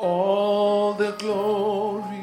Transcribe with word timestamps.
all 0.00 0.94
the 0.94 1.12
glory, 1.12 2.19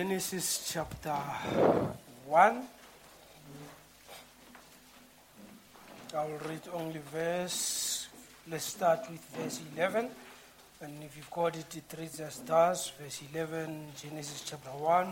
Genesis 0.00 0.72
chapter 0.72 1.12
1. 2.26 2.62
I 6.16 6.24
will 6.24 6.38
read 6.48 6.62
only 6.72 7.00
verse, 7.12 8.08
let's 8.50 8.64
start 8.64 9.00
with 9.10 9.20
verse 9.36 9.60
11. 9.76 10.08
And 10.80 11.02
if 11.02 11.18
you've 11.18 11.30
got 11.30 11.54
it, 11.54 11.76
it 11.76 11.98
reads 11.98 12.18
as 12.20 12.38
thus, 12.38 12.92
verse 12.98 13.20
11, 13.30 13.88
Genesis 14.02 14.42
chapter 14.46 14.70
1. 14.70 15.06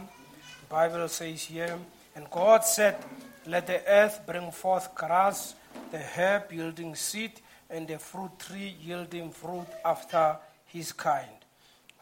The 0.63 0.67
Bible 0.71 1.07
says 1.09 1.43
here, 1.43 1.79
And 2.17 2.31
God 2.31 2.65
said, 2.65 2.97
Let 3.45 3.67
the 3.67 3.87
earth 3.87 4.23
bring 4.27 4.51
forth 4.51 4.95
grass, 4.95 5.55
the 5.91 5.99
herb 5.99 6.51
yielding 6.51 6.95
seed, 6.95 7.33
and 7.69 7.87
the 7.87 7.99
fruit 7.99 8.39
tree 8.39 8.75
yielding 8.83 9.33
fruit 9.33 9.69
after 9.85 10.39
his 10.65 10.93
kind, 10.93 11.45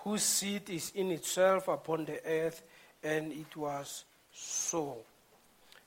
whose 0.05 0.23
seed 0.23 0.71
is 0.71 0.93
in 0.95 1.11
itself 1.11 1.67
upon 1.67 2.05
the 2.05 2.25
earth, 2.25 2.63
and 3.07 3.33
it 3.33 3.57
was 3.57 4.05
so. 4.33 4.97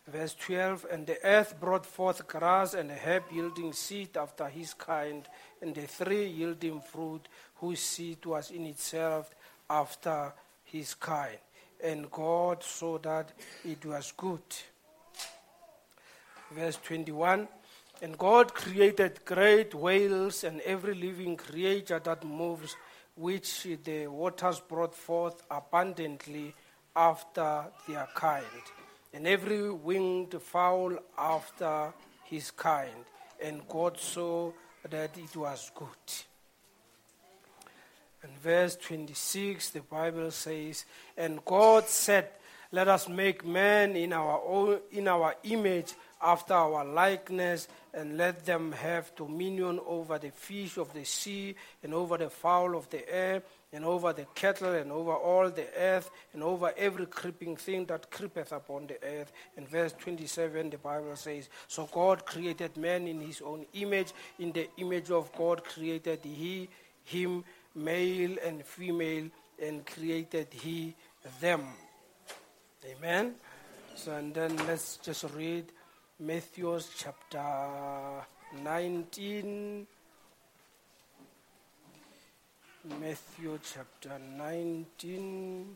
Verse 0.08 0.36
12 0.36 0.88
And 0.92 1.06
the 1.06 1.18
earth 1.24 1.60
brought 1.60 1.86
forth 1.86 2.26
grass 2.28 2.74
and 2.74 2.90
herb 2.92 3.24
yielding 3.32 3.74
seed 3.74 4.16
after 4.16 4.48
his 4.48 4.74
kind, 4.74 5.28
and 5.62 5.76
the 5.76 5.86
tree 5.86 6.28
yielding 6.28 6.80
fruit, 6.80 7.28
whose 7.56 7.82
seed 7.82 8.26
was 8.26 8.52
in 8.52 8.66
itself 8.66 9.30
after 9.70 10.34
his 10.64 10.94
kind. 10.94 11.38
And 11.84 12.10
God 12.10 12.64
saw 12.64 12.98
that 13.00 13.34
it 13.66 13.86
was 13.86 14.14
good. 14.16 14.42
Verse 16.52 16.78
21 16.78 17.48
And 18.02 18.18
God 18.18 18.54
created 18.54 19.26
great 19.26 19.76
whales 19.76 20.46
and 20.46 20.62
every 20.62 20.96
living 20.96 21.36
creature 21.36 22.00
that 22.00 22.24
moves, 22.24 22.78
which 23.16 23.68
the 23.84 24.08
waters 24.08 24.62
brought 24.62 24.96
forth 24.96 25.44
abundantly 25.52 26.56
after 27.00 27.64
their 27.88 28.08
kind 28.14 28.44
and 29.14 29.26
every 29.26 29.72
winged 29.72 30.36
fowl 30.42 30.98
after 31.18 31.94
his 32.26 32.52
kind. 32.52 33.06
And 33.42 33.68
God 33.68 33.98
saw 33.98 34.52
that 34.90 35.18
it 35.18 35.36
was 35.36 35.72
good. 35.74 35.88
And 38.22 38.38
verse 38.40 38.76
26, 38.76 39.70
the 39.70 39.82
Bible 39.82 40.30
says, 40.32 40.86
And 41.18 41.44
God 41.46 41.88
said, 41.88 42.30
Let 42.72 42.90
us 42.90 43.08
make 43.08 43.46
man 43.46 43.96
in 43.96 44.12
our, 44.12 44.42
own, 44.46 44.80
in 44.92 45.08
our 45.08 45.36
image, 45.44 45.94
after 46.22 46.54
our 46.54 46.84
likeness, 46.84 47.70
and 47.94 48.18
let 48.18 48.46
them 48.46 48.74
have 48.74 49.16
dominion 49.16 49.80
over 49.88 50.20
the 50.20 50.32
fish 50.32 50.78
of 50.78 50.94
the 50.94 51.06
sea, 51.06 51.56
and 51.82 51.94
over 51.94 52.18
the 52.18 52.30
fowl 52.30 52.76
of 52.76 52.90
the 52.90 53.10
air, 53.10 53.42
and 53.72 53.86
over 53.86 54.14
the 54.14 54.26
cattle, 54.34 54.74
and 54.74 54.92
over 54.92 55.14
all 55.14 55.50
the 55.50 55.68
earth, 55.78 56.10
and 56.34 56.42
over 56.42 56.74
every 56.76 57.06
creeping 57.06 57.56
thing 57.56 57.86
that 57.86 58.10
creepeth 58.10 58.52
upon 58.52 58.88
the 58.88 58.98
earth. 59.04 59.32
In 59.58 59.68
verse 59.68 59.94
27, 59.94 60.72
the 60.72 60.78
Bible 60.78 61.16
says, 61.16 61.50
So 61.68 61.88
God 61.92 62.26
created 62.26 62.78
man 62.78 63.08
in 63.08 63.22
his 63.22 63.42
own 63.42 63.66
image. 63.74 64.14
In 64.40 64.52
the 64.52 64.70
image 64.78 65.12
of 65.12 65.32
God 65.34 65.64
created 65.64 66.20
he 66.24 66.68
him, 67.04 67.44
male 67.76 68.38
and 68.46 68.66
female, 68.66 69.30
and 69.62 69.86
created 69.86 70.48
he 70.52 70.96
them. 71.40 71.64
Amen. 72.86 73.36
So, 73.96 74.14
and 74.14 74.34
then 74.34 74.56
let's 74.66 74.98
just 74.98 75.26
read 75.36 75.66
Matthew 76.20 76.80
chapter 76.98 78.26
19. 78.64 79.88
Matthew 82.98 83.60
chapter 83.62 84.18
19. 84.38 85.76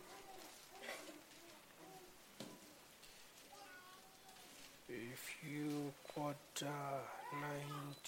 If 4.89 5.36
you 5.48 5.94
got 6.15 6.36
uh, 6.62 6.68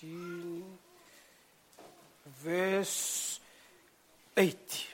19, 0.03 0.63
verse 2.43 3.39
8. 4.35 4.85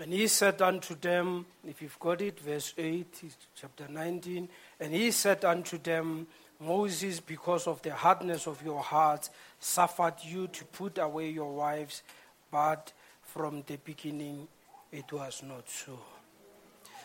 And 0.00 0.12
he 0.12 0.26
said 0.28 0.62
unto 0.62 0.94
them, 0.94 1.44
if 1.66 1.82
you've 1.82 1.98
got 1.98 2.20
it, 2.22 2.38
verse 2.40 2.72
8, 2.78 3.06
chapter 3.54 3.88
19, 3.88 4.48
and 4.80 4.94
he 4.94 5.10
said 5.10 5.44
unto 5.44 5.76
them, 5.76 6.28
Moses, 6.60 7.20
because 7.20 7.66
of 7.66 7.82
the 7.82 7.94
hardness 7.94 8.46
of 8.46 8.62
your 8.64 8.80
hearts, 8.80 9.30
suffered 9.58 10.14
you 10.22 10.48
to 10.48 10.64
put 10.64 10.98
away 10.98 11.30
your 11.30 11.52
wives, 11.52 12.02
but 12.50 12.92
from 13.22 13.62
the 13.66 13.76
beginning 13.76 14.48
it 14.92 15.12
was 15.12 15.42
not 15.42 15.68
so. 15.68 15.98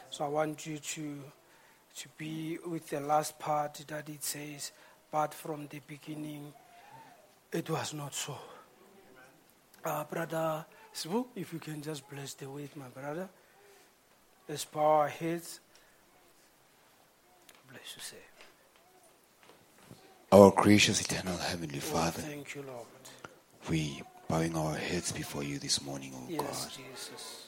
So 0.10 0.26
I 0.26 0.28
want 0.28 0.66
you 0.66 0.78
to, 0.78 1.24
to 1.98 2.10
be 2.18 2.58
with 2.66 2.90
the 2.90 3.00
last 3.00 3.40
part 3.40 3.84
that 3.88 4.10
it 4.10 4.24
says, 4.24 4.72
but 5.12 5.34
from 5.34 5.68
the 5.68 5.80
beginning 5.88 6.54
it 7.52 7.70
was 7.70 7.94
not 7.94 8.14
so. 8.14 8.38
Uh, 9.86 10.04
brother 10.06 10.66
if 11.36 11.52
you 11.52 11.60
can 11.60 11.82
just 11.82 12.08
bless 12.10 12.36
the 12.36 12.48
word, 12.48 12.70
my 12.76 12.88
brother. 12.88 13.28
Let's 14.48 14.66
bow 14.66 15.08
heads. 15.08 15.60
Bless 17.70 17.96
you, 17.96 18.02
say. 18.02 18.18
Our 20.34 20.50
gracious 20.50 21.00
eternal 21.00 21.38
Heavenly 21.38 21.78
Oh, 21.78 21.82
Father, 21.94 22.24
thank 22.24 22.56
you, 22.56 22.64
Lord. 22.64 22.88
we 23.70 24.02
bowing 24.28 24.58
our 24.58 24.74
heads 24.74 25.12
before 25.12 25.44
you 25.44 25.60
this 25.60 25.80
morning, 25.84 26.12
O 26.16 26.26
Yes, 26.28 26.42
God. 26.66 26.72
Jesus. 26.76 27.44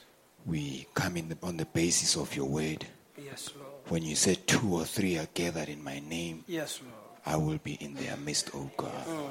We 0.46 0.86
come 0.94 1.18
in 1.18 1.30
the, 1.30 1.38
on 1.42 1.58
the 1.58 1.66
basis 1.66 2.16
of 2.16 2.36
your 2.36 2.46
word. 2.46 2.86
Yes, 3.18 3.50
Lord. 3.58 3.72
When 3.88 4.04
you 4.04 4.16
said 4.16 4.46
two 4.46 4.72
or 4.76 4.86
three 4.86 5.18
are 5.18 5.28
gathered 5.34 5.68
in 5.70 5.84
my 5.84 5.98
name, 5.98 6.44
Yes, 6.48 6.80
Lord. 6.84 6.94
I 7.26 7.38
will 7.38 7.58
be 7.58 7.74
in 7.74 7.96
their 7.96 8.18
midst, 8.18 8.52
O 8.54 8.70
God. 8.78 9.08
Mm. 9.08 9.30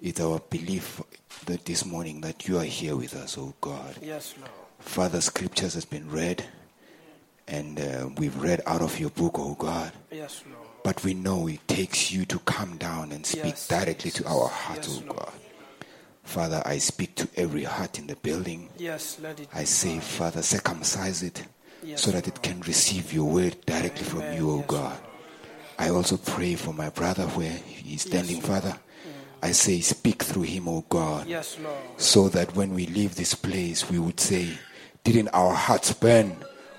It's 0.00 0.20
our 0.20 0.38
belief 0.38 1.02
that 1.46 1.64
this 1.64 1.84
morning 1.84 2.20
that 2.20 2.46
you 2.46 2.58
are 2.58 2.64
here 2.64 2.94
with 2.94 3.16
us, 3.16 3.36
O 3.38 3.54
God. 3.60 3.96
Yes, 4.00 4.34
Lord. 4.38 4.50
Father, 4.78 5.20
scriptures 5.20 5.74
has 5.74 5.84
been 5.84 6.08
read, 6.08 6.44
and 7.48 7.80
uh, 7.80 8.08
we've 8.18 8.40
read 8.40 8.60
out 8.66 8.82
of 8.82 9.00
your 9.00 9.10
book, 9.10 9.40
O 9.40 9.54
God. 9.54 9.90
Yes, 10.12 10.44
Lord. 10.48 10.68
But 10.84 11.04
we 11.04 11.14
know 11.14 11.46
it 11.48 11.66
takes 11.68 12.10
you 12.10 12.24
to 12.26 12.38
come 12.40 12.76
down 12.76 13.12
and 13.12 13.24
speak 13.24 13.44
Yes, 13.44 13.68
directly 13.68 14.10
to 14.12 14.26
our 14.26 14.48
hearts, 14.48 14.88
Yes, 14.88 15.02
O 15.08 15.12
God. 15.12 15.32
Father, 16.24 16.62
I 16.64 16.78
speak 16.78 17.14
to 17.16 17.28
every 17.36 17.64
heart 17.64 17.98
in 17.98 18.06
the 18.06 18.16
building. 18.16 18.68
Yes, 18.78 19.18
let 19.20 19.38
it 19.40 19.48
I 19.54 19.64
say. 19.64 19.98
Father, 20.00 20.42
circumcise 20.42 21.22
it 21.22 21.44
Yes, 21.84 22.02
so 22.02 22.10
that 22.12 22.28
it 22.28 22.42
can 22.42 22.60
receive 22.62 23.12
your 23.12 23.28
word 23.28 23.56
directly 23.66 24.04
from 24.04 24.32
you, 24.34 24.50
O 24.50 24.58
God. 24.66 24.98
I 25.78 25.88
also 25.90 26.16
pray 26.16 26.54
for 26.54 26.72
my 26.72 26.90
brother 26.90 27.24
where 27.28 27.50
he's 27.50 28.02
standing. 28.02 28.40
Father. 28.40 28.76
I 29.44 29.50
say, 29.50 29.80
speak 29.80 30.22
through 30.22 30.42
him, 30.42 30.68
O 30.68 30.84
God, 30.88 31.26
Yes, 31.26 31.58
Lord. 31.60 31.76
so 31.96 32.28
that 32.28 32.54
when 32.54 32.74
we 32.74 32.86
leave 32.86 33.16
this 33.16 33.34
place, 33.34 33.90
we 33.90 33.98
would 33.98 34.20
say, 34.20 34.56
Didn't 35.02 35.30
our 35.30 35.52
hearts 35.52 35.92
burn 35.92 36.36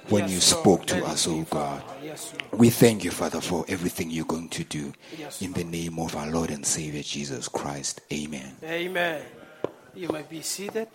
when 0.10 0.30
you 0.30 0.40
spoke 0.40 0.86
to 0.88 1.06
us, 1.06 1.26
be, 1.28 1.34
O 1.34 1.44
God? 1.44 1.82
Father. 1.82 1.94
Yes, 2.04 2.34
Lord. 2.52 2.60
We 2.60 2.70
thank 2.70 3.04
you, 3.04 3.12
Father, 3.12 3.42
for 3.42 3.66
everything 3.68 4.10
you're 4.10 4.26
going 4.26 4.50
to 4.50 4.64
do. 4.64 4.94
In 5.42 5.54
the 5.54 5.64
name 5.64 6.00
of 6.00 6.16
our 6.16 6.30
Lord 6.30 6.52
and 6.52 6.66
Savior 6.66 7.04
Jesus 7.04 7.48
Christ. 7.48 8.02
Amen. 8.12 8.56
Amen. 8.64 9.22
You 9.96 10.10
may 10.10 10.24
be 10.24 10.42
seated. 10.42 10.90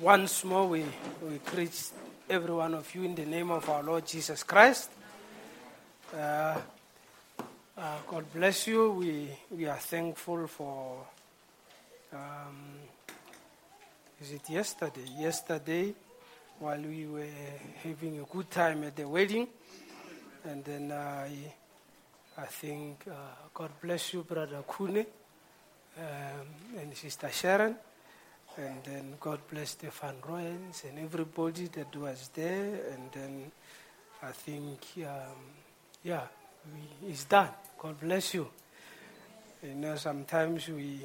Once 0.00 0.44
more, 0.44 0.68
we, 0.68 0.84
we 1.22 1.38
greet 1.44 1.90
every 2.28 2.52
one 2.52 2.74
of 2.74 2.94
you 2.94 3.04
in 3.04 3.14
the 3.14 3.24
name 3.24 3.50
of 3.50 3.68
our 3.68 3.82
Lord 3.82 4.06
Jesus 4.06 4.42
Christ. 4.42 4.90
Uh, 6.14 6.58
uh, 7.78 7.96
God 8.06 8.24
bless 8.32 8.66
you. 8.66 8.90
We, 8.90 9.28
we 9.50 9.66
are 9.66 9.78
thankful 9.78 10.46
for, 10.46 11.06
um, 12.12 12.56
is 14.20 14.32
it 14.32 14.48
yesterday? 14.48 15.04
Yesterday, 15.18 15.94
while 16.58 16.80
we 16.80 17.06
were 17.06 17.26
having 17.82 18.18
a 18.18 18.24
good 18.24 18.50
time 18.50 18.84
at 18.84 18.96
the 18.96 19.06
wedding, 19.08 19.46
and 20.44 20.64
then 20.64 20.92
I, 20.92 21.30
I 22.38 22.46
think, 22.46 23.04
uh, 23.10 23.14
God 23.52 23.72
bless 23.82 24.14
you, 24.14 24.22
Brother 24.22 24.62
Kune 24.74 25.04
um, 25.98 26.78
and 26.78 26.96
Sister 26.96 27.30
Sharon. 27.30 27.76
And 28.58 28.82
then 28.84 29.14
God 29.20 29.40
bless 29.50 29.74
the 29.74 29.90
Van 29.90 30.14
Royens 30.26 30.84
and 30.88 30.98
everybody 30.98 31.66
that 31.66 31.94
was 31.94 32.30
there. 32.32 32.80
And 32.94 33.12
then 33.12 33.52
I 34.22 34.32
think, 34.32 34.80
um, 34.98 35.36
yeah, 36.02 36.22
we, 36.72 37.10
it's 37.10 37.24
done. 37.24 37.50
God 37.78 38.00
bless 38.00 38.32
you. 38.32 38.48
You 39.62 39.74
know, 39.74 39.96
sometimes 39.96 40.68
we, 40.68 41.00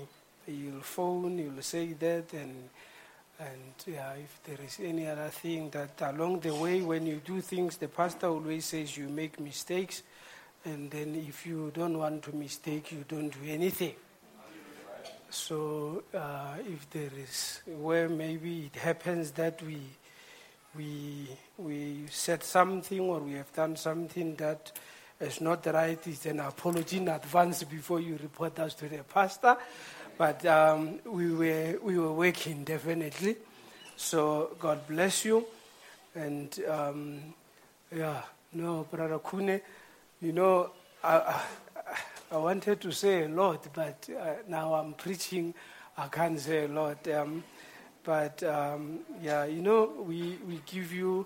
you'll 0.48 0.82
phone, 0.82 1.38
you'll 1.40 1.62
say 1.62 1.94
that, 1.94 2.32
and 2.34 2.70
and 3.42 3.74
yeah, 3.88 4.14
if 4.14 4.40
there 4.44 4.64
is 4.64 4.80
any 4.84 5.08
other 5.08 5.30
thing 5.30 5.70
that 5.72 6.00
along 6.02 6.42
the 6.42 6.54
way 6.54 6.82
when 6.82 7.08
you 7.08 7.22
do 7.26 7.42
things, 7.42 7.78
the 7.78 7.88
pastor 7.88 8.28
always 8.28 8.66
says 8.66 8.96
you 8.96 9.10
make 9.10 9.40
mistakes, 9.40 10.04
and 10.64 10.92
then 10.92 11.16
if 11.16 11.46
you 11.48 11.72
don't 11.74 11.98
want 11.98 12.22
to 12.24 12.36
mistake, 12.36 12.92
you 12.92 13.04
don't 13.08 13.30
do 13.30 13.40
anything. 13.48 13.96
So 15.32 16.04
uh, 16.14 16.58
if 16.60 16.90
there 16.92 17.10
is 17.18 17.62
where 17.66 18.10
maybe 18.10 18.70
it 18.72 18.76
happens 18.80 19.32
that 19.32 19.62
we 19.64 19.82
we 20.76 21.28
we 21.58 22.06
said 22.10 22.44
something 22.44 23.00
or 23.00 23.20
we 23.20 23.34
have 23.34 23.52
done 23.54 23.76
something 23.76 24.36
that 24.36 24.72
is 25.20 25.42
not 25.42 25.66
right, 25.66 26.00
it's 26.06 26.26
an 26.26 26.40
apology 26.42 26.98
in 26.98 27.08
advance 27.08 27.64
before 27.64 28.00
you 28.00 28.18
report 28.22 28.60
us 28.60 28.74
to 28.76 28.88
the 28.90 29.04
pastor. 29.04 29.58
But 30.22 30.46
um, 30.46 31.00
we 31.04 31.34
were 31.34 31.80
we 31.82 31.98
were 31.98 32.14
working 32.14 32.64
definitely. 32.64 33.38
So 33.98 34.56
God 34.60 34.88
bless 34.88 35.26
you, 35.26 35.48
and 36.14 36.48
um, 36.70 37.34
yeah, 37.92 38.22
no, 38.54 38.86
brother 38.92 39.18
Kune, 39.18 39.60
you 40.22 40.32
know, 40.32 40.70
I, 41.04 41.16
I, 41.18 41.42
I 42.34 42.38
wanted 42.38 42.82
to 42.82 42.92
say 42.92 43.24
a 43.24 43.30
lot, 43.30 43.68
but 43.74 44.08
uh, 44.16 44.34
now 44.48 44.76
I'm 44.76 44.94
preaching, 44.94 45.56
I 45.98 46.08
can't 46.08 46.40
say 46.40 46.66
a 46.66 46.68
lot. 46.68 47.08
Um, 47.08 47.44
but 48.04 48.44
um, 48.44 49.00
yeah, 49.24 49.46
you 49.46 49.64
know, 49.64 50.06
we, 50.08 50.38
we 50.48 50.62
give 50.68 50.94
you 50.94 51.26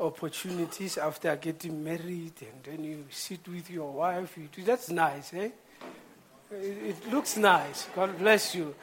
opportunities 0.00 0.96
after 0.96 1.36
getting 1.36 1.84
married, 1.84 2.40
and 2.40 2.64
then 2.64 2.84
you 2.84 3.04
sit 3.10 3.46
with 3.46 3.68
your 3.70 3.92
wife. 3.92 4.38
You 4.38 4.48
do, 4.50 4.62
that's 4.62 4.88
nice, 4.90 5.34
eh? 5.34 5.50
It, 6.52 6.96
it 7.04 7.12
looks 7.12 7.36
nice. 7.36 7.88
God 7.94 8.18
bless 8.18 8.54
you. 8.54 8.74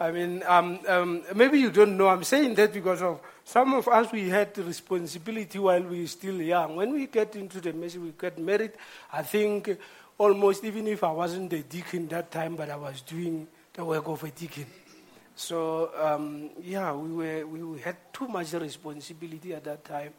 I 0.00 0.12
mean, 0.12 0.44
um, 0.46 0.78
um, 0.86 1.22
maybe 1.34 1.58
you 1.58 1.70
don't 1.70 1.96
know. 1.96 2.08
I'm 2.08 2.22
saying 2.22 2.54
that 2.54 2.72
because 2.72 3.02
of 3.02 3.20
some 3.44 3.74
of 3.74 3.88
us. 3.88 4.12
We 4.12 4.28
had 4.28 4.54
the 4.54 4.62
responsibility 4.62 5.58
while 5.58 5.82
we 5.82 6.02
were 6.02 6.06
still 6.06 6.40
young. 6.40 6.76
When 6.76 6.92
we 6.92 7.06
get 7.06 7.34
into 7.34 7.60
the 7.60 7.72
message, 7.72 8.00
we 8.00 8.12
get 8.18 8.38
married. 8.38 8.72
I 9.12 9.22
think 9.22 9.76
almost 10.16 10.62
even 10.64 10.86
if 10.86 11.02
I 11.02 11.10
wasn't 11.10 11.52
a 11.52 11.62
deacon 11.62 12.06
that 12.08 12.30
time, 12.30 12.54
but 12.54 12.70
I 12.70 12.76
was 12.76 13.00
doing 13.00 13.48
the 13.72 13.84
work 13.84 14.06
of 14.06 14.22
a 14.22 14.30
deacon. 14.30 14.66
So 15.34 15.90
um, 16.00 16.50
yeah, 16.60 16.92
we 16.92 17.12
were 17.14 17.46
we, 17.46 17.62
we 17.62 17.80
had 17.80 17.96
too 18.12 18.28
much 18.28 18.52
responsibility 18.52 19.54
at 19.54 19.64
that 19.64 19.84
time, 19.84 20.12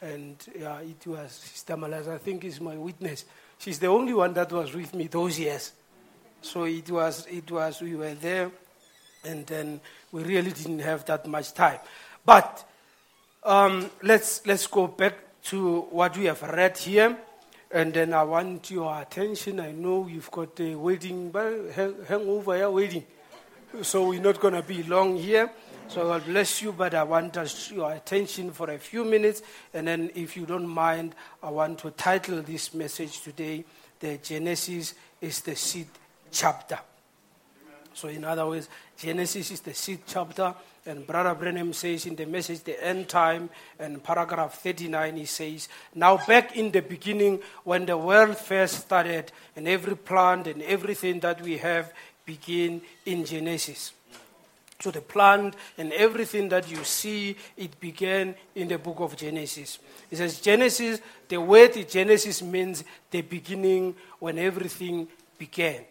and 0.00 0.36
yeah, 0.58 0.80
it 0.80 1.06
was 1.06 1.32
Sister 1.32 1.76
Malas. 1.76 2.08
I 2.08 2.18
think 2.18 2.44
is 2.44 2.60
my 2.60 2.76
witness. 2.76 3.24
She's 3.58 3.78
the 3.78 3.88
only 3.88 4.14
one 4.14 4.32
that 4.34 4.50
was 4.50 4.74
with 4.74 4.94
me 4.94 5.06
those 5.06 5.38
years. 5.38 5.72
So 6.42 6.64
it 6.64 6.90
was 6.90 7.26
it 7.26 7.50
was 7.50 7.80
we 7.82 7.96
were 7.96 8.14
there, 8.14 8.50
and 9.24 9.46
then 9.46 9.80
we 10.12 10.22
really 10.22 10.52
didn't 10.52 10.80
have 10.80 11.04
that 11.06 11.26
much 11.26 11.52
time. 11.52 11.78
But 12.24 12.64
um, 13.44 13.90
let's 14.02 14.46
let's 14.46 14.66
go 14.66 14.86
back 14.86 15.14
to 15.44 15.82
what 15.90 16.16
we 16.16 16.26
have 16.26 16.42
read 16.42 16.76
here. 16.78 17.16
And 17.72 17.94
then 17.94 18.12
I 18.12 18.24
want 18.24 18.70
your 18.70 19.00
attention. 19.00 19.60
I 19.60 19.70
know 19.70 20.08
you've 20.08 20.30
got 20.30 20.58
a 20.58 20.74
wedding, 20.74 21.30
but 21.30 21.70
hang- 21.72 22.04
hangover, 22.08 22.58
yeah, 22.58 22.66
wedding. 22.66 23.04
So 23.82 24.08
we're 24.08 24.20
not 24.20 24.40
going 24.40 24.54
to 24.54 24.62
be 24.62 24.82
long 24.82 25.16
here. 25.16 25.48
So 25.86 26.04
God 26.04 26.24
bless 26.24 26.62
you, 26.62 26.72
but 26.72 26.94
I 26.94 27.04
want 27.04 27.36
your 27.70 27.92
attention 27.92 28.50
for 28.50 28.70
a 28.70 28.78
few 28.78 29.04
minutes. 29.04 29.42
And 29.72 29.86
then, 29.86 30.10
if 30.14 30.36
you 30.36 30.46
don't 30.46 30.66
mind, 30.66 31.14
I 31.42 31.50
want 31.50 31.78
to 31.80 31.90
title 31.92 32.42
this 32.42 32.74
message 32.74 33.20
today 33.20 33.64
The 34.00 34.18
Genesis 34.18 34.94
is 35.20 35.40
the 35.42 35.54
Seed 35.54 35.86
Chapter. 36.30 36.78
So, 37.92 38.08
in 38.08 38.24
other 38.24 38.46
words, 38.46 38.68
Genesis 38.96 39.50
is 39.50 39.60
the 39.60 39.74
seed 39.74 40.00
chapter, 40.06 40.54
and 40.86 41.06
Brother 41.06 41.34
Branham 41.34 41.72
says 41.72 42.06
in 42.06 42.16
the 42.16 42.24
message, 42.24 42.62
the 42.62 42.82
end 42.82 43.08
time, 43.08 43.50
and 43.78 44.02
paragraph 44.02 44.62
39, 44.62 45.16
he 45.16 45.24
says, 45.26 45.68
Now 45.94 46.16
back 46.26 46.56
in 46.56 46.70
the 46.70 46.80
beginning, 46.80 47.40
when 47.64 47.86
the 47.86 47.98
world 47.98 48.36
first 48.38 48.82
started, 48.82 49.32
and 49.56 49.68
every 49.68 49.96
plant 49.96 50.46
and 50.46 50.62
everything 50.62 51.20
that 51.20 51.42
we 51.42 51.58
have 51.58 51.92
begin 52.24 52.80
in 53.04 53.24
Genesis. 53.24 53.92
So 54.80 54.90
the 54.90 55.02
plant 55.02 55.56
and 55.76 55.92
everything 55.92 56.48
that 56.48 56.70
you 56.70 56.82
see, 56.84 57.36
it 57.56 57.78
began 57.78 58.34
in 58.54 58.68
the 58.68 58.78
book 58.78 59.00
of 59.00 59.14
Genesis. 59.14 59.78
It 60.10 60.16
says 60.16 60.40
Genesis, 60.40 61.00
the 61.28 61.38
word 61.38 61.86
Genesis 61.88 62.40
means 62.40 62.82
the 63.10 63.20
beginning 63.20 63.94
when 64.18 64.38
everything 64.38 65.06
began. 65.38 65.84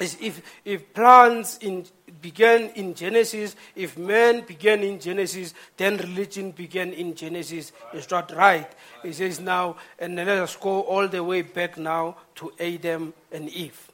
If, 0.00 0.42
if 0.64 0.94
plants 0.94 1.58
in, 1.58 1.84
began 2.22 2.70
in 2.70 2.94
Genesis, 2.94 3.54
if 3.76 3.98
man 3.98 4.40
began 4.46 4.82
in 4.82 4.98
Genesis, 4.98 5.52
then 5.76 5.98
religion 5.98 6.52
began 6.52 6.92
in 6.94 7.14
Genesis. 7.14 7.72
It's 7.92 8.10
not 8.10 8.34
right. 8.34 8.70
It 9.04 9.14
says 9.14 9.40
now, 9.40 9.76
and 9.98 10.16
let 10.16 10.28
us 10.28 10.56
go 10.56 10.80
all 10.82 11.06
the 11.06 11.22
way 11.22 11.42
back 11.42 11.76
now 11.76 12.16
to 12.36 12.50
Adam 12.58 13.12
and 13.30 13.50
Eve. 13.50 13.90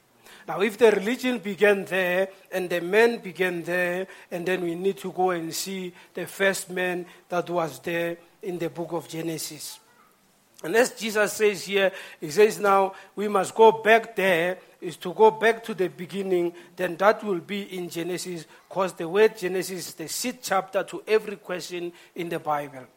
Now, 0.47 0.61
if 0.61 0.77
the 0.77 0.91
religion 0.91 1.39
began 1.39 1.83
there 1.83 2.29
and 2.53 2.69
the 2.69 2.79
man 2.79 3.17
began 3.17 3.63
there, 3.63 4.07
and 4.31 4.45
then 4.45 4.61
we 4.61 4.75
need 4.75 4.97
to 4.99 5.11
go 5.11 5.31
and 5.31 5.53
see 5.53 5.93
the 6.13 6.25
first 6.25 6.69
man 6.69 7.05
that 7.27 7.49
was 7.49 7.79
there 7.79 8.15
in 8.43 8.57
the 8.57 8.69
book 8.69 8.93
of 8.93 9.09
Genesis. 9.09 9.79
And 10.63 10.75
as 10.75 10.91
Jesus 10.91 11.33
says 11.33 11.65
here, 11.65 11.91
he 12.19 12.31
says 12.31 12.59
now 12.59 12.93
we 13.15 13.27
must 13.27 13.53
go 13.53 13.71
back 13.71 14.15
there, 14.15 14.57
is 14.81 14.97
to 14.97 15.13
go 15.13 15.31
back 15.31 15.63
to 15.65 15.73
the 15.73 15.87
beginning, 15.87 16.53
then 16.75 16.95
that 16.97 17.23
will 17.23 17.39
be 17.39 17.77
in 17.77 17.89
Genesis, 17.89 18.45
because 18.67 18.93
the 18.93 19.07
word 19.07 19.37
Genesis 19.37 19.89
is 19.89 19.93
the 19.93 20.07
seed 20.07 20.39
chapter 20.41 20.83
to 20.83 21.03
every 21.07 21.35
question 21.35 21.91
in 22.15 22.29
the 22.29 22.39
Bible. 22.39 22.87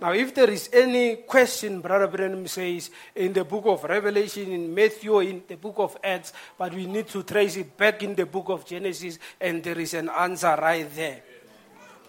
Now, 0.00 0.12
if 0.12 0.34
there 0.34 0.50
is 0.50 0.70
any 0.72 1.16
question, 1.16 1.80
Brother 1.80 2.08
Branham 2.08 2.46
says, 2.46 2.90
in 3.14 3.32
the 3.32 3.44
book 3.44 3.66
of 3.66 3.84
Revelation, 3.84 4.52
in 4.52 4.74
Matthew, 4.74 5.20
in 5.20 5.42
the 5.46 5.56
book 5.56 5.76
of 5.78 5.96
Acts, 6.02 6.32
but 6.56 6.74
we 6.74 6.86
need 6.86 7.08
to 7.08 7.22
trace 7.22 7.56
it 7.56 7.76
back 7.76 8.02
in 8.02 8.14
the 8.14 8.26
book 8.26 8.48
of 8.48 8.64
Genesis, 8.64 9.18
and 9.40 9.62
there 9.62 9.78
is 9.78 9.94
an 9.94 10.08
answer 10.08 10.56
right 10.60 10.92
there. 10.94 11.22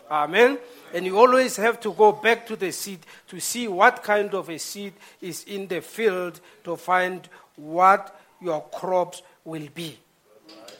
Amen. 0.10 0.58
And 0.94 1.06
you 1.06 1.18
always 1.20 1.56
have 1.58 1.80
to 1.82 1.94
go 1.94 2.12
back 2.12 2.48
to 2.48 2.56
the 2.56 2.72
seed 2.72 3.00
to 3.28 3.39
see 3.39 3.68
what 3.68 4.04
kind 4.04 4.34
of 4.34 4.50
a 4.50 4.58
seed 4.58 4.94
is 5.22 5.44
in 5.44 5.68
the 5.68 5.82
field 5.82 6.39
to 6.63 6.75
find 6.75 7.28
what 7.56 8.20
your 8.42 8.62
crops 8.72 9.22
will 9.46 9.68
be. 9.74 9.98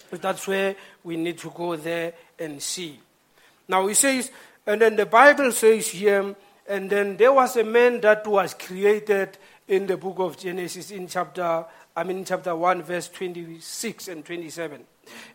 But 0.10 0.22
that's 0.22 0.48
where 0.48 0.76
we 1.04 1.18
need 1.18 1.38
to 1.40 1.52
go 1.52 1.76
there 1.76 2.14
and 2.40 2.62
see. 2.62 3.00
Now 3.68 3.86
he 3.88 3.94
says, 3.94 4.32
and 4.66 4.82
then 4.82 4.96
the 4.96 5.06
Bible 5.06 5.52
says 5.52 5.90
here, 5.90 6.36
and 6.68 6.90
then 6.90 7.18
there 7.18 7.34
was 7.34 7.56
a 7.58 7.64
man 7.64 8.02
that 8.02 8.26
was 8.26 8.54
created 8.54 9.38
in 9.68 9.86
the 9.86 9.98
book 9.98 10.18
of 10.18 10.38
Genesis 10.38 10.90
in 10.90 11.08
chapter, 11.08 11.66
I 11.96 12.04
mean 12.04 12.24
chapter 12.24 12.56
1, 12.56 12.84
verse 12.84 13.10
26 13.10 14.08
and 14.08 14.24
27. 14.24 14.84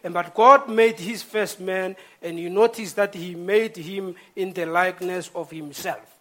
And 0.02 0.14
but 0.14 0.34
God 0.34 0.68
made 0.68 0.99
his 0.99 1.23
first 1.23 1.61
man, 1.61 1.96
and 2.23 2.38
you 2.38 2.49
notice 2.49 2.92
that 2.94 3.14
he 3.14 3.34
made 3.34 3.76
him 3.76 4.14
in 4.37 4.52
the 4.52 4.66
likeness 4.66 5.30
of 5.34 5.50
himself. 5.50 6.14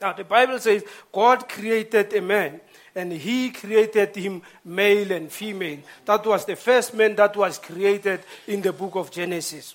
Now 0.00 0.12
the 0.12 0.24
Bible 0.24 0.58
says 0.58 0.84
God 1.12 1.48
created 1.48 2.12
a 2.12 2.20
man 2.20 2.60
and 2.94 3.12
he 3.12 3.50
created 3.50 4.14
him 4.14 4.42
male 4.64 5.10
and 5.12 5.30
female. 5.30 5.78
That 6.04 6.24
was 6.26 6.44
the 6.44 6.56
first 6.56 6.94
man 6.94 7.16
that 7.16 7.36
was 7.36 7.58
created 7.58 8.20
in 8.46 8.62
the 8.62 8.72
book 8.72 8.94
of 8.96 9.10
Genesis. 9.10 9.74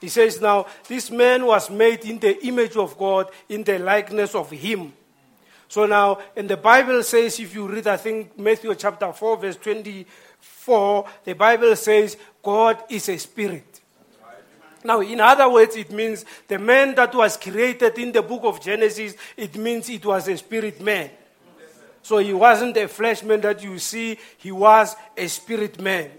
He 0.00 0.08
says 0.08 0.40
now, 0.40 0.66
this 0.86 1.10
man 1.10 1.44
was 1.44 1.70
made 1.70 2.04
in 2.04 2.18
the 2.18 2.44
image 2.46 2.76
of 2.76 2.96
God, 2.96 3.30
in 3.48 3.64
the 3.64 3.78
likeness 3.78 4.34
of 4.34 4.50
him. 4.50 4.92
So 5.68 5.84
now, 5.84 6.18
and 6.34 6.48
the 6.48 6.56
Bible 6.56 7.02
says, 7.02 7.38
if 7.38 7.54
you 7.54 7.68
read, 7.68 7.86
I 7.86 7.98
think, 7.98 8.38
Matthew 8.38 8.74
chapter 8.74 9.12
4, 9.12 9.36
verse 9.36 9.56
24, 9.56 11.06
the 11.24 11.34
Bible 11.34 11.76
says, 11.76 12.16
God 12.42 12.82
is 12.88 13.08
a 13.10 13.18
spirit. 13.18 13.80
Now, 14.82 15.00
in 15.00 15.20
other 15.20 15.50
words, 15.50 15.76
it 15.76 15.90
means 15.90 16.24
the 16.46 16.58
man 16.58 16.94
that 16.94 17.14
was 17.14 17.36
created 17.36 17.98
in 17.98 18.12
the 18.12 18.22
book 18.22 18.44
of 18.44 18.62
Genesis, 18.62 19.14
it 19.36 19.56
means 19.56 19.90
it 19.90 20.06
was 20.06 20.26
a 20.28 20.36
spirit 20.38 20.80
man. 20.80 21.10
So 22.02 22.18
he 22.18 22.32
wasn't 22.32 22.76
a 22.78 22.88
flesh 22.88 23.22
man 23.22 23.42
that 23.42 23.62
you 23.62 23.78
see, 23.78 24.18
he 24.38 24.50
was 24.50 24.96
a 25.16 25.26
spirit 25.26 25.78
man. 25.80 26.10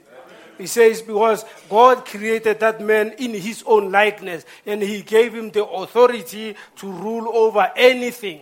He 0.60 0.68
says, 0.68 1.02
because 1.02 1.46
God 1.70 2.06
created 2.06 2.60
that 2.60 2.82
man 2.82 3.14
in 3.18 3.34
his 3.34 3.64
own 3.66 3.92
likeness, 3.92 4.46
and 4.66 4.84
he 4.84 5.02
gave 5.02 5.34
him 5.34 5.50
the 5.50 5.66
authority 5.66 6.56
to 6.76 6.92
rule 6.92 7.30
over 7.34 7.72
anything. 7.76 8.42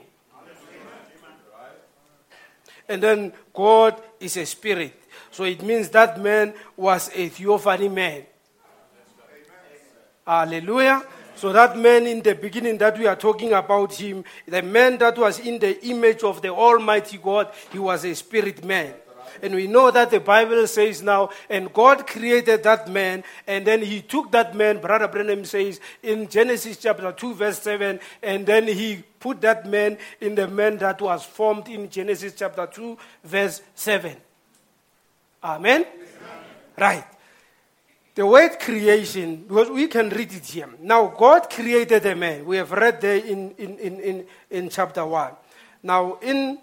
And 2.89 3.03
then 3.03 3.33
God 3.53 4.01
is 4.19 4.37
a 4.37 4.45
spirit. 4.45 4.93
So 5.31 5.43
it 5.43 5.61
means 5.61 5.89
that 5.89 6.19
man 6.21 6.53
was 6.75 7.11
a 7.13 7.29
theophany 7.29 7.89
man. 7.89 8.25
Hallelujah. 10.25 11.03
So 11.35 11.53
that 11.53 11.77
man 11.77 12.07
in 12.07 12.21
the 12.21 12.33
beginning 12.33 12.77
that 12.79 12.97
we 12.97 13.05
are 13.05 13.15
talking 13.15 13.53
about 13.53 13.93
him, 13.93 14.23
the 14.47 14.61
man 14.61 14.97
that 14.97 15.17
was 15.17 15.39
in 15.39 15.59
the 15.59 15.85
image 15.85 16.23
of 16.23 16.41
the 16.41 16.49
Almighty 16.49 17.17
God, 17.17 17.51
he 17.71 17.79
was 17.79 18.03
a 18.05 18.15
spirit 18.15 18.65
man. 18.65 18.93
And 19.41 19.55
we 19.55 19.67
know 19.67 19.91
that 19.91 20.11
the 20.11 20.19
Bible 20.19 20.67
says 20.67 21.01
now, 21.01 21.29
and 21.49 21.71
God 21.73 22.07
created 22.07 22.63
that 22.63 22.89
man, 22.89 23.23
and 23.45 23.65
then 23.65 23.81
he 23.81 24.01
took 24.01 24.31
that 24.31 24.55
man, 24.55 24.79
Brother 24.79 25.07
Branham 25.07 25.45
says 25.45 25.79
in 26.03 26.27
Genesis 26.27 26.77
chapter 26.77 27.11
2, 27.11 27.33
verse 27.33 27.59
7, 27.59 27.99
and 28.23 28.45
then 28.45 28.67
he 28.67 29.03
put 29.19 29.41
that 29.41 29.65
man 29.65 29.97
in 30.21 30.35
the 30.35 30.47
man 30.47 30.77
that 30.77 31.01
was 31.01 31.23
formed 31.23 31.67
in 31.67 31.89
Genesis 31.89 32.33
chapter 32.35 32.67
2, 32.67 32.97
verse 33.23 33.61
7. 33.75 34.15
Amen? 35.43 35.85
Right. 36.77 37.05
The 38.15 38.25
word 38.25 38.59
creation, 38.59 39.45
because 39.47 39.69
we 39.69 39.87
can 39.87 40.09
read 40.09 40.33
it 40.33 40.45
here. 40.45 40.69
Now, 40.81 41.07
God 41.07 41.49
created 41.51 42.03
a 42.05 42.15
man. 42.15 42.45
We 42.45 42.57
have 42.57 42.71
read 42.71 42.99
there 42.99 43.17
in, 43.17 43.51
in, 43.59 43.77
in, 43.77 43.99
in, 43.99 44.25
in 44.49 44.69
chapter 44.69 45.05
1. 45.05 45.33
Now, 45.83 46.17
in 46.21 46.57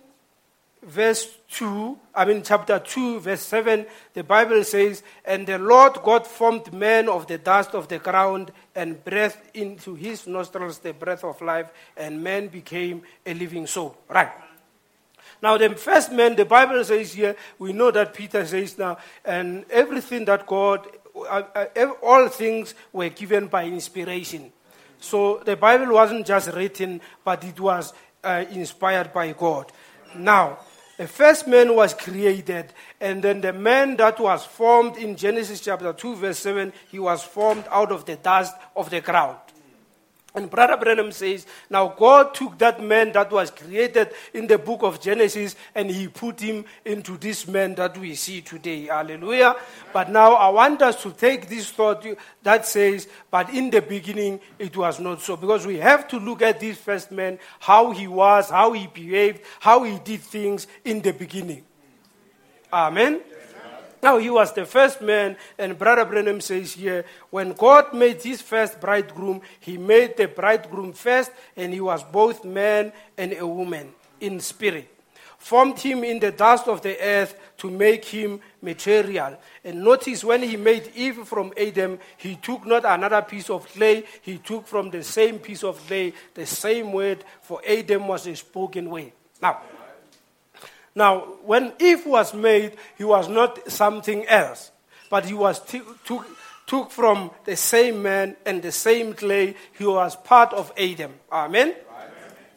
verse 0.86 1.38
2, 1.50 1.98
I 2.14 2.24
mean, 2.24 2.42
chapter 2.42 2.78
2, 2.78 3.20
verse 3.20 3.42
7, 3.42 3.86
the 4.12 4.24
Bible 4.24 4.62
says, 4.64 5.02
And 5.24 5.46
the 5.46 5.58
Lord 5.58 5.94
God 6.02 6.26
formed 6.26 6.72
man 6.72 7.08
of 7.08 7.26
the 7.26 7.38
dust 7.38 7.74
of 7.74 7.88
the 7.88 7.98
ground 7.98 8.52
and 8.74 9.02
breathed 9.04 9.38
into 9.54 9.94
his 9.94 10.26
nostrils 10.26 10.78
the 10.78 10.92
breath 10.92 11.24
of 11.24 11.40
life, 11.40 11.70
and 11.96 12.22
man 12.22 12.48
became 12.48 13.02
a 13.24 13.34
living 13.34 13.66
soul. 13.66 13.96
Right. 14.08 14.30
Now, 15.42 15.58
the 15.58 15.70
first 15.70 16.12
man, 16.12 16.36
the 16.36 16.44
Bible 16.44 16.82
says 16.84 17.12
here, 17.12 17.36
we 17.58 17.72
know 17.72 17.90
that 17.90 18.14
Peter 18.14 18.46
says 18.46 18.78
now, 18.78 18.98
and 19.24 19.64
everything 19.70 20.24
that 20.26 20.46
God, 20.46 20.86
uh, 21.28 21.42
uh, 21.54 21.86
all 22.02 22.28
things 22.28 22.74
were 22.92 23.08
given 23.10 23.48
by 23.48 23.64
inspiration. 23.64 24.52
So 25.00 25.42
the 25.44 25.56
Bible 25.56 25.92
wasn't 25.92 26.26
just 26.26 26.52
written, 26.52 27.00
but 27.22 27.44
it 27.44 27.60
was 27.60 27.92
uh, 28.22 28.44
inspired 28.50 29.12
by 29.12 29.32
God. 29.32 29.70
Now, 30.16 30.60
the 30.96 31.08
first 31.08 31.46
man 31.46 31.74
was 31.74 31.94
created, 31.94 32.72
and 33.00 33.22
then 33.22 33.40
the 33.40 33.52
man 33.52 33.96
that 33.96 34.20
was 34.20 34.44
formed 34.44 34.96
in 34.96 35.16
Genesis 35.16 35.60
chapter 35.60 35.92
2, 35.92 36.16
verse 36.16 36.38
7, 36.38 36.72
he 36.90 36.98
was 36.98 37.22
formed 37.22 37.64
out 37.70 37.90
of 37.90 38.04
the 38.04 38.16
dust 38.16 38.54
of 38.76 38.90
the 38.90 39.00
ground. 39.00 39.38
And 40.36 40.50
Brother 40.50 40.76
Branham 40.76 41.12
says, 41.12 41.46
now 41.70 41.86
God 41.96 42.34
took 42.34 42.58
that 42.58 42.82
man 42.82 43.12
that 43.12 43.30
was 43.30 43.52
created 43.52 44.10
in 44.32 44.48
the 44.48 44.58
book 44.58 44.82
of 44.82 45.00
Genesis 45.00 45.54
and 45.76 45.88
he 45.88 46.08
put 46.08 46.40
him 46.40 46.64
into 46.84 47.16
this 47.16 47.46
man 47.46 47.76
that 47.76 47.96
we 47.96 48.16
see 48.16 48.40
today. 48.40 48.86
Hallelujah. 48.86 49.54
But 49.92 50.10
now 50.10 50.34
I 50.34 50.48
want 50.48 50.82
us 50.82 51.00
to 51.04 51.12
take 51.12 51.48
this 51.48 51.70
thought 51.70 52.04
that 52.42 52.66
says, 52.66 53.06
but 53.30 53.48
in 53.50 53.70
the 53.70 53.80
beginning 53.80 54.40
it 54.58 54.76
was 54.76 54.98
not 54.98 55.20
so. 55.20 55.36
Because 55.36 55.68
we 55.68 55.76
have 55.76 56.08
to 56.08 56.18
look 56.18 56.42
at 56.42 56.58
this 56.58 56.78
first 56.78 57.12
man, 57.12 57.38
how 57.60 57.92
he 57.92 58.08
was, 58.08 58.50
how 58.50 58.72
he 58.72 58.88
behaved, 58.88 59.40
how 59.60 59.84
he 59.84 60.00
did 60.00 60.20
things 60.20 60.66
in 60.84 61.00
the 61.00 61.12
beginning. 61.12 61.62
Amen. 62.72 63.20
Now, 64.04 64.18
he 64.18 64.28
was 64.28 64.52
the 64.52 64.66
first 64.66 65.00
man, 65.00 65.34
and 65.56 65.78
Brother 65.78 66.04
Branham 66.04 66.38
says 66.42 66.75
here, 66.75 67.06
when 67.30 67.54
God 67.54 67.94
made 67.94 68.20
his 68.20 68.42
first 68.42 68.78
bridegroom, 68.78 69.40
he 69.61 69.78
made 69.78 70.18
the 70.18 70.28
bridegroom 70.28 70.92
first, 70.92 71.32
and 71.56 71.73
he 71.73 71.80
was 71.80 72.04
both 72.04 72.44
man 72.44 72.92
and 73.16 73.32
a 73.32 73.46
woman 73.46 73.94
in 74.20 74.40
spirit. 74.40 74.90
Formed 75.38 75.78
him 75.78 76.04
in 76.04 76.20
the 76.20 76.32
dust 76.32 76.68
of 76.68 76.82
the 76.82 77.00
earth 77.00 77.34
to 77.56 77.70
make 77.70 78.04
him 78.04 78.40
material. 78.61 79.38
And 79.64 79.82
notice 79.82 80.23
when 80.23 80.42
he 80.42 80.58
made 80.58 80.92
Eve 80.94 81.26
from 81.26 81.54
Adam, 81.56 81.99
he 82.18 82.37
took 82.37 82.66
not 82.66 82.84
another 82.84 83.23
piece 83.23 83.49
of 83.49 83.66
clay, 83.68 84.04
he 84.20 84.37
took 84.37 84.66
from 84.66 84.90
the 84.90 85.02
same 85.02 85.38
piece 85.38 85.64
of 85.64 85.78
clay 85.87 86.12
the 86.34 86.44
same 86.44 86.92
word, 86.92 87.25
for 87.40 87.62
Adam 87.66 88.06
was 88.08 88.26
a 88.26 88.37
spoken 88.37 88.90
word. 88.90 89.12
Now, 89.40 89.62
now, 90.94 91.20
when 91.44 91.72
Eve 91.80 92.06
was 92.06 92.34
made, 92.34 92.76
he 92.96 93.04
was 93.04 93.28
not 93.28 93.70
something 93.70 94.24
else, 94.26 94.70
but 95.10 95.24
he 95.24 95.34
was 95.34 95.58
t- 95.60 95.82
took, 96.04 96.26
took 96.66 96.90
from 96.90 97.32
the 97.44 97.56
same 97.56 98.02
man 98.02 98.36
and 98.46 98.62
the 98.62 98.70
same 98.70 99.12
clay. 99.12 99.56
He 99.76 99.84
was 99.84 100.14
part 100.14 100.52
of 100.52 100.72
Adam. 100.78 101.14
Amen. 101.32 101.74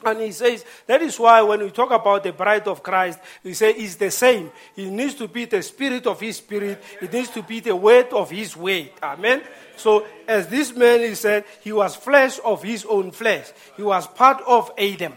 And 0.06 0.22
he 0.22 0.32
says, 0.32 0.64
that 0.86 1.02
is 1.02 1.20
why 1.20 1.42
when 1.42 1.60
we 1.60 1.72
talk 1.72 1.90
about 1.90 2.24
the 2.24 2.32
bride 2.32 2.68
of 2.68 2.84
Christ, 2.84 3.20
we 3.44 3.56
say 3.56 3.72
it's 3.72 3.96
the 3.96 4.12
same. 4.12 4.52
It 4.76 4.92
needs 4.92 5.16
to 5.16 5.28
be 5.28 5.46
the 5.46 5.64
spirit 5.64 6.06
of 6.06 6.20
his 6.20 6.38
spirit. 6.38 6.82
It 7.02 7.12
needs 7.12 7.30
to 7.32 7.42
be 7.42 7.60
the 7.60 7.76
weight 7.76 8.14
of 8.14 8.30
his 8.30 8.56
weight. 8.56 8.94
Amen. 9.02 9.42
So 9.76 10.06
as 10.28 10.48
this 10.48 10.76
man 10.76 11.02
is 11.02 11.22
said, 11.22 11.46
he 11.62 11.74
was 11.74 11.96
flesh 11.96 12.40
of 12.46 12.62
his 12.62 12.86
own 12.86 13.10
flesh. 13.10 13.48
He 13.76 13.82
was 13.82 14.06
part 14.06 14.44
of 14.46 14.72
Adam. 14.78 15.14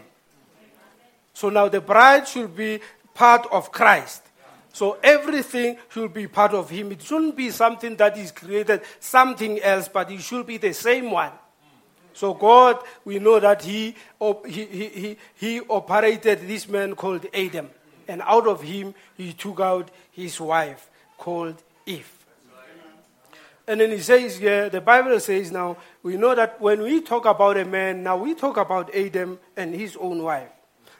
So 1.33 1.49
now 1.49 1.69
the 1.69 1.81
bride 1.81 2.27
should 2.27 2.55
be 2.55 2.79
part 3.13 3.47
of 3.51 3.71
Christ. 3.71 4.23
So 4.73 4.97
everything 5.03 5.77
should 5.89 6.13
be 6.13 6.27
part 6.27 6.53
of 6.53 6.69
Him. 6.69 6.91
It 6.91 7.01
shouldn't 7.01 7.35
be 7.35 7.49
something 7.49 7.95
that 7.97 8.17
is 8.17 8.31
created, 8.31 8.81
something 8.99 9.59
else, 9.61 9.89
but 9.89 10.09
it 10.09 10.21
should 10.21 10.47
be 10.47 10.57
the 10.57 10.73
same 10.73 11.11
one. 11.11 11.31
So 12.13 12.33
God, 12.33 12.79
we 13.03 13.19
know 13.19 13.39
that 13.39 13.63
He, 13.63 13.95
he, 14.47 14.65
he, 14.65 15.17
he 15.35 15.61
operated 15.61 16.47
this 16.47 16.67
man 16.67 16.95
called 16.95 17.25
Adam. 17.33 17.69
And 18.07 18.21
out 18.23 18.47
of 18.47 18.61
him, 18.61 18.93
He 19.15 19.31
took 19.31 19.59
out 19.59 19.89
his 20.11 20.39
wife 20.39 20.89
called 21.17 21.61
Eve. 21.85 22.11
And 23.67 23.79
then 23.79 23.91
he 23.91 23.99
says 23.99 24.37
here, 24.37 24.69
the 24.69 24.81
Bible 24.81 25.19
says 25.19 25.51
now, 25.51 25.77
we 26.03 26.17
know 26.17 26.35
that 26.35 26.59
when 26.59 26.81
we 26.81 26.99
talk 26.99 27.25
about 27.25 27.57
a 27.57 27.63
man, 27.63 28.03
now 28.03 28.17
we 28.17 28.33
talk 28.33 28.57
about 28.57 28.93
Adam 28.93 29.39
and 29.55 29.73
his 29.73 29.95
own 29.95 30.23
wife. 30.23 30.49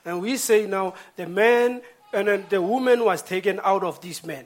And 0.05 0.21
we 0.21 0.37
say 0.37 0.67
now, 0.67 0.93
the 1.15 1.27
man 1.27 1.81
and 2.13 2.27
then 2.27 2.45
the 2.49 2.61
woman 2.61 3.03
was 3.03 3.21
taken 3.21 3.59
out 3.63 3.83
of 3.83 4.01
this 4.01 4.23
man. 4.25 4.45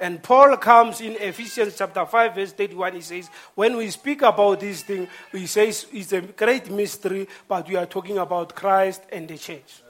And 0.00 0.22
Paul 0.22 0.56
comes 0.56 1.02
in 1.02 1.12
Ephesians 1.16 1.76
chapter 1.76 2.06
5, 2.06 2.34
verse 2.34 2.52
31. 2.52 2.94
He 2.94 3.00
says, 3.02 3.28
When 3.54 3.76
we 3.76 3.90
speak 3.90 4.22
about 4.22 4.60
this 4.60 4.82
thing, 4.82 5.06
we 5.30 5.44
say 5.44 5.68
it's 5.68 6.12
a 6.12 6.22
great 6.22 6.70
mystery, 6.70 7.28
but 7.46 7.68
we 7.68 7.76
are 7.76 7.84
talking 7.84 8.16
about 8.16 8.54
Christ 8.54 9.02
and 9.12 9.28
the 9.28 9.36
church. 9.36 9.82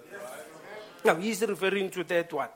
Now, 1.04 1.14
he's 1.14 1.42
referring 1.42 1.90
to 1.90 2.02
that 2.04 2.32
one. 2.32 2.49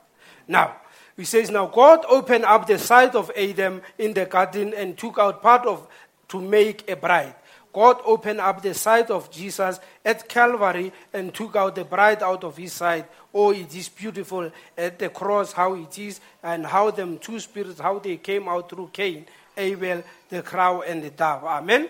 Now, 0.49 0.77
he 1.17 1.25
says, 1.25 1.49
Now 1.49 1.67
God 1.67 2.05
opened 2.09 2.45
up 2.45 2.67
the 2.67 2.79
side 2.79 3.15
of 3.15 3.31
Adam 3.37 3.83
in 3.99 4.15
the 4.15 4.27
garden 4.27 4.75
and 4.75 4.99
took 4.99 5.19
out 5.19 5.41
part 5.41 5.65
of 5.65 5.87
to 6.29 6.41
make 6.41 6.91
a 6.91 6.97
bride. 6.97 7.37
God 7.75 8.01
opened 8.05 8.41
up 8.41 8.63
the 8.63 8.73
side 8.73 9.11
of 9.11 9.31
Jesus 9.33 9.81
at 10.05 10.29
Calvary 10.29 10.93
and 11.13 11.35
took 11.35 11.57
out 11.57 11.75
the 11.75 11.85
bride 11.85 12.23
out 12.23 12.45
of 12.45 12.57
his 12.57 12.73
side. 12.73 13.07
Oh, 13.35 13.51
it 13.51 13.75
is 13.75 13.89
beautiful 13.89 14.49
at 14.79 14.97
the 14.97 15.09
cross 15.09 15.53
how 15.53 15.75
it 15.75 15.99
is 15.99 16.21
and 16.41 16.65
how 16.65 16.93
them 16.93 17.19
two 17.19 17.41
spirits, 17.41 17.81
how 17.81 17.99
they 17.99 18.17
came 18.19 18.49
out 18.49 18.71
through 18.71 18.91
Cain, 18.93 19.27
Abel, 19.57 20.05
the 20.29 20.43
crow, 20.43 20.83
and 20.83 21.03
the 21.03 21.11
dove. 21.11 21.43
Amen? 21.43 21.89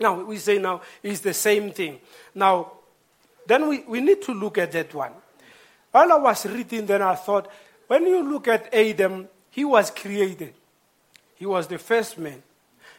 Now, 0.00 0.22
we 0.22 0.38
say 0.38 0.56
now 0.56 0.80
it's 1.02 1.20
the 1.20 1.34
same 1.34 1.72
thing. 1.72 2.00
Now, 2.34 2.72
then 3.46 3.68
we, 3.68 3.80
we 3.80 4.00
need 4.00 4.22
to 4.22 4.32
look 4.32 4.56
at 4.56 4.72
that 4.72 4.94
one. 4.94 5.12
While 5.90 6.12
I 6.12 6.16
was 6.16 6.46
reading, 6.46 6.86
then 6.86 7.02
I 7.02 7.14
thought, 7.16 7.50
when 7.86 8.06
you 8.06 8.22
look 8.22 8.48
at 8.48 8.74
Adam, 8.74 9.28
he 9.50 9.64
was 9.64 9.90
created. 9.90 10.54
He 11.34 11.44
was 11.44 11.66
the 11.66 11.78
first 11.78 12.16
man. 12.16 12.42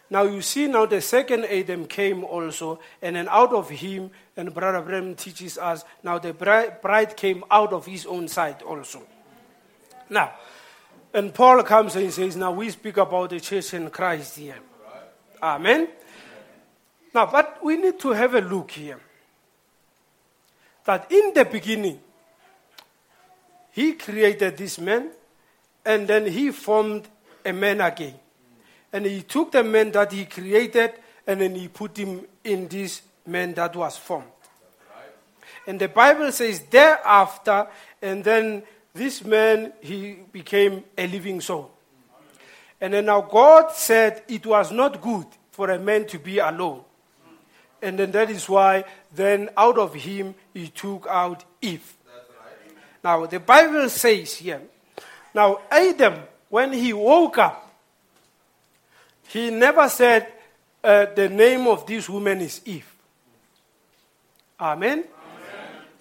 Now 0.09 0.23
you 0.23 0.41
see 0.41 0.67
now 0.67 0.85
the 0.85 1.01
second 1.01 1.45
Adam 1.45 1.85
came 1.85 2.23
also, 2.23 2.79
and 3.01 3.15
then 3.15 3.27
out 3.29 3.53
of 3.53 3.69
him, 3.69 4.09
and 4.37 4.53
Brother 4.53 4.81
Branham 4.81 5.15
teaches 5.15 5.57
us, 5.57 5.83
now 6.01 6.17
the 6.17 6.33
bride 6.33 7.17
came 7.17 7.43
out 7.51 7.73
of 7.73 7.85
his 7.85 8.05
own 8.05 8.27
side 8.27 8.61
also. 8.61 9.01
Now, 10.09 10.31
and 11.13 11.33
Paul 11.33 11.61
comes 11.63 11.95
and 11.95 12.11
says, 12.13 12.37
now 12.37 12.51
we 12.51 12.69
speak 12.69 12.97
about 12.97 13.31
the 13.31 13.39
church 13.39 13.73
in 13.73 13.89
Christ 13.89 14.37
here. 14.37 14.59
Amen. 15.43 15.89
Now, 17.13 17.25
but 17.25 17.63
we 17.63 17.75
need 17.75 17.99
to 17.99 18.11
have 18.11 18.35
a 18.35 18.41
look 18.41 18.71
here. 18.71 18.99
That 20.85 21.11
in 21.11 21.33
the 21.33 21.43
beginning, 21.43 21.99
he 23.71 23.93
created 23.93 24.55
this 24.55 24.79
man, 24.79 25.11
and 25.85 26.07
then 26.07 26.27
he 26.27 26.51
formed 26.51 27.07
a 27.45 27.51
man 27.51 27.81
again. 27.81 28.15
And 28.93 29.05
he 29.05 29.21
took 29.21 29.51
the 29.51 29.63
man 29.63 29.91
that 29.91 30.11
he 30.11 30.25
created 30.25 30.93
and 31.25 31.41
then 31.41 31.55
he 31.55 31.67
put 31.67 31.97
him 31.97 32.25
in 32.43 32.67
this 32.67 33.01
man 33.25 33.53
that 33.55 33.75
was 33.75 33.97
formed. 33.97 34.31
And 35.67 35.79
the 35.79 35.89
Bible 35.89 36.31
says 36.31 36.61
thereafter, 36.61 37.67
and 38.01 38.23
then 38.23 38.63
this 38.93 39.23
man, 39.25 39.73
he 39.81 40.13
became 40.31 40.85
a 40.97 41.05
living 41.07 41.41
soul. 41.41 41.71
And 42.79 42.93
then 42.93 43.05
now 43.05 43.21
God 43.21 43.71
said 43.73 44.23
it 44.29 44.45
was 44.45 44.71
not 44.71 45.01
good 45.01 45.25
for 45.51 45.69
a 45.69 45.77
man 45.77 46.05
to 46.07 46.19
be 46.19 46.39
alone. 46.39 46.83
And 47.81 47.99
then 47.99 48.11
that 48.11 48.29
is 48.29 48.47
why 48.47 48.85
then 49.13 49.49
out 49.57 49.77
of 49.77 49.93
him 49.93 50.35
he 50.53 50.69
took 50.69 51.05
out 51.07 51.43
Eve. 51.61 51.95
Now 53.03 53.25
the 53.25 53.39
Bible 53.39 53.89
says 53.89 54.35
here, 54.35 54.61
now 55.33 55.59
Adam, 55.69 56.15
when 56.49 56.71
he 56.71 56.93
woke 56.93 57.37
up, 57.39 57.66
he 59.27 59.49
never 59.49 59.89
said, 59.89 60.27
uh, 60.83 61.05
the 61.15 61.29
name 61.29 61.67
of 61.67 61.85
this 61.85 62.09
woman 62.09 62.41
is 62.41 62.61
Eve. 62.65 62.89
Amen? 64.59 64.99
Amen? 64.99 65.07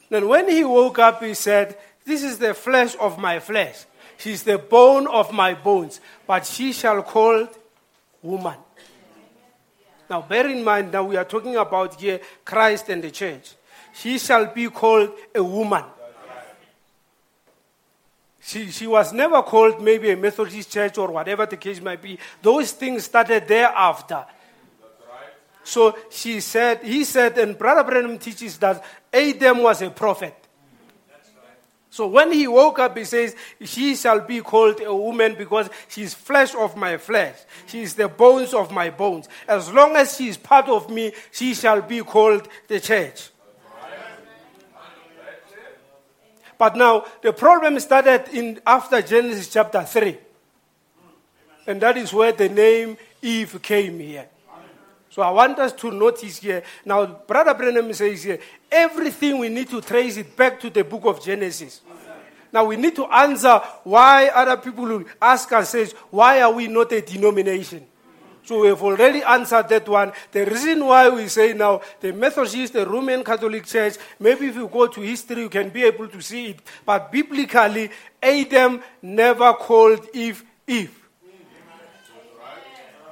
Then 0.09 0.29
when 0.29 0.49
he 0.49 0.65
woke 0.65 0.99
up, 0.99 1.23
he 1.23 1.35
said, 1.35 1.77
This 2.05 2.23
is 2.23 2.39
the 2.39 2.55
flesh 2.55 2.97
of 3.01 3.19
my 3.19 3.41
flesh. 3.41 3.85
She's 4.19 4.43
the 4.45 4.59
bone 4.59 5.07
of 5.07 5.33
my 5.33 5.55
bones, 5.55 6.01
but 6.27 6.47
she 6.47 6.73
shall 6.73 7.03
called 7.03 7.49
woman. 8.23 8.57
Now, 10.09 10.23
bear 10.23 10.49
in 10.49 10.63
mind, 10.63 10.93
that 10.93 11.05
we 11.05 11.17
are 11.17 11.25
talking 11.25 11.57
about 11.57 12.01
here 12.01 12.21
Christ 12.45 12.89
and 12.89 13.03
the 13.03 13.11
church. 13.11 13.55
She 13.93 14.19
shall 14.19 14.47
be 14.47 14.69
called 14.71 15.11
a 15.35 15.43
woman. 15.43 15.85
She, 18.47 18.71
she 18.71 18.87
was 18.87 19.13
never 19.13 19.43
called 19.43 19.83
maybe 19.83 20.09
a 20.13 20.17
Methodist 20.17 20.71
church 20.71 20.99
or 20.99 21.11
whatever 21.11 21.47
the 21.47 21.57
case 21.57 21.81
might 21.81 22.01
be. 22.01 22.17
Those 22.41 22.71
things 22.71 23.03
started 23.03 23.49
thereafter. 23.49 24.25
So 25.65 25.99
she 26.11 26.39
said, 26.39 26.85
he 26.85 27.03
said, 27.03 27.37
and 27.39 27.59
Brother 27.59 27.83
Branham 27.83 28.21
teaches 28.21 28.57
that 28.59 28.85
Adam 29.13 29.65
was 29.65 29.83
a 29.83 29.91
prophet. 29.91 30.37
So 31.91 32.07
when 32.07 32.31
he 32.31 32.47
woke 32.47 32.79
up, 32.79 32.97
he 32.97 33.05
says, 33.05 33.35
She 33.65 33.97
shall 33.97 34.21
be 34.21 34.43
called 34.43 34.81
a 34.81 34.95
woman 34.95 35.35
because 35.37 35.69
she 35.89 36.03
is 36.03 36.15
flesh 36.15 36.55
of 36.55 36.77
my 36.77 36.99
flesh. 36.99 37.35
She 37.67 37.83
is 37.83 37.95
the 37.95 38.07
bones 38.07 38.55
of 38.55 38.71
my 38.71 38.91
bones. 38.91 39.29
As 39.49 39.73
long 39.73 39.97
as 39.97 40.17
she 40.17 40.29
is 40.29 40.37
part 40.37 40.69
of 40.69 40.89
me, 40.89 41.13
she 41.33 41.53
shall 41.53 41.83
be 41.83 42.01
called 42.03 42.49
the 42.69 42.79
church. 42.79 43.31
But 46.59 46.77
now 46.77 47.05
the 47.23 47.33
problem 47.33 47.79
started 47.81 48.29
in 48.33 48.61
after 48.67 49.03
Genesis 49.03 49.49
chapter 49.49 49.83
3. 49.83 50.19
And 51.67 51.81
that 51.83 51.97
is 51.97 52.13
where 52.13 52.33
the 52.33 52.49
name 52.49 52.97
Eve 53.21 53.61
came 53.61 53.99
here. 53.99 54.29
So 55.11 55.23
I 55.23 55.31
want 55.31 55.59
us 55.59 55.73
to 55.73 55.91
notice 55.91 56.39
here. 56.39 56.63
Now, 56.85 57.07
Brother 57.07 57.55
Branham 57.55 57.93
says 57.95 58.23
here, 58.23 58.39
everything 58.71 59.39
we 59.39 59.49
need 59.49 59.69
to 59.71 59.81
trace 59.81 60.19
it 60.19 60.37
back 60.37 60.61
to 60.61 60.71
the 60.71 60.85
book 60.85 61.07
of 61.07 61.25
Genesis. 61.25 61.81
Now 62.53 62.65
we 62.65 62.77
need 62.77 62.95
to 62.97 63.07
answer 63.07 63.61
why 63.85 64.29
other 64.29 64.57
people 64.57 65.05
ask 65.21 65.51
us, 65.53 65.71
says, 65.71 65.93
why 66.11 66.41
are 66.43 66.53
we 66.53 66.69
not 66.69 66.93
a 66.93 67.01
denomination? 67.01 67.87
So 68.47 68.61
we 68.61 68.69
have 68.69 68.81
already 68.81 69.25
answered 69.25 69.69
that 69.71 69.89
one. 69.89 70.13
The 70.31 70.47
reason 70.47 70.87
why 70.87 71.09
we 71.09 71.27
say 71.27 71.53
now 71.53 71.81
the 71.99 72.13
Methodist, 72.13 72.75
the 72.75 72.87
Roman 72.87 73.25
Catholic 73.25 73.67
Church, 73.67 73.97
maybe 74.21 74.47
if 74.47 74.55
you 74.55 74.69
go 74.69 74.87
to 74.87 75.01
history, 75.01 75.43
you 75.43 75.49
can 75.49 75.69
be 75.69 75.83
able 75.83 76.07
to 76.07 76.21
see 76.21 76.51
it. 76.51 76.61
But 76.85 77.11
biblically, 77.11 77.91
Adam 78.23 78.81
never 79.03 79.53
called 79.55 80.07
Eve 80.15 80.45
Eve. 80.65 80.97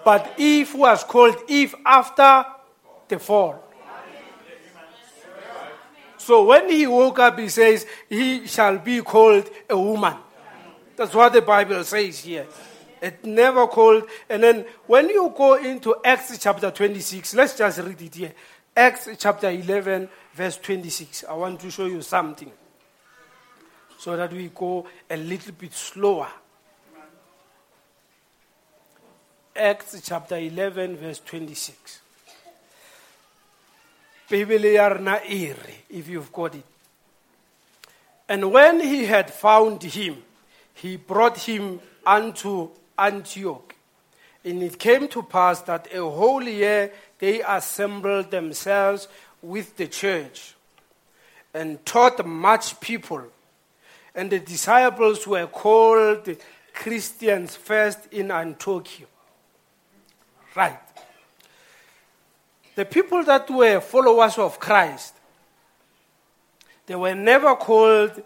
But 0.05 0.35
Eve 0.39 0.73
was 0.73 1.03
called 1.03 1.37
Eve 1.49 1.75
after 1.85 2.47
the 3.09 3.19
fall. 3.19 3.61
So 6.17 6.45
when 6.45 6.71
he 6.71 6.87
woke 6.87 7.19
up, 7.19 7.41
he 7.41 7.49
says, 7.49 7.87
He 8.09 8.47
shall 8.47 8.79
be 8.79 9.01
called 9.01 9.51
a 9.69 9.77
woman. 9.77 10.15
That's 10.95 11.13
what 11.13 11.33
the 11.33 11.43
Bible 11.43 11.83
says 11.83 12.21
here. 12.21 12.47
It 13.01 13.25
never 13.25 13.67
called. 13.67 14.05
And 14.29 14.43
then 14.43 14.67
when 14.87 15.09
you 15.09 15.33
go 15.37 15.55
into 15.55 15.97
Acts 16.05 16.39
chapter 16.39 16.71
26, 16.71 17.35
let's 17.35 17.57
just 17.57 17.79
read 17.81 18.01
it 18.01 18.15
here. 18.15 18.33
Acts 18.77 19.09
chapter 19.19 19.51
11, 19.51 20.09
verse 20.35 20.57
26. 20.59 21.25
I 21.29 21.35
want 21.35 21.61
to 21.61 21.71
show 21.71 21.87
you 21.87 22.03
something 22.03 22.51
so 23.99 24.17
that 24.17 24.33
we 24.33 24.51
go 24.55 24.87
a 25.09 25.17
little 25.17 25.53
bit 25.53 25.73
slower. 25.73 26.29
Acts 29.57 30.01
chapter 30.03 30.37
11, 30.37 30.97
verse 30.97 31.21
26. 31.21 32.01
Bibele 34.29 35.71
if 35.91 36.09
you've 36.09 36.33
got 36.33 36.55
it. 36.55 36.65
And 38.29 38.51
when 38.53 38.81
he 38.81 39.05
had 39.05 39.31
found 39.31 39.83
him, 39.83 40.23
he 40.75 40.97
brought 40.97 41.39
him 41.39 41.81
unto 42.05 42.71
Antioch. 42.99 43.75
And 44.45 44.63
it 44.63 44.79
came 44.79 45.09
to 45.09 45.23
pass 45.23 45.63
that 45.63 45.89
a 45.95 46.03
whole 46.03 46.43
year 46.43 46.93
they 47.19 47.43
assembled 47.43 48.31
themselves 48.31 49.09
with 49.41 49.77
the 49.77 49.87
church 49.87 50.55
and 51.55 51.85
taught 51.87 52.25
much 52.27 52.79
people. 52.81 53.23
And 54.15 54.31
the 54.31 54.41
disciples 54.41 55.27
were 55.27 55.47
called 55.47 56.29
Christians 56.73 57.57
first 57.57 58.01
in 58.13 58.31
Antioch. 58.31 58.89
Right. 60.55 60.79
The 62.75 62.85
people 62.85 63.23
that 63.25 63.49
were 63.51 63.81
followers 63.81 64.37
of 64.37 64.59
Christ, 64.59 65.15
they 66.87 66.97
were 66.97 67.15
never 67.15 67.55
called 67.55 68.23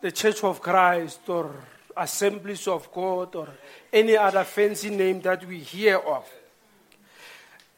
the 0.00 0.10
Church 0.10 0.42
of 0.42 0.60
Christ 0.60 1.20
or 1.28 1.54
Assemblies 1.96 2.66
of 2.68 2.90
God 2.92 3.34
or 3.34 3.48
any 3.92 4.16
other 4.16 4.44
fancy 4.44 4.90
name 4.90 5.20
that 5.22 5.46
we 5.46 5.58
hear 5.58 5.98
of. 5.98 6.28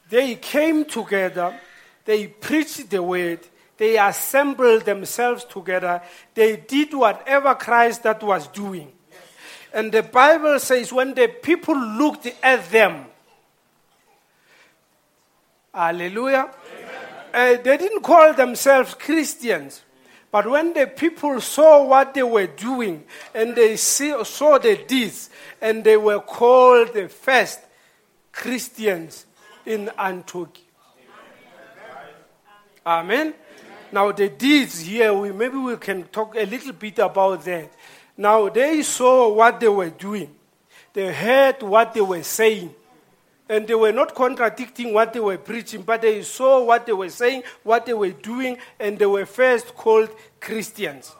They 0.08 0.36
came 0.36 0.84
together, 0.84 1.58
they 2.04 2.26
preached 2.28 2.90
the 2.90 3.02
word, 3.02 3.40
they 3.76 3.98
assembled 3.98 4.82
themselves 4.82 5.44
together, 5.44 6.02
they 6.34 6.56
did 6.56 6.94
whatever 6.94 7.54
Christ 7.54 8.02
that 8.04 8.22
was 8.22 8.46
doing. 8.48 8.92
And 9.72 9.90
the 9.90 10.04
Bible 10.04 10.58
says 10.60 10.92
when 10.92 11.14
the 11.14 11.28
people 11.28 11.76
looked 11.76 12.28
at 12.42 12.70
them, 12.70 13.06
hallelujah, 15.72 16.50
uh, 17.32 17.56
they 17.56 17.76
didn't 17.76 18.02
call 18.02 18.32
themselves 18.34 18.94
Christians. 18.94 19.82
But 20.34 20.50
when 20.50 20.72
the 20.72 20.88
people 20.88 21.40
saw 21.40 21.84
what 21.84 22.12
they 22.12 22.24
were 22.24 22.48
doing 22.48 23.04
and 23.32 23.54
they 23.54 23.76
see, 23.76 24.12
saw 24.24 24.58
the 24.58 24.76
deeds, 24.76 25.30
and 25.60 25.84
they 25.84 25.96
were 25.96 26.18
called 26.18 26.92
the 26.92 27.08
first 27.08 27.60
Christians 28.32 29.26
in 29.64 29.92
Antioch. 29.96 30.58
Amen. 32.84 33.32
Now 33.92 34.10
the 34.10 34.28
deeds 34.28 34.80
here, 34.80 35.14
we, 35.14 35.30
maybe 35.30 35.56
we 35.56 35.76
can 35.76 36.02
talk 36.02 36.34
a 36.34 36.44
little 36.44 36.72
bit 36.72 36.98
about 36.98 37.44
that. 37.44 37.72
Now 38.16 38.48
they 38.48 38.82
saw 38.82 39.32
what 39.32 39.60
they 39.60 39.68
were 39.68 39.90
doing. 39.90 40.34
They 40.94 41.12
heard 41.12 41.62
what 41.62 41.94
they 41.94 42.00
were 42.00 42.24
saying. 42.24 42.74
And 43.48 43.66
they 43.66 43.74
were 43.74 43.92
not 43.92 44.14
contradicting 44.14 44.94
what 44.94 45.12
they 45.12 45.20
were 45.20 45.36
preaching, 45.36 45.82
but 45.82 46.00
they 46.00 46.22
saw 46.22 46.64
what 46.64 46.86
they 46.86 46.94
were 46.94 47.10
saying, 47.10 47.42
what 47.62 47.84
they 47.84 47.92
were 47.92 48.10
doing, 48.10 48.56
and 48.80 48.98
they 48.98 49.06
were 49.06 49.26
first 49.26 49.74
called 49.74 50.08
Christians. 50.40 51.14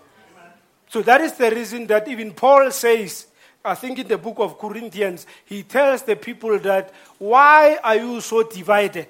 So 0.89 1.03
that 1.03 1.21
is 1.21 1.35
the 1.35 1.51
reason 1.51 1.87
that 1.89 2.09
even 2.09 2.33
Paul 2.33 2.71
says, 2.71 3.27
I 3.65 3.75
think 3.75 3.99
in 3.99 4.09
the 4.09 4.17
book 4.17 4.37
of 4.39 4.59
Corinthians, 4.59 5.27
he 5.45 5.63
tells 5.63 6.03
the 6.03 6.17
people 6.17 6.59
that, 6.61 6.93
why 7.19 7.79
are 7.83 7.97
you 7.97 8.21
so 8.21 8.43
divided? 8.43 9.09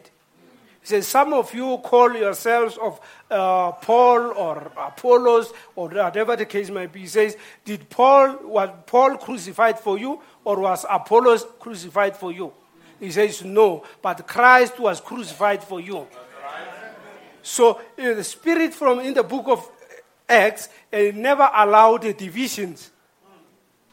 He 0.80 0.88
says, 0.88 1.06
some 1.06 1.32
of 1.32 1.54
you 1.54 1.78
call 1.78 2.14
yourselves 2.14 2.76
of 2.78 3.00
uh, 3.30 3.72
Paul 3.72 4.32
or 4.36 4.72
Apollos 4.76 5.52
or 5.76 5.88
whatever 5.88 6.36
the 6.36 6.46
case 6.46 6.68
might 6.68 6.92
be. 6.92 7.00
He 7.00 7.06
says, 7.06 7.36
did 7.64 7.88
Paul, 7.90 8.38
was 8.42 8.70
Paul 8.86 9.16
crucified 9.18 9.78
for 9.78 9.98
you 9.98 10.20
or 10.44 10.60
was 10.60 10.84
Apollos 10.90 11.46
crucified 11.60 12.16
for 12.16 12.32
you? 12.32 12.52
He 13.00 13.10
says, 13.10 13.44
No, 13.44 13.84
but 14.00 14.26
Christ 14.26 14.78
was 14.78 15.00
crucified 15.00 15.62
for 15.62 15.80
you. 15.80 16.06
So 17.42 17.72
uh, 17.72 17.80
the 17.96 18.24
Spirit 18.24 18.72
from 18.72 19.00
in 19.00 19.14
the 19.14 19.22
book 19.22 19.46
of 19.48 19.70
Acts 20.28 20.70
it 20.90 21.14
never 21.14 21.48
allowed 21.54 22.16
divisions. 22.16 22.90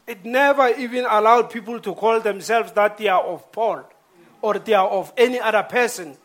It 0.08 0.26
never 0.26 0.70
even 0.70 1.06
allowed 1.06 1.50
people 1.50 1.80
to 1.80 1.94
call 1.94 2.20
themselves 2.20 2.72
that 2.74 2.98
they 2.98 3.08
are 3.08 3.22
of 3.22 3.52
Paul 3.52 3.84
or 4.42 4.60
they 4.60 4.74
are 4.74 4.88
of 4.88 5.14
any 5.18 5.40
other 5.40 5.64
person. 5.64 6.18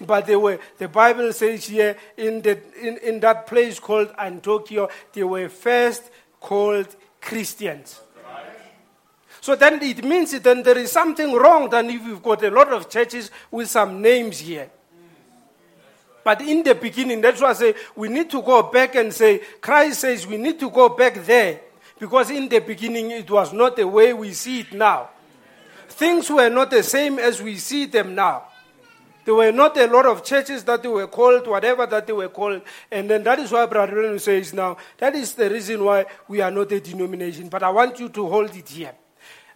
But 0.00 0.26
they 0.26 0.36
were, 0.36 0.58
the 0.78 0.88
Bible 0.88 1.32
says 1.32 1.66
here 1.66 1.96
in, 2.16 2.42
the, 2.42 2.58
in, 2.80 2.98
in 2.98 3.20
that 3.20 3.46
place 3.46 3.78
called 3.78 4.12
Antioch, 4.18 4.90
they 5.12 5.22
were 5.22 5.48
first 5.48 6.02
called 6.40 6.94
Christians. 7.20 8.00
So 9.42 9.56
then 9.56 9.82
it 9.82 10.04
means 10.04 10.30
then 10.38 10.62
there 10.62 10.78
is 10.78 10.92
something 10.92 11.32
wrong 11.32 11.68
than 11.68 11.90
if 11.90 12.06
you've 12.06 12.22
got 12.22 12.44
a 12.44 12.50
lot 12.50 12.72
of 12.72 12.88
churches 12.88 13.28
with 13.50 13.68
some 13.68 14.00
names 14.00 14.38
here. 14.38 14.70
But 16.22 16.42
in 16.42 16.62
the 16.62 16.76
beginning, 16.76 17.20
that's 17.20 17.40
why 17.40 17.50
I 17.50 17.54
say 17.54 17.74
we 17.96 18.08
need 18.08 18.30
to 18.30 18.40
go 18.40 18.62
back 18.62 18.94
and 18.94 19.12
say, 19.12 19.40
Christ 19.60 19.98
says 19.98 20.28
we 20.28 20.36
need 20.36 20.60
to 20.60 20.70
go 20.70 20.90
back 20.90 21.26
there. 21.26 21.60
Because 21.98 22.30
in 22.30 22.48
the 22.48 22.60
beginning, 22.60 23.10
it 23.10 23.28
was 23.28 23.52
not 23.52 23.74
the 23.74 23.88
way 23.88 24.12
we 24.12 24.32
see 24.32 24.60
it 24.60 24.72
now. 24.74 25.10
Things 25.88 26.30
were 26.30 26.48
not 26.48 26.70
the 26.70 26.84
same 26.84 27.18
as 27.18 27.42
we 27.42 27.56
see 27.56 27.86
them 27.86 28.14
now. 28.14 28.44
There 29.24 29.34
were 29.34 29.50
not 29.50 29.76
a 29.76 29.88
lot 29.88 30.06
of 30.06 30.22
churches 30.22 30.62
that 30.64 30.84
they 30.84 30.88
were 30.88 31.08
called, 31.08 31.48
whatever 31.48 31.84
that 31.86 32.06
they 32.06 32.12
were 32.12 32.28
called. 32.28 32.62
And 32.92 33.10
then 33.10 33.24
that 33.24 33.40
is 33.40 33.50
why 33.50 33.66
Brother 33.66 33.92
Branham 33.92 34.20
says 34.20 34.54
now, 34.54 34.76
that 34.98 35.16
is 35.16 35.34
the 35.34 35.50
reason 35.50 35.82
why 35.82 36.06
we 36.28 36.40
are 36.40 36.50
not 36.52 36.70
a 36.70 36.78
denomination. 36.78 37.48
But 37.48 37.64
I 37.64 37.70
want 37.70 37.98
you 37.98 38.08
to 38.08 38.28
hold 38.28 38.54
it 38.54 38.68
here. 38.68 38.94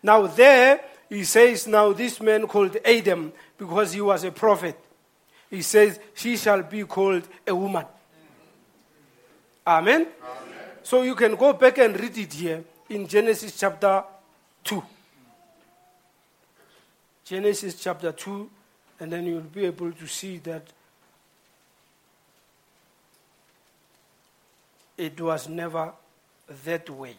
Now, 0.07 0.29
there, 0.29 0.83
he 1.09 1.25
says, 1.25 1.67
now 1.67 1.93
this 1.93 2.21
man 2.21 2.47
called 2.47 2.77
Adam, 2.85 3.33
because 3.59 3.93
he 3.93 4.01
was 4.01 4.23
a 4.23 4.31
prophet, 4.31 4.79
he 5.51 5.63
says, 5.63 5.99
she 6.15 6.37
shall 6.37 6.63
be 6.63 6.85
called 6.85 7.27
a 7.45 7.53
woman. 7.53 7.85
Amen? 9.67 10.03
Amen? 10.03 10.07
So 10.85 11.03
you 11.03 11.17
can 11.17 11.35
go 11.35 11.55
back 11.55 11.79
and 11.79 11.99
read 11.99 12.17
it 12.19 12.33
here 12.33 12.63
in 12.89 13.09
Genesis 13.09 13.59
chapter 13.59 14.05
2. 14.63 14.81
Genesis 17.25 17.75
chapter 17.75 18.13
2, 18.13 18.49
and 19.01 19.11
then 19.11 19.27
you'll 19.27 19.41
be 19.41 19.65
able 19.65 19.91
to 19.91 20.07
see 20.07 20.39
that 20.39 20.63
it 24.97 25.21
was 25.21 25.49
never 25.49 25.93
that 26.65 26.89
way. 26.91 27.17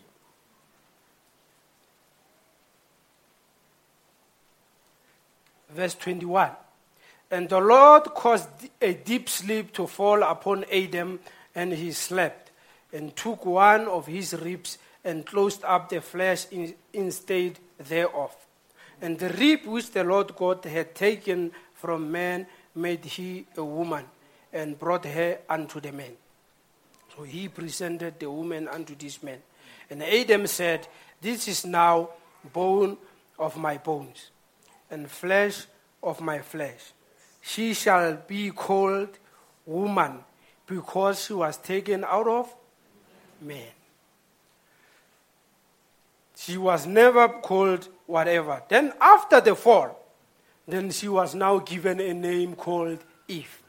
Verse 5.78 5.96
21. 5.96 6.52
And 7.30 7.48
the 7.48 7.60
Lord 7.60 8.06
caused 8.06 8.50
a 8.82 8.94
deep 8.94 9.30
sleep 9.30 9.72
to 9.74 9.86
fall 9.86 10.24
upon 10.24 10.66
Adam, 10.72 11.20
and 11.54 11.72
he 11.72 11.92
slept, 11.92 12.52
and 12.92 13.16
took 13.16 13.46
one 13.46 13.88
of 13.88 14.08
his 14.08 14.34
ribs 14.34 14.80
and 15.04 15.26
closed 15.26 15.64
up 15.64 15.90
the 15.90 16.02
flesh 16.02 16.48
in, 16.52 16.74
instead 16.94 17.60
thereof. 17.78 18.36
And 19.02 19.20
the 19.20 19.30
rib 19.30 19.66
which 19.66 19.92
the 19.92 20.04
Lord 20.04 20.36
God 20.36 20.66
had 20.66 20.96
taken 20.96 21.52
from 21.76 22.12
man 22.12 22.48
made 22.74 23.06
he 23.06 23.46
a 23.56 23.64
woman, 23.64 24.06
and 24.52 24.80
brought 24.80 25.06
her 25.06 25.40
unto 25.48 25.80
the 25.80 25.92
man. 25.92 26.16
So 27.16 27.24
he 27.24 27.50
presented 27.50 28.20
the 28.20 28.32
woman 28.32 28.68
unto 28.68 28.96
this 28.96 29.22
man. 29.22 29.40
And 29.90 30.02
Adam 30.02 30.48
said, 30.48 30.88
This 31.22 31.48
is 31.48 31.66
now 31.66 32.10
bone 32.52 32.98
of 33.38 33.58
my 33.58 33.78
bones 33.78 34.32
and 34.90 35.10
flesh 35.10 35.66
of 36.02 36.22
my 36.22 36.40
flesh. 36.40 36.94
She 37.42 37.74
shall 37.74 38.16
be 38.28 38.52
called 38.52 39.18
woman 39.66 40.20
because 40.66 41.26
she 41.26 41.34
was 41.34 41.58
taken 41.58 42.04
out 42.04 42.28
of 42.28 42.54
man. 43.42 43.72
She 46.36 46.58
was 46.58 46.86
never 46.86 47.28
called 47.28 47.88
whatever. 48.06 48.62
Then, 48.70 48.94
after 49.02 49.42
the 49.42 49.56
fall, 49.56 50.00
then 50.68 50.92
she 50.92 51.08
was 51.08 51.34
now 51.34 51.60
given 51.60 52.00
a 52.00 52.14
name 52.14 52.56
called 52.56 53.00
Eve. 53.28 53.62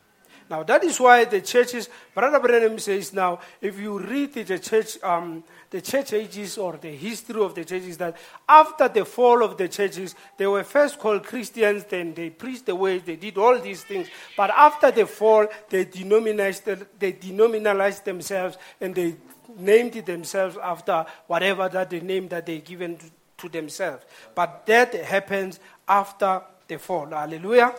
Now, 0.51 0.63
that 0.63 0.83
is 0.85 0.99
why 0.99 1.25
the 1.25 1.41
churches, 1.43 1.89
Brother 2.15 2.41
Branham 2.41 2.79
says 2.79 3.13
now, 3.13 3.41
if 3.61 3.79
you 3.79 3.99
read 3.99 4.33
the 4.33 4.59
church, 4.59 5.03
um, 5.03 5.45
the 5.69 5.83
church 5.83 6.15
ages 6.15 6.57
or 6.57 6.79
the 6.79 6.91
history 6.91 7.43
of 7.43 7.55
the 7.55 7.65
churches, 7.65 7.99
that 7.99 8.17
after 8.49 8.89
the 8.89 9.05
fall 9.05 9.45
of 9.45 9.59
the 9.59 9.69
churches, 9.69 10.15
they 10.39 10.47
were 10.47 10.65
first 10.65 10.99
called 10.99 11.25
Christians, 11.25 11.85
then 11.85 12.15
they 12.15 12.31
preached 12.31 12.67
the 12.67 12.75
way, 12.75 12.99
they 12.99 13.17
did 13.17 13.37
all 13.37 13.59
these 13.59 13.83
things. 13.83 14.09
But 14.37 14.51
after 14.51 14.91
the 14.91 15.07
fall, 15.07 15.49
they 15.69 15.85
denominalized, 15.85 16.87
they 16.99 17.13
denominalized 17.13 18.05
themselves 18.05 18.57
and 18.81 18.95
they 18.95 19.17
named 19.59 19.95
themselves 20.07 20.57
after 20.63 21.05
whatever 21.27 21.69
that 21.69 21.91
the 21.91 22.01
name 22.01 22.29
that 22.29 22.47
they 22.47 22.61
given 22.61 22.97
to, 22.97 23.07
to 23.39 23.49
themselves. 23.49 24.05
But 24.35 24.65
that 24.67 24.95
happens 24.95 25.61
after 25.87 26.43
the 26.67 26.79
fall. 26.79 27.07
Hallelujah. 27.07 27.75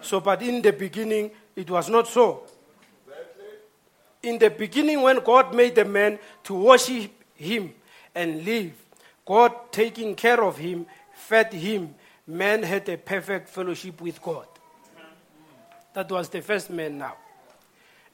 So, 0.00 0.20
but 0.20 0.42
in 0.42 0.62
the 0.62 0.72
beginning, 0.72 1.30
it 1.56 1.70
was 1.70 1.88
not 1.88 2.06
so. 2.06 2.44
In 4.22 4.38
the 4.38 4.50
beginning, 4.50 5.00
when 5.02 5.20
God 5.20 5.54
made 5.54 5.74
the 5.74 5.84
man 5.84 6.18
to 6.44 6.54
worship 6.54 7.10
him 7.34 7.72
and 8.14 8.44
live, 8.44 8.72
God 9.24 9.52
taking 9.72 10.14
care 10.14 10.42
of 10.42 10.58
him, 10.58 10.86
fed 11.14 11.52
him, 11.52 11.94
man 12.26 12.62
had 12.62 12.88
a 12.88 12.96
perfect 12.96 13.48
fellowship 13.48 14.00
with 14.00 14.20
God. 14.22 14.46
That 15.94 16.10
was 16.10 16.28
the 16.28 16.42
first 16.42 16.70
man 16.70 16.98
now. 16.98 17.14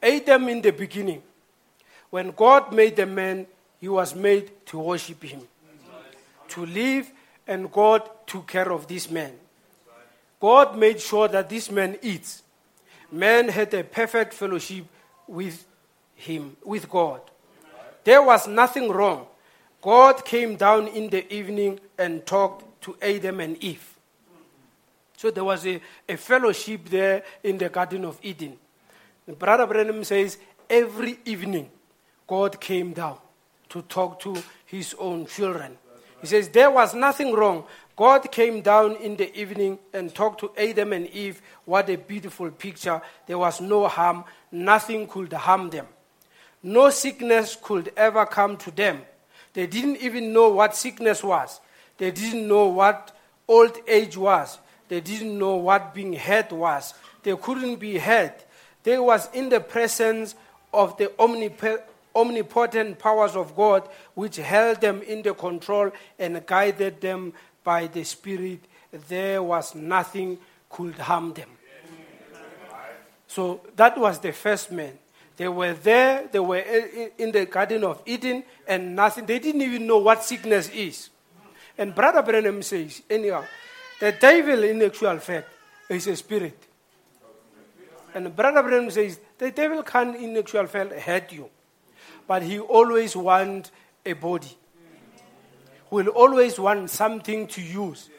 Adam 0.03 0.49
in 0.49 0.63
the 0.63 0.73
beginning, 0.73 1.23
when 2.11 2.31
God 2.31 2.73
made 2.73 2.97
the 2.97 3.07
man, 3.07 3.47
he 3.81 3.89
was 3.89 4.15
made 4.15 4.51
to 4.67 4.79
worship 4.79 5.23
him, 5.23 5.43
to 6.49 6.67
live, 6.67 7.11
and 7.47 7.71
God 7.71 8.09
took 8.27 8.47
care 8.47 8.71
of 8.71 8.87
this 8.87 9.11
man. 9.11 9.33
God 10.41 10.77
made 10.79 11.01
sure 11.01 11.29
that 11.29 11.49
this 11.49 11.71
man 11.71 11.99
eats. 12.03 12.43
Man 13.11 13.49
had 13.49 13.73
a 13.75 13.85
perfect 13.85 14.35
fellowship 14.35 14.85
with 15.27 15.65
him, 16.15 16.57
with 16.65 16.89
God. 16.89 17.21
There 18.05 18.23
was 18.23 18.47
nothing 18.47 18.91
wrong. 18.91 19.27
God 19.83 20.25
came 20.25 20.57
down 20.57 20.89
in 20.89 21.11
the 21.11 21.33
evening 21.33 21.81
and 21.99 22.25
talked 22.27 22.83
to 22.83 22.97
Adam 23.01 23.41
and 23.41 23.63
Eve. 23.63 23.97
So 25.17 25.31
there 25.31 25.45
was 25.45 25.67
a, 25.67 25.81
a 26.09 26.17
fellowship 26.17 26.89
there 26.89 27.23
in 27.43 27.59
the 27.59 27.69
Garden 27.69 28.05
of 28.05 28.19
Eden. 28.23 28.59
Brother 29.39 29.67
Branham 29.67 30.05
says 30.05 30.39
every 30.69 31.19
evening 31.25 31.71
God 32.27 32.61
came 32.61 32.93
down 32.93 33.19
to 33.71 33.83
talk 33.83 34.21
to 34.21 34.37
his 34.67 34.95
own 34.99 35.27
children. 35.27 35.77
He 36.21 36.27
says 36.27 36.49
there 36.49 36.71
was 36.71 36.95
nothing 36.95 37.33
wrong. 37.33 37.65
God 37.97 38.31
came 38.31 38.61
down 38.61 38.97
in 38.97 39.17
the 39.17 39.35
evening 39.35 39.79
and 39.95 40.15
talked 40.15 40.41
to 40.41 40.53
Adam 40.57 40.93
and 40.93 41.09
Eve. 41.09 41.41
What 41.65 41.89
a 41.89 41.97
beautiful 41.97 42.51
picture. 42.51 43.01
There 43.27 43.39
was 43.39 43.61
no 43.61 43.89
harm. 43.89 44.25
Nothing 44.53 45.07
could 45.07 45.33
harm 45.33 45.71
them. 45.71 45.87
No 46.63 46.91
sickness 46.91 47.57
could 47.61 47.93
ever 47.97 48.27
come 48.27 48.59
to 48.59 48.71
them. 48.71 49.01
They 49.55 49.67
didn't 49.67 49.97
even 49.97 50.35
know 50.35 50.51
what 50.51 50.77
sickness 50.77 51.25
was. 51.25 51.61
They 51.97 52.11
didn't 52.11 52.47
know 52.47 52.67
what 52.67 53.17
old 53.49 53.79
age 53.89 54.19
was. 54.19 54.59
They 54.89 55.01
didn't 55.01 55.39
know 55.39 55.57
what 55.57 55.95
being 55.95 56.13
hurt 56.13 56.53
was. 56.53 56.93
They 57.23 57.35
couldn't 57.35 57.77
be 57.77 57.97
hurt. 57.97 58.45
They 58.83 58.99
was 58.99 59.31
in 59.33 59.49
the 59.49 59.61
presence 59.61 60.35
of 60.75 60.99
the 60.99 61.11
omnipotent 62.15 62.99
powers 62.99 63.35
of 63.35 63.57
God, 63.57 63.89
which 64.15 64.37
held 64.37 64.83
them 64.83 65.01
in 65.03 65.23
the 65.23 65.33
control 65.33 65.91
and 66.19 66.45
guided 66.45 67.01
them 67.01 67.33
by 67.67 67.89
the 67.89 68.05
Spirit. 68.05 68.61
There 69.09 69.43
was 69.43 69.75
nothing 69.75 70.39
could 70.71 70.95
harm 70.95 71.35
them. 71.35 71.51
So 73.27 73.61
that 73.75 73.99
was 73.99 74.21
the 74.21 74.33
first 74.33 74.71
man. 74.71 74.97
They 75.37 75.49
were 75.49 75.75
there, 75.75 76.29
they 76.33 76.39
were 76.39 76.65
in 77.19 77.33
the 77.33 77.45
Garden 77.45 77.85
of 77.85 78.01
Eden, 78.07 78.45
and 78.67 78.95
nothing. 78.97 79.27
They 79.27 79.39
didn't 79.39 79.61
even 79.61 79.87
know 79.87 79.99
what 79.99 80.25
sickness 80.25 80.71
is. 80.71 81.11
And 81.77 81.95
Brother 81.95 82.23
Branham 82.23 82.63
says, 82.63 83.03
anyhow, 83.11 83.45
the 84.01 84.13
devil, 84.13 84.65
in 84.65 84.81
actual 84.81 85.19
fact, 85.19 85.49
is 85.91 86.07
a 86.07 86.17
spirit. 86.17 86.57
And 88.15 88.35
Brother 88.35 88.63
Branham 88.63 88.91
says, 88.91 89.21
the 89.37 89.51
devil 89.51 89.83
can, 89.83 90.15
in 90.15 90.37
actual 90.39 90.67
fact, 90.67 90.93
hurt 90.93 91.33
you. 91.33 91.51
But 92.27 92.43
he 92.43 92.59
always 92.59 93.15
wants 93.15 93.71
a 94.07 94.15
body. 94.15 94.57
Will 95.97 96.09
always 96.09 96.61
want 96.61 96.91
something 96.91 97.47
to 97.47 97.63
use 97.63 98.11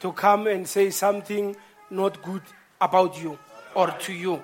to 0.00 0.10
come 0.12 0.46
and 0.46 0.66
say 0.66 0.88
something 0.88 1.54
not 1.90 2.22
good 2.22 2.40
about 2.80 3.22
you 3.22 3.38
or 3.74 3.90
to 3.90 4.14
you. 4.14 4.42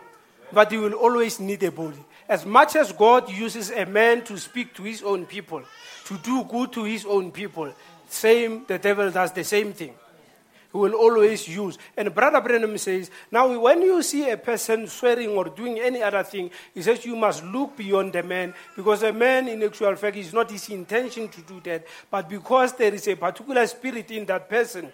But 0.52 0.72
he 0.72 0.76
will 0.76 0.92
always 0.92 1.40
need 1.40 1.62
a 1.62 1.72
body. 1.72 2.04
As 2.28 2.44
much 2.44 2.76
as 2.76 2.92
God 2.92 3.30
uses 3.30 3.70
a 3.70 3.86
man 3.86 4.24
to 4.24 4.36
speak 4.36 4.74
to 4.74 4.82
his 4.82 5.02
own 5.02 5.24
people, 5.24 5.62
to 6.04 6.18
do 6.18 6.44
good 6.44 6.70
to 6.74 6.84
his 6.84 7.06
own 7.06 7.32
people, 7.32 7.72
same, 8.10 8.66
the 8.66 8.76
devil 8.76 9.10
does 9.10 9.32
the 9.32 9.44
same 9.44 9.72
thing. 9.72 9.94
He 10.72 10.78
will 10.78 10.94
always 10.94 11.46
use. 11.46 11.76
And 11.96 12.14
Brother 12.14 12.40
Branham 12.40 12.78
says, 12.78 13.10
now 13.30 13.58
when 13.58 13.82
you 13.82 14.02
see 14.02 14.30
a 14.30 14.38
person 14.38 14.86
swearing 14.86 15.30
or 15.30 15.44
doing 15.44 15.78
any 15.78 16.02
other 16.02 16.22
thing, 16.22 16.50
he 16.74 16.80
says 16.80 17.04
you 17.04 17.14
must 17.14 17.44
look 17.44 17.76
beyond 17.76 18.14
the 18.14 18.22
man 18.22 18.54
because 18.74 19.02
a 19.02 19.12
man, 19.12 19.48
in 19.48 19.62
actual 19.62 19.94
fact, 19.96 20.16
is 20.16 20.32
not 20.32 20.50
his 20.50 20.68
intention 20.70 21.28
to 21.28 21.42
do 21.42 21.60
that, 21.60 21.86
but 22.10 22.28
because 22.28 22.72
there 22.72 22.94
is 22.94 23.06
a 23.06 23.14
particular 23.14 23.66
spirit 23.66 24.10
in 24.10 24.24
that 24.26 24.48
person. 24.48 24.90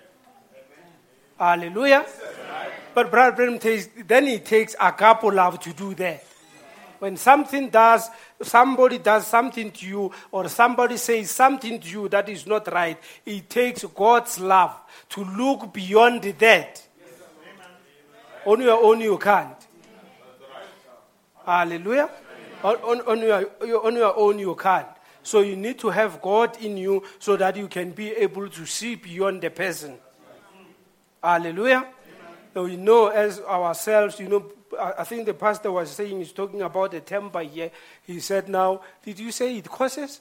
Hallelujah. 1.38 2.04
But 2.92 3.10
Brother 3.12 3.36
Branham 3.36 3.60
says, 3.60 3.88
then 4.06 4.26
he 4.26 4.40
takes 4.40 4.74
a 4.80 4.90
couple 4.90 5.32
love 5.32 5.60
to 5.60 5.72
do 5.72 5.94
that. 5.94 6.24
When 6.98 7.16
something 7.16 7.68
does, 7.70 8.08
somebody 8.42 8.98
does 8.98 9.26
something 9.26 9.70
to 9.70 9.86
you, 9.86 10.12
or 10.30 10.48
somebody 10.48 10.96
says 10.96 11.30
something 11.30 11.80
to 11.80 11.88
you 11.88 12.08
that 12.08 12.28
is 12.28 12.46
not 12.46 12.72
right, 12.72 12.98
it 13.24 13.48
takes 13.48 13.84
God's 13.84 14.40
love 14.40 14.74
to 15.10 15.24
look 15.24 15.72
beyond 15.72 16.22
that. 16.22 16.82
On 18.44 18.60
your 18.60 18.82
own, 18.82 19.00
you 19.00 19.18
can't. 19.18 19.56
Hallelujah. 21.44 22.10
On, 22.62 22.76
on, 22.76 23.00
on, 23.02 23.18
your, 23.20 23.86
on 23.86 23.94
your 23.94 24.16
own, 24.16 24.38
you 24.38 24.54
can't. 24.54 24.88
So 25.22 25.40
you 25.40 25.56
need 25.56 25.78
to 25.80 25.90
have 25.90 26.20
God 26.22 26.56
in 26.60 26.76
you 26.76 27.04
so 27.18 27.36
that 27.36 27.56
you 27.56 27.68
can 27.68 27.90
be 27.90 28.12
able 28.12 28.48
to 28.48 28.66
see 28.66 28.94
beyond 28.96 29.42
the 29.42 29.50
person. 29.50 29.98
Hallelujah. 31.22 31.86
So 32.54 32.64
we 32.64 32.76
know 32.76 33.08
as 33.08 33.40
ourselves, 33.40 34.18
you 34.18 34.28
know, 34.28 34.52
I 34.78 35.04
think 35.04 35.26
the 35.26 35.34
pastor 35.34 35.72
was 35.72 35.90
saying, 35.90 36.18
he's 36.18 36.32
talking 36.32 36.62
about 36.62 36.90
the 36.90 37.00
temper 37.00 37.40
here. 37.40 37.70
He 38.06 38.20
said, 38.20 38.48
Now, 38.48 38.80
did 39.02 39.18
you 39.18 39.32
say 39.32 39.56
it 39.56 39.68
causes? 39.68 40.20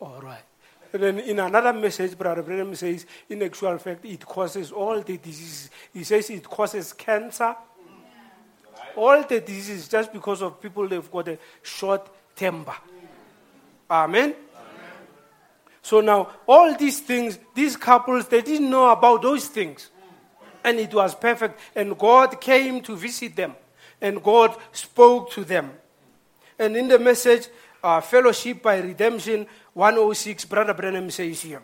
All 0.00 0.20
right. 0.20 0.42
And 0.92 1.02
then 1.02 1.18
in 1.20 1.40
another 1.40 1.72
message, 1.72 2.16
Brother 2.16 2.42
Branham 2.42 2.74
says, 2.74 3.04
in 3.28 3.42
actual 3.42 3.78
fact, 3.78 4.04
it 4.04 4.24
causes 4.24 4.70
all 4.70 5.00
the 5.00 5.16
diseases. 5.16 5.70
He 5.92 6.04
says 6.04 6.30
it 6.30 6.44
causes 6.44 6.92
cancer. 6.92 7.56
All 8.94 9.22
the 9.24 9.40
diseases 9.40 9.88
just 9.88 10.12
because 10.12 10.40
of 10.40 10.60
people 10.60 10.86
they've 10.86 11.10
got 11.10 11.26
a 11.28 11.38
short 11.62 12.08
temper. 12.36 12.76
Amen. 13.90 14.34
So 15.82 16.00
now, 16.00 16.30
all 16.46 16.76
these 16.76 17.00
things, 17.00 17.38
these 17.54 17.76
couples, 17.76 18.28
they 18.28 18.42
didn't 18.42 18.70
know 18.70 18.90
about 18.90 19.20
those 19.20 19.48
things 19.48 19.90
and 20.64 20.80
it 20.80 20.92
was 20.92 21.14
perfect. 21.14 21.60
And 21.76 21.96
God 21.96 22.40
came 22.40 22.80
to 22.82 22.96
visit 22.96 23.36
them, 23.36 23.54
and 24.00 24.22
God 24.22 24.56
spoke 24.72 25.30
to 25.32 25.44
them. 25.44 25.70
And 26.58 26.76
in 26.76 26.88
the 26.88 26.98
message, 26.98 27.48
uh, 27.82 28.00
Fellowship 28.00 28.62
by 28.62 28.78
Redemption 28.78 29.46
106, 29.74 30.46
Brother 30.46 30.72
Branham 30.72 31.10
says 31.10 31.42
here. 31.42 31.62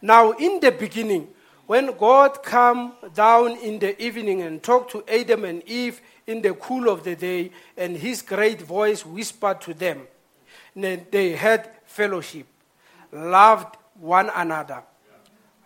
Now, 0.00 0.30
in 0.32 0.60
the 0.60 0.70
beginning, 0.70 1.28
when 1.66 1.96
God 1.96 2.44
came 2.44 2.92
down 3.12 3.56
in 3.56 3.80
the 3.80 4.00
evening 4.00 4.42
and 4.42 4.62
talked 4.62 4.92
to 4.92 5.04
Adam 5.08 5.44
and 5.44 5.62
Eve 5.64 6.00
in 6.26 6.40
the 6.42 6.54
cool 6.54 6.88
of 6.88 7.02
the 7.02 7.16
day, 7.16 7.50
and 7.76 7.96
his 7.96 8.22
great 8.22 8.62
voice 8.62 9.04
whispered 9.04 9.60
to 9.62 9.74
them, 9.74 10.06
they 10.76 11.32
had 11.32 11.70
fellowship, 11.84 12.46
loved 13.10 13.76
one 13.98 14.30
another 14.34 14.82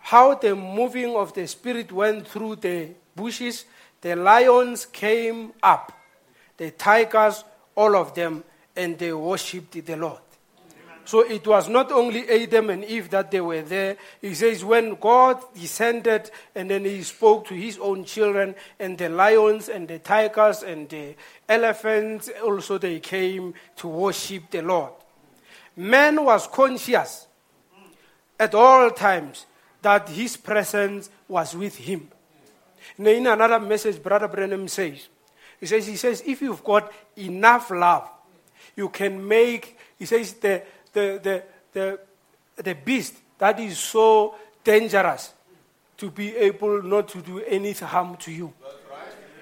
how 0.01 0.35
the 0.35 0.55
moving 0.55 1.15
of 1.15 1.33
the 1.33 1.47
Spirit 1.47 1.91
went 1.91 2.27
through 2.27 2.57
the 2.57 2.89
bushes. 3.15 3.65
The 4.01 4.15
lions 4.15 4.85
came 4.87 5.53
up, 5.61 5.91
the 6.57 6.71
tigers, 6.71 7.43
all 7.75 7.95
of 7.95 8.13
them, 8.15 8.43
and 8.75 8.97
they 8.97 9.13
worshipped 9.13 9.85
the 9.85 9.95
Lord. 9.95 10.19
So 11.05 11.21
it 11.21 11.45
was 11.45 11.67
not 11.67 11.91
only 11.91 12.29
Adam 12.29 12.69
and 12.69 12.85
Eve 12.85 13.09
that 13.09 13.31
they 13.31 13.41
were 13.41 13.63
there. 13.63 13.97
He 14.21 14.33
says, 14.33 14.63
when 14.63 14.95
God 14.95 15.41
descended 15.53 16.29
and 16.55 16.69
then 16.69 16.85
he 16.85 17.03
spoke 17.03 17.47
to 17.47 17.55
his 17.55 17.77
own 17.79 18.05
children, 18.05 18.55
and 18.79 18.97
the 18.97 19.09
lions 19.09 19.67
and 19.67 19.87
the 19.87 19.99
tigers 19.99 20.63
and 20.63 20.87
the 20.89 21.15
elephants 21.49 22.29
also 22.43 22.77
they 22.77 22.99
came 22.99 23.53
to 23.77 23.87
worship 23.87 24.49
the 24.51 24.61
Lord. 24.61 24.93
Man 25.75 26.23
was 26.23 26.47
conscious 26.47 27.27
at 28.39 28.55
all 28.55 28.89
times 28.91 29.45
that 29.81 30.09
his 30.09 30.37
presence 30.37 31.09
was 31.27 31.55
with 31.55 31.75
him. 31.75 32.07
And 32.97 33.07
in 33.07 33.27
another 33.27 33.59
message, 33.59 34.01
Brother 34.01 34.27
Branham 34.27 34.67
says, 34.67 35.07
he 35.59 35.65
says, 35.65 35.87
he 35.87 35.95
says, 35.95 36.23
if 36.25 36.41
you've 36.41 36.63
got 36.63 36.91
enough 37.17 37.69
love, 37.71 38.09
you 38.75 38.89
can 38.89 39.27
make, 39.27 39.77
he 39.97 40.05
says, 40.05 40.33
the, 40.33 40.63
the, 40.93 41.19
the, 41.21 41.43
the, 41.73 41.99
the 42.63 42.75
beast 42.75 43.15
that 43.37 43.59
is 43.59 43.77
so 43.77 44.35
dangerous 44.63 45.33
to 45.97 46.09
be 46.09 46.35
able 46.35 46.81
not 46.81 47.07
to 47.09 47.21
do 47.21 47.39
any 47.41 47.73
harm 47.73 48.17
to 48.17 48.31
you. 48.31 48.53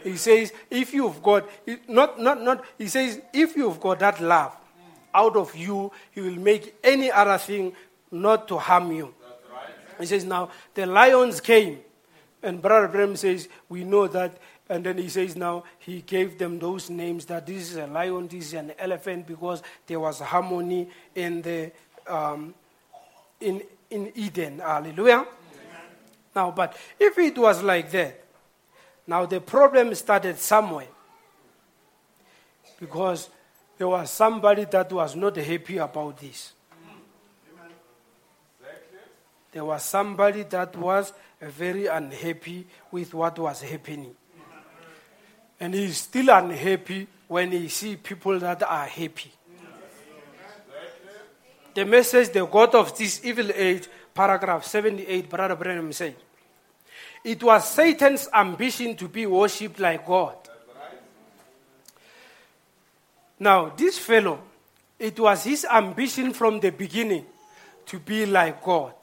He 0.04 0.16
says, 0.18 0.54
if 0.70 0.94
you've 0.94 1.22
got, 1.22 1.50
not, 1.88 2.20
not, 2.20 2.42
not, 2.42 2.66
he 2.78 2.88
says, 2.88 3.22
if 3.34 3.56
you've 3.56 3.80
got 3.80 4.00
that 4.00 4.22
love, 4.22 4.56
out 5.14 5.36
of 5.36 5.56
you, 5.56 5.92
he 6.12 6.22
will 6.22 6.36
make 6.36 6.76
any 6.84 7.12
other 7.12 7.38
thing 7.38 7.74
not 8.12 8.48
to 8.48 8.58
harm 8.58 8.92
you. 8.92 9.14
He 10.00 10.06
says, 10.06 10.26
Now 10.26 10.50
the 10.74 10.86
lions 10.86 11.42
came. 11.42 11.80
And 12.42 12.62
Brother 12.62 12.88
Branham 12.88 13.16
says, 13.16 13.50
We 13.68 13.84
know 13.84 14.08
that. 14.08 14.38
And 14.70 14.86
then 14.86 14.98
he 14.98 15.10
says, 15.10 15.36
Now 15.36 15.64
he 15.80 16.02
gave 16.02 16.38
them 16.38 16.60
those 16.60 16.90
names 16.90 17.26
that 17.26 17.46
this 17.46 17.72
is 17.72 17.78
a 17.78 17.88
lion, 17.88 18.28
this 18.28 18.48
is 18.48 18.54
an 18.54 18.72
elephant, 18.78 19.28
because 19.28 19.62
there 19.88 20.00
was 20.00 20.20
harmony 20.20 20.90
in, 21.16 21.42
the, 21.42 21.72
um, 22.08 22.54
in, 23.42 23.62
in 23.90 24.12
Eden. 24.16 24.60
Hallelujah. 24.60 25.26
Now, 26.36 26.52
but 26.52 26.78
if 27.00 27.18
it 27.18 27.38
was 27.38 27.62
like 27.64 27.92
that, 27.92 28.24
now 29.08 29.26
the 29.26 29.42
problem 29.42 29.94
started 29.96 30.38
somewhere. 30.38 30.88
Because 32.80 33.30
there 33.78 33.88
was 33.88 34.12
somebody 34.12 34.66
that 34.66 34.92
was 34.92 35.16
not 35.16 35.36
happy 35.36 35.78
about 35.78 36.18
this. 36.20 36.54
There 39.52 39.66
was 39.66 39.84
somebody 39.84 40.44
that 40.44 40.76
was 40.76 41.12
very 41.42 41.88
unhappy 41.88 42.68
with 42.92 43.14
what 43.14 43.40
was 43.40 43.62
happening. 43.62 44.16
And 45.60 45.74
he's 45.74 45.98
still 45.98 46.30
unhappy 46.30 47.08
when 47.28 47.52
he 47.52 47.68
see 47.68 47.96
people 47.96 48.40
that 48.40 48.64
are 48.64 48.86
happy. 48.86 49.32
The 51.74 51.86
message, 51.86 52.30
the 52.30 52.46
God 52.46 52.76
of 52.76 52.98
this 52.98 53.24
evil 53.24 53.52
age, 53.54 53.88
paragraph 54.14 54.66
78, 54.66 55.30
Brother 55.30 55.56
Branham 55.56 55.92
said, 55.94 56.16
it 57.24 57.44
was 57.44 57.70
Satan's 57.70 58.30
ambition 58.34 58.96
to 58.96 59.08
be 59.08 59.26
worshipped 59.26 59.80
like 59.80 60.06
God. 60.06 60.36
Now, 63.40 63.70
this 63.70 63.98
fellow, 63.98 64.40
it 64.98 65.20
was 65.20 65.44
his 65.44 65.66
ambition 65.70 66.34
from 66.34 66.60
the 66.60 66.72
beginning 66.72 67.26
to 67.86 68.00
be 68.00 68.26
like 68.26 68.64
God. 68.64 68.94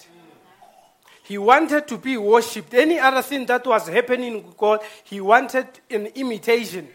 He 1.26 1.38
wanted 1.38 1.88
to 1.88 1.98
be 1.98 2.16
worshipped. 2.16 2.72
Any 2.72 3.00
other 3.00 3.20
thing 3.20 3.46
that 3.46 3.66
was 3.66 3.88
happening 3.88 4.46
with 4.46 4.56
God, 4.56 4.80
he 5.02 5.20
wanted 5.20 5.66
an 5.90 6.06
imitation. 6.14 6.86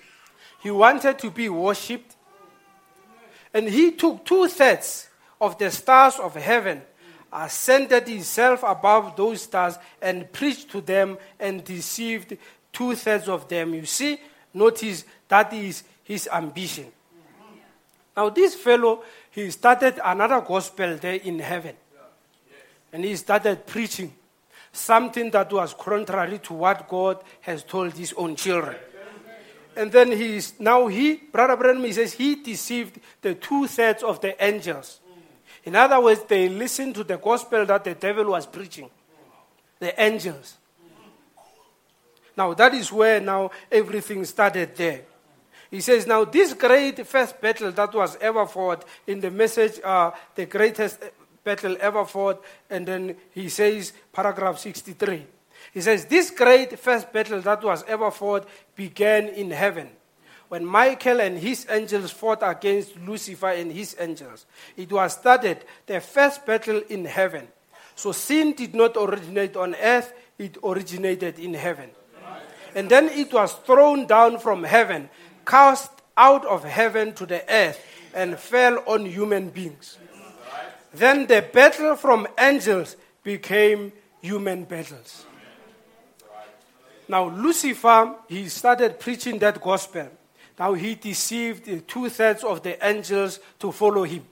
He 0.64 0.72
wanted 0.72 1.20
to 1.20 1.30
be 1.30 1.50
worshipped. 1.50 2.16
And 3.54 3.68
he 3.68 3.92
took 3.92 4.24
two 4.24 4.48
thirds 4.48 5.10
of 5.42 5.58
the 5.58 5.70
stars 5.70 6.16
of 6.16 6.36
heaven, 6.36 6.82
ascended 7.34 8.08
himself 8.08 8.64
above 8.64 9.18
those 9.18 9.42
stars, 9.42 9.78
and 10.02 10.32
preached 10.32 10.72
to 10.72 10.80
them 10.80 11.18
and 11.38 11.62
deceived 11.66 12.38
two 12.72 12.96
thirds 12.96 13.28
of 13.28 13.50
them. 13.50 13.74
You 13.74 13.86
see, 13.86 14.18
notice 14.54 15.04
that 15.28 15.52
is 15.52 15.84
his 16.06 16.30
ambition. 16.32 16.86
Now, 18.16 18.30
this 18.30 18.56
fellow, 18.56 19.04
he 19.32 19.50
started 19.52 20.00
another 20.02 20.40
gospel 20.40 20.96
there 20.96 21.16
in 21.16 21.40
heaven. 21.40 21.76
And 22.94 23.04
he 23.04 23.18
started 23.18 23.66
preaching 23.66 24.14
something 24.72 25.30
that 25.32 25.52
was 25.52 25.74
contrary 25.74 26.40
to 26.40 26.54
what 26.54 26.88
God 26.88 27.24
has 27.42 27.64
told 27.64 27.94
his 27.94 28.14
own 28.14 28.36
children. 28.36 28.76
And 29.76 29.92
then 29.92 30.12
he 30.12 30.36
is, 30.36 30.60
now 30.60 30.88
he, 30.88 31.16
Brother 31.16 31.56
Branham, 31.56 31.84
he 31.84 31.94
says 31.94 32.14
he 32.14 32.36
deceived 32.36 33.00
the 33.22 33.36
two 33.36 33.68
thirds 33.68 34.04
of 34.04 34.20
the 34.20 34.42
angels. 34.44 35.00
In 35.64 35.76
other 35.76 36.02
words, 36.02 36.24
they 36.28 36.50
listened 36.50 36.96
to 36.96 37.04
the 37.04 37.18
gospel 37.18 37.66
that 37.66 37.84
the 37.84 37.96
devil 37.96 38.26
was 38.26 38.46
preaching, 38.46 38.90
the 39.80 40.00
angels. 40.02 40.58
Now 42.36 42.54
that 42.54 42.74
is 42.74 42.92
where 42.92 43.20
now 43.20 43.52
everything 43.72 44.26
started 44.26 44.76
there. 44.76 45.02
He 45.70 45.80
says, 45.80 46.06
Now, 46.06 46.26
this 46.26 46.54
great 46.54 47.08
first 47.08 47.40
battle 47.40 47.72
that 47.72 47.94
was 47.94 48.18
ever 48.20 48.46
fought 48.46 48.86
in 49.08 49.22
the 49.22 49.32
message, 49.32 49.80
uh, 49.82 50.12
the 50.36 50.46
greatest 50.46 51.00
battle 51.44 51.78
ever 51.80 52.06
fought, 52.06 52.44
and 52.70 52.88
then 52.88 53.16
he 53.32 53.50
says, 53.50 53.94
paragraph 54.12 54.60
63. 54.60 55.26
He 55.74 55.82
says, 55.82 56.06
This 56.06 56.32
great 56.32 56.78
first 56.80 57.12
battle 57.12 57.42
that 57.42 57.64
was 57.64 57.84
ever 57.88 58.12
fought 58.12 58.48
began 58.76 59.28
in 59.30 59.52
heaven. 59.52 59.90
When 60.50 60.66
Michael 60.66 61.22
and 61.22 61.38
his 61.38 61.66
angels 61.70 62.12
fought 62.12 62.40
against 62.42 62.98
Lucifer 63.00 63.50
and 63.50 63.72
his 63.72 63.96
angels, 64.00 64.46
it 64.76 64.92
was 64.92 65.14
started 65.14 65.64
the 65.86 66.02
first 66.02 66.46
battle 66.46 66.82
in 66.90 67.06
heaven. 67.06 67.48
So 67.96 68.12
sin 68.12 68.54
did 68.54 68.76
not 68.76 68.98
originate 68.98 69.56
on 69.56 69.76
earth, 69.76 70.12
it 70.38 70.58
originated 70.64 71.40
in 71.40 71.54
heaven. 71.54 71.92
And 72.76 72.90
then 72.90 73.10
it 73.10 73.32
was 73.32 73.54
thrown 73.54 74.08
down 74.08 74.40
from 74.40 74.64
heaven 74.64 75.10
cast 75.46 75.92
out 76.18 76.46
of 76.46 76.64
heaven 76.64 77.14
to 77.14 77.26
the 77.26 77.44
earth 77.52 77.80
and 78.14 78.38
fell 78.38 78.84
on 78.86 79.06
human 79.06 79.50
beings. 79.50 79.98
Then 80.94 81.26
the 81.28 81.42
battle 81.42 81.96
from 81.96 82.28
angels 82.38 82.96
became 83.24 83.94
human 84.22 84.66
battles. 84.66 85.26
Now, 87.08 87.30
Lucifer, 87.30 88.16
he 88.28 88.48
started 88.50 89.00
preaching 89.00 89.40
that 89.40 89.62
gospel. 89.62 90.10
Now, 90.58 90.74
he 90.74 90.96
deceived 90.96 91.88
two 91.88 92.10
thirds 92.10 92.44
of 92.44 92.62
the 92.64 92.84
angels 92.86 93.40
to 93.60 93.72
follow 93.72 94.04
him. 94.04 94.26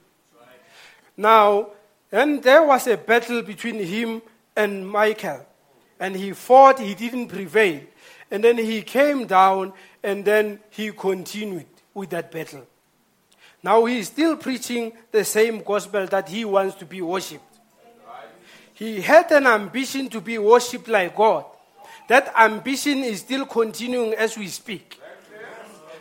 Now, 1.16 1.70
and 2.12 2.42
there 2.42 2.62
was 2.62 2.86
a 2.86 2.96
battle 2.96 3.42
between 3.42 3.78
him 3.84 4.22
and 4.56 4.88
Michael. 4.88 5.46
And 5.98 6.16
he 6.16 6.32
fought, 6.32 6.78
he 6.78 6.94
didn't 6.94 7.28
prevail. 7.28 7.82
And 8.30 8.42
then 8.42 8.56
he 8.56 8.82
came 8.82 9.26
down 9.26 9.72
and 10.02 10.24
then 10.24 10.60
he 10.70 10.92
continued 10.92 11.66
with 11.92 12.10
that 12.10 12.30
battle. 12.30 12.66
Now 13.62 13.84
he 13.84 13.98
is 13.98 14.06
still 14.06 14.36
preaching 14.36 14.92
the 15.12 15.24
same 15.24 15.62
gospel 15.62 16.06
that 16.06 16.28
he 16.28 16.44
wants 16.44 16.76
to 16.76 16.86
be 16.86 17.02
worshipped. 17.02 17.44
He 18.74 19.00
had 19.02 19.30
an 19.32 19.46
ambition 19.46 20.08
to 20.08 20.20
be 20.20 20.38
worshipped 20.38 20.88
like 20.88 21.14
God. 21.14 21.44
That 22.08 22.32
ambition 22.36 23.04
is 23.04 23.20
still 23.20 23.44
continuing 23.44 24.14
as 24.14 24.36
we 24.38 24.48
speak. 24.48 24.98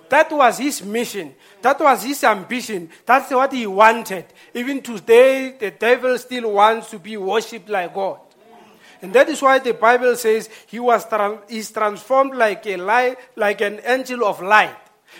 That 0.07 0.31
was 0.31 0.57
his 0.57 0.83
mission. 0.83 1.35
That 1.61 1.79
was 1.79 2.03
his 2.03 2.23
ambition. 2.23 2.89
That's 3.05 3.29
what 3.31 3.53
he 3.53 3.67
wanted. 3.67 4.25
Even 4.53 4.81
today, 4.81 5.55
the 5.59 5.71
devil 5.71 6.17
still 6.17 6.53
wants 6.53 6.89
to 6.91 6.99
be 6.99 7.15
worshipped 7.17 7.69
like 7.69 7.93
God. 7.93 8.19
And 9.01 9.13
that 9.13 9.29
is 9.29 9.41
why 9.41 9.59
the 9.59 9.73
Bible 9.73 10.15
says 10.15 10.49
he 10.67 10.79
was 10.79 11.05
is 11.47 11.71
transformed 11.71 12.35
like 12.35 12.65
a 12.65 12.77
light, 12.77 13.17
like 13.35 13.61
an 13.61 13.79
angel 13.85 14.25
of 14.25 14.41
light. 14.41 14.75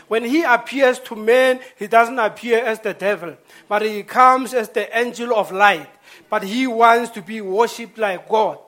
When 0.07 0.23
he 0.23 0.43
appears 0.43 0.99
to 0.99 1.15
men, 1.15 1.59
he 1.77 1.87
doesn't 1.87 2.17
appear 2.17 2.63
as 2.63 2.79
the 2.79 2.93
devil, 2.93 3.37
but 3.67 3.81
he 3.81 4.03
comes 4.03 4.53
as 4.53 4.69
the 4.69 4.97
angel 4.97 5.35
of 5.35 5.51
light. 5.51 5.89
But 6.29 6.43
he 6.43 6.67
wants 6.67 7.11
to 7.11 7.21
be 7.21 7.41
worshipped 7.41 7.97
like 7.97 8.27
God. 8.27 8.59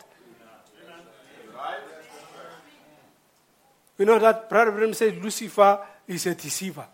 You 3.98 4.06
know 4.06 4.20
that 4.20 4.50
Brother 4.50 4.94
said 4.94 5.24
Lucifer 5.24 5.80
is 6.08 6.26
a 6.26 6.34
deceiver. 6.34 6.88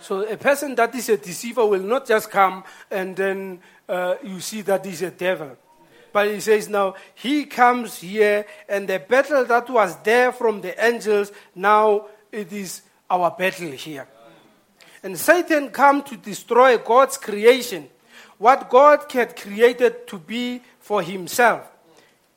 So 0.00 0.20
a 0.20 0.36
person 0.36 0.74
that 0.74 0.94
is 0.94 1.08
a 1.08 1.16
deceiver 1.16 1.64
will 1.64 1.82
not 1.82 2.06
just 2.06 2.30
come 2.30 2.64
and 2.90 3.16
then 3.16 3.60
uh, 3.88 4.16
you 4.22 4.40
see 4.40 4.62
that 4.62 4.84
he's 4.84 5.02
a 5.02 5.10
devil. 5.10 5.56
But 6.12 6.30
he 6.30 6.40
says 6.40 6.68
now, 6.68 6.94
he 7.14 7.44
comes 7.44 7.98
here, 7.98 8.46
and 8.68 8.88
the 8.88 9.00
battle 9.00 9.44
that 9.46 9.68
was 9.68 9.96
there 10.04 10.30
from 10.30 10.60
the 10.60 10.72
angels, 10.82 11.32
now 11.56 12.06
it 12.30 12.52
is 12.52 12.82
our 13.10 13.30
battle 13.30 13.70
here. 13.70 14.06
And 15.02 15.18
Satan 15.18 15.70
come 15.70 16.02
to 16.04 16.16
destroy 16.16 16.78
God's 16.78 17.18
creation, 17.18 17.88
what 18.38 18.70
God 18.70 19.10
had 19.12 19.36
created 19.36 20.06
to 20.08 20.18
be 20.18 20.62
for 20.80 21.02
himself. 21.02 21.70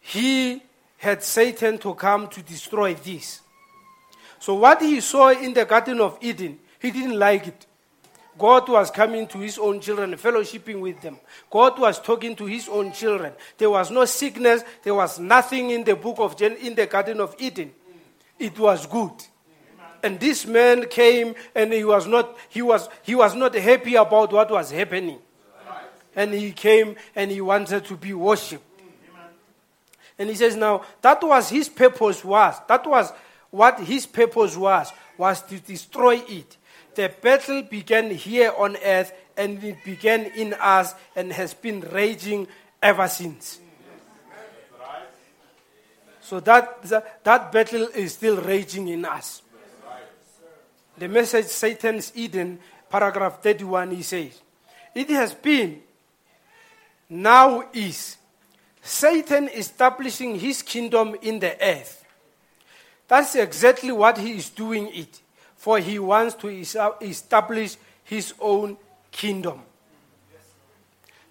He 0.01 0.61
had 0.97 1.23
Satan 1.23 1.77
to 1.79 1.93
come 1.95 2.27
to 2.29 2.41
destroy 2.41 2.93
this. 2.93 3.41
So 4.39 4.55
what 4.55 4.81
he 4.81 5.01
saw 5.01 5.29
in 5.29 5.53
the 5.53 5.65
Garden 5.65 6.01
of 6.01 6.17
Eden, 6.21 6.59
he 6.79 6.91
didn't 6.91 7.17
like 7.17 7.47
it. 7.47 7.65
God 8.37 8.69
was 8.69 8.91
coming 8.91 9.25
to 9.27 9.39
his 9.39 9.57
own 9.57 9.79
children, 9.79 10.13
fellowshipping 10.13 10.79
with 10.79 11.01
them. 11.01 11.17
God 11.49 11.79
was 11.79 11.99
talking 11.99 12.35
to 12.35 12.45
his 12.45 12.69
own 12.69 12.91
children. 12.91 13.33
There 13.57 13.69
was 13.69 13.89
no 13.89 14.05
sickness. 14.05 14.63
There 14.83 14.93
was 14.93 15.19
nothing 15.19 15.71
in 15.71 15.83
the 15.83 15.95
book 15.95 16.17
of 16.19 16.37
Gen- 16.37 16.57
in 16.57 16.75
the 16.75 16.85
Garden 16.85 17.19
of 17.19 17.35
Eden. 17.39 17.71
It 18.37 18.59
was 18.59 18.85
good. 18.85 19.13
And 20.07 20.21
this 20.21 20.45
man 20.45 20.87
came 20.87 21.35
and 21.53 21.73
he 21.73 21.83
was 21.83 22.07
not 22.07 22.37
he 22.47 22.61
was 22.61 22.87
he 23.03 23.13
was 23.13 23.35
not 23.35 23.53
happy 23.53 23.95
about 23.95 24.31
what 24.31 24.49
was 24.49 24.71
happening. 24.71 25.19
And 26.15 26.33
he 26.33 26.53
came 26.53 26.95
and 27.13 27.29
he 27.29 27.41
wanted 27.41 27.83
to 27.83 27.97
be 27.97 28.13
worshipped. 28.13 28.63
And 30.17 30.29
he 30.29 30.35
says 30.35 30.55
now 30.55 30.85
that 31.01 31.21
was 31.21 31.49
his 31.49 31.67
purpose 31.67 32.23
was 32.23 32.55
that 32.69 32.87
was 32.87 33.11
what 33.49 33.81
his 33.81 34.05
purpose 34.05 34.55
was 34.55 34.93
was 35.17 35.41
to 35.41 35.59
destroy 35.59 36.23
it 36.29 36.55
the 36.95 37.11
battle 37.21 37.63
began 37.63 38.09
here 38.09 38.53
on 38.57 38.77
earth 38.77 39.11
and 39.35 39.61
it 39.61 39.83
began 39.83 40.21
in 40.37 40.53
us 40.53 40.95
and 41.17 41.33
has 41.33 41.53
been 41.53 41.81
raging 41.81 42.47
ever 42.81 43.09
since. 43.09 43.59
So 46.21 46.39
that, 46.39 46.81
that, 46.83 47.23
that 47.25 47.51
battle 47.51 47.89
is 47.93 48.13
still 48.13 48.37
raging 48.41 48.87
in 48.87 49.03
us. 49.03 49.41
The 50.97 51.07
message 51.07 51.45
Satan's 51.45 52.11
Eden 52.15 52.59
paragraph 52.89 53.41
31, 53.41 53.91
he 53.91 54.01
says, 54.01 54.41
It 54.95 55.09
has 55.09 55.33
been, 55.33 55.81
now 57.09 57.69
is, 57.73 58.17
Satan 58.81 59.49
establishing 59.49 60.39
his 60.39 60.61
kingdom 60.61 61.15
in 61.21 61.39
the 61.39 61.55
earth. 61.61 62.05
That's 63.07 63.35
exactly 63.35 63.91
what 63.91 64.17
he 64.17 64.37
is 64.37 64.49
doing 64.49 64.89
it, 64.93 65.21
for 65.55 65.79
he 65.79 65.99
wants 65.99 66.35
to 66.35 66.47
establish 66.49 67.77
his 68.03 68.33
own 68.39 68.77
kingdom. 69.11 69.61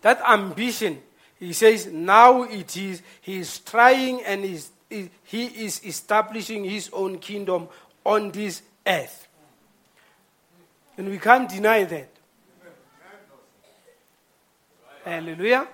That 0.02 0.20
ambition, 0.26 1.02
he 1.38 1.52
says, 1.52 1.86
now 1.86 2.44
it 2.44 2.76
is, 2.76 3.02
he 3.20 3.38
is 3.38 3.58
trying 3.58 4.22
and 4.24 4.44
he 4.44 5.10
is 5.30 5.84
establishing 5.84 6.64
his 6.64 6.88
own 6.92 7.18
kingdom 7.18 7.68
on 8.04 8.30
this 8.30 8.62
earth. 8.86 9.25
And 10.96 11.08
we 11.08 11.18
can't 11.18 11.48
deny 11.48 11.84
that. 11.84 12.08
Hallelujah. 15.04 15.68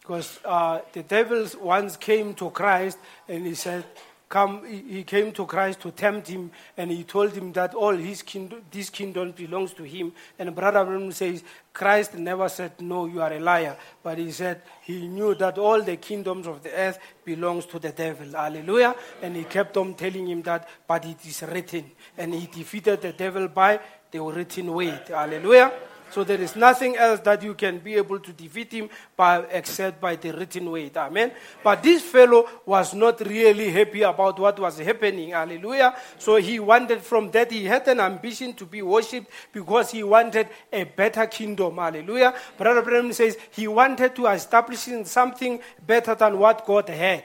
Because 0.00 0.40
uh, 0.44 0.80
the 0.92 1.02
devil 1.02 1.46
once 1.60 1.96
came 1.96 2.34
to 2.34 2.50
Christ 2.50 2.98
and 3.28 3.46
he 3.46 3.54
said, 3.54 3.84
come, 4.28 4.64
he 4.64 5.04
came 5.04 5.32
to 5.32 5.46
Christ 5.46 5.80
to 5.80 5.90
tempt 5.90 6.28
him, 6.28 6.50
and 6.76 6.90
he 6.90 7.04
told 7.04 7.32
him 7.32 7.52
that 7.52 7.74
all 7.74 7.94
his 7.94 8.22
kingdom, 8.22 8.62
this 8.70 8.90
kingdom 8.90 9.32
belongs 9.32 9.72
to 9.74 9.84
him. 9.84 10.12
And 10.38 10.54
Brother 10.54 10.84
Branham 10.84 11.12
says, 11.12 11.44
Christ 11.72 12.14
never 12.14 12.48
said, 12.48 12.72
no, 12.80 13.06
you 13.06 13.20
are 13.20 13.32
a 13.32 13.38
liar. 13.38 13.76
But 14.02 14.18
he 14.18 14.32
said 14.32 14.62
he 14.82 15.06
knew 15.06 15.34
that 15.36 15.58
all 15.58 15.82
the 15.82 15.96
kingdoms 15.96 16.46
of 16.46 16.62
the 16.62 16.72
earth 16.72 16.98
belongs 17.24 17.66
to 17.66 17.78
the 17.78 17.90
devil. 17.90 18.32
Hallelujah. 18.32 18.96
And 19.22 19.36
he 19.36 19.44
kept 19.44 19.76
on 19.76 19.94
telling 19.94 20.26
him 20.26 20.42
that, 20.42 20.68
but 20.86 21.04
it 21.04 21.24
is 21.24 21.42
written. 21.42 21.90
And 22.16 22.34
he 22.34 22.46
defeated 22.46 23.02
the 23.02 23.12
devil 23.12 23.48
by 23.48 23.80
the 24.10 24.20
written 24.20 24.72
word. 24.72 25.08
Hallelujah. 25.08 25.72
So 26.10 26.24
there 26.24 26.40
is 26.40 26.56
nothing 26.56 26.96
else 26.96 27.20
that 27.20 27.42
you 27.42 27.54
can 27.54 27.78
be 27.78 27.94
able 27.94 28.18
to 28.20 28.32
defeat 28.32 28.72
him 28.72 28.88
by 29.16 29.40
except 29.50 30.00
by 30.00 30.16
the 30.16 30.32
written 30.32 30.70
word. 30.70 30.96
Amen. 30.96 31.32
But 31.62 31.82
this 31.82 32.02
fellow 32.02 32.48
was 32.64 32.94
not 32.94 33.20
really 33.20 33.70
happy 33.70 34.02
about 34.02 34.38
what 34.38 34.58
was 34.58 34.78
happening. 34.78 35.30
Hallelujah. 35.30 35.94
So 36.18 36.36
he 36.36 36.58
wanted 36.58 37.02
from 37.02 37.30
that 37.32 37.50
he 37.50 37.64
had 37.64 37.86
an 37.88 38.00
ambition 38.00 38.54
to 38.54 38.64
be 38.64 38.82
worshipped 38.82 39.30
because 39.52 39.90
he 39.90 40.02
wanted 40.04 40.48
a 40.72 40.84
better 40.84 41.26
kingdom. 41.26 41.76
Hallelujah. 41.76 42.34
Brother 42.56 42.82
Branham 42.82 43.12
says 43.12 43.36
he 43.50 43.68
wanted 43.68 44.14
to 44.16 44.26
establish 44.28 44.88
something 45.04 45.60
better 45.84 46.14
than 46.14 46.38
what 46.38 46.64
God 46.64 46.88
had. 46.88 47.24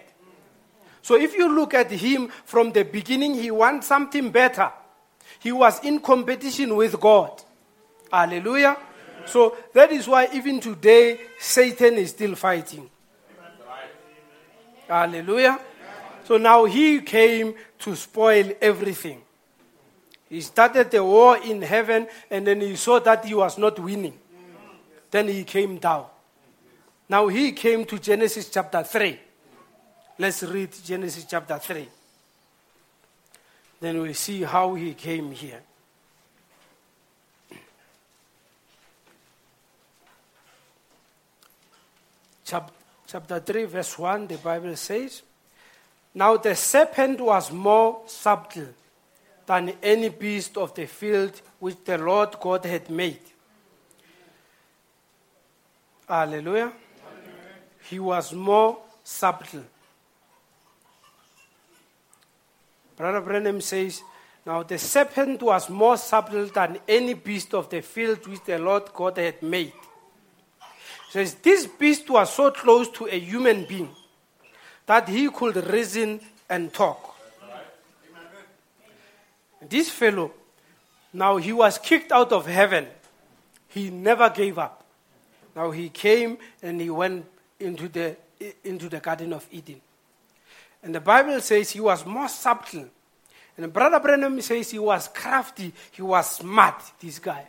So 1.01 1.15
if 1.15 1.33
you 1.33 1.53
look 1.53 1.73
at 1.73 1.91
him 1.91 2.29
from 2.45 2.71
the 2.71 2.83
beginning, 2.83 3.35
he 3.35 3.51
wants 3.51 3.87
something 3.87 4.31
better. 4.31 4.71
He 5.39 5.51
was 5.51 5.83
in 5.83 5.99
competition 5.99 6.75
with 6.75 6.99
God. 6.99 7.41
Hallelujah. 8.11 8.77
So 9.25 9.55
that 9.73 9.91
is 9.91 10.07
why 10.07 10.27
even 10.33 10.59
today 10.59 11.19
Satan 11.39 11.95
is 11.95 12.09
still 12.09 12.35
fighting. 12.35 12.89
Hallelujah. 14.87 15.59
So 16.25 16.37
now 16.37 16.65
he 16.65 17.01
came 17.01 17.55
to 17.79 17.95
spoil 17.95 18.51
everything. 18.61 19.21
He 20.29 20.41
started 20.41 20.91
the 20.91 21.03
war 21.03 21.37
in 21.37 21.61
heaven 21.61 22.07
and 22.29 22.47
then 22.47 22.61
he 22.61 22.75
saw 22.75 22.99
that 22.99 23.25
he 23.25 23.33
was 23.33 23.57
not 23.57 23.79
winning. 23.79 24.17
Then 25.09 25.27
he 25.27 25.43
came 25.43 25.77
down. 25.77 26.05
Now 27.09 27.27
he 27.27 27.51
came 27.51 27.85
to 27.85 27.99
Genesis 27.99 28.49
chapter 28.49 28.83
3. 28.83 29.19
Let's 30.17 30.43
read 30.43 30.71
Genesis 30.83 31.25
chapter 31.25 31.57
3. 31.57 31.87
Then 33.81 34.01
we 34.01 34.13
see 34.13 34.43
how 34.43 34.75
he 34.75 34.93
came 34.93 35.31
here. 35.31 35.61
Chapter 43.07 43.39
3, 43.39 43.65
verse 43.65 43.97
1, 43.97 44.27
the 44.27 44.37
Bible 44.37 44.75
says, 44.75 45.21
Now 46.13 46.37
the 46.37 46.55
serpent 46.55 47.21
was 47.21 47.51
more 47.51 48.01
subtle 48.07 48.67
than 49.45 49.73
any 49.81 50.09
beast 50.09 50.57
of 50.57 50.73
the 50.75 50.85
field 50.85 51.41
which 51.59 51.77
the 51.85 51.97
Lord 51.97 52.35
God 52.39 52.65
had 52.65 52.89
made. 52.89 53.19
Hallelujah. 56.07 56.73
He 57.89 57.99
was 57.99 58.33
more 58.33 58.77
subtle. 59.03 59.63
Brother 62.97 63.21
Branham 63.21 63.61
says, 63.61 64.01
Now 64.45 64.63
the 64.63 64.77
serpent 64.77 65.41
was 65.41 65.69
more 65.69 65.97
subtle 65.97 66.47
than 66.47 66.79
any 66.87 67.13
beast 67.13 67.53
of 67.53 67.69
the 67.69 67.81
field 67.81 68.27
which 68.27 68.43
the 68.43 68.59
Lord 68.59 68.83
God 68.93 69.17
had 69.17 69.41
made 69.41 69.73
says 71.11 71.33
this 71.43 71.67
beast 71.67 72.09
was 72.09 72.33
so 72.33 72.51
close 72.51 72.87
to 72.87 73.05
a 73.05 73.19
human 73.19 73.65
being 73.65 73.89
that 74.85 75.09
he 75.09 75.29
could 75.29 75.57
reason 75.69 76.21
and 76.49 76.73
talk. 76.73 77.17
This 79.67 79.89
fellow, 79.89 80.31
now 81.11 81.35
he 81.35 81.51
was 81.51 81.77
kicked 81.77 82.13
out 82.13 82.31
of 82.31 82.47
heaven. 82.47 82.87
He 83.67 83.89
never 83.89 84.29
gave 84.29 84.57
up. 84.57 84.85
Now 85.53 85.71
he 85.71 85.89
came 85.89 86.37
and 86.63 86.79
he 86.79 86.89
went 86.89 87.25
into 87.59 87.89
the, 87.89 88.15
into 88.63 88.87
the 88.87 89.01
Garden 89.01 89.33
of 89.33 89.45
Eden. 89.51 89.81
And 90.81 90.95
the 90.95 91.01
Bible 91.01 91.41
says 91.41 91.71
he 91.71 91.81
was 91.81 92.05
more 92.05 92.29
subtle. 92.29 92.87
And 93.57 93.73
Brother 93.73 93.99
Branham 93.99 94.39
says 94.39 94.71
he 94.71 94.79
was 94.79 95.09
crafty, 95.09 95.73
he 95.91 96.01
was 96.01 96.37
smart, 96.37 96.81
this 97.01 97.19
guy. 97.19 97.47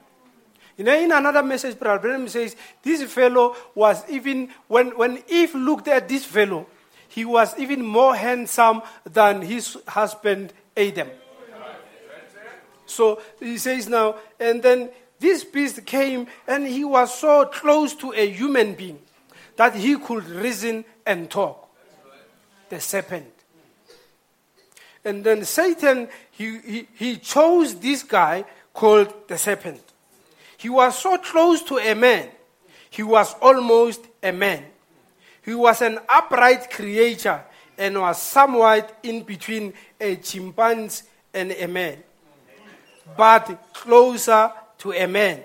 In 0.89 1.13
another 1.13 1.43
message, 1.43 1.79
Brother 1.79 2.01
Branham 2.01 2.29
says, 2.29 2.57
this 2.83 3.03
fellow 3.05 3.55
was 3.75 4.03
even, 4.09 4.49
when, 4.69 4.89
when 4.97 5.23
Eve 5.29 5.55
looked 5.55 5.89
at 5.89 6.09
this 6.09 6.25
fellow, 6.25 6.67
he 7.09 7.25
was 7.25 7.59
even 7.59 7.85
more 7.85 8.17
handsome 8.17 8.83
than 9.05 9.43
his 9.43 9.77
husband 9.87 10.53
Adam. 10.77 11.09
So 12.87 13.21
he 13.39 13.59
says 13.59 13.89
now, 13.89 14.17
and 14.41 14.63
then 14.63 14.91
this 15.19 15.45
beast 15.45 15.85
came 15.87 16.27
and 16.49 16.67
he 16.67 16.85
was 16.85 17.15
so 17.17 17.47
close 17.47 17.95
to 17.97 18.13
a 18.13 18.29
human 18.29 18.75
being 18.75 18.99
that 19.57 19.75
he 19.75 19.97
could 19.97 20.25
reason 20.25 20.85
and 21.07 21.31
talk. 21.31 21.69
The 22.71 22.81
serpent. 22.81 23.33
And 25.05 25.23
then 25.23 25.45
Satan, 25.45 26.09
he, 26.31 26.59
he, 26.59 26.89
he 26.95 27.17
chose 27.19 27.75
this 27.75 28.03
guy 28.03 28.45
called 28.73 29.13
the 29.29 29.37
serpent. 29.37 29.92
He 30.63 30.69
was 30.69 30.97
so 30.97 31.19
close 31.19 31.61
to 31.65 31.79
a 31.79 31.93
man, 31.93 32.29
he 32.89 33.03
was 33.03 33.35
almost 33.43 34.07
a 34.23 34.31
man. 34.31 34.65
He 35.45 35.57
was 35.57 35.83
an 35.83 35.99
upright 36.09 36.71
creature 36.71 37.43
and 37.77 38.01
was 38.01 38.23
somewhat 38.23 38.97
in 39.03 39.25
between 39.25 39.75
a 40.01 40.15
chimpanzee 40.15 41.03
and 41.35 41.51
a 41.51 41.67
man, 41.67 42.05
but 43.17 43.73
closer 43.73 44.53
to 44.79 44.93
a 44.93 45.09
man. 45.09 45.43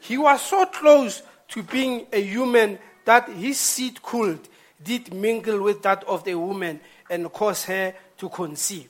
He 0.00 0.18
was 0.18 0.42
so 0.42 0.66
close 0.66 1.22
to 1.50 1.62
being 1.62 2.08
a 2.12 2.20
human 2.20 2.80
that 3.04 3.28
his 3.28 3.60
seed 3.60 4.02
could 4.02 4.40
did 4.82 5.14
mingle 5.14 5.62
with 5.62 5.82
that 5.82 6.02
of 6.02 6.24
the 6.24 6.34
woman 6.34 6.80
and 7.08 7.32
cause 7.32 7.64
her 7.66 7.94
to 8.18 8.28
conceive. 8.28 8.88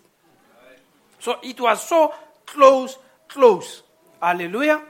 So 1.18 1.36
it 1.42 1.60
was 1.60 1.86
so 1.86 2.14
close, 2.46 2.96
close. 3.28 3.82
Hallelujah. 4.18 4.82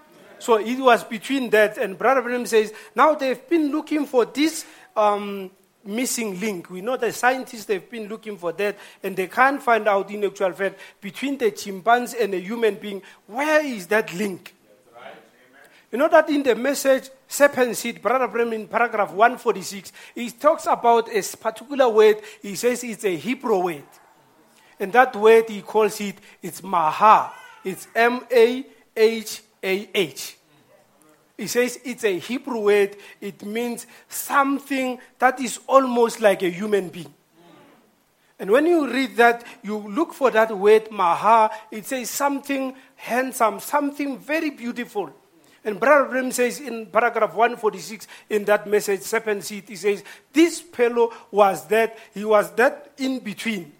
So 0.42 0.56
it 0.56 0.80
was 0.80 1.04
between 1.04 1.50
that, 1.50 1.78
and 1.78 1.96
Brother 1.96 2.20
Branham 2.20 2.46
says, 2.46 2.74
now 2.96 3.14
they've 3.14 3.48
been 3.48 3.70
looking 3.70 4.06
for 4.06 4.24
this 4.24 4.66
um, 4.96 5.52
missing 5.84 6.40
link. 6.40 6.68
We 6.68 6.80
know 6.80 6.96
the 6.96 7.12
scientists, 7.12 7.66
they've 7.66 7.88
been 7.88 8.08
looking 8.08 8.36
for 8.36 8.50
that, 8.54 8.76
and 9.04 9.16
they 9.16 9.28
can't 9.28 9.62
find 9.62 9.86
out 9.86 10.10
in 10.10 10.24
actual 10.24 10.52
fact 10.52 10.80
between 11.00 11.38
the 11.38 11.52
chimpanzee 11.52 12.18
and 12.20 12.34
a 12.34 12.40
human 12.40 12.74
being, 12.74 13.02
where 13.28 13.64
is 13.64 13.86
that 13.86 14.12
link? 14.14 14.52
You 15.92 15.98
know 15.98 16.08
that 16.08 16.28
in 16.28 16.42
the 16.42 16.56
message, 16.56 17.08
serpent 17.28 17.76
seed, 17.76 18.02
Brother 18.02 18.26
Branham 18.26 18.54
in 18.54 18.66
paragraph 18.66 19.12
146, 19.12 19.92
he 20.16 20.28
talks 20.32 20.66
about 20.66 21.08
a 21.08 21.22
particular 21.36 21.88
word. 21.88 22.16
He 22.40 22.56
says 22.56 22.82
it's 22.82 23.04
a 23.04 23.14
Hebrew 23.14 23.62
word. 23.62 23.84
And 24.80 24.92
that 24.92 25.14
word 25.14 25.48
he 25.48 25.62
calls 25.62 26.00
it, 26.00 26.16
it's 26.42 26.64
maha. 26.64 27.32
It's 27.62 27.86
M 27.94 28.22
A 28.32 28.66
H 28.96 29.42
a-H. 29.62 30.36
He 31.36 31.46
says 31.46 31.80
it's 31.84 32.04
a 32.04 32.18
Hebrew 32.18 32.60
word. 32.60 32.96
It 33.20 33.44
means 33.44 33.86
something 34.08 34.98
that 35.18 35.40
is 35.40 35.58
almost 35.66 36.20
like 36.20 36.42
a 36.42 36.50
human 36.50 36.88
being. 36.88 37.12
And 38.38 38.50
when 38.50 38.66
you 38.66 38.90
read 38.90 39.16
that, 39.16 39.44
you 39.62 39.78
look 39.78 40.12
for 40.12 40.30
that 40.32 40.56
word 40.56 40.90
maha, 40.90 41.50
it 41.70 41.86
says 41.86 42.10
something 42.10 42.74
handsome, 42.96 43.60
something 43.60 44.18
very 44.18 44.50
beautiful. 44.50 45.12
And 45.64 45.78
Brother 45.78 46.08
Branham 46.08 46.32
says 46.32 46.60
in 46.60 46.86
paragraph 46.86 47.34
146 47.34 48.08
in 48.30 48.44
that 48.46 48.66
message, 48.66 49.02
serpent 49.02 49.44
seed, 49.44 49.64
he 49.68 49.76
says, 49.76 50.02
This 50.32 50.60
fellow 50.60 51.12
was 51.30 51.66
that, 51.68 51.96
he 52.12 52.24
was 52.24 52.50
that 52.52 52.92
in 52.98 53.20
between. 53.20 53.72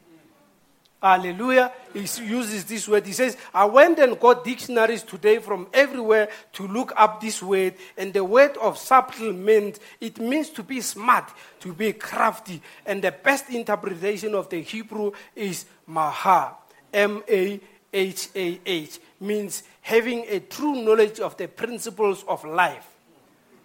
Hallelujah. 1.03 1.73
He 1.93 2.07
uses 2.23 2.65
this 2.65 2.87
word. 2.87 3.05
He 3.05 3.13
says, 3.13 3.37
I 3.53 3.65
went 3.65 3.99
and 3.99 4.19
got 4.21 4.45
dictionaries 4.45 5.03
today 5.03 5.41
from 5.41 5.67
everywhere 5.75 6.29
to 6.53 6.69
look 6.69 6.93
up 6.97 7.21
this 7.21 7.43
word. 7.43 7.75
And 7.99 8.13
the 8.13 8.23
word 8.23 8.57
of 8.59 8.79
subtle 8.79 9.33
means 9.33 9.81
it 10.01 10.19
means 10.19 10.49
to 10.51 10.63
be 10.63 10.81
smart, 10.81 11.29
to 11.59 11.73
be 11.73 11.93
crafty. 11.93 12.63
And 12.87 13.03
the 13.03 13.11
best 13.11 13.51
interpretation 13.51 14.33
of 14.37 14.49
the 14.49 14.63
Hebrew 14.63 15.11
is 15.35 15.65
maha. 15.89 16.55
M 16.93 17.25
A 17.29 17.61
H 17.93 18.29
A 18.37 18.61
H 18.65 19.01
means 19.19 19.65
having 19.81 20.25
a 20.29 20.39
true 20.39 20.85
knowledge 20.85 21.19
of 21.19 21.37
the 21.37 21.49
principles 21.49 22.25
of 22.29 22.45
life. 22.45 22.87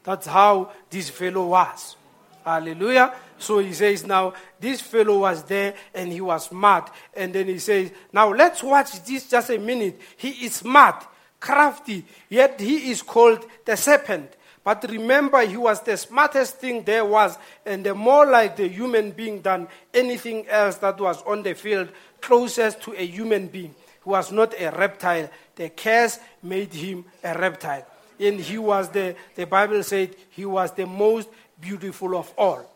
That's 0.04 0.26
how 0.26 0.72
this 0.90 1.12
fellow 1.12 1.48
was. 1.48 1.98
Hallelujah. 2.44 3.14
So 3.40 3.60
he 3.60 3.74
says, 3.74 4.06
now 4.06 4.34
this 4.60 4.82
fellow 4.82 5.20
was 5.20 5.44
there 5.44 5.76
and 5.94 6.12
he 6.12 6.22
was 6.22 6.52
mad. 6.52 6.90
And 7.16 7.34
then 7.34 7.48
he 7.48 7.60
says, 7.60 7.92
now 8.12 8.34
let's 8.34 8.64
watch 8.64 9.04
this 9.04 9.30
just 9.30 9.50
a 9.50 9.58
minute. 9.58 10.00
He 10.18 10.46
is 10.46 10.64
mad, 10.64 10.96
crafty, 11.40 12.06
yet 12.30 12.60
he 12.60 12.92
is 12.92 13.02
called 13.02 13.46
the 13.66 13.78
serpent. 13.78 14.34
But 14.64 14.84
remember, 14.90 15.46
he 15.46 15.56
was 15.56 15.80
the 15.80 15.96
smartest 15.96 16.58
thing 16.58 16.84
there 16.84 17.06
was, 17.06 17.38
and 17.66 17.86
the 17.86 17.96
more 17.96 18.26
like 18.26 18.58
the 18.58 18.68
human 18.68 19.12
being 19.12 19.42
than 19.42 19.70
anything 19.94 20.46
else 20.50 20.76
that 20.80 21.00
was 21.00 21.24
on 21.24 21.42
the 21.42 21.54
field, 21.54 21.88
closest 22.20 22.82
to 22.82 22.92
a 22.92 23.06
human 23.06 23.48
being. 23.48 23.74
He 24.04 24.10
was 24.10 24.30
not 24.30 24.54
a 24.60 24.72
reptile. 24.72 25.30
The 25.56 25.70
curse 25.70 26.20
made 26.44 26.74
him 26.74 27.06
a 27.24 27.38
reptile. 27.38 27.86
And 28.20 28.42
he 28.42 28.58
was 28.58 28.90
the, 28.90 29.16
the 29.36 29.46
Bible 29.46 29.84
said, 29.84 30.16
he 30.32 30.44
was 30.46 30.74
the 30.74 30.86
most 30.86 31.30
beautiful 31.62 32.18
of 32.18 32.34
all. 32.38 32.70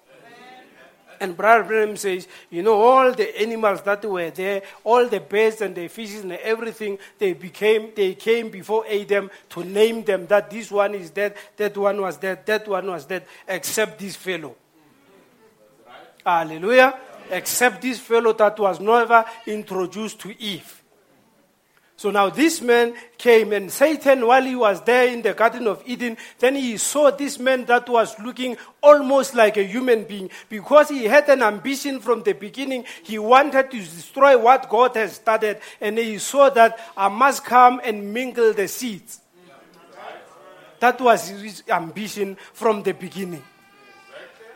And 1.22 1.38
Brother 1.38 1.64
Branham 1.64 1.98
says, 1.98 2.28
you 2.50 2.64
know, 2.64 2.82
all 2.82 3.12
the 3.14 3.40
animals 3.40 3.84
that 3.84 4.04
were 4.04 4.32
there, 4.32 4.64
all 4.84 5.08
the 5.08 5.20
birds 5.20 5.62
and 5.62 5.76
the 5.76 5.88
fishes 5.88 6.24
and 6.24 6.32
everything, 6.32 6.98
they 7.20 7.34
became, 7.34 7.92
they 7.96 8.16
came 8.16 8.50
before 8.50 8.88
Adam 8.88 9.30
to 9.50 9.64
name 9.64 10.04
them 10.04 10.26
that 10.26 10.50
this 10.50 10.72
one 10.72 10.96
is 10.96 11.12
dead, 11.12 11.36
that 11.58 11.78
one 11.78 12.02
was 12.02 12.18
dead, 12.18 12.44
that 12.48 12.68
one 12.68 12.88
was 12.88 13.06
dead, 13.06 13.24
except 13.48 14.00
this 14.00 14.16
fellow. 14.16 14.56
Hallelujah. 16.26 16.98
Except 17.30 17.84
this 17.84 18.00
fellow 18.00 18.34
that 18.34 18.58
was 18.58 18.80
never 18.80 19.24
introduced 19.46 20.20
to 20.22 20.42
Eve. 20.42 20.81
So 22.02 22.10
now 22.10 22.32
this 22.32 22.64
man 22.64 22.96
came, 23.20 23.54
and 23.54 23.72
Satan, 23.72 24.26
while 24.26 24.42
he 24.42 24.56
was 24.56 24.82
there 24.86 25.08
in 25.08 25.22
the 25.22 25.36
Garden 25.36 25.68
of 25.68 25.84
Eden, 25.86 26.18
then 26.40 26.56
he 26.56 26.78
saw 26.78 27.12
this 27.12 27.38
man 27.38 27.66
that 27.66 27.88
was 27.88 28.18
looking 28.18 28.58
almost 28.82 29.36
like 29.36 29.56
a 29.56 29.64
human 29.64 30.06
being 30.06 30.32
because 30.50 30.90
he 30.90 31.06
had 31.06 31.30
an 31.30 31.44
ambition 31.44 32.00
from 32.00 32.24
the 32.24 32.34
beginning. 32.34 32.86
He 33.04 33.20
wanted 33.20 33.70
to 33.70 33.78
destroy 33.78 34.36
what 34.36 34.68
God 34.68 34.96
has 34.96 35.14
started, 35.14 35.60
and 35.80 36.00
he 36.00 36.18
saw 36.18 36.50
that 36.50 36.80
I 36.98 37.08
must 37.08 37.46
come 37.46 37.80
and 37.84 38.12
mingle 38.12 38.52
the 38.52 38.68
seeds. 38.68 39.22
That 40.80 41.00
was 41.00 41.28
his 41.28 41.62
ambition 41.70 42.36
from 42.54 42.82
the 42.82 42.94
beginning. 42.94 43.44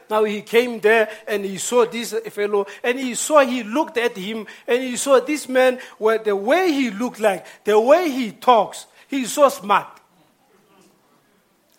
Now 0.10 0.24
he 0.24 0.41
came 0.41 0.80
there 0.80 1.10
and 1.28 1.43
he 1.43 1.58
saw 1.58 1.86
this 1.86 2.14
fellow 2.14 2.68
and 2.84 2.99
he 2.99 3.16
saw, 3.16 3.39
he 3.39 3.64
looked 3.64 3.97
at 3.97 4.16
him 4.16 4.45
and 4.68 4.84
he 4.84 4.97
saw 4.97 5.20
this 5.20 5.49
man, 5.49 5.80
where 5.97 6.18
the 6.18 6.36
way 6.36 6.72
he 6.72 6.91
looked 6.91 7.20
like, 7.20 7.45
the 7.64 7.80
way 7.80 8.10
he 8.10 8.32
talks, 8.32 8.86
he's 9.08 9.32
so 9.34 9.49
smart. 9.49 9.88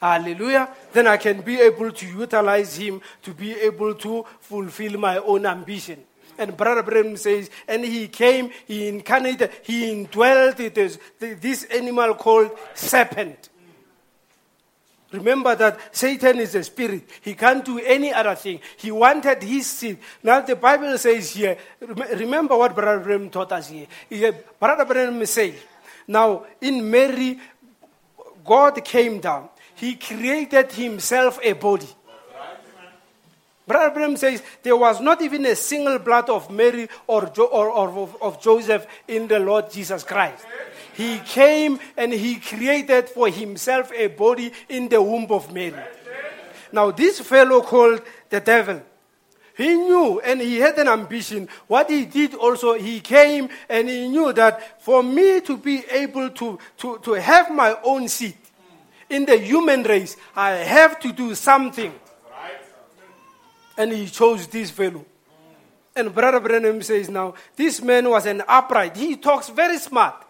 Hallelujah. 0.01 0.69
Then 0.93 1.07
I 1.07 1.17
can 1.17 1.41
be 1.41 1.61
able 1.61 1.91
to 1.91 2.07
utilize 2.07 2.77
him 2.77 3.01
to 3.23 3.33
be 3.33 3.55
able 3.55 3.95
to 3.95 4.27
fulfill 4.41 4.99
my 4.99 5.19
own 5.19 5.47
ambition. 5.47 6.05
And 6.39 6.55
Brother 6.55 6.83
Branham 6.83 7.17
says, 7.17 7.49
and 7.67 7.83
he 7.83 8.09
came, 8.09 8.51
he 8.67 8.89
incarnated, 8.89 9.51
he 9.63 9.91
indwelt 9.91 10.59
this, 10.59 10.99
this 11.19 11.65
animal 11.65 12.15
called 12.15 12.51
serpent. 12.75 13.49
Remember 15.17 15.55
that 15.57 15.95
Satan 15.95 16.39
is 16.39 16.55
a 16.55 16.63
spirit. 16.63 17.09
He 17.23 17.35
can't 17.35 17.65
do 17.65 17.79
any 17.79 18.13
other 18.13 18.35
thing. 18.35 18.61
He 18.77 18.91
wanted 18.91 19.43
his 19.43 19.67
seed. 19.67 19.99
Now 20.23 20.41
the 20.41 20.57
Bible 20.57 20.97
says 20.99 21.31
here, 21.31 21.57
remember 21.81 22.57
what 22.57 22.75
Brother 22.75 23.01
Branham 23.01 23.31
taught 23.31 23.53
us 23.53 23.69
here. 23.69 23.87
He, 24.09 24.31
Brother 24.61 24.85
Branham 24.85 25.25
says, 25.27 25.55
now 26.07 26.45
in 26.61 26.89
Mary, 26.91 27.39
God 28.45 28.85
came 28.85 29.21
down. 29.21 29.49
He 29.75 29.97
created 29.97 30.73
himself 30.73 31.39
a 31.43 31.53
body. 31.53 31.89
Brother 33.67 33.93
Branham 33.93 34.17
says 34.17 34.43
there 34.63 34.77
was 34.77 35.01
not 35.01 35.21
even 35.23 35.45
a 35.47 35.57
single 35.57 35.99
blood 35.99 36.31
of 36.31 36.51
Mary 36.51 36.89
or, 37.07 37.27
jo- 37.27 37.47
or, 37.47 37.69
or 37.69 37.89
of, 37.89 38.23
of 38.23 38.41
Joseph 38.41 38.87
in 39.09 39.27
the 39.27 39.41
Lord 39.41 39.71
Jesus 39.71 40.05
Christ. 40.05 40.47
He 40.97 41.19
came 41.19 41.79
and 41.97 42.11
he 42.11 42.37
created 42.37 43.11
for 43.11 43.29
himself 43.29 43.93
a 43.95 44.07
body 44.07 44.51
in 44.69 44.89
the 44.89 45.03
womb 45.03 45.27
of 45.31 45.53
Mary. 45.53 45.77
Now, 46.73 46.91
this 46.91 47.21
fellow 47.21 47.61
called 47.61 48.01
the 48.31 48.41
devil, 48.41 48.83
he 49.57 49.75
knew 49.75 50.21
and 50.21 50.41
he 50.41 50.57
had 50.57 50.79
an 50.79 50.89
ambition. 50.89 51.49
What 51.67 51.91
he 51.91 52.07
did 52.07 52.35
also, 52.35 52.75
he 52.75 53.01
came 53.01 53.49
and 53.69 53.89
he 53.89 54.09
knew 54.09 54.33
that 54.33 54.83
for 54.83 55.03
me 55.03 55.41
to 55.43 55.57
be 55.57 55.85
able 55.91 56.31
to, 56.31 56.59
to, 56.79 56.99
to 56.99 57.13
have 57.13 57.51
my 57.51 57.77
own 57.85 58.09
seat 58.09 58.37
in 59.09 59.25
the 59.25 59.37
human 59.37 59.83
race, 59.83 60.17
I 60.35 60.53
have 60.53 60.99
to 61.01 61.13
do 61.13 61.35
something. 61.35 61.95
And 63.79 63.93
he 63.93 64.07
chose 64.07 64.47
this 64.47 64.71
fellow. 64.71 65.05
And 65.95 66.15
Brother 66.15 66.41
Branham 66.41 66.83
says 66.83 67.09
now, 67.09 67.35
this 67.55 67.83
man 67.83 68.09
was 68.09 68.27
an 68.27 68.43
upright. 68.49 68.97
He 68.97 69.17
talks 69.17 69.49
very 69.51 69.79
smart. 69.79 70.26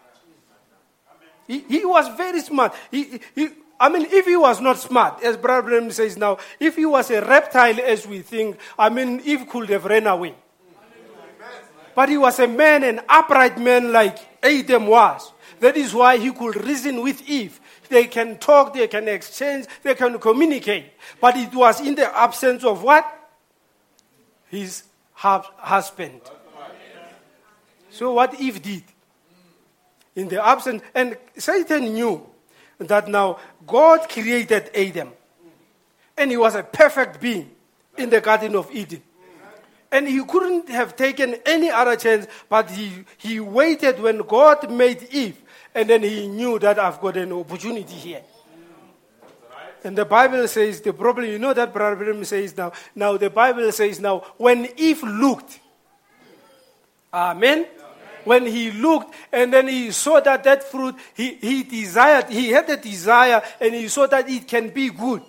He, 1.47 1.85
was 1.85 2.09
very 2.17 2.41
smart. 2.41 2.75
He, 2.91 3.21
he, 3.33 3.49
I 3.79 3.89
mean, 3.89 4.07
if 4.09 4.25
he 4.25 4.35
was 4.35 4.59
not 4.59 4.77
smart, 4.77 5.23
as 5.23 5.37
Brother 5.37 5.89
says 5.91 6.17
now, 6.17 6.37
if 6.59 6.75
he 6.75 6.85
was 6.85 7.09
a 7.09 7.21
reptile 7.21 7.79
as 7.79 8.05
we 8.05 8.19
think, 8.19 8.57
I 8.77 8.89
mean, 8.89 9.21
Eve 9.23 9.47
could 9.47 9.69
have 9.69 9.85
ran 9.85 10.07
away. 10.07 10.35
But 11.95 12.09
he 12.09 12.17
was 12.17 12.39
a 12.39 12.47
man, 12.47 12.83
an 12.83 13.01
upright 13.07 13.57
man 13.59 13.91
like 13.91 14.17
Adam 14.43 14.87
was. 14.87 15.31
That 15.59 15.77
is 15.77 15.93
why 15.93 16.17
he 16.17 16.31
could 16.31 16.55
reason 16.63 17.01
with 17.01 17.27
Eve. 17.27 17.59
They 17.89 18.05
can 18.05 18.37
talk, 18.37 18.73
they 18.73 18.87
can 18.87 19.07
exchange, 19.07 19.65
they 19.81 19.95
can 19.95 20.19
communicate. 20.19 20.85
But 21.19 21.37
it 21.37 21.53
was 21.53 21.79
in 21.81 21.95
the 21.95 22.15
absence 22.15 22.63
of 22.63 22.83
what? 22.83 23.05
His 24.49 24.83
husband. 25.13 26.21
So 27.89 28.13
what 28.13 28.39
Eve 28.39 28.61
did? 28.61 28.83
In 30.17 30.27
the 30.27 30.45
absence. 30.45 30.81
And 30.93 31.15
Satan 31.37 31.93
knew 31.93 32.27
that 32.79 33.07
now 33.07 33.39
God 33.65 34.09
created 34.09 34.71
Adam. 34.75 35.11
And 36.17 36.31
he 36.31 36.37
was 36.37 36.55
a 36.55 36.63
perfect 36.63 37.21
being 37.21 37.51
in 37.97 38.09
the 38.09 38.19
Garden 38.19 38.55
of 38.55 38.69
Eden. 38.71 39.03
And 39.91 40.07
he 40.07 40.21
couldn't 40.25 40.67
have 40.69 40.97
taken 40.97 41.35
any 41.45 41.69
other 41.69 41.95
chance, 41.95 42.27
but 42.49 42.69
he, 42.69 43.05
he 43.17 43.39
waited 43.39 44.01
when 44.01 44.17
God 44.17 44.69
made 44.69 45.07
Eve. 45.11 45.41
And 45.73 45.89
then 45.89 46.01
he 46.01 46.27
knew 46.27 46.59
that 46.59 46.77
I've 46.79 46.99
got 46.99 47.15
an 47.15 47.31
opportunity 47.31 47.93
here. 47.93 48.21
And 49.83 49.95
the 49.95 50.03
Bible 50.03 50.47
says 50.47 50.81
the 50.81 50.91
problem, 50.91 51.27
you 51.27 51.37
know 51.37 51.53
that 51.53 51.71
Brother 51.71 52.25
says 52.25 52.57
now. 52.57 52.73
Now 52.95 53.15
the 53.15 53.29
Bible 53.29 53.71
says 53.71 53.99
now, 53.99 54.19
when 54.37 54.67
Eve 54.75 55.03
looked, 55.03 55.59
Amen 57.13 57.67
when 58.27 58.45
he 58.45 58.71
looked 58.71 59.15
and 59.31 59.53
then 59.53 59.67
he 59.67 59.91
saw 59.91 60.19
that 60.19 60.43
that 60.43 60.63
fruit, 60.63 60.95
he, 61.15 61.35
he 61.35 61.63
desired, 61.63 62.29
he 62.29 62.49
had 62.49 62.69
a 62.69 62.77
desire 62.77 63.41
and 63.59 63.73
he 63.73 63.87
saw 63.87 64.05
that 64.07 64.29
it 64.29 64.47
can 64.47 64.69
be 64.69 64.89
good. 64.89 65.23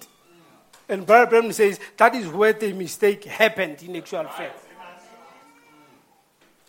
And 0.88 1.06
Brother 1.06 1.52
says 1.52 1.78
that 1.96 2.14
is 2.14 2.26
where 2.28 2.52
the 2.52 2.72
mistake 2.72 3.24
happened 3.24 3.82
in 3.82 3.96
actual 3.96 4.24
fact. 4.24 4.64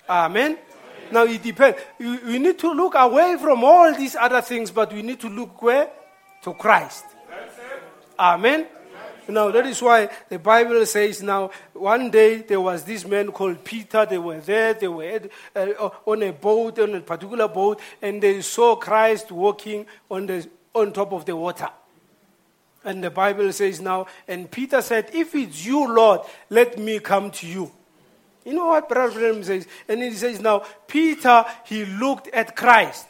Amen. 0.07 0.57
Now 1.11 1.23
it 1.23 1.41
depends. 1.41 1.77
We 1.99 2.39
need 2.39 2.59
to 2.59 2.71
look 2.71 2.93
away 2.95 3.37
from 3.41 3.63
all 3.63 3.93
these 3.95 4.15
other 4.15 4.41
things, 4.41 4.71
but 4.71 4.93
we 4.93 5.01
need 5.01 5.19
to 5.21 5.29
look 5.29 5.61
where? 5.61 5.89
To 6.43 6.53
Christ. 6.53 7.05
Amen. 8.17 8.67
Now, 9.29 9.51
that 9.51 9.65
is 9.67 9.81
why 9.81 10.09
the 10.27 10.39
Bible 10.39 10.85
says 10.85 11.21
now, 11.21 11.51
one 11.73 12.09
day 12.09 12.37
there 12.37 12.59
was 12.59 12.83
this 12.83 13.05
man 13.05 13.31
called 13.31 13.63
Peter. 13.63 14.05
They 14.05 14.17
were 14.17 14.39
there, 14.39 14.73
they 14.73 14.87
were 14.87 15.21
uh, 15.55 15.89
on 16.05 16.23
a 16.23 16.31
boat, 16.31 16.79
on 16.79 16.95
a 16.95 17.01
particular 17.01 17.47
boat, 17.47 17.79
and 18.01 18.21
they 18.21 18.41
saw 18.41 18.75
Christ 18.75 19.31
walking 19.31 19.85
on, 20.09 20.25
the, 20.25 20.49
on 20.73 20.91
top 20.93 21.13
of 21.13 21.25
the 21.25 21.35
water. 21.35 21.69
And 22.83 23.03
the 23.03 23.11
Bible 23.11 23.51
says 23.51 23.79
now, 23.79 24.07
and 24.27 24.49
Peter 24.49 24.81
said, 24.81 25.09
If 25.13 25.35
it's 25.35 25.65
you, 25.65 25.93
Lord, 25.93 26.21
let 26.49 26.79
me 26.79 26.99
come 26.99 27.29
to 27.31 27.47
you. 27.47 27.71
You 28.45 28.53
know 28.53 28.67
what 28.67 28.89
Brother 28.89 29.43
says? 29.43 29.67
And 29.87 30.01
he 30.01 30.11
says 30.11 30.39
now, 30.39 30.63
Peter, 30.87 31.45
he 31.65 31.85
looked 31.85 32.29
at 32.29 32.55
Christ 32.55 33.05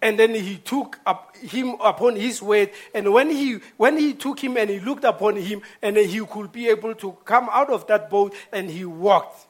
and 0.00 0.18
then 0.18 0.34
he 0.34 0.56
took 0.58 0.98
up 1.06 1.36
him 1.36 1.76
upon 1.80 2.16
his 2.16 2.40
word 2.40 2.70
and 2.94 3.12
when 3.12 3.30
he 3.30 3.58
when 3.76 3.96
he 3.96 4.14
took 4.14 4.38
him 4.38 4.56
and 4.56 4.70
he 4.70 4.80
looked 4.80 5.04
upon 5.04 5.36
him 5.36 5.60
and 5.82 5.96
he 5.96 6.20
could 6.26 6.52
be 6.52 6.68
able 6.68 6.94
to 6.94 7.12
come 7.24 7.48
out 7.50 7.70
of 7.70 7.86
that 7.86 8.08
boat 8.08 8.34
and 8.52 8.70
he 8.70 8.84
walked 8.84 9.48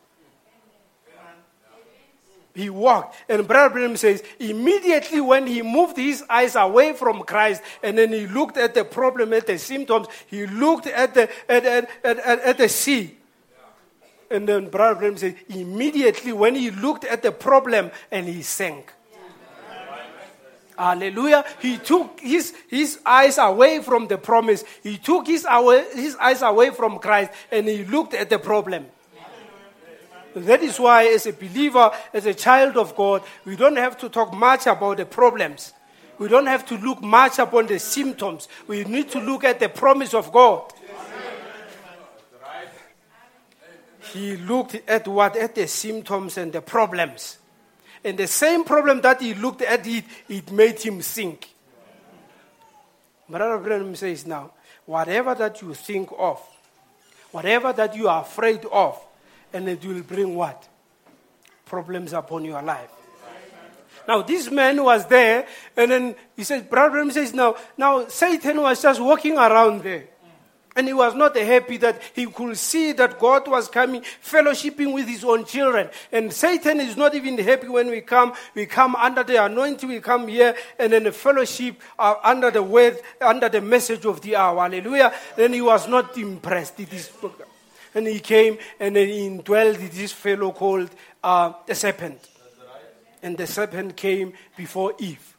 he 2.59 2.69
walked. 2.71 3.15
And 3.29 3.47
Brother 3.47 3.73
Branham 3.73 3.97
says, 3.97 4.23
immediately 4.41 5.21
when 5.21 5.47
he 5.47 5.63
moved 5.63 5.97
his 5.97 6.25
eyes 6.29 6.57
away 6.57 6.93
from 6.93 7.23
Christ 7.23 7.63
and 7.85 7.97
then 7.97 8.13
he 8.13 8.27
looked 8.27 8.57
at 8.57 8.75
the 8.75 8.85
problem, 8.85 9.33
at 9.33 9.47
the 9.47 9.59
symptoms, 9.59 10.09
he 10.27 10.45
looked 10.47 10.89
at 10.89 11.15
the, 11.15 11.31
at, 11.49 11.65
at, 11.65 11.89
at, 12.03 12.19
at, 12.19 12.59
the 12.59 12.69
sea. 12.69 13.17
And 14.29 14.49
then 14.49 14.69
Brother 14.71 14.99
Branham 14.99 15.19
says, 15.19 15.35
immediately 15.49 16.33
when 16.33 16.57
he 16.57 16.73
looked 16.73 17.05
at 17.05 17.23
the 17.23 17.31
problem 17.31 17.93
and 18.11 18.27
he 18.27 18.43
sank. 18.43 18.93
Hallelujah. 20.79 21.45
He 21.61 21.77
took 21.79 22.21
his, 22.21 22.55
his 22.69 23.01
eyes 23.05 23.37
away 23.37 23.83
from 23.83 24.07
the 24.07 24.17
promise. 24.17 24.63
He 24.81 24.97
took 24.97 25.27
his, 25.27 25.45
away, 25.51 25.85
his 25.93 26.15
eyes 26.17 26.41
away 26.41 26.71
from 26.71 27.01
Christ 27.01 27.33
and 27.51 27.67
he 27.67 27.85
looked 27.85 28.15
at 28.15 28.31
the 28.31 28.39
problem. 28.39 28.87
That 30.37 30.63
is 30.63 30.79
why, 30.79 31.07
as 31.07 31.27
a 31.27 31.33
believer, 31.33 31.91
as 32.15 32.27
a 32.27 32.35
child 32.35 32.77
of 32.77 32.95
God, 32.95 33.25
we 33.45 33.57
don't 33.57 33.77
have 33.77 33.99
to 33.99 34.09
talk 34.09 34.33
much 34.33 34.69
about 34.69 34.99
the 34.99 35.07
problems. 35.07 35.73
We 36.19 36.29
don't 36.29 36.47
have 36.47 36.65
to 36.67 36.77
look 36.77 37.03
much 37.03 37.41
upon 37.41 37.67
the 37.67 37.81
symptoms. 37.81 38.47
We 38.69 38.85
need 38.85 39.11
to 39.11 39.19
look 39.19 39.43
at 39.43 39.59
the 39.59 39.69
promise 39.69 40.15
of 40.15 40.31
God. 40.31 40.73
He 44.13 44.37
looked 44.37 44.77
at 44.87 45.09
what? 45.09 45.37
At 45.37 45.57
the 45.57 45.67
symptoms 45.67 46.39
and 46.39 46.53
the 46.53 46.61
problems. 46.61 47.39
And 48.05 48.19
the 48.19 48.27
same 48.27 48.65
problem 48.65 49.01
that 49.03 49.21
he 49.21 49.35
looked 49.35 49.63
at 49.63 49.87
it, 49.87 50.05
it 50.29 50.51
made 50.53 50.81
him 50.81 51.03
sink. 51.03 51.49
Brother 53.29 53.59
Branham 53.59 53.95
says 53.97 54.27
now, 54.27 54.53
whatever 54.87 55.35
that 55.35 55.61
you 55.61 55.75
think 55.75 56.09
of, 56.17 56.41
whatever 57.31 57.73
that 57.73 57.95
you 57.95 58.09
are 58.09 58.23
afraid 58.23 58.65
of, 58.73 58.99
and 59.53 59.69
it 59.69 59.85
will 59.85 60.03
bring 60.03 60.35
what? 60.35 60.67
Problems 61.67 62.13
upon 62.13 62.45
your 62.45 62.63
life. 62.63 62.91
Now 64.07 64.23
this 64.23 64.51
man 64.51 64.83
was 64.83 65.07
there, 65.07 65.47
and 65.77 65.91
then 65.91 66.17
he 66.35 66.45
said, 66.45 66.71
Brother 66.71 66.93
Branham 66.93 67.11
says 67.11 67.35
now, 67.35 67.57
now 67.77 68.09
Satan 68.09 68.63
was 68.63 68.81
just 68.81 69.01
walking 69.01 69.37
around 69.37 69.83
there. 69.83 70.05
And 70.79 70.87
he 70.87 70.95
was 70.95 71.17
not 71.17 71.37
happy 71.37 71.77
that 71.79 72.01
he 72.15 72.27
could 72.27 72.57
see 72.57 72.93
that 72.93 73.19
God 73.19 73.49
was 73.49 73.67
coming, 73.67 74.03
fellowshipping 74.23 74.95
with 74.95 75.09
his 75.09 75.25
own 75.25 75.45
children. 75.45 75.91
And 76.13 76.33
Satan 76.33 76.79
is 76.79 76.97
not 76.97 77.17
even 77.17 77.37
happy 77.37 77.67
when 77.67 77.89
we 77.89 78.01
come. 78.01 78.33
We 78.55 78.67
come 78.67 78.95
under 78.95 79.25
the 79.25 79.45
anointing, 79.45 79.89
we 79.89 79.99
come 79.99 80.29
here, 80.29 80.55
and 80.79 80.93
then 80.93 81.03
the 81.03 81.11
fellowship 81.11 81.83
uh, 81.99 82.15
under 82.23 82.53
the 82.53 82.63
word, 82.63 82.97
under 83.21 83.49
the 83.49 83.61
message 83.61 84.07
of 84.07 84.21
the 84.21 84.37
hour. 84.37 84.63
Hallelujah. 84.63 85.13
Then 85.35 85.53
he 85.53 85.61
was 85.61 85.89
not 85.89 86.17
impressed. 86.17 86.79
It 86.79 86.93
is, 86.93 87.11
and 87.93 88.07
he 88.07 88.21
came 88.21 88.59
and 88.79 88.95
then 88.95 89.09
he 89.09 89.29
indwelled 89.29 89.79
this 89.91 90.13
fellow 90.13 90.53
called 90.53 90.91
uh, 91.25 91.55
the 91.67 91.75
serpent. 91.75 92.21
And 93.21 93.37
the 93.37 93.49
serpent 93.49 93.97
came 93.97 94.33
before 94.57 94.95
Eve. 95.01 95.37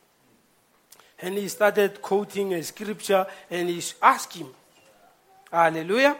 And 1.22 1.36
he 1.36 1.48
started 1.48 2.02
quoting 2.02 2.54
a 2.54 2.62
scripture 2.62 3.26
and 3.50 3.70
he 3.70 3.82
asked 4.02 4.34
him, 4.34 4.48
Hallelujah. 5.52 6.18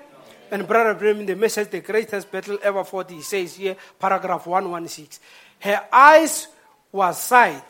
And 0.52 0.68
Brother 0.68 0.96
Branham, 0.96 1.26
the 1.26 1.36
message, 1.36 1.70
the 1.70 1.82
greatest 1.82 2.32
battle 2.32 2.58
ever 2.64 2.84
fought, 2.84 3.12
he 3.12 3.22
says 3.22 3.56
here, 3.56 3.76
paragraph 4.00 4.48
116. 4.48 5.20
Her 5.60 5.88
eyes 5.92 6.48
were 6.92 7.14
sight. 7.14 7.64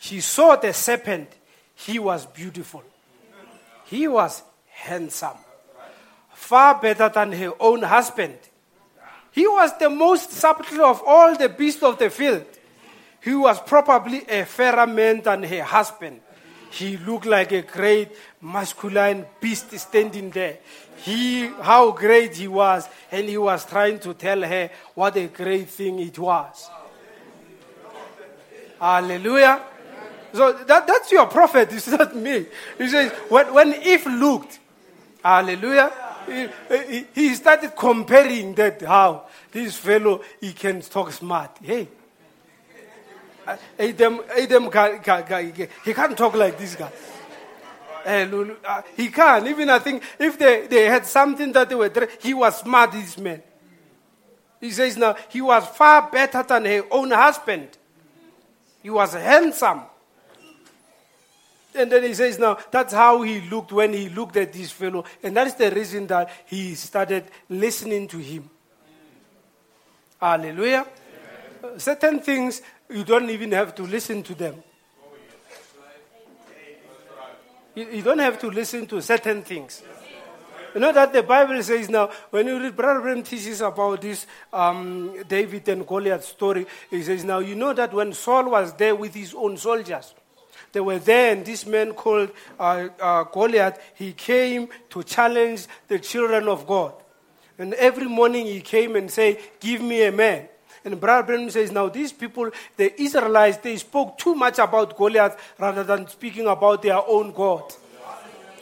She 0.00 0.20
saw 0.20 0.56
the 0.56 0.72
serpent. 0.72 1.28
He 1.74 1.98
was 1.98 2.24
beautiful. 2.24 2.82
He 3.84 4.08
was 4.08 4.42
handsome. 4.68 5.36
Far 6.32 6.80
better 6.80 7.08
than 7.08 7.32
her 7.32 7.52
own 7.60 7.82
husband. 7.82 8.38
He 9.32 9.46
was 9.46 9.76
the 9.78 9.90
most 9.90 10.30
subtle 10.30 10.84
of 10.84 11.02
all 11.06 11.36
the 11.36 11.50
beasts 11.50 11.82
of 11.82 11.98
the 11.98 12.08
field. 12.08 12.46
He 13.22 13.34
was 13.34 13.60
probably 13.60 14.24
a 14.28 14.46
fairer 14.46 14.86
man 14.86 15.20
than 15.20 15.42
her 15.42 15.62
husband. 15.62 16.20
He 16.70 16.96
looked 16.96 17.26
like 17.26 17.52
a 17.52 17.62
great 17.62 18.08
masculine 18.40 19.24
beast 19.40 19.76
standing 19.78 20.30
there. 20.30 20.58
He, 20.98 21.46
how 21.46 21.90
great 21.92 22.36
he 22.36 22.48
was, 22.48 22.88
and 23.10 23.28
he 23.28 23.38
was 23.38 23.64
trying 23.64 23.98
to 24.00 24.14
tell 24.14 24.42
her 24.42 24.70
what 24.94 25.16
a 25.16 25.26
great 25.26 25.68
thing 25.68 25.98
it 26.00 26.18
was. 26.18 26.70
Hallelujah. 28.80 29.62
So 30.32 30.52
that, 30.52 30.86
that's 30.86 31.10
your 31.12 31.26
prophet, 31.26 31.72
it's 31.72 31.88
not 31.88 32.14
me. 32.14 32.46
He 32.76 32.88
says, 32.88 33.10
when, 33.28 33.54
when 33.54 33.74
Eve 33.82 34.06
looked, 34.06 34.58
hallelujah, 35.22 35.92
he, 36.26 37.06
he 37.14 37.34
started 37.34 37.74
comparing 37.76 38.54
that 38.56 38.82
how 38.82 39.26
this 39.50 39.76
fellow, 39.76 40.22
he 40.40 40.52
can 40.52 40.82
talk 40.82 41.12
smart. 41.12 41.56
Hey, 41.62 41.88
Adam, 43.78 44.20
Adam 44.36 44.64
he 45.84 45.94
can't 45.94 46.16
talk 46.16 46.34
like 46.34 46.58
this 46.58 46.74
guy. 46.74 46.90
Uh, 48.04 48.82
he 48.96 49.08
can't. 49.08 49.46
Even 49.48 49.68
I 49.70 49.80
think 49.80 50.02
if 50.18 50.38
they, 50.38 50.66
they 50.68 50.84
had 50.84 51.06
something 51.06 51.52
that 51.52 51.68
they 51.68 51.74
were, 51.74 51.90
he 52.20 52.34
was 52.34 52.60
smart, 52.60 52.92
this 52.92 53.18
man. 53.18 53.42
He 54.60 54.70
says 54.70 54.96
now, 54.96 55.16
he 55.28 55.40
was 55.40 55.66
far 55.66 56.08
better 56.10 56.42
than 56.42 56.64
her 56.64 56.84
own 56.90 57.10
husband. 57.10 57.68
He 58.82 58.90
was 58.90 59.12
handsome. 59.14 59.82
And 61.74 61.92
then 61.92 62.04
he 62.04 62.14
says 62.14 62.38
now, 62.38 62.56
that's 62.70 62.94
how 62.94 63.22
he 63.22 63.40
looked 63.42 63.72
when 63.72 63.92
he 63.92 64.08
looked 64.08 64.36
at 64.36 64.52
this 64.52 64.70
fellow. 64.70 65.04
And 65.22 65.36
that 65.36 65.48
is 65.48 65.54
the 65.54 65.70
reason 65.70 66.06
that 66.06 66.30
he 66.46 66.74
started 66.74 67.24
listening 67.48 68.08
to 68.08 68.18
him. 68.18 68.48
Hallelujah. 70.20 70.86
Uh, 71.62 71.78
certain 71.78 72.20
things 72.20 72.62
you 72.90 73.04
don't 73.04 73.30
even 73.30 73.52
have 73.52 73.74
to 73.76 73.82
listen 73.82 74.22
to 74.24 74.34
them. 74.34 74.62
You, 77.74 78.00
don't 78.00 78.20
have 78.20 78.38
to 78.40 78.50
listen 78.50 78.86
to 78.86 79.02
certain 79.02 79.42
things. 79.42 79.82
You 80.74 80.80
know 80.80 80.92
that 80.92 81.12
the 81.12 81.22
Bible 81.22 81.62
says 81.62 81.90
now, 81.90 82.10
when 82.30 82.46
you 82.46 82.58
read 82.58 82.74
Brother 82.74 83.00
Branham 83.00 83.22
teaches 83.22 83.60
about 83.60 84.00
this 84.00 84.26
um, 84.50 85.22
David 85.28 85.68
and 85.68 85.86
Goliath 85.86 86.24
story, 86.24 86.66
he 86.90 87.02
says, 87.02 87.22
now 87.24 87.40
you 87.40 87.54
know 87.54 87.74
that 87.74 87.92
when 87.92 88.14
Saul 88.14 88.50
was 88.50 88.72
there 88.74 88.94
with 88.94 89.14
his 89.14 89.34
own 89.34 89.58
soldiers, 89.58 90.14
they 90.72 90.80
were 90.80 90.98
there, 90.98 91.32
and 91.32 91.44
this 91.44 91.66
man 91.66 91.92
called 91.92 92.30
uh, 92.58 92.88
uh, 93.00 93.24
Goliath, 93.24 93.78
he 93.94 94.12
came 94.12 94.68
to 94.90 95.02
challenge 95.02 95.66
the 95.88 95.98
children 95.98 96.48
of 96.48 96.66
God. 96.66 96.94
And 97.58 97.74
every 97.74 98.06
morning 98.06 98.46
he 98.46 98.60
came 98.60 98.96
and 98.96 99.10
said, 99.10 99.38
Give 99.60 99.80
me 99.80 100.02
a 100.04 100.12
man. 100.12 100.48
And 100.86 101.00
Brother 101.00 101.26
Branham 101.26 101.50
says, 101.50 101.72
now 101.72 101.88
these 101.88 102.12
people, 102.12 102.48
the 102.76 103.02
Israelites, 103.02 103.56
they 103.56 103.76
spoke 103.76 104.16
too 104.16 104.36
much 104.36 104.60
about 104.60 104.96
Goliath 104.96 105.36
rather 105.58 105.82
than 105.82 106.06
speaking 106.06 106.46
about 106.46 106.80
their 106.80 107.04
own 107.08 107.32
God. 107.32 107.64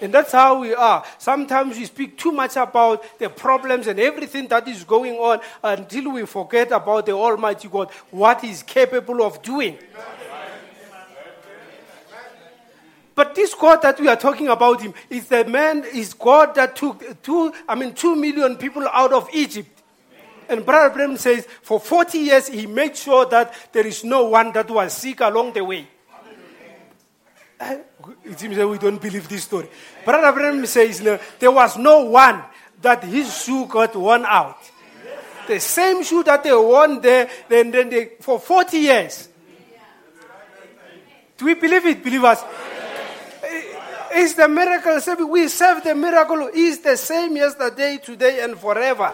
And 0.00 0.12
that's 0.12 0.32
how 0.32 0.60
we 0.60 0.74
are. 0.74 1.04
Sometimes 1.18 1.76
we 1.76 1.84
speak 1.84 2.16
too 2.16 2.32
much 2.32 2.56
about 2.56 3.18
the 3.18 3.28
problems 3.28 3.88
and 3.88 4.00
everything 4.00 4.48
that 4.48 4.66
is 4.66 4.84
going 4.84 5.16
on 5.16 5.40
until 5.62 6.12
we 6.12 6.24
forget 6.24 6.72
about 6.72 7.04
the 7.04 7.12
Almighty 7.12 7.68
God, 7.68 7.90
what 8.10 8.40
He's 8.40 8.62
capable 8.62 9.22
of 9.22 9.42
doing. 9.42 9.76
But 13.14 13.34
this 13.34 13.54
God 13.54 13.82
that 13.82 14.00
we 14.00 14.08
are 14.08 14.16
talking 14.16 14.48
about 14.48 14.80
him 14.80 14.92
is 15.08 15.28
the 15.28 15.44
man, 15.44 15.84
is 15.84 16.14
God 16.14 16.54
that 16.56 16.74
took 16.74 17.22
two, 17.22 17.52
I 17.68 17.76
mean, 17.76 17.92
two 17.92 18.16
million 18.16 18.56
people 18.56 18.88
out 18.92 19.12
of 19.12 19.28
Egypt. 19.32 19.73
And 20.48 20.64
Brother 20.64 20.94
Branham 20.94 21.16
says 21.16 21.46
for 21.62 21.80
40 21.80 22.18
years 22.18 22.48
he 22.48 22.66
made 22.66 22.96
sure 22.96 23.26
that 23.26 23.72
there 23.72 23.86
is 23.86 24.04
no 24.04 24.24
one 24.26 24.52
that 24.52 24.70
was 24.70 24.92
sick 24.92 25.20
along 25.20 25.52
the 25.52 25.64
way. 25.64 25.88
Eh, 27.60 27.78
it 28.24 28.38
seems 28.38 28.56
that 28.56 28.68
we 28.68 28.78
don't 28.78 29.00
believe 29.00 29.28
this 29.28 29.44
story. 29.44 29.68
Brother 30.04 30.32
Branham 30.32 30.66
says 30.66 31.00
no, 31.00 31.18
there 31.38 31.50
was 31.50 31.78
no 31.78 32.04
one 32.04 32.42
that 32.82 33.02
his 33.04 33.42
shoe 33.42 33.66
got 33.66 33.94
worn 33.96 34.24
out. 34.26 34.58
The 35.46 35.60
same 35.60 36.02
shoe 36.02 36.22
that 36.24 36.42
they 36.42 36.52
wore 36.52 37.00
there, 37.00 37.28
then, 37.48 37.70
then 37.70 37.90
they, 37.90 38.12
for 38.20 38.38
40 38.38 38.78
years. 38.78 39.28
Do 41.36 41.46
we 41.46 41.54
believe 41.54 41.84
it, 41.86 42.02
believers? 42.02 42.38
It's 44.16 44.34
the 44.34 44.48
miracle. 44.48 45.28
We 45.28 45.48
serve 45.48 45.82
the 45.82 45.94
miracle. 45.94 46.50
He's 46.54 46.78
the 46.78 46.96
same 46.96 47.36
yesterday, 47.36 47.98
today, 47.98 48.44
and 48.44 48.56
forever. 48.56 49.12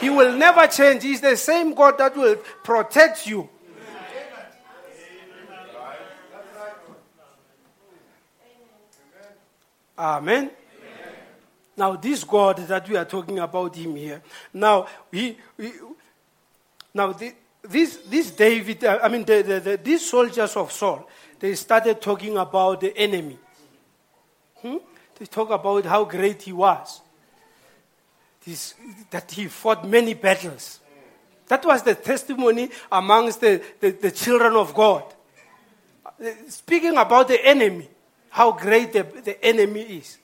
He 0.00 0.08
will 0.08 0.36
never 0.36 0.66
change. 0.66 1.02
He's 1.02 1.20
the 1.20 1.36
same 1.36 1.74
God 1.74 1.98
that 1.98 2.16
will 2.16 2.36
protect 2.64 3.26
you. 3.26 3.48
Amen. 9.98 10.50
Now, 11.76 11.96
this 11.96 12.24
God 12.24 12.56
that 12.56 12.88
we 12.88 12.96
are 12.96 13.04
talking 13.04 13.38
about 13.38 13.76
him 13.76 13.96
here, 13.96 14.22
now 14.52 14.86
he, 15.12 15.36
he 15.58 15.72
now 16.94 17.12
the, 17.12 17.34
this 17.62 17.98
this 18.06 18.30
David, 18.30 18.82
uh, 18.84 18.98
I 19.02 19.08
mean 19.08 19.24
the, 19.24 19.42
the, 19.42 19.60
the, 19.60 19.76
these 19.76 20.08
soldiers 20.08 20.56
of 20.56 20.72
Saul, 20.72 21.08
they 21.38 21.54
started 21.54 22.00
talking 22.00 22.36
about 22.38 22.80
the 22.80 22.96
enemy. 22.96 23.38
Hmm? 24.56 24.76
They 25.18 25.26
talk 25.26 25.50
about 25.50 25.84
how 25.84 26.04
great 26.04 26.42
he 26.42 26.52
was 26.52 27.02
this, 28.50 28.74
that 29.10 29.30
he 29.30 29.46
fought 29.46 29.86
many 29.86 30.14
battles. 30.14 30.80
That 31.48 31.64
was 31.64 31.82
the 31.82 31.94
testimony 31.94 32.70
amongst 32.90 33.40
the, 33.40 33.62
the, 33.80 33.90
the 33.90 34.10
children 34.10 34.54
of 34.54 34.74
God. 34.74 35.04
Speaking 36.48 36.96
about 36.96 37.28
the 37.28 37.44
enemy, 37.44 37.88
how 38.28 38.52
great 38.52 38.92
the, 38.92 39.02
the 39.02 39.44
enemy 39.44 39.82
is. 39.82 40.18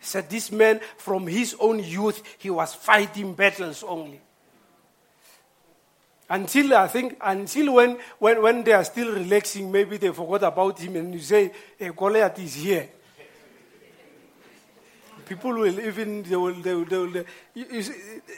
Said 0.00 0.28
this 0.28 0.52
man 0.52 0.80
from 0.98 1.26
his 1.26 1.56
own 1.58 1.82
youth, 1.82 2.22
he 2.38 2.50
was 2.50 2.74
fighting 2.74 3.34
battles 3.34 3.82
only. 3.82 4.20
Until 6.28 6.74
I 6.74 6.88
think, 6.88 7.16
until 7.20 7.74
when, 7.74 7.98
when, 8.18 8.42
when 8.42 8.64
they 8.64 8.72
are 8.72 8.84
still 8.84 9.12
relaxing, 9.12 9.70
maybe 9.70 9.96
they 9.96 10.10
forgot 10.10 10.44
about 10.44 10.78
him 10.78 10.96
and 10.96 11.14
you 11.14 11.20
say, 11.20 11.52
hey, 11.78 11.90
Goliath 11.94 12.38
is 12.38 12.54
here. 12.54 12.88
People 15.26 15.52
will 15.54 15.80
even, 15.80 16.22
they 16.22 16.36
will, 16.36 16.54
they 16.54 16.74
will, 16.74 16.84
they 16.84 16.98
will, 16.98 17.10
they- 17.10 17.24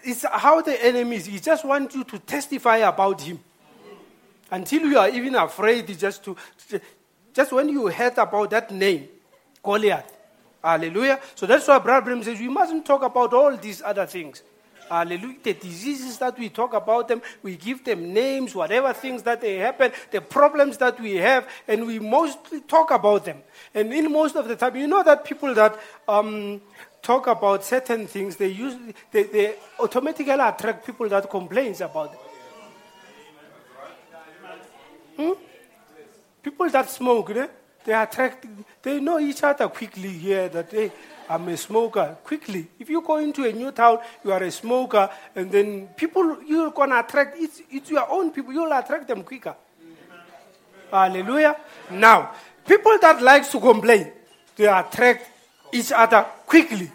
it's 0.04 0.24
how 0.24 0.60
the 0.60 0.84
enemy 0.84 1.16
is. 1.16 1.26
He 1.26 1.38
just 1.40 1.64
wants 1.64 1.94
you 1.94 2.04
to 2.04 2.18
testify 2.20 2.78
about 2.78 3.20
him. 3.20 3.40
Until 4.50 4.82
you 4.86 4.98
are 4.98 5.08
even 5.08 5.34
afraid 5.34 5.86
just 5.98 6.24
to, 6.24 6.36
just 7.34 7.52
when 7.52 7.68
you 7.68 7.88
heard 7.88 8.16
about 8.18 8.50
that 8.50 8.70
name, 8.70 9.08
Goliath. 9.62 10.12
Hallelujah. 10.62 11.20
So 11.34 11.46
that's 11.46 11.66
why 11.68 11.78
Brother 11.78 12.04
Branham 12.04 12.24
says 12.24 12.38
we 12.38 12.48
mustn't 12.48 12.86
talk 12.86 13.02
about 13.02 13.32
all 13.34 13.56
these 13.56 13.82
other 13.82 14.06
things. 14.06 14.42
Hallelujah. 14.88 15.36
The 15.42 15.54
diseases 15.54 16.18
that 16.18 16.38
we 16.38 16.48
talk 16.48 16.74
about 16.74 17.08
them, 17.08 17.22
we 17.42 17.56
give 17.56 17.84
them 17.84 18.12
names, 18.12 18.54
whatever 18.54 18.92
things 18.92 19.22
that 19.24 19.40
they 19.40 19.56
happen, 19.56 19.90
the 20.10 20.20
problems 20.20 20.76
that 20.78 21.00
we 21.00 21.16
have, 21.16 21.48
and 21.66 21.86
we 21.86 21.98
mostly 21.98 22.60
talk 22.60 22.90
about 22.90 23.24
them. 23.24 23.42
And 23.74 23.92
in 23.92 24.12
most 24.12 24.36
of 24.36 24.46
the 24.46 24.54
time, 24.54 24.76
you 24.76 24.86
know 24.86 25.02
that 25.02 25.24
people 25.24 25.52
that 25.54 25.76
um, 26.06 26.60
talk 27.02 27.26
about 27.26 27.64
certain 27.64 28.06
things, 28.06 28.36
they 28.36 28.48
usually 28.48 28.94
they, 29.10 29.24
they 29.24 29.54
automatically 29.80 30.30
attract 30.30 30.86
people 30.86 31.08
that 31.08 31.28
complains 31.28 31.80
about 31.80 32.12
them. 32.12 32.20
People 36.42 36.70
that 36.70 36.90
smoke, 36.90 37.32
they 37.84 37.92
attract, 37.92 38.46
they 38.82 39.00
know 39.00 39.18
each 39.18 39.42
other 39.42 39.68
quickly 39.68 40.10
here 40.10 40.48
that, 40.48 40.70
hey, 40.70 40.92
I'm 41.28 41.48
a 41.48 41.56
smoker. 41.56 42.16
Quickly. 42.24 42.68
If 42.78 42.88
you 42.90 43.00
go 43.02 43.16
into 43.18 43.44
a 43.44 43.52
new 43.52 43.72
town, 43.72 43.98
you 44.24 44.32
are 44.32 44.42
a 44.42 44.50
smoker, 44.50 45.10
and 45.34 45.50
then 45.50 45.88
people, 45.96 46.42
you're 46.44 46.70
going 46.70 46.90
to 46.90 47.00
attract, 47.00 47.36
it's, 47.38 47.62
it's 47.70 47.90
your 47.90 48.08
own 48.10 48.30
people, 48.30 48.52
you'll 48.52 48.72
attract 48.72 49.08
them 49.08 49.22
quicker. 49.22 49.54
Hallelujah. 50.90 51.56
Now, 51.90 52.32
people 52.66 52.96
that 53.00 53.20
like 53.22 53.50
to 53.50 53.60
complain, 53.60 54.12
they 54.56 54.66
attract 54.66 55.28
each 55.72 55.92
other 55.92 56.22
quickly. 56.46 56.90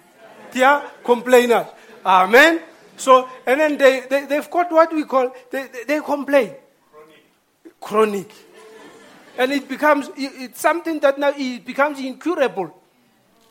They 0.52 0.64
are 0.64 0.84
complainers. 1.04 1.68
Amen. 2.06 2.62
So, 2.98 3.28
and 3.46 3.60
then 3.60 3.78
they, 3.78 4.02
they, 4.10 4.26
they've 4.26 4.50
got 4.50 4.72
what 4.72 4.94
we 4.94 5.04
call, 5.04 5.34
they, 5.52 5.68
they, 5.68 5.84
they 5.86 6.00
complain. 6.02 6.52
Chronic. 7.82 8.30
Chronic. 8.30 8.32
And 9.38 9.52
it 9.52 9.68
becomes, 9.68 10.08
it- 10.10 10.34
it's 10.36 10.62
something 10.62 11.00
that 11.00 11.18
now 11.20 11.34
it 11.36 11.66
becomes 11.66 12.00
incurable. 12.00 12.78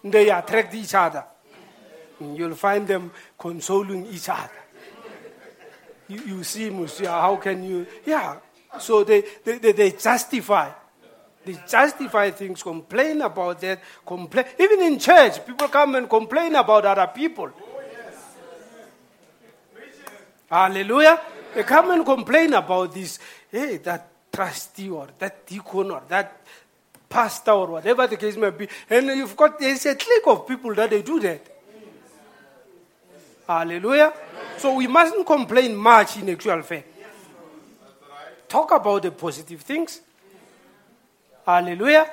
They 0.02 0.30
attract 0.30 0.74
each 0.74 0.94
other. 0.94 1.24
You'll 2.20 2.54
find 2.54 2.86
them 2.86 3.10
consoling 3.38 4.06
each 4.06 4.28
other. 4.28 4.50
You, 6.08 6.22
you 6.22 6.44
see, 6.44 6.70
Musia, 6.70 7.08
how 7.08 7.36
can 7.36 7.62
you? 7.62 7.86
Yeah. 8.04 8.36
So 8.78 9.04
they, 9.04 9.22
they, 9.44 9.58
they, 9.58 9.72
they 9.72 9.90
justify. 9.92 10.70
They 11.44 11.56
justify 11.66 12.30
things, 12.30 12.62
complain 12.62 13.22
about 13.22 13.60
that, 13.62 13.80
complain. 14.04 14.44
Even 14.58 14.82
in 14.82 14.98
church, 14.98 15.44
people 15.46 15.68
come 15.68 15.94
and 15.94 16.08
complain 16.08 16.54
about 16.54 16.84
other 16.84 17.10
people. 17.14 17.50
Hallelujah. 20.50 21.20
They 21.54 21.62
come 21.62 21.92
and 21.92 22.04
complain 22.04 22.52
about 22.52 22.92
this. 22.92 23.18
Hey, 23.50 23.78
that 23.78 24.08
trustee 24.32 24.90
or 24.90 25.08
that 25.18 25.46
deacon 25.46 25.92
or 25.92 26.02
that 26.08 26.42
pastor 27.10 27.50
or 27.50 27.66
whatever 27.66 28.06
the 28.06 28.16
case 28.16 28.36
may 28.36 28.50
be. 28.50 28.68
And 28.88 29.08
you've 29.08 29.36
got, 29.36 29.58
there's 29.58 29.84
a 29.84 29.96
clique 29.96 30.26
of 30.26 30.46
people 30.46 30.72
that 30.74 30.88
they 30.88 31.02
do 31.02 31.18
that. 31.20 31.46
Hallelujah. 33.46 34.12
So 34.56 34.76
we 34.76 34.86
mustn't 34.86 35.26
complain 35.26 35.74
much 35.74 36.18
in 36.18 36.30
actual 36.30 36.62
fact. 36.62 36.86
Talk 38.48 38.70
about 38.72 39.02
the 39.02 39.10
positive 39.10 39.60
things. 39.62 40.00
Hallelujah. 41.44 42.08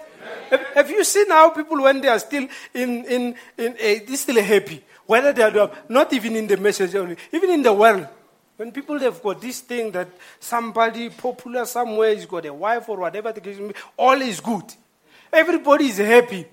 Have, 0.74 0.90
you 0.90 1.04
seen 1.04 1.30
how 1.30 1.52
people, 1.52 1.82
when 1.84 2.02
they 2.02 2.08
are 2.08 2.20
still 2.20 2.48
in, 2.74 3.06
in, 3.06 3.36
in 3.58 3.76
eh, 3.78 4.00
a, 4.00 4.00
they're 4.00 4.18
still 4.18 4.42
happy, 4.42 4.84
whether 5.06 5.32
they 5.32 5.44
are 5.44 5.72
not 5.90 6.12
even 6.14 6.36
in 6.36 6.48
the 6.48 6.58
message 6.58 6.96
only, 6.96 7.18
even 7.32 7.50
in 7.52 7.62
the 7.62 7.74
world, 7.74 8.08
when 8.56 8.72
people 8.72 8.98
have 9.00 9.22
got 9.22 9.40
this 9.40 9.60
thing 9.62 9.92
that 9.92 10.08
somebody 10.40 11.10
popular 11.10 11.66
somewhere 11.66 12.16
has 12.16 12.26
got 12.26 12.46
a 12.46 12.54
wife 12.54 12.90
or 12.90 12.98
whatever 12.98 13.32
the 13.32 13.42
case 13.42 13.60
may 13.60 13.68
be, 13.68 13.74
all 13.96 14.20
is 14.22 14.40
good. 14.40 14.64
Everybody 15.32 15.88
is 15.88 15.98
happy. 15.98 16.46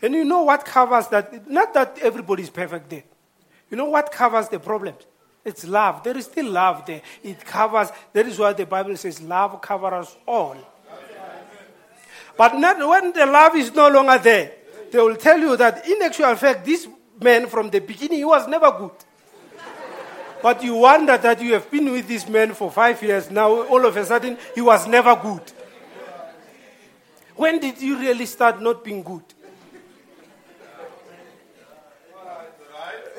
And 0.00 0.14
you 0.14 0.24
know 0.24 0.42
what 0.42 0.64
covers 0.64 1.08
that? 1.08 1.50
Not 1.50 1.74
that 1.74 1.98
everybody 2.00 2.42
is 2.42 2.50
perfect 2.50 2.90
there. 2.90 3.04
You 3.70 3.76
know 3.76 3.86
what 3.86 4.12
covers 4.12 4.48
the 4.48 4.58
problems? 4.58 5.04
It's 5.44 5.66
love. 5.66 6.02
There 6.02 6.16
is 6.16 6.26
still 6.26 6.50
love 6.50 6.84
there. 6.86 7.02
It 7.22 7.44
covers, 7.44 7.88
that 8.12 8.26
is 8.26 8.38
why 8.38 8.52
the 8.52 8.66
Bible 8.66 8.96
says 8.96 9.20
love 9.22 9.60
covers 9.60 10.16
all. 10.26 10.56
But 12.36 12.54
not 12.56 12.78
when 12.86 13.12
the 13.12 13.26
love 13.26 13.56
is 13.56 13.74
no 13.74 13.88
longer 13.88 14.18
there, 14.18 14.52
they 14.92 14.98
will 14.98 15.16
tell 15.16 15.38
you 15.38 15.56
that 15.56 15.88
in 15.88 16.00
actual 16.02 16.36
fact, 16.36 16.64
this 16.64 16.86
man 17.20 17.46
from 17.46 17.70
the 17.70 17.80
beginning, 17.80 18.18
he 18.18 18.24
was 18.24 18.46
never 18.46 18.70
good. 18.70 18.92
But 20.40 20.62
you 20.62 20.76
wonder 20.76 21.18
that 21.18 21.42
you 21.42 21.54
have 21.54 21.68
been 21.70 21.90
with 21.90 22.06
this 22.06 22.28
man 22.28 22.54
for 22.54 22.70
five 22.70 23.02
years 23.02 23.30
now, 23.30 23.62
all 23.66 23.84
of 23.84 23.96
a 23.96 24.04
sudden, 24.04 24.38
he 24.54 24.60
was 24.60 24.86
never 24.86 25.16
good. 25.16 25.42
When 27.38 27.60
did 27.60 27.80
you 27.80 27.96
really 27.96 28.26
start 28.26 28.60
not 28.60 28.82
being 28.82 29.00
good? 29.04 29.22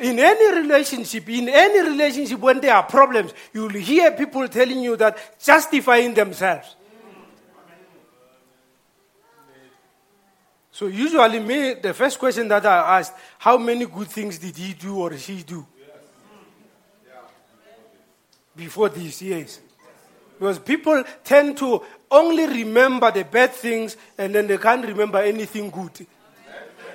In 0.02 0.20
any 0.20 0.60
relationship, 0.60 1.30
in 1.30 1.48
any 1.48 1.90
relationship, 1.90 2.38
when 2.40 2.60
there 2.60 2.76
are 2.76 2.84
problems, 2.84 3.34
you 3.54 3.62
will 3.62 3.70
hear 3.70 4.12
people 4.12 4.46
telling 4.50 4.82
you 4.82 4.98
that 4.98 5.40
justifying 5.40 6.14
themselves. 6.14 6.76
So 10.70 10.88
usually, 10.88 11.40
me, 11.40 11.76
the 11.76 11.94
first 11.94 12.20
question 12.20 12.50
that 12.50 12.66
I 12.66 13.00
asked, 13.00 13.14
how 13.38 13.58
many 13.58 13.86
good 13.86 14.08
things 14.10 14.38
did 14.38 14.58
he 14.58 14.74
do 14.74 15.00
or 15.00 15.18
she 15.18 15.44
do? 15.44 15.66
Before 18.54 18.90
these 18.90 19.22
years. 19.22 19.62
Because 20.38 20.60
people 20.60 21.04
tend 21.24 21.58
to 21.58 21.84
only 22.12 22.48
remember 22.48 23.12
the 23.12 23.24
bad 23.24 23.52
things 23.52 23.98
and 24.18 24.34
then 24.34 24.48
they 24.48 24.58
can't 24.58 24.86
remember 24.86 25.20
anything 25.20 25.70
good. 25.70 26.06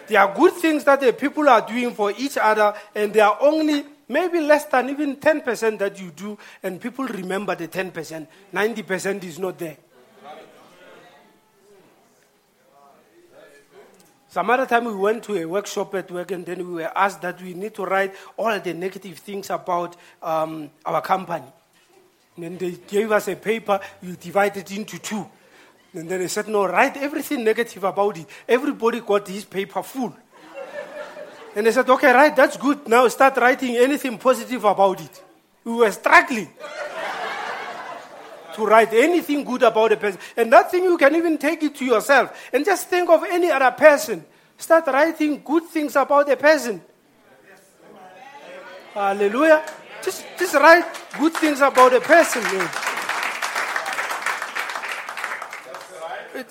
There 0.07 0.21
are 0.21 0.35
good 0.35 0.53
things 0.55 0.85
that 0.85 1.01
the 1.01 1.13
people 1.13 1.49
are 1.49 1.67
doing 1.67 1.95
for 1.95 2.13
each 2.17 2.37
other, 2.37 2.75
and 2.95 3.13
there 3.13 3.25
are 3.25 3.39
only 3.41 3.85
maybe 4.09 4.41
less 4.41 4.67
than 4.67 4.91
even 4.91 5.17
10% 5.17 5.79
that 5.79 6.01
you 6.01 6.11
do, 6.11 6.39
and 6.63 6.81
people 6.81 7.07
remember 7.07 7.55
the 7.55 7.69
10%. 7.69 8.27
90% 8.53 9.25
is 9.25 9.39
not 9.39 9.59
there. 9.59 9.77
Some 14.29 14.51
other 14.51 14.67
time 14.67 14.85
we 14.85 14.95
went 14.95 15.23
to 15.25 15.37
a 15.37 15.45
workshop 15.45 15.95
at 15.95 16.11
work, 16.11 16.33
and 16.33 16.45
then 16.45 16.59
we 16.59 16.83
were 16.83 16.93
asked 16.95 17.23
that 17.23 17.41
we 17.41 17.55
need 17.55 17.73
to 17.77 17.85
write 17.85 18.13
all 18.37 18.59
the 18.59 18.75
negative 18.75 19.19
things 19.19 19.49
about 19.49 19.97
um, 20.23 20.71
our 20.85 21.01
company. 21.01 21.47
Then 22.37 22.59
they 22.59 22.73
gave 22.73 23.13
us 23.13 23.29
a 23.29 23.37
paper, 23.37 23.81
you 24.03 24.17
divide 24.17 24.57
it 24.57 24.71
into 24.73 24.99
two. 24.99 25.27
And 25.93 26.09
then 26.09 26.19
they 26.21 26.29
said, 26.29 26.49
no, 26.49 26.67
write 26.67 26.97
everything 26.97 27.45
negative 27.45 27.85
about 27.85 28.19
it. 28.19 28.27
Everybody 28.49 29.01
got 29.01 29.29
his 29.29 29.45
paper 29.45 29.83
full. 29.83 30.15
And 31.55 31.67
they 31.67 31.71
said, 31.71 31.89
okay, 31.89 32.13
right, 32.13 32.35
that's 32.35 32.57
good. 32.57 32.89
Now 32.89 33.07
start 33.07 33.37
writing 33.37 33.77
anything 33.77 34.19
positive 34.19 34.65
about 34.65 35.01
it. 35.01 35.23
We 35.63 35.73
were 35.73 35.93
struggling 35.93 36.51
to 38.55 38.67
write 38.67 38.93
anything 38.93 39.45
good 39.45 39.63
about 39.63 39.93
a 39.93 39.97
person. 39.97 40.21
And 40.37 40.53
that 40.53 40.71
thing, 40.71 40.85
you 40.85 40.99
can 40.99 41.15
even 41.15 41.39
take 41.39 41.63
it 41.63 41.77
to 41.77 41.85
yourself. 41.85 42.51
And 42.53 42.65
just 42.65 42.89
think 42.89 43.09
of 43.09 43.23
any 43.25 43.51
other 43.51 43.71
person. 43.71 44.25
Start 44.59 44.87
writing 44.89 45.43
good 45.45 45.65
things 45.65 45.95
about 45.95 46.29
a 46.29 46.37
person. 46.37 46.81
Hallelujah. 48.93 49.65
Just, 50.05 50.25
just 50.39 50.55
write 50.55 50.85
good 51.19 51.33
things 51.35 51.61
about 51.61 51.95
a 51.95 52.01
person. 52.01 52.43
It- 52.45 52.71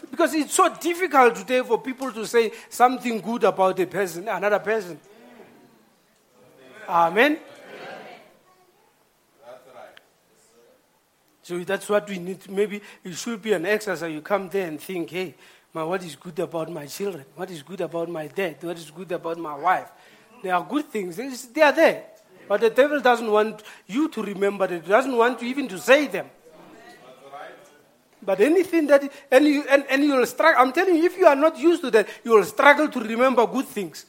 because 0.09 0.33
it's 0.33 0.53
so 0.53 0.73
difficult 0.75 1.35
today 1.35 1.61
for 1.61 1.77
people 1.77 2.11
to 2.13 2.25
say 2.25 2.51
something 2.69 3.19
good 3.19 3.43
about 3.43 3.77
a 3.79 3.85
person, 3.85 4.27
another 4.27 4.59
person. 4.59 4.99
Amen. 6.87 7.39
So 11.41 11.59
that's 11.59 11.89
what 11.89 12.07
we 12.07 12.19
need. 12.19 12.49
Maybe 12.49 12.81
it 13.03 13.13
should 13.15 13.41
be 13.41 13.51
an 13.51 13.65
exercise. 13.65 14.11
You 14.11 14.21
come 14.21 14.47
there 14.47 14.67
and 14.67 14.79
think, 14.79 15.09
hey, 15.09 15.35
my, 15.73 15.83
what 15.83 16.01
is 16.03 16.15
good 16.15 16.39
about 16.39 16.71
my 16.71 16.85
children? 16.85 17.25
What 17.35 17.51
is 17.51 17.61
good 17.61 17.81
about 17.81 18.09
my 18.09 18.27
dad? 18.27 18.63
What 18.63 18.77
is 18.77 18.89
good 18.89 19.11
about 19.11 19.37
my 19.37 19.57
wife? 19.57 19.91
There 20.41 20.55
are 20.55 20.63
good 20.63 20.85
things. 20.85 21.17
They 21.47 21.61
are 21.61 21.73
there. 21.73 22.05
But 22.47 22.61
the 22.61 22.69
devil 22.69 22.99
doesn't 22.99 23.31
want 23.31 23.63
you 23.87 24.09
to 24.09 24.21
remember 24.21 24.67
them. 24.67 24.81
He 24.81 24.89
doesn't 24.89 25.15
want 25.15 25.41
you 25.41 25.47
even 25.49 25.67
to 25.69 25.79
say 25.79 26.07
them. 26.07 26.29
But 28.25 28.39
anything 28.39 28.87
that, 28.87 29.11
and 29.31 29.45
you, 29.45 29.63
and, 29.69 29.85
and 29.89 30.03
you'll 30.03 30.25
struggle, 30.25 30.61
I'm 30.61 30.71
telling 30.71 30.95
you, 30.95 31.03
if 31.05 31.17
you 31.17 31.25
are 31.25 31.35
not 31.35 31.57
used 31.57 31.81
to 31.81 31.91
that, 31.91 32.07
you 32.23 32.31
will 32.31 32.45
struggle 32.45 32.87
to 32.87 32.99
remember 32.99 33.45
good 33.45 33.65
things. 33.65 34.05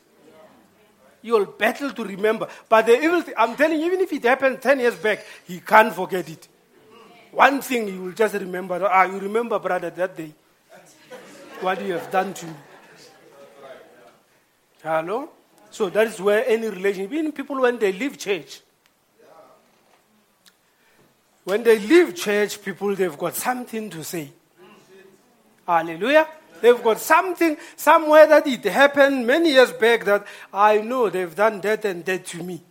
You 1.23 1.33
will 1.33 1.47
battle 1.47 1.91
to 1.91 2.05
remember. 2.05 2.49
But 2.69 2.87
the 2.87 3.03
evil 3.03 3.23
thing, 3.23 3.35
I'm 3.37 3.57
telling 3.57 3.81
you, 3.81 3.87
even 3.87 4.01
if 4.01 4.13
it 4.13 4.23
happened 4.25 4.61
10 4.61 4.79
years 4.81 4.95
back, 4.95 5.25
he 5.47 5.59
can't 5.59 5.93
forget 5.93 6.29
it. 6.29 6.47
One 7.33 7.61
thing 7.61 7.89
he 7.89 7.99
will 7.99 8.13
just 8.13 8.35
remember, 8.35 8.87
ah, 8.87 9.05
you 9.05 9.19
remember, 9.19 9.59
brother, 9.59 9.91
that 9.91 10.17
day, 10.17 10.33
what 11.61 11.83
you 11.83 11.95
have 11.95 12.11
done 12.11 12.33
to 12.35 12.47
me. 12.47 12.55
Hello? 14.83 15.31
So 15.75 15.91
that 15.91 16.07
is 16.07 16.21
where 16.21 16.47
any 16.47 16.69
relationship, 16.69 17.13
even 17.13 17.33
people 17.33 17.61
when 17.61 17.81
they 17.81 17.91
leave 17.91 18.17
church, 18.17 18.61
when 21.43 21.65
they 21.65 21.81
leave 21.81 22.15
church, 22.15 22.63
people, 22.63 22.95
they've 22.95 23.19
got 23.19 23.35
something 23.35 23.91
to 23.91 24.05
say. 24.05 24.31
Hallelujah. 25.67 26.29
They've 26.61 26.81
got 26.81 27.01
something, 27.01 27.57
somewhere 27.75 28.25
that 28.29 28.47
it 28.47 28.63
happened 28.67 29.27
many 29.27 29.51
years 29.51 29.73
back 29.73 30.05
that 30.05 30.25
I 30.53 30.81
know 30.81 31.11
they've 31.11 31.35
done 31.35 31.61
that 31.63 31.85
and 31.85 32.05
that 32.05 32.25
to 32.27 32.45
me. 32.45 32.63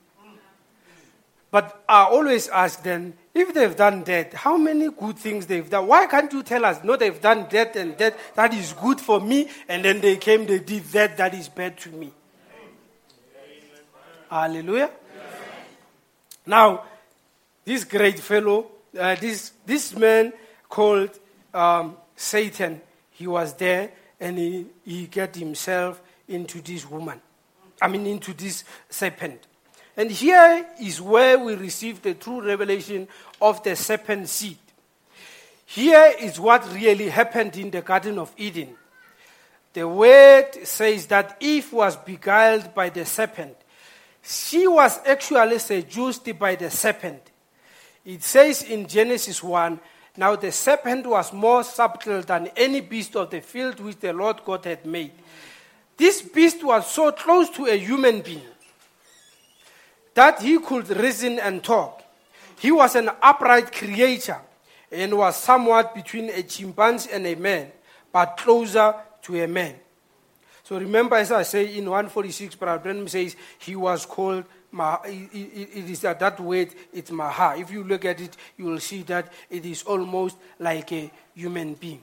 But 1.52 1.84
I 1.90 2.06
always 2.06 2.48
ask 2.48 2.84
them, 2.84 3.16
if 3.34 3.54
they've 3.54 3.76
done 3.76 4.06
that, 4.06 4.34
how 4.34 4.56
many 4.56 4.90
good 4.90 5.18
things 5.18 5.46
they've 5.46 5.70
done? 5.70 5.88
Why 5.88 6.06
can't 6.06 6.32
you 6.32 6.42
tell 6.42 6.64
us, 6.64 6.82
no, 6.86 6.96
they've 6.96 7.22
done 7.22 7.48
that 7.52 7.76
and 7.76 7.98
that, 7.98 8.18
that 8.36 8.54
is 8.54 8.72
good 8.72 9.02
for 9.02 9.20
me, 9.20 9.50
and 9.68 9.84
then 9.84 10.00
they 10.00 10.16
came, 10.16 10.46
they 10.46 10.60
did 10.60 10.86
that, 10.94 11.18
that 11.18 11.34
is 11.34 11.50
bad 11.50 11.78
to 11.80 11.90
me? 11.90 12.14
Hallelujah. 14.34 14.90
Now, 16.48 16.86
this 17.64 17.84
great 17.84 18.18
fellow, 18.18 18.66
uh, 19.00 19.14
this, 19.14 19.52
this 19.64 19.96
man 19.96 20.34
called 20.68 21.12
um, 21.54 21.98
Satan, 22.16 22.82
he 23.12 23.28
was 23.28 23.54
there 23.54 23.92
and 24.20 24.40
he, 24.40 24.66
he 24.84 25.06
got 25.06 25.36
himself 25.36 26.02
into 26.28 26.62
this 26.62 26.90
woman. 26.90 27.22
I 27.80 27.88
mean, 27.88 28.08
into 28.08 28.34
this 28.34 28.64
serpent. 28.90 29.46
And 29.96 30.10
here 30.10 30.66
is 30.82 31.00
where 31.00 31.38
we 31.38 31.54
receive 31.54 32.02
the 32.02 32.16
true 32.16 32.44
revelation 32.44 33.08
of 33.40 33.62
the 33.62 33.76
serpent 33.76 34.30
seed. 34.30 34.58
Here 35.68 36.12
is 36.20 36.40
what 36.40 36.68
really 36.74 37.10
happened 37.10 37.56
in 37.56 37.70
the 37.70 37.84
Garden 37.84 38.18
of 38.18 38.34
Eden. 38.38 38.70
The 39.74 39.88
word 39.88 40.56
says 40.64 41.06
that 41.08 41.38
Eve 41.40 41.72
was 41.72 41.96
beguiled 41.98 42.74
by 42.74 42.90
the 42.90 43.06
serpent. 43.06 43.58
She 44.24 44.68
was 44.68 45.00
actually 45.06 45.60
seduced 45.60 46.40
by 46.40 46.56
the 46.56 46.72
serpent. 46.72 47.22
It 48.06 48.24
says 48.24 48.64
in 48.64 48.88
Genesis 48.88 49.44
1 49.44 49.80
Now 50.16 50.36
the 50.38 50.52
serpent 50.52 51.06
was 51.06 51.34
more 51.34 51.64
subtle 51.64 52.22
than 52.22 52.48
any 52.56 52.80
beast 52.80 53.16
of 53.18 53.30
the 53.30 53.42
field 53.42 53.82
which 53.82 54.00
the 54.00 54.14
Lord 54.14 54.42
God 54.46 54.64
had 54.64 54.86
made. 54.86 55.12
This 55.98 56.22
beast 56.22 56.64
was 56.64 56.90
so 56.90 57.12
close 57.12 57.50
to 57.52 57.66
a 57.66 57.78
human 57.78 58.22
being 58.22 58.42
that 60.14 60.42
he 60.42 60.58
could 60.60 60.90
reason 60.90 61.40
and 61.40 61.64
talk. 61.64 62.02
He 62.60 62.72
was 62.72 62.96
an 62.96 63.10
upright 63.22 63.74
creature 63.74 64.40
and 64.92 65.18
was 65.18 65.36
somewhat 65.36 65.94
between 65.94 66.30
a 66.30 66.44
chimpanzee 66.44 67.10
and 67.12 67.26
a 67.28 67.36
man, 67.36 67.72
but 68.12 68.38
closer 68.38 68.96
to 69.24 69.44
a 69.44 69.48
man. 69.48 69.76
So 70.64 70.78
remember, 70.78 71.16
as 71.18 71.32
I 71.32 71.44
say 71.44 71.78
in 71.78 71.86
146, 71.86 72.56
Brother 72.56 72.82
Branham 72.82 73.08
says 73.08 73.36
he 73.60 73.76
was 73.76 74.06
called, 74.06 74.46
it 74.74 75.90
is 75.90 76.00
that, 76.02 76.20
that 76.20 76.40
word, 76.40 76.70
it's 76.94 77.12
Maha. 77.12 77.60
If 77.60 77.70
you 77.70 77.84
look 77.84 78.06
at 78.06 78.22
it, 78.22 78.36
you 78.58 78.66
will 78.66 78.80
see 78.80 79.04
that 79.04 79.32
it 79.50 79.66
is 79.66 79.84
almost 79.84 80.38
like 80.60 80.92
a 80.94 81.12
human 81.36 81.74
being. 81.74 82.02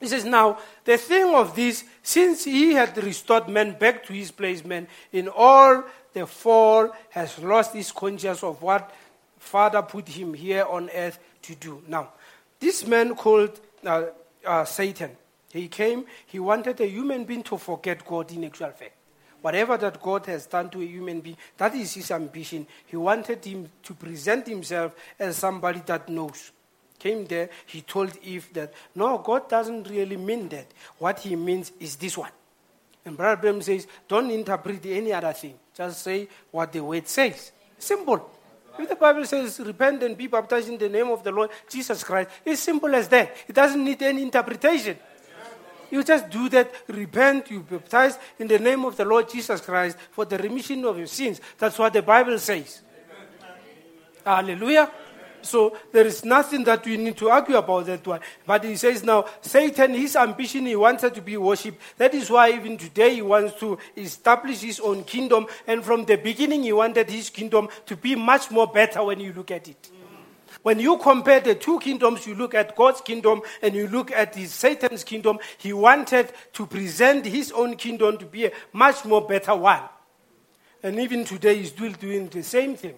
He 0.00 0.08
says, 0.08 0.24
Now, 0.24 0.58
the 0.84 0.96
thing 0.96 1.34
of 1.34 1.54
this, 1.54 1.84
since 2.02 2.44
he 2.44 2.72
had 2.72 2.96
restored 2.96 3.48
man 3.48 3.78
back 3.78 4.04
to 4.06 4.12
his 4.14 4.30
place, 4.30 4.64
man, 4.64 4.88
in 5.12 5.28
all 5.28 5.84
the 6.12 6.26
fall 6.26 6.90
has 7.10 7.38
lost 7.38 7.74
his 7.74 7.92
conscience 7.92 8.42
of 8.42 8.60
what 8.62 8.90
Father 9.38 9.82
put 9.82 10.08
him 10.08 10.34
here 10.34 10.64
on 10.64 10.90
earth 10.94 11.18
to 11.42 11.54
do. 11.54 11.82
Now, 11.86 12.10
this 12.58 12.86
man 12.86 13.14
called 13.14 13.60
uh, 13.84 14.04
uh, 14.44 14.64
Satan, 14.64 15.16
he 15.52 15.68
came, 15.68 16.04
he 16.26 16.38
wanted 16.38 16.80
a 16.80 16.86
human 16.86 17.24
being 17.24 17.42
to 17.44 17.58
forget 17.58 18.04
God 18.04 18.30
in 18.32 18.44
actual 18.44 18.70
fact. 18.70 18.92
Whatever 19.42 19.76
that 19.78 20.02
God 20.02 20.26
has 20.26 20.46
done 20.46 20.68
to 20.70 20.82
a 20.82 20.86
human 20.86 21.20
being, 21.20 21.36
that 21.56 21.74
is 21.74 21.94
his 21.94 22.10
ambition. 22.10 22.66
He 22.86 22.96
wanted 22.96 23.44
him 23.44 23.68
to 23.84 23.94
present 23.94 24.46
himself 24.46 24.94
as 25.18 25.36
somebody 25.36 25.82
that 25.86 26.08
knows. 26.08 26.52
Came 26.98 27.24
there, 27.24 27.48
he 27.64 27.80
told 27.80 28.16
Eve 28.22 28.50
that, 28.52 28.74
no, 28.94 29.16
God 29.18 29.48
doesn't 29.48 29.88
really 29.88 30.18
mean 30.18 30.50
that. 30.50 30.66
What 30.98 31.20
he 31.20 31.34
means 31.34 31.72
is 31.80 31.96
this 31.96 32.18
one. 32.18 32.30
And 33.06 33.16
Brother 33.16 33.40
Branham 33.40 33.62
says, 33.62 33.86
don't 34.06 34.30
interpret 34.30 34.84
any 34.84 35.12
other 35.14 35.32
thing. 35.32 35.54
Just 35.74 36.02
say 36.02 36.28
what 36.50 36.70
the 36.70 36.80
word 36.80 37.08
says. 37.08 37.52
Simple. 37.78 38.30
If 38.78 38.88
the 38.88 38.96
Bible 38.96 39.24
says, 39.24 39.58
repent 39.60 40.02
and 40.02 40.16
be 40.16 40.26
baptized 40.26 40.68
in 40.68 40.76
the 40.76 40.90
name 40.90 41.08
of 41.08 41.24
the 41.24 41.32
Lord 41.32 41.48
Jesus 41.68 42.04
Christ, 42.04 42.28
it's 42.44 42.60
simple 42.60 42.94
as 42.94 43.08
that. 43.08 43.34
It 43.48 43.54
doesn't 43.54 43.82
need 43.82 44.02
any 44.02 44.22
interpretation. 44.22 44.98
You 45.90 46.04
just 46.04 46.30
do 46.30 46.48
that, 46.50 46.72
repent, 46.88 47.50
you 47.50 47.60
baptize 47.60 48.18
in 48.38 48.46
the 48.48 48.58
name 48.58 48.84
of 48.84 48.96
the 48.96 49.04
Lord 49.04 49.28
Jesus 49.28 49.60
Christ 49.60 49.96
for 50.10 50.24
the 50.24 50.38
remission 50.38 50.84
of 50.84 50.98
your 50.98 51.06
sins. 51.06 51.40
That's 51.58 51.78
what 51.78 51.92
the 51.92 52.02
Bible 52.02 52.38
says. 52.38 52.82
Hallelujah. 54.24 54.90
So 55.42 55.76
there 55.92 56.06
is 56.06 56.24
nothing 56.24 56.64
that 56.64 56.84
we 56.84 56.96
need 56.96 57.16
to 57.16 57.30
argue 57.30 57.56
about 57.56 57.86
that 57.86 58.06
one. 58.06 58.20
But 58.46 58.64
he 58.64 58.76
says 58.76 59.02
now, 59.02 59.24
Satan, 59.40 59.94
his 59.94 60.16
ambition, 60.16 60.66
he 60.66 60.76
wanted 60.76 61.14
to 61.14 61.22
be 61.22 61.36
worshipped. 61.36 61.80
That 61.96 62.14
is 62.14 62.30
why 62.30 62.52
even 62.52 62.76
today 62.76 63.14
he 63.14 63.22
wants 63.22 63.58
to 63.60 63.78
establish 63.96 64.60
his 64.60 64.80
own 64.80 65.04
kingdom. 65.04 65.46
And 65.66 65.84
from 65.84 66.04
the 66.04 66.16
beginning, 66.16 66.64
he 66.64 66.72
wanted 66.72 67.08
his 67.08 67.30
kingdom 67.30 67.68
to 67.86 67.96
be 67.96 68.14
much 68.14 68.50
more 68.50 68.66
better 68.66 69.02
when 69.02 69.20
you 69.20 69.32
look 69.32 69.50
at 69.50 69.68
it. 69.68 69.90
When 70.62 70.78
you 70.78 70.98
compare 70.98 71.40
the 71.40 71.54
two 71.54 71.78
kingdoms, 71.80 72.26
you 72.26 72.34
look 72.34 72.54
at 72.54 72.76
God's 72.76 73.00
kingdom 73.00 73.40
and 73.62 73.74
you 73.74 73.88
look 73.88 74.12
at 74.12 74.34
his 74.34 74.52
Satan's 74.52 75.04
kingdom, 75.04 75.38
he 75.56 75.72
wanted 75.72 76.32
to 76.52 76.66
present 76.66 77.24
his 77.24 77.50
own 77.52 77.76
kingdom 77.76 78.18
to 78.18 78.26
be 78.26 78.46
a 78.46 78.52
much 78.72 79.04
more 79.04 79.26
better 79.26 79.56
one. 79.56 79.82
And 80.82 80.98
even 80.98 81.24
today, 81.24 81.56
he's 81.56 81.70
still 81.70 81.92
doing 81.92 82.28
the 82.28 82.42
same 82.42 82.76
thing. 82.76 82.94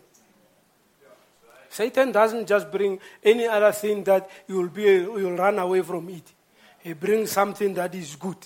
Satan 1.68 2.12
doesn't 2.12 2.46
just 2.46 2.70
bring 2.70 2.98
any 3.22 3.46
other 3.46 3.72
thing 3.72 4.04
that 4.04 4.28
you'll, 4.46 4.68
be, 4.68 4.82
you'll 4.82 5.36
run 5.36 5.58
away 5.58 5.82
from 5.82 6.08
it. 6.10 6.32
He 6.80 6.92
brings 6.92 7.30
something 7.30 7.74
that 7.74 7.94
is 7.94 8.16
good. 8.16 8.36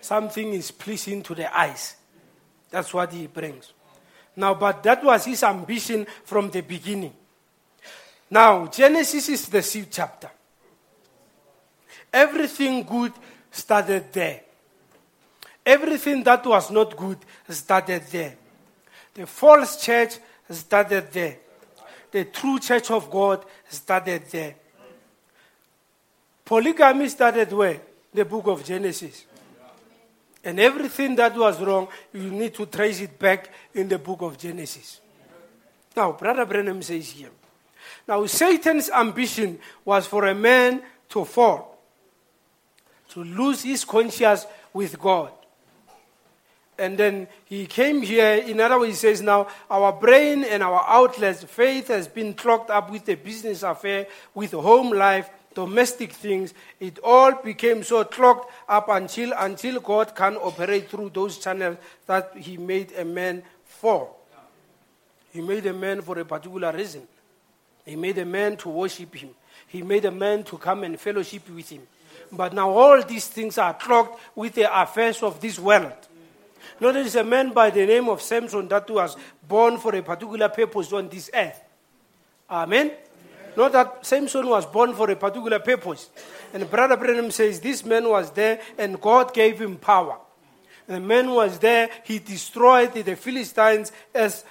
Something 0.00 0.52
is 0.52 0.70
pleasing 0.70 1.22
to 1.24 1.34
the 1.34 1.54
eyes. 1.54 1.96
That's 2.70 2.94
what 2.94 3.12
he 3.12 3.26
brings. 3.26 3.72
Now, 4.36 4.54
but 4.54 4.82
that 4.84 5.04
was 5.04 5.24
his 5.24 5.42
ambition 5.42 6.06
from 6.24 6.50
the 6.50 6.60
beginning. 6.60 7.12
Now, 8.30 8.66
Genesis 8.66 9.28
is 9.28 9.48
the 9.48 9.62
seed 9.62 9.88
chapter. 9.90 10.30
Everything 12.12 12.82
good 12.82 13.12
started 13.50 14.12
there. 14.12 14.40
Everything 15.64 16.22
that 16.24 16.44
was 16.46 16.70
not 16.70 16.96
good 16.96 17.18
started 17.48 18.02
there. 18.10 18.36
The 19.14 19.26
false 19.26 19.82
church 19.82 20.18
started 20.50 21.10
there 21.12 21.38
the 22.16 22.24
true 22.24 22.58
church 22.58 22.90
of 22.90 23.10
God 23.10 23.44
started 23.68 24.22
there. 24.30 24.54
Polygamy 26.44 27.08
started 27.08 27.52
where? 27.52 27.80
The 28.14 28.24
book 28.24 28.46
of 28.46 28.64
Genesis. 28.64 29.26
And 30.42 30.58
everything 30.58 31.16
that 31.16 31.36
was 31.36 31.60
wrong, 31.60 31.88
you 32.14 32.30
need 32.30 32.54
to 32.54 32.64
trace 32.66 33.00
it 33.00 33.18
back 33.18 33.50
in 33.74 33.88
the 33.88 33.98
book 33.98 34.22
of 34.22 34.38
Genesis. 34.38 35.00
Now, 35.94 36.12
Brother 36.12 36.46
Branham 36.46 36.80
says 36.80 37.10
here. 37.10 37.30
Now, 38.08 38.24
Satan's 38.26 38.88
ambition 38.90 39.58
was 39.84 40.06
for 40.06 40.26
a 40.26 40.34
man 40.34 40.82
to 41.10 41.24
fall, 41.24 41.78
to 43.10 43.24
lose 43.24 43.62
his 43.62 43.84
conscience 43.84 44.46
with 44.72 44.98
God. 44.98 45.32
And 46.78 46.98
then 46.98 47.26
he 47.46 47.66
came 47.66 48.02
here. 48.02 48.34
In 48.34 48.60
other 48.60 48.78
words, 48.78 48.90
he 48.90 48.96
says, 48.96 49.22
Now 49.22 49.48
our 49.70 49.92
brain 49.92 50.44
and 50.44 50.62
our 50.62 50.84
outlets, 50.86 51.42
faith 51.44 51.88
has 51.88 52.06
been 52.06 52.34
clogged 52.34 52.70
up 52.70 52.90
with 52.90 53.06
the 53.06 53.14
business 53.14 53.62
affair, 53.62 54.06
with 54.34 54.52
home 54.52 54.90
life, 54.90 55.30
domestic 55.54 56.12
things. 56.12 56.52
It 56.78 56.98
all 57.02 57.32
became 57.32 57.82
so 57.82 58.04
clogged 58.04 58.50
up 58.68 58.88
until, 58.90 59.32
until 59.36 59.80
God 59.80 60.14
can 60.14 60.36
operate 60.36 60.90
through 60.90 61.10
those 61.10 61.38
channels 61.38 61.78
that 62.06 62.36
he 62.36 62.58
made 62.58 62.92
a 62.92 63.04
man 63.04 63.42
for. 63.64 64.10
He 65.32 65.40
made 65.40 65.64
a 65.66 65.72
man 65.72 66.02
for 66.02 66.18
a 66.18 66.24
particular 66.24 66.72
reason. 66.72 67.08
He 67.86 67.96
made 67.96 68.18
a 68.18 68.26
man 68.26 68.56
to 68.58 68.68
worship 68.68 69.14
him. 69.14 69.30
He 69.68 69.82
made 69.82 70.04
a 70.04 70.10
man 70.10 70.42
to 70.44 70.58
come 70.58 70.82
and 70.82 71.00
fellowship 71.00 71.48
with 71.48 71.70
him. 71.70 71.82
But 72.30 72.52
now 72.52 72.70
all 72.70 73.02
these 73.02 73.28
things 73.28 73.56
are 73.56 73.72
clogged 73.72 74.18
with 74.34 74.54
the 74.54 74.82
affairs 74.82 75.22
of 75.22 75.40
this 75.40 75.58
world. 75.58 75.92
Not 76.80 76.96
it 76.96 77.06
is 77.06 77.14
a 77.14 77.24
man 77.24 77.52
by 77.52 77.70
the 77.70 77.86
name 77.86 78.08
of 78.08 78.20
Samson 78.20 78.68
that 78.68 78.90
was 78.90 79.16
born 79.46 79.78
for 79.78 79.94
a 79.94 80.02
particular 80.02 80.48
purpose 80.48 80.92
on 80.92 81.08
this 81.08 81.30
earth. 81.32 81.60
Amen. 82.50 82.90
Not 83.56 83.72
that 83.72 84.04
Samson 84.04 84.46
was 84.46 84.66
born 84.66 84.92
for 84.92 85.10
a 85.10 85.16
particular 85.16 85.58
purpose. 85.60 86.10
And 86.52 86.68
Brother 86.70 86.96
Branham 86.96 87.30
says 87.30 87.60
this 87.60 87.84
man 87.84 88.08
was 88.08 88.30
there 88.32 88.60
and 88.76 89.00
God 89.00 89.32
gave 89.32 89.60
him 89.60 89.76
power. 89.76 90.18
The 90.86 91.00
man 91.00 91.30
was 91.30 91.58
there, 91.58 91.88
he 92.04 92.18
destroyed 92.18 92.92
the 92.92 93.16
Philistines 93.16 93.90
as 94.14 94.44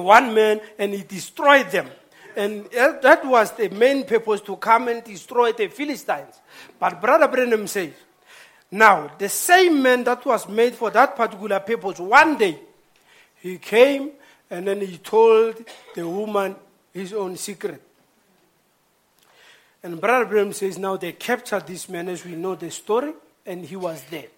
one 0.00 0.34
man 0.34 0.60
and 0.78 0.92
he 0.92 1.02
destroyed 1.02 1.70
them. 1.70 1.88
And 2.34 2.64
that 2.70 3.24
was 3.26 3.52
the 3.52 3.68
main 3.68 4.04
purpose 4.04 4.40
to 4.42 4.56
come 4.56 4.88
and 4.88 5.04
destroy 5.04 5.52
the 5.52 5.68
Philistines. 5.68 6.40
But 6.78 7.00
Brother 7.00 7.28
Branham 7.28 7.66
says, 7.66 7.92
now, 8.70 9.10
the 9.18 9.28
same 9.28 9.82
man 9.82 10.02
that 10.04 10.24
was 10.24 10.48
made 10.48 10.74
for 10.74 10.90
that 10.90 11.14
particular 11.14 11.60
purpose, 11.60 11.98
one 11.98 12.38
day, 12.38 12.58
he 13.40 13.58
came 13.58 14.12
and 14.48 14.66
then 14.66 14.80
he 14.80 14.96
told 14.96 15.62
the 15.94 16.08
woman 16.08 16.56
his 16.94 17.12
own 17.12 17.36
secret. 17.36 17.82
And 19.82 20.00
Brother 20.00 20.24
Branham 20.24 20.54
says, 20.54 20.78
now 20.78 20.96
they 20.96 21.12
captured 21.12 21.66
this 21.66 21.86
man 21.88 22.08
as 22.08 22.24
we 22.24 22.34
know 22.34 22.54
the 22.54 22.70
story, 22.70 23.12
and 23.44 23.64
he 23.64 23.76
was 23.76 24.02
there. 24.04 24.28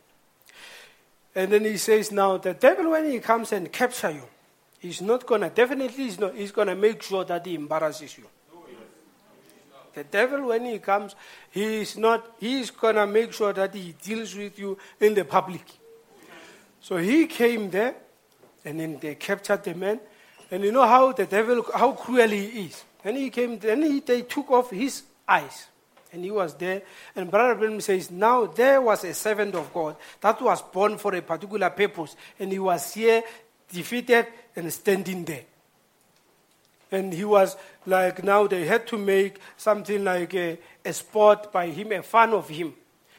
And 1.34 1.52
then 1.52 1.64
he 1.64 1.76
says, 1.76 2.10
now 2.10 2.36
the 2.38 2.54
devil, 2.54 2.90
when 2.90 3.10
he 3.10 3.20
comes 3.20 3.52
and 3.52 3.70
capture 3.70 4.10
you, 4.10 4.22
he's 4.84 5.00
not 5.00 5.24
going 5.24 5.40
to, 5.40 5.48
definitely 5.48 6.04
he's, 6.04 6.18
not, 6.18 6.34
he's 6.34 6.52
going 6.52 6.68
to 6.68 6.74
make 6.74 7.02
sure 7.02 7.24
that 7.24 7.46
he 7.46 7.54
embarrasses 7.54 8.18
you. 8.18 8.24
The 9.94 10.04
devil, 10.04 10.48
when 10.48 10.66
he 10.66 10.78
comes, 10.78 11.14
he 11.50 11.80
is 11.80 11.96
not, 11.96 12.36
he's 12.38 12.70
going 12.70 12.96
to 12.96 13.06
make 13.06 13.32
sure 13.32 13.52
that 13.54 13.74
he 13.74 13.94
deals 14.02 14.34
with 14.34 14.58
you 14.58 14.76
in 15.00 15.14
the 15.14 15.24
public. 15.24 15.62
So 16.80 16.98
he 16.98 17.26
came 17.26 17.70
there, 17.70 17.94
and 18.64 18.78
then 18.78 18.98
they 19.00 19.14
captured 19.14 19.64
the 19.64 19.74
man. 19.74 20.00
And 20.50 20.62
you 20.62 20.70
know 20.72 20.86
how 20.86 21.12
the 21.12 21.24
devil, 21.24 21.64
how 21.74 21.92
cruel 21.92 22.28
he 22.28 22.66
is. 22.66 22.84
And 23.04 23.16
he 23.16 23.30
came, 23.30 23.58
then 23.58 23.82
he, 23.82 24.00
they 24.00 24.22
took 24.22 24.50
off 24.50 24.70
his 24.70 25.02
eyes. 25.26 25.68
And 26.12 26.24
he 26.24 26.30
was 26.30 26.54
there. 26.54 26.82
And 27.16 27.30
Brother 27.30 27.54
Branham 27.54 27.80
says, 27.80 28.10
now 28.10 28.46
there 28.46 28.82
was 28.82 29.02
a 29.04 29.14
servant 29.14 29.54
of 29.54 29.72
God 29.72 29.96
that 30.20 30.42
was 30.42 30.60
born 30.60 30.98
for 30.98 31.14
a 31.14 31.22
particular 31.22 31.70
purpose. 31.70 32.16
And 32.38 32.52
he 32.52 32.58
was 32.58 32.92
here, 32.92 33.22
defeated, 33.72 34.26
and 34.56 34.72
standing 34.72 35.24
there. 35.24 35.44
And 36.90 37.12
he 37.12 37.24
was 37.24 37.56
like, 37.86 38.22
now 38.22 38.46
they 38.46 38.66
had 38.66 38.86
to 38.88 38.98
make 38.98 39.38
something 39.56 40.04
like 40.04 40.34
a, 40.34 40.58
a 40.84 40.92
sport 40.92 41.50
by 41.52 41.66
him, 41.66 41.92
a 41.92 42.02
fan 42.02 42.30
of 42.30 42.48
him. 42.48 42.74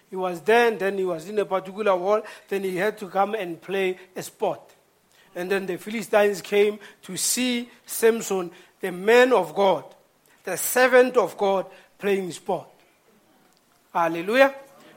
He 0.09 0.15
was 0.15 0.39
there, 0.41 0.69
and 0.69 0.79
then 0.79 0.97
he 0.97 1.03
was 1.03 1.27
in 1.27 1.37
a 1.39 1.45
particular 1.45 1.95
wall. 1.95 2.21
Then 2.47 2.63
he 2.63 2.77
had 2.77 2.97
to 2.99 3.09
come 3.09 3.35
and 3.35 3.61
play 3.61 3.97
a 4.15 4.23
sport. 4.23 4.61
And 5.35 5.51
then 5.51 5.65
the 5.65 5.77
Philistines 5.77 6.41
came 6.41 6.79
to 7.03 7.17
see 7.17 7.69
Samson, 7.85 8.51
the 8.79 8.91
man 8.91 9.33
of 9.33 9.53
God, 9.53 9.83
the 10.43 10.55
servant 10.55 11.17
of 11.17 11.37
God, 11.37 11.65
playing 11.97 12.31
sport. 12.31 12.67
Hallelujah. 13.93 14.55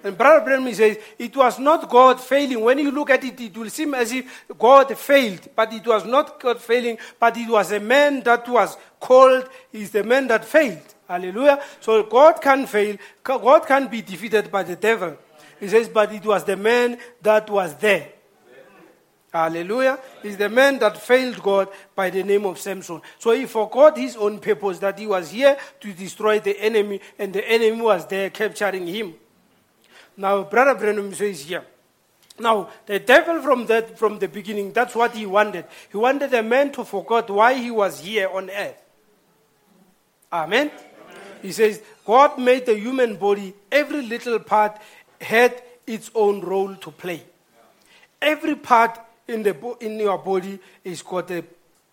And 0.08 0.16
Brother 0.16 0.42
Branham 0.42 0.72
says, 0.72 0.98
it 1.18 1.36
was 1.36 1.58
not 1.58 1.90
God 1.90 2.18
failing. 2.18 2.62
When 2.62 2.78
you 2.78 2.90
look 2.90 3.10
at 3.10 3.22
it, 3.22 3.38
it 3.38 3.54
will 3.54 3.68
seem 3.68 3.92
as 3.92 4.10
if 4.10 4.46
God 4.58 4.96
failed, 4.96 5.48
but 5.54 5.70
it 5.70 5.86
was 5.86 6.06
not 6.06 6.40
God 6.40 6.62
failing, 6.62 6.96
but 7.20 7.36
it 7.36 7.46
was 7.46 7.72
a 7.72 7.78
man 7.78 8.22
that 8.22 8.48
was 8.48 8.78
called, 8.98 9.50
is 9.70 9.90
the 9.90 10.02
man 10.02 10.26
that 10.28 10.46
failed. 10.46 10.94
Hallelujah. 11.06 11.62
So 11.80 12.04
God 12.04 12.40
can 12.40 12.66
fail, 12.66 12.96
God 13.22 13.66
can 13.66 13.88
be 13.88 14.00
defeated 14.00 14.50
by 14.50 14.62
the 14.62 14.76
devil. 14.76 15.14
He 15.60 15.68
says, 15.68 15.90
but 15.90 16.10
it 16.10 16.24
was 16.24 16.42
the 16.42 16.56
man 16.56 16.98
that 17.20 17.50
was 17.50 17.74
there. 17.74 18.12
Hallelujah. 19.30 19.98
Is 20.22 20.38
the 20.38 20.48
man 20.48 20.78
that 20.78 20.96
failed 20.96 21.42
God 21.42 21.68
by 21.94 22.08
the 22.08 22.22
name 22.22 22.46
of 22.46 22.58
Samson. 22.58 23.02
So 23.18 23.32
he 23.32 23.44
forgot 23.44 23.98
his 23.98 24.16
own 24.16 24.38
purpose 24.38 24.78
that 24.78 24.98
he 24.98 25.06
was 25.06 25.30
here 25.30 25.58
to 25.80 25.92
destroy 25.92 26.40
the 26.40 26.58
enemy, 26.58 27.02
and 27.18 27.30
the 27.34 27.46
enemy 27.46 27.82
was 27.82 28.06
there 28.06 28.30
capturing 28.30 28.86
him. 28.86 29.14
Now, 30.18 30.42
Brother 30.42 30.74
Branham 30.74 31.14
says 31.14 31.42
here. 31.42 31.64
Now, 32.40 32.68
the 32.86 32.98
devil 32.98 33.40
from 33.40 33.66
that 33.66 33.98
from 33.98 34.18
the 34.18 34.28
beginning, 34.28 34.72
that's 34.72 34.94
what 34.94 35.12
he 35.12 35.26
wanted. 35.26 35.64
He 35.90 35.96
wanted 35.96 36.34
a 36.34 36.42
man 36.42 36.72
to 36.72 36.84
forget 36.84 37.30
why 37.30 37.54
he 37.54 37.70
was 37.70 38.00
here 38.00 38.28
on 38.28 38.50
earth. 38.50 38.82
Amen. 40.32 40.70
He 41.40 41.52
says, 41.52 41.80
God 42.04 42.38
made 42.38 42.66
the 42.66 42.74
human 42.74 43.16
body, 43.16 43.54
every 43.70 44.02
little 44.02 44.40
part 44.40 44.78
had 45.20 45.62
its 45.86 46.10
own 46.14 46.40
role 46.40 46.74
to 46.74 46.90
play. 46.90 47.22
Every 48.20 48.56
part 48.56 48.98
in, 49.28 49.44
the, 49.44 49.76
in 49.80 49.98
your 50.00 50.18
body 50.18 50.58
is 50.82 51.02
got 51.02 51.30
a, 51.30 51.44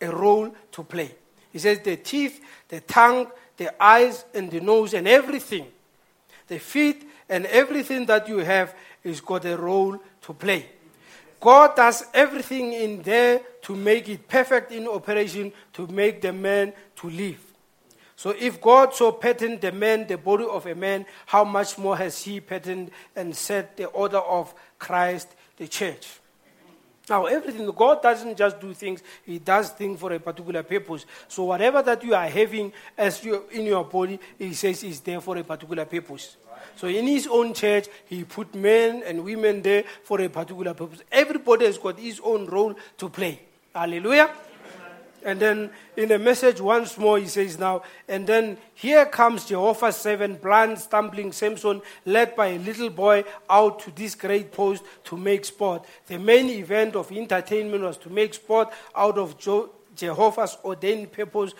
a 0.02 0.10
role 0.10 0.54
to 0.72 0.84
play. 0.84 1.12
He 1.54 1.60
says 1.60 1.80
the 1.80 1.96
teeth, 1.96 2.42
the 2.70 2.82
tongue, 2.82 3.28
the 3.58 3.72
eyes, 3.82 4.26
and 4.34 4.50
the 4.50 4.62
nose, 4.62 4.96
and 4.96 5.08
everything. 5.08 5.68
The 6.48 6.60
feet, 6.60 7.08
and 7.30 7.46
everything 7.48 8.06
that 8.06 8.28
you 8.28 8.40
have 8.40 8.76
is 9.04 9.22
got 9.22 9.46
a 9.46 9.58
role 9.58 10.00
to 10.22 10.34
play. 10.34 10.66
God 11.40 11.76
does 11.76 12.06
everything 12.14 12.74
in 12.74 13.02
there 13.02 13.42
to 13.64 13.76
make 13.76 14.10
it 14.10 14.28
perfect 14.28 14.72
in 14.72 14.88
operation 14.88 15.52
to 15.74 15.88
make 15.88 16.22
the 16.22 16.34
man 16.34 16.74
to 16.96 17.10
live. 17.10 17.42
So 18.16 18.30
if 18.32 18.62
God 18.62 18.94
so 18.94 19.12
patterned 19.12 19.62
the 19.62 19.72
man, 19.72 20.08
the 20.08 20.18
body 20.18 20.46
of 20.46 20.66
a 20.66 20.74
man, 20.74 21.06
how 21.26 21.44
much 21.44 21.78
more 21.78 21.98
has 21.98 22.24
he 22.24 22.40
patterned 22.40 22.92
and 23.16 23.36
set 23.36 23.76
the 23.78 23.86
order 23.86 24.20
of 24.20 24.54
Christ, 24.80 25.36
the 25.58 25.68
church? 25.68 26.20
Now, 27.08 27.26
everything, 27.26 27.70
God 27.70 28.02
doesn't 28.02 28.36
just 28.36 28.60
do 28.60 28.74
things, 28.74 29.04
He 29.24 29.38
does 29.38 29.70
things 29.70 30.00
for 30.00 30.12
a 30.12 30.20
particular 30.20 30.64
purpose. 30.64 31.06
So, 31.28 31.44
whatever 31.44 31.84
that 31.84 32.04
you 32.04 32.16
are 32.16 32.28
having 32.28 32.74
as 32.98 33.24
you, 33.24 33.44
in 33.52 33.66
your 33.66 33.84
body, 33.84 34.20
He 34.40 34.54
says 34.54 34.84
is 34.84 35.02
there 35.02 35.22
for 35.22 35.38
a 35.38 35.44
particular 35.44 35.86
purpose. 35.86 36.38
So 36.76 36.88
in 36.88 37.08
his 37.08 37.28
own 37.28 37.54
church, 37.54 37.88
he 38.06 38.24
put 38.24 38.54
men 38.56 39.04
and 39.06 39.24
women 39.24 39.62
there 39.62 39.84
for 40.04 40.22
a 40.22 40.30
particular 40.30 40.74
purpose. 40.74 41.02
Everybody 41.12 41.66
has 41.66 41.78
got 41.78 42.00
his 42.00 42.20
own 42.24 42.46
role 42.46 42.76
to 42.98 43.10
play. 43.10 43.42
Hallelujah. 43.74 44.30
And 45.24 45.40
then 45.40 45.72
in 45.98 46.10
the 46.10 46.20
message 46.20 46.62
once 46.62 47.00
more, 47.00 47.18
he 47.18 47.26
says 47.26 47.58
now, 47.58 47.82
and 48.08 48.28
then 48.28 48.60
here 48.76 49.08
comes 49.08 49.46
Jehovah's 49.46 49.96
servant, 49.96 50.40
blind, 50.40 50.78
stumbling 50.78 51.32
Samson, 51.32 51.82
led 52.06 52.36
by 52.36 52.50
a 52.50 52.60
little 52.60 52.92
boy 52.92 53.24
out 53.50 53.80
to 53.80 53.92
this 53.92 54.14
great 54.14 54.52
post 54.52 54.84
to 55.06 55.18
make 55.18 55.44
sport. 55.44 55.84
The 56.06 56.20
main 56.20 56.50
event 56.52 56.96
of 56.96 57.12
entertainment 57.12 57.84
was 57.84 57.98
to 57.98 58.12
make 58.12 58.36
sport 58.36 58.70
out 58.96 59.18
of 59.18 59.36
Jehovah's 59.96 60.58
ordained 60.64 61.12
purpose, 61.12 61.54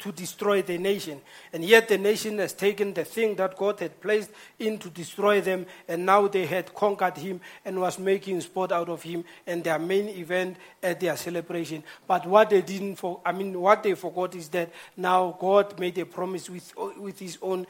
to 0.00 0.12
destroy 0.12 0.62
the 0.62 0.78
nation. 0.78 1.20
And 1.52 1.64
yet 1.64 1.88
the 1.88 1.98
nation 1.98 2.38
has 2.38 2.52
taken 2.52 2.92
the 2.92 3.04
thing 3.04 3.36
that 3.36 3.56
God 3.56 3.80
had 3.80 4.00
placed 4.00 4.30
in 4.58 4.78
to 4.78 4.90
destroy 4.90 5.40
them, 5.40 5.66
and 5.88 6.04
now 6.04 6.28
they 6.28 6.46
had 6.46 6.74
conquered 6.74 7.16
him 7.16 7.40
and 7.64 7.80
was 7.80 7.98
making 7.98 8.40
sport 8.40 8.72
out 8.72 8.88
of 8.88 9.02
him 9.02 9.24
and 9.46 9.62
their 9.62 9.78
main 9.78 10.08
event 10.08 10.56
at 10.82 11.00
their 11.00 11.16
celebration. 11.16 11.82
But 12.06 12.26
what 12.26 12.50
they 12.50 12.62
didn't, 12.62 12.96
for, 12.96 13.20
I 13.24 13.32
mean, 13.32 13.58
what 13.60 13.82
they 13.82 13.94
forgot 13.94 14.34
is 14.34 14.48
that 14.48 14.70
now 14.96 15.36
God 15.38 15.78
made 15.78 15.98
a 15.98 16.06
promise 16.06 16.50
with, 16.50 16.72
with 16.98 17.18
his 17.18 17.38
own 17.42 17.66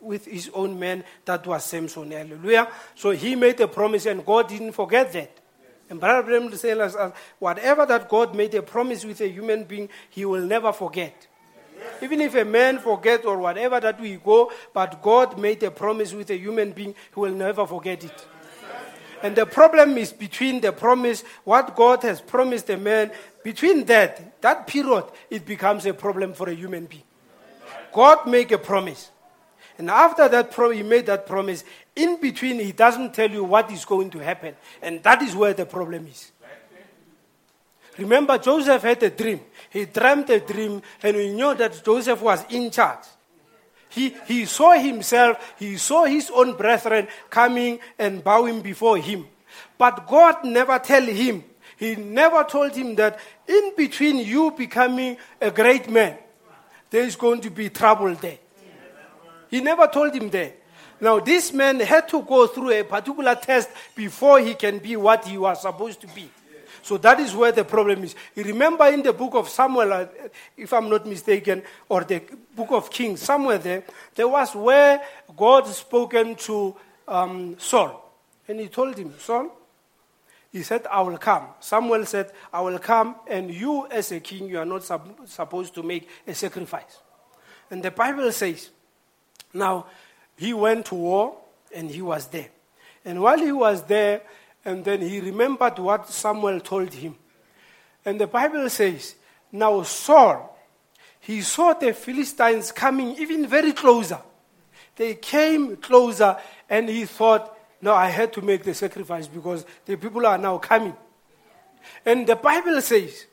with 0.00 0.26
his 0.26 0.50
own 0.52 0.78
man 0.78 1.04
that 1.24 1.46
was 1.46 1.64
Samson. 1.64 2.10
Hallelujah. 2.10 2.68
So 2.94 3.10
he 3.10 3.36
made 3.36 3.60
a 3.60 3.68
promise, 3.68 4.06
and 4.06 4.24
God 4.24 4.48
didn't 4.48 4.72
forget 4.72 5.12
that. 5.12 5.39
And 5.90 5.98
Brother 5.98 6.22
Branham 6.22 6.50
tells 6.50 6.64
us 6.64 6.96
uh, 6.96 7.10
whatever 7.40 7.84
that 7.84 8.08
God 8.08 8.34
made 8.34 8.54
a 8.54 8.62
promise 8.62 9.04
with 9.04 9.20
a 9.20 9.28
human 9.28 9.64
being, 9.64 9.88
he 10.08 10.24
will 10.24 10.42
never 10.42 10.72
forget. 10.72 11.26
Even 12.00 12.20
if 12.20 12.34
a 12.36 12.44
man 12.44 12.78
forgets 12.78 13.24
or 13.24 13.38
whatever 13.38 13.80
that 13.80 14.00
we 14.00 14.16
go, 14.16 14.52
but 14.72 15.02
God 15.02 15.38
made 15.38 15.62
a 15.64 15.70
promise 15.70 16.12
with 16.12 16.30
a 16.30 16.38
human 16.38 16.70
being, 16.72 16.94
he 17.12 17.20
will 17.20 17.34
never 17.34 17.66
forget 17.66 18.04
it. 18.04 18.26
And 19.22 19.36
the 19.36 19.44
problem 19.44 19.98
is 19.98 20.12
between 20.12 20.60
the 20.60 20.72
promise, 20.72 21.24
what 21.44 21.74
God 21.76 22.02
has 22.04 22.20
promised 22.20 22.70
a 22.70 22.76
man, 22.76 23.10
between 23.42 23.84
that, 23.86 24.40
that 24.40 24.66
period, 24.66 25.04
it 25.28 25.44
becomes 25.44 25.84
a 25.86 25.92
problem 25.92 26.32
for 26.34 26.48
a 26.48 26.54
human 26.54 26.86
being. 26.86 27.02
God 27.92 28.26
make 28.26 28.52
a 28.52 28.58
promise. 28.58 29.10
And 29.76 29.90
after 29.90 30.28
that, 30.28 30.54
he 30.74 30.82
made 30.82 31.06
that 31.06 31.26
promise. 31.26 31.64
In 31.96 32.20
between, 32.20 32.60
he 32.60 32.72
doesn't 32.72 33.14
tell 33.14 33.30
you 33.30 33.44
what 33.44 33.70
is 33.70 33.84
going 33.84 34.10
to 34.10 34.18
happen. 34.18 34.54
And 34.80 35.02
that 35.02 35.22
is 35.22 35.34
where 35.34 35.52
the 35.52 35.66
problem 35.66 36.06
is. 36.06 36.32
Remember, 37.98 38.38
Joseph 38.38 38.82
had 38.82 39.02
a 39.02 39.10
dream. 39.10 39.40
He 39.68 39.84
dreamt 39.84 40.30
a 40.30 40.40
dream, 40.40 40.80
and 41.02 41.16
we 41.16 41.32
know 41.32 41.54
that 41.54 41.82
Joseph 41.84 42.22
was 42.22 42.44
in 42.50 42.70
charge. 42.70 43.04
He, 43.90 44.14
he 44.26 44.44
saw 44.46 44.72
himself, 44.72 45.54
he 45.58 45.76
saw 45.76 46.04
his 46.04 46.30
own 46.30 46.56
brethren 46.56 47.08
coming 47.28 47.80
and 47.98 48.22
bowing 48.22 48.62
before 48.62 48.98
him. 48.98 49.26
But 49.76 50.06
God 50.06 50.44
never 50.44 50.78
tell 50.78 51.02
him, 51.02 51.44
he 51.76 51.96
never 51.96 52.44
told 52.44 52.74
him 52.74 52.94
that 52.96 53.18
in 53.48 53.72
between 53.76 54.18
you 54.18 54.52
becoming 54.52 55.16
a 55.40 55.50
great 55.50 55.90
man, 55.90 56.16
there 56.90 57.02
is 57.02 57.16
going 57.16 57.40
to 57.40 57.50
be 57.50 57.68
trouble 57.68 58.14
there. 58.14 58.38
He 59.50 59.60
never 59.60 59.88
told 59.88 60.14
him 60.14 60.30
that. 60.30 60.59
Now, 61.00 61.20
this 61.20 61.52
man 61.52 61.80
had 61.80 62.08
to 62.10 62.22
go 62.22 62.46
through 62.46 62.72
a 62.72 62.84
particular 62.84 63.34
test 63.34 63.70
before 63.94 64.40
he 64.40 64.54
can 64.54 64.78
be 64.78 64.96
what 64.96 65.24
he 65.24 65.38
was 65.38 65.62
supposed 65.62 66.00
to 66.02 66.06
be. 66.08 66.30
So 66.82 66.96
that 66.98 67.20
is 67.20 67.34
where 67.34 67.52
the 67.52 67.64
problem 67.64 68.04
is. 68.04 68.14
You 68.34 68.42
remember 68.44 68.86
in 68.86 69.02
the 69.02 69.12
book 69.12 69.34
of 69.34 69.48
Samuel, 69.48 69.92
uh, 69.92 70.06
if 70.56 70.72
I'm 70.72 70.88
not 70.88 71.06
mistaken, 71.06 71.62
or 71.88 72.04
the 72.04 72.22
book 72.56 72.70
of 72.70 72.90
Kings, 72.90 73.20
somewhere 73.20 73.58
there, 73.58 73.84
there 74.14 74.28
was 74.28 74.54
where 74.54 75.02
God 75.36 75.66
spoken 75.66 76.36
to 76.36 76.74
um, 77.06 77.56
Saul. 77.58 78.12
And 78.48 78.60
he 78.60 78.68
told 78.68 78.96
him, 78.96 79.12
Saul, 79.18 79.50
he 80.50 80.62
said, 80.62 80.86
I 80.90 81.02
will 81.02 81.18
come. 81.18 81.48
Samuel 81.60 82.06
said, 82.06 82.32
I 82.52 82.60
will 82.60 82.78
come, 82.78 83.16
and 83.28 83.52
you, 83.52 83.86
as 83.88 84.10
a 84.10 84.20
king, 84.20 84.48
you 84.48 84.58
are 84.58 84.64
not 84.64 84.82
sub- 84.82 85.20
supposed 85.26 85.74
to 85.74 85.82
make 85.82 86.08
a 86.26 86.34
sacrifice. 86.34 86.98
And 87.70 87.82
the 87.82 87.90
Bible 87.90 88.32
says, 88.32 88.70
now, 89.54 89.86
he 90.40 90.54
went 90.54 90.86
to 90.86 90.94
war, 90.94 91.36
and 91.70 91.90
he 91.90 92.00
was 92.00 92.26
there. 92.28 92.48
And 93.04 93.20
while 93.20 93.36
he 93.36 93.52
was 93.52 93.82
there, 93.82 94.22
and 94.64 94.82
then 94.82 95.02
he 95.02 95.20
remembered 95.20 95.78
what 95.78 96.08
Samuel 96.08 96.60
told 96.60 96.94
him. 96.94 97.14
And 98.06 98.18
the 98.18 98.26
Bible 98.26 98.70
says, 98.70 99.16
Now 99.52 99.82
Saul, 99.82 100.58
he 101.20 101.42
saw 101.42 101.74
the 101.74 101.92
Philistines 101.92 102.72
coming 102.72 103.16
even 103.16 103.46
very 103.46 103.74
closer. 103.74 104.18
They 104.96 105.16
came 105.16 105.76
closer, 105.76 106.38
and 106.70 106.88
he 106.88 107.04
thought, 107.04 107.54
No, 107.82 107.92
I 107.92 108.08
had 108.08 108.32
to 108.32 108.40
make 108.40 108.64
the 108.64 108.72
sacrifice 108.72 109.28
because 109.28 109.66
the 109.84 109.96
people 109.96 110.26
are 110.26 110.38
now 110.38 110.56
coming. 110.56 110.96
And 112.06 112.26
the 112.26 112.36
Bible 112.36 112.80
says, 112.80 113.26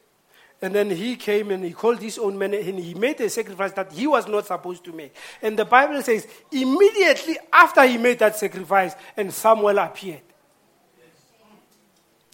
and 0.61 0.73
then 0.73 0.89
he 0.89 1.15
came 1.15 1.51
and 1.51 1.63
he 1.63 1.71
called 1.71 1.99
his 1.99 2.17
own 2.17 2.37
men 2.37 2.53
and 2.53 2.79
he 2.79 2.93
made 2.95 3.21
a 3.21 3.29
sacrifice 3.29 3.73
that 3.73 3.91
he 3.91 4.07
was 4.07 4.27
not 4.27 4.47
supposed 4.47 4.83
to 4.85 4.91
make. 4.91 5.13
And 5.41 5.57
the 5.57 5.65
Bible 5.65 6.01
says, 6.01 6.27
immediately 6.51 7.37
after 7.53 7.85
he 7.85 7.97
made 7.97 8.19
that 8.19 8.35
sacrifice, 8.35 8.95
and 9.15 9.31
Samuel 9.31 9.77
appeared. 9.77 10.21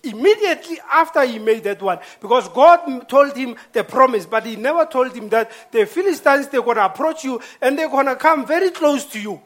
Immediately 0.03 0.79
after 0.91 1.25
he 1.25 1.39
made 1.39 1.63
that 1.63 1.81
one 1.81 1.97
because 2.19 2.49
god 2.49 3.07
told 3.07 3.37
him 3.37 3.55
the 3.71 3.85
promise 3.85 4.25
but 4.25 4.45
he 4.45 4.57
never 4.57 4.85
told 4.85 5.15
him 5.15 5.29
that 5.29 5.49
the 5.71 5.85
philistines 5.85 6.49
they're 6.49 6.61
going 6.61 6.75
to 6.75 6.83
approach 6.83 7.23
you 7.23 7.39
and 7.61 7.79
they're 7.79 7.87
going 7.87 8.07
to 8.07 8.17
come 8.17 8.45
very 8.45 8.69
close 8.69 9.05
to 9.05 9.19
you. 9.21 9.41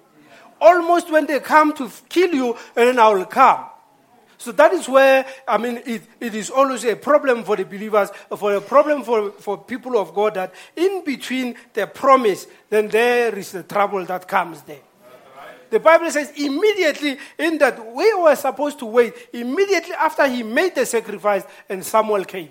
Almost 0.60 1.12
when 1.12 1.28
they 1.28 1.40
come 1.42 1.74
to 1.74 1.92
kill 2.10 2.34
you 2.34 2.58
and 2.76 2.88
then 2.88 2.98
i 2.98 3.08
will 3.08 3.26
come 3.26 3.66
so 4.38 4.52
that 4.52 4.74
is 4.74 4.88
where 4.88 5.26
i 5.48 5.58
mean 5.58 5.82
it, 5.86 6.02
it 6.20 6.36
is 6.36 6.50
always 6.50 6.84
a 6.86 6.96
problem 6.96 7.44
for 7.44 7.56
the 7.56 7.66
believers 7.66 8.10
for 8.38 8.54
a 8.54 8.62
problem 8.62 9.04
for, 9.04 9.32
for 9.32 9.58
people 9.58 9.98
of 9.98 10.14
god 10.14 10.36
that 10.36 10.54
in 10.76 11.04
between 11.04 11.56
the 11.74 11.88
promise 11.88 12.48
then 12.70 12.88
there 12.88 13.38
is 13.38 13.52
the 13.52 13.64
trouble 13.64 14.04
that 14.06 14.28
comes 14.28 14.62
there 14.64 14.80
the 15.70 15.80
Bible 15.80 16.10
says 16.10 16.32
immediately 16.38 17.18
in 17.38 17.58
that 17.58 17.94
we 17.94 18.14
were 18.14 18.36
supposed 18.36 18.80
to 18.80 18.86
wait, 18.86 19.14
immediately 19.34 19.94
after 19.94 20.28
he 20.28 20.44
made 20.44 20.76
the 20.76 20.86
sacrifice, 20.86 21.44
and 21.68 21.86
Samuel 21.86 22.24
came. 22.24 22.50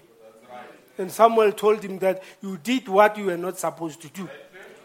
And 0.99 1.11
Samuel 1.11 1.53
told 1.53 1.83
him 1.83 1.99
that 2.01 2.23
you 2.43 2.59
did 2.59 2.89
what 2.89 3.17
you 3.17 3.27
were 3.27 3.37
not 3.37 3.59
supposed 3.59 4.01
to 4.03 4.09
do. 4.09 4.29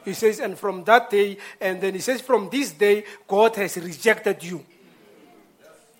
He 0.03 0.13
says, 0.13 0.39
and 0.39 0.57
from 0.57 0.83
that 0.85 1.09
day, 1.09 1.37
and 1.59 1.79
then 1.79 1.93
he 1.93 1.99
says, 1.99 2.21
from 2.21 2.49
this 2.49 2.71
day, 2.71 3.03
God 3.27 3.55
has 3.57 3.77
rejected 3.77 4.43
you. 4.43 4.65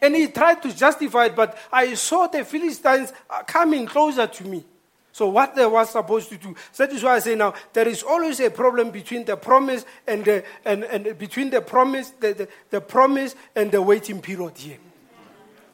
And 0.02 0.16
he 0.16 0.28
tried 0.28 0.64
to 0.64 0.76
justify 0.76 1.26
it, 1.26 1.36
but 1.36 1.58
I 1.72 1.94
saw 1.94 2.28
the 2.28 2.44
Philistines 2.44 3.14
coming 3.46 3.86
closer 3.86 4.26
to 4.26 4.44
me. 4.46 4.66
So 5.14 5.28
what 5.28 5.56
they 5.56 5.66
were 5.66 5.86
supposed 5.86 6.30
to 6.30 6.38
do. 6.38 6.56
So 6.72 6.86
that 6.86 6.96
is 6.96 7.04
why 7.04 7.16
I 7.16 7.20
say 7.20 7.36
now 7.36 7.54
there 7.74 7.88
is 7.88 8.02
always 8.02 8.40
a 8.40 8.50
problem 8.50 8.92
between 8.92 9.26
the 9.26 9.36
promise 9.36 9.86
and 10.08 10.24
the 10.24 10.44
and, 10.64 10.86
and 10.86 11.18
between 11.18 11.50
the 11.50 11.62
promise, 11.62 12.12
the, 12.12 12.34
the, 12.34 12.48
the 12.70 12.82
promise 12.82 13.36
and 13.56 13.72
the 13.72 13.82
waiting 13.82 14.22
period 14.22 14.58
here. 14.58 14.78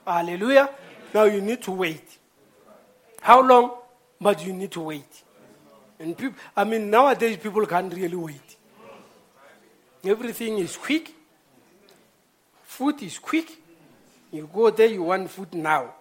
Hallelujah. 0.06 0.70
Now 1.14 1.26
you 1.26 1.40
need 1.40 1.62
to 1.64 1.72
wait. 1.72 2.18
How 3.22 3.42
long? 3.48 3.78
But 4.20 4.44
you 4.44 4.54
need 4.54 4.72
to 4.72 4.82
wait. 4.82 5.24
And 6.00 6.18
people, 6.18 6.38
I 6.56 6.64
mean 6.64 6.90
nowadays 6.90 7.38
people 7.38 7.66
can't 7.68 7.94
really 7.94 8.16
wait. 8.16 8.56
Everything 10.04 10.58
is 10.58 10.76
quick. 10.78 11.14
Food 12.64 13.04
is 13.04 13.20
quick. 13.20 13.52
You 14.32 14.50
go 14.52 14.70
there, 14.70 14.88
you 14.88 15.04
want 15.04 15.30
food 15.30 15.54
now. 15.54 15.94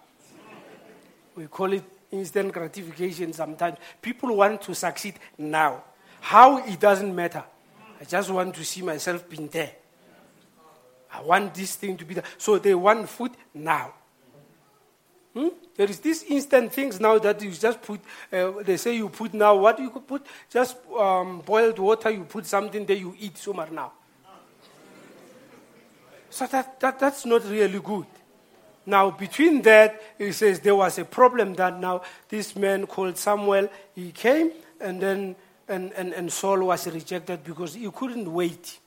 We 1.35 1.47
call 1.47 1.71
it 1.73 1.83
instant 2.11 2.51
gratification 2.51 3.33
sometimes. 3.33 3.77
People 4.01 4.35
want 4.35 4.61
to 4.63 4.75
succeed 4.75 5.15
now. 5.37 5.83
How, 6.19 6.57
it 6.65 6.79
doesn't 6.79 7.15
matter. 7.15 7.43
I 7.99 8.03
just 8.03 8.29
want 8.29 8.55
to 8.55 8.65
see 8.65 8.81
myself 8.81 9.27
being 9.29 9.47
there. 9.47 9.71
I 11.11 11.21
want 11.21 11.53
this 11.53 11.75
thing 11.75 11.95
to 11.97 12.05
be 12.05 12.15
there. 12.15 12.23
So 12.37 12.59
they 12.59 12.75
want 12.75 13.07
food 13.09 13.31
now. 13.53 13.93
Hmm? 15.33 15.47
There 15.75 15.89
is 15.89 15.99
these 15.99 16.23
instant 16.23 16.73
things 16.73 16.99
now 16.99 17.19
that 17.19 17.41
you 17.41 17.51
just 17.51 17.81
put, 17.81 17.99
uh, 18.33 18.51
they 18.63 18.77
say 18.77 18.95
you 18.95 19.09
put 19.09 19.33
now, 19.33 19.55
what 19.55 19.79
you 19.79 19.91
could 19.91 20.07
put? 20.07 20.25
Just 20.49 20.75
um, 20.97 21.41
boiled 21.45 21.77
water, 21.77 22.09
you 22.09 22.23
put 22.23 22.45
something 22.47 22.83
there, 22.85 22.97
you 22.97 23.15
eat 23.19 23.37
so 23.37 23.53
much 23.53 23.71
now. 23.71 23.91
So 26.29 26.47
that, 26.47 26.79
that, 26.79 26.99
that's 26.99 27.25
not 27.25 27.45
really 27.45 27.79
good. 27.79 28.05
Now, 28.87 29.11
between 29.11 29.61
that, 29.63 30.01
he 30.17 30.31
says 30.31 30.61
there 30.61 30.73
was 30.73 30.97
a 30.97 31.05
problem 31.05 31.53
that 31.55 31.79
now 31.79 32.03
this 32.29 32.55
man 32.55 32.87
called 32.87 33.17
Samuel, 33.17 33.69
he 33.93 34.11
came 34.11 34.51
and 34.79 35.01
then 35.01 35.35
and, 35.67 35.91
and, 35.93 36.13
and 36.13 36.31
Saul 36.31 36.63
was 36.63 36.87
rejected 36.87 37.43
because 37.43 37.73
he 37.73 37.89
couldn't 37.91 38.31
wait 38.31 38.79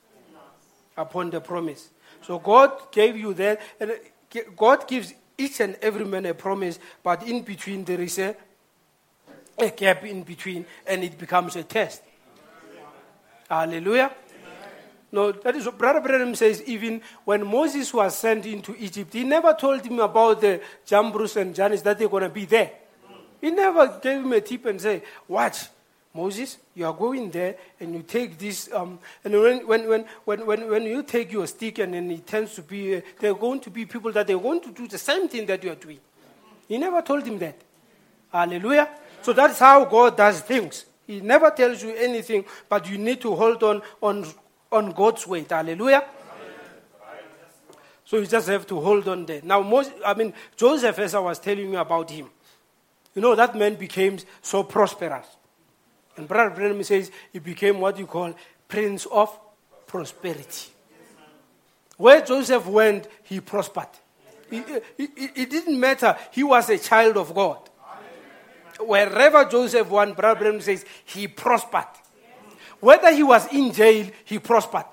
upon 0.97 1.31
the 1.31 1.41
promise. 1.41 1.91
So 2.23 2.39
God 2.39 2.91
gave 2.91 3.17
you 3.17 3.35
that, 3.35 3.61
and 3.79 3.91
uh, 3.91 4.41
God 4.57 4.89
gives 4.89 5.15
each 5.37 5.61
and 5.61 5.77
every 5.83 6.05
man 6.05 6.27
a 6.27 6.35
promise, 6.35 6.79
but 7.03 7.23
in 7.27 7.43
between 7.43 7.85
there 7.85 8.01
is 8.01 8.19
a, 8.19 8.37
a 9.59 9.71
gap 9.71 10.05
in 10.05 10.23
between, 10.23 10.65
and 10.87 11.05
it 11.05 11.19
becomes 11.19 11.57
a 11.57 11.63
test. 11.63 12.03
Hallelujah. 13.49 14.13
No, 15.13 15.33
that 15.33 15.57
is 15.57 15.67
what 15.67 15.77
Brother 15.77 16.01
Branham 16.01 16.35
says. 16.35 16.63
Even 16.67 17.01
when 17.25 17.45
Moses 17.47 17.93
was 17.93 18.17
sent 18.17 18.47
into 18.47 18.77
Egypt, 18.79 19.13
he 19.13 19.25
never 19.25 19.55
told 19.55 19.85
him 19.85 19.99
about 19.99 20.41
the 20.41 20.61
Jambres 20.87 21.37
and 21.37 21.55
Jannes 21.55 21.83
that 21.83 21.99
they're 21.99 22.09
going 22.09 22.23
to 22.23 22.29
be 22.29 22.45
there. 22.45 22.71
He 23.41 23.51
never 23.51 23.99
gave 24.01 24.21
him 24.21 24.33
a 24.33 24.41
tip 24.41 24.67
and 24.67 24.81
say, 24.81 25.03
"Watch, 25.27 25.67
Moses, 26.13 26.59
you 26.75 26.85
are 26.87 26.93
going 26.93 27.31
there 27.31 27.55
and 27.79 27.95
you 27.95 28.03
take 28.03 28.37
this. 28.37 28.69
Um, 28.73 28.99
and 29.25 29.33
when, 29.33 29.67
when, 29.67 29.89
when, 29.89 30.05
when, 30.25 30.47
when, 30.47 30.69
when 30.69 30.83
you 30.83 31.03
take 31.05 31.31
your 31.31 31.47
stick 31.47 31.79
and 31.79 31.95
then 31.95 32.11
it 32.11 32.27
tends 32.27 32.55
to 32.57 32.63
be, 32.63 32.97
uh, 32.97 33.01
there 33.21 33.31
are 33.31 33.35
going 33.39 33.61
to 33.61 33.71
be 33.71 33.87
people 33.87 34.11
that 34.13 34.27
they're 34.27 34.39
going 34.39 34.61
to 34.63 34.73
do 34.73 34.89
the 34.89 34.99
same 34.99 35.29
thing 35.29 35.47
that 35.47 35.63
you 35.63 35.71
are 35.71 35.77
doing. 35.77 36.01
He 36.67 36.79
never 36.79 37.01
told 37.01 37.25
him 37.25 37.39
that. 37.39 37.57
Hallelujah. 38.33 38.89
So 39.23 39.33
that's 39.33 39.59
how 39.59 39.85
God 39.85 40.17
does 40.17 40.41
things. 40.41 40.85
He 41.07 41.21
never 41.21 41.51
tells 41.51 41.83
you 41.83 41.95
anything, 41.95 42.45
but 42.69 42.89
you 42.89 42.99
need 42.99 43.21
to 43.21 43.35
hold 43.35 43.63
on 43.63 43.83
on 44.01 44.27
on 44.71 44.93
God's 44.93 45.27
way. 45.27 45.45
Hallelujah. 45.49 46.05
So 48.05 48.19
you 48.19 48.27
just 48.27 48.49
have 48.49 48.67
to 48.67 48.81
hold 48.81 49.07
on 49.07 49.25
there. 49.25 49.41
Now, 49.45 49.63
most, 49.63 49.93
I 50.05 50.15
mean, 50.15 50.33
Joseph, 50.57 50.99
as 50.99 51.15
I 51.15 51.21
was 51.21 51.39
telling 51.39 51.71
you 51.71 51.79
about 51.79 52.11
him, 52.11 52.29
you 53.15 53.23
know, 53.23 53.35
that 53.37 53.55
man 53.55 53.77
became 53.77 54.19
so 54.43 54.65
prosperous. 54.65 55.27
And 56.17 56.27
Brother 56.27 56.51
Branham 56.55 56.83
says 56.83 57.11
he 57.33 57.39
became 57.39 57.79
what 57.79 57.99
you 57.99 58.07
call 58.07 58.35
Prince 58.67 59.07
of 59.07 59.39
Prosperity. 59.87 60.71
Where 61.97 62.21
Joseph 62.23 62.67
went, 62.67 63.07
he 63.23 63.41
prospered. 63.41 63.89
It 64.51 65.51
didn't 65.51 65.79
matter. 65.79 66.17
He 66.33 66.43
was 66.43 66.69
a 66.69 66.79
child 66.79 67.17
of 67.17 67.35
God. 67.35 67.59
Wherever 68.81 69.45
Joseph 69.45 69.89
went, 69.89 70.17
Brother 70.17 70.41
Branham 70.41 70.61
says 70.61 70.85
he 71.05 71.29
prospered. 71.29 71.85
Whether 72.81 73.13
he 73.13 73.23
was 73.23 73.47
in 73.53 73.73
jail, 73.73 74.07
he 74.25 74.39
prospered. 74.39 74.87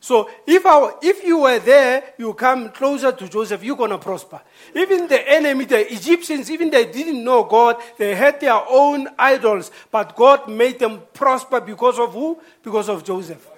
So 0.00 0.28
if, 0.46 0.62
if 1.02 1.24
you 1.24 1.38
were 1.38 1.58
there, 1.60 2.02
you 2.18 2.34
come 2.34 2.68
closer 2.70 3.10
to 3.10 3.26
Joseph, 3.26 3.64
you're 3.64 3.76
going 3.76 3.88
to 3.88 3.96
prosper. 3.96 4.40
Even 4.74 5.08
the 5.08 5.30
enemy, 5.30 5.64
the 5.64 5.90
Egyptians, 5.90 6.50
even 6.50 6.68
they 6.68 6.84
didn't 6.92 7.24
know 7.24 7.44
God, 7.44 7.76
they 7.96 8.14
had 8.14 8.38
their 8.38 8.60
own 8.68 9.08
idols, 9.18 9.70
but 9.90 10.14
God 10.14 10.46
made 10.50 10.78
them 10.78 11.00
prosper 11.14 11.60
because 11.60 11.98
of 11.98 12.12
who? 12.12 12.38
Because 12.62 12.90
of 12.90 13.02
Joseph. 13.02 13.48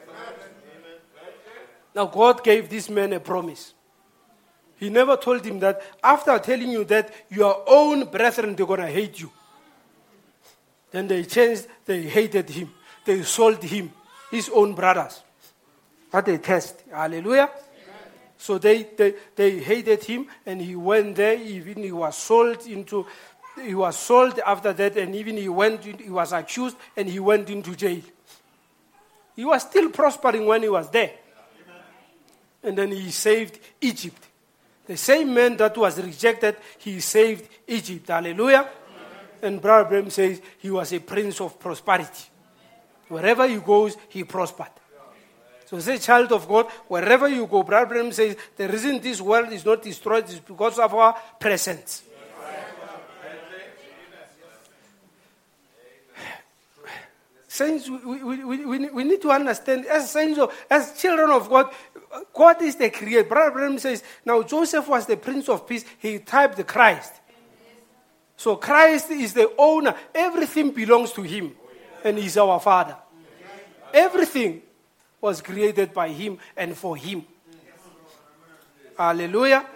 Now 1.96 2.06
God 2.06 2.44
gave 2.44 2.68
this 2.68 2.88
man 2.88 3.12
a 3.12 3.18
promise. 3.18 3.74
He 4.76 4.88
never 4.88 5.16
told 5.16 5.44
him 5.44 5.58
that 5.60 5.82
after 6.04 6.38
telling 6.38 6.70
you 6.70 6.84
that 6.84 7.12
your 7.28 7.64
own 7.66 8.04
brethren, 8.04 8.54
they're 8.54 8.66
going 8.66 8.80
to 8.80 8.86
hate 8.86 9.18
you. 9.18 9.32
Then 10.92 11.08
they 11.08 11.24
changed, 11.24 11.66
they 11.86 12.02
hated 12.02 12.50
him 12.50 12.72
they 13.06 13.22
sold 13.22 13.62
him, 13.62 13.90
his 14.30 14.50
own 14.52 14.74
brothers. 14.74 15.22
What 16.10 16.26
they 16.26 16.38
test. 16.38 16.82
Hallelujah. 16.90 17.48
Amen. 17.48 17.54
So 18.36 18.58
they, 18.58 18.82
they, 18.82 19.14
they 19.34 19.58
hated 19.58 20.04
him, 20.04 20.26
and 20.44 20.60
he 20.60 20.76
went 20.76 21.16
there. 21.16 21.34
Even 21.34 21.82
he 21.82 21.92
was 21.92 22.16
sold 22.16 22.66
into, 22.66 23.06
he 23.62 23.74
was 23.74 23.96
sold 23.96 24.38
after 24.40 24.72
that, 24.72 24.96
and 24.96 25.14
even 25.14 25.36
he 25.36 25.48
went, 25.48 25.86
in, 25.86 25.98
he 25.98 26.10
was 26.10 26.32
accused, 26.32 26.76
and 26.96 27.08
he 27.08 27.20
went 27.20 27.48
into 27.48 27.74
jail. 27.74 28.02
He 29.34 29.44
was 29.44 29.62
still 29.62 29.90
prospering 29.90 30.46
when 30.46 30.62
he 30.62 30.68
was 30.68 30.90
there. 30.90 31.12
and 32.62 32.76
then 32.76 32.90
he 32.90 33.10
saved 33.10 33.58
Egypt. 33.80 34.22
The 34.86 34.96
same 34.96 35.32
man 35.34 35.56
that 35.56 35.76
was 35.76 36.00
rejected, 36.00 36.56
he 36.78 37.00
saved 37.00 37.48
Egypt. 37.66 38.08
Hallelujah. 38.08 38.68
And 39.42 39.60
Brother 39.60 39.88
Branham 39.88 40.10
says 40.10 40.40
he 40.58 40.70
was 40.70 40.92
a 40.92 41.00
prince 41.00 41.40
of 41.40 41.58
prosperity. 41.58 42.30
Wherever 43.08 43.46
he 43.46 43.56
goes, 43.56 43.96
he 44.08 44.24
prospered. 44.24 44.70
So, 45.66 45.80
say, 45.80 45.98
child 45.98 46.30
of 46.32 46.46
God, 46.46 46.66
wherever 46.86 47.28
you 47.28 47.46
go, 47.46 47.62
Brother 47.64 47.86
Branham 47.86 48.12
says 48.12 48.36
the 48.56 48.68
reason 48.68 49.00
this 49.00 49.20
world 49.20 49.52
is 49.52 49.64
not 49.64 49.82
destroyed 49.82 50.28
is 50.28 50.38
because 50.38 50.78
of 50.78 50.94
our 50.94 51.14
presence. 51.40 52.04
Saints, 57.48 57.88
we, 57.88 58.22
we, 58.22 58.44
we, 58.44 58.90
we, 58.90 59.04
need 59.04 59.22
to 59.22 59.30
understand, 59.30 59.86
as 59.86 60.10
saints, 60.10 60.38
as 60.70 61.00
children 61.00 61.30
of 61.30 61.48
God, 61.48 61.72
God 62.34 62.60
is 62.60 62.76
the 62.76 62.90
creator. 62.90 63.24
Brother 63.24 63.50
Branham 63.50 63.78
says, 63.78 64.04
now 64.24 64.42
Joseph 64.42 64.86
was 64.86 65.06
the 65.06 65.16
Prince 65.16 65.48
of 65.48 65.66
Peace. 65.66 65.84
He 65.98 66.18
typed 66.18 66.64
Christ. 66.66 67.12
So 68.36 68.56
Christ 68.56 69.10
is 69.10 69.32
the 69.32 69.50
owner. 69.56 69.94
Everything 70.14 70.70
belongs 70.70 71.12
to 71.12 71.22
him. 71.22 71.56
And 72.06 72.18
he's 72.18 72.36
our 72.36 72.60
Father. 72.60 72.94
Everything 73.92 74.62
was 75.20 75.42
created 75.42 75.92
by 75.92 76.08
him 76.08 76.38
and 76.56 76.76
for 76.76 76.96
him. 76.96 77.24
Hallelujah. 78.96 79.66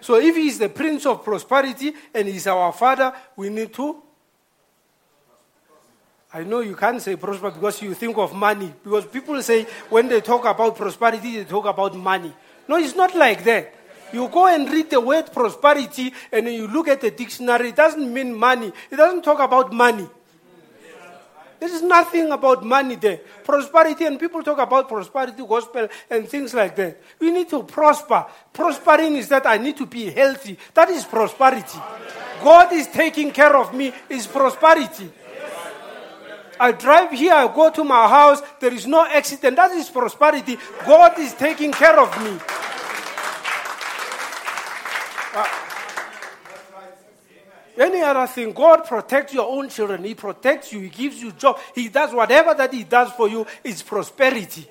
So 0.00 0.16
if 0.16 0.34
he's 0.34 0.58
the 0.58 0.68
Prince 0.68 1.06
of 1.06 1.22
Prosperity 1.22 1.92
and 2.12 2.26
he's 2.26 2.48
our 2.48 2.72
Father, 2.72 3.12
we 3.36 3.50
need 3.50 3.72
to 3.74 4.02
I 6.32 6.44
know 6.44 6.60
you 6.60 6.76
can't 6.76 7.02
say 7.02 7.16
prosper 7.16 7.50
because 7.50 7.82
you 7.82 7.94
think 7.94 8.16
of 8.16 8.32
money. 8.34 8.72
Because 8.84 9.06
people 9.06 9.40
say 9.42 9.64
when 9.88 10.08
they 10.08 10.20
talk 10.20 10.44
about 10.44 10.76
prosperity, 10.76 11.38
they 11.38 11.44
talk 11.44 11.66
about 11.66 11.94
money. 11.96 12.32
No, 12.68 12.76
it's 12.76 12.94
not 12.94 13.16
like 13.16 13.42
that. 13.44 13.74
You 14.12 14.28
go 14.28 14.46
and 14.46 14.70
read 14.70 14.90
the 14.90 15.00
word 15.00 15.32
prosperity 15.32 16.12
and 16.32 16.46
you 16.46 16.68
look 16.68 16.88
at 16.88 17.00
the 17.00 17.10
dictionary, 17.10 17.70
it 17.70 17.76
doesn't 17.76 18.12
mean 18.12 18.34
money. 18.34 18.72
It 18.90 18.96
doesn't 18.96 19.22
talk 19.22 19.40
about 19.40 19.72
money. 19.72 20.08
There 21.60 21.68
is 21.68 21.82
nothing 21.82 22.32
about 22.32 22.64
money 22.64 22.96
there. 22.96 23.18
Prosperity, 23.44 24.06
and 24.06 24.18
people 24.18 24.42
talk 24.42 24.58
about 24.58 24.88
prosperity 24.88 25.44
gospel 25.46 25.88
and 26.08 26.26
things 26.26 26.54
like 26.54 26.74
that. 26.76 26.98
We 27.20 27.30
need 27.30 27.50
to 27.50 27.62
prosper. 27.64 28.24
Prospering 28.50 29.16
is 29.16 29.28
that 29.28 29.46
I 29.46 29.58
need 29.58 29.76
to 29.76 29.84
be 29.84 30.10
healthy. 30.10 30.56
That 30.72 30.88
is 30.88 31.04
prosperity. 31.04 31.78
God 32.42 32.72
is 32.72 32.86
taking 32.86 33.30
care 33.30 33.54
of 33.54 33.74
me, 33.74 33.92
is 34.08 34.26
prosperity. 34.26 35.10
I 36.58 36.72
drive 36.72 37.10
here, 37.12 37.34
I 37.34 37.46
go 37.54 37.70
to 37.70 37.84
my 37.84 38.08
house, 38.08 38.42
there 38.60 38.72
is 38.72 38.86
no 38.86 39.06
accident. 39.06 39.56
That 39.56 39.72
is 39.72 39.88
prosperity. 39.90 40.58
God 40.86 41.18
is 41.18 41.34
taking 41.34 41.72
care 41.72 41.98
of 41.98 42.10
me. 42.22 42.38
Uh, 45.34 45.69
any 47.80 48.02
other 48.02 48.26
thing, 48.26 48.52
God 48.52 48.84
protects 48.84 49.32
your 49.32 49.48
own 49.48 49.68
children. 49.70 50.04
He 50.04 50.14
protects 50.14 50.72
you. 50.72 50.80
He 50.80 50.88
gives 50.88 51.22
you 51.22 51.32
job. 51.32 51.58
He 51.74 51.88
does 51.88 52.12
whatever 52.12 52.52
that 52.54 52.72
He 52.72 52.84
does 52.84 53.10
for 53.12 53.28
you 53.28 53.46
is 53.64 53.82
prosperity. 53.82 54.68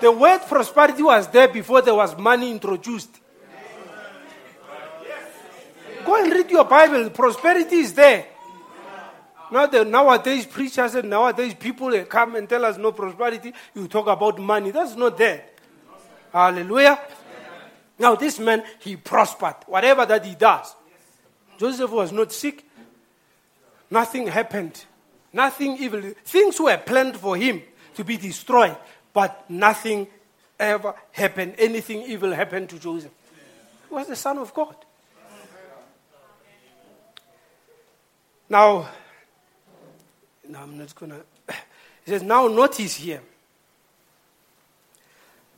The 0.00 0.10
word 0.10 0.40
prosperity 0.48 1.04
was 1.04 1.28
there 1.28 1.46
before 1.46 1.82
there 1.82 1.94
was 1.94 2.18
money 2.18 2.50
introduced. 2.50 3.20
Go 6.04 6.20
and 6.20 6.32
read 6.32 6.50
your 6.50 6.64
Bible. 6.64 7.10
Prosperity 7.10 7.76
is 7.76 7.94
there. 7.94 8.26
Now 9.52 9.66
the 9.66 9.84
nowadays 9.84 10.46
preachers 10.46 10.96
and 10.96 11.10
nowadays 11.10 11.54
people 11.54 11.90
they 11.90 12.04
come 12.04 12.34
and 12.34 12.48
tell 12.48 12.64
us 12.64 12.76
no 12.78 12.90
prosperity. 12.90 13.52
You 13.74 13.86
talk 13.86 14.08
about 14.08 14.38
money. 14.40 14.72
That's 14.72 14.96
not 14.96 15.16
there. 15.16 15.44
Hallelujah. 16.32 16.98
Now 17.98 18.16
this 18.16 18.40
man 18.40 18.64
he 18.80 18.96
prospered. 18.96 19.56
Whatever 19.66 20.06
that 20.06 20.24
he 20.24 20.34
does. 20.34 20.74
Joseph 21.58 21.90
was 21.90 22.12
not 22.12 22.32
sick. 22.32 22.64
Nothing 23.90 24.26
happened. 24.26 24.84
Nothing 25.32 25.76
evil. 25.78 26.00
Things 26.24 26.60
were 26.60 26.76
planned 26.76 27.16
for 27.16 27.36
him 27.36 27.62
to 27.94 28.04
be 28.04 28.16
destroyed, 28.16 28.76
but 29.12 29.48
nothing 29.50 30.06
ever 30.58 30.94
happened. 31.10 31.54
Anything 31.58 32.02
evil 32.02 32.32
happened 32.32 32.68
to 32.70 32.78
Joseph. 32.78 33.12
He 33.88 33.94
was 33.94 34.06
the 34.06 34.16
son 34.16 34.38
of 34.38 34.52
God. 34.54 34.76
Now, 38.48 38.88
no, 40.48 40.58
I'm 40.58 40.76
not 40.76 40.94
going 40.94 41.12
to. 41.12 41.54
He 42.04 42.10
says, 42.10 42.22
now 42.22 42.48
notice 42.48 42.96
here. 42.96 43.22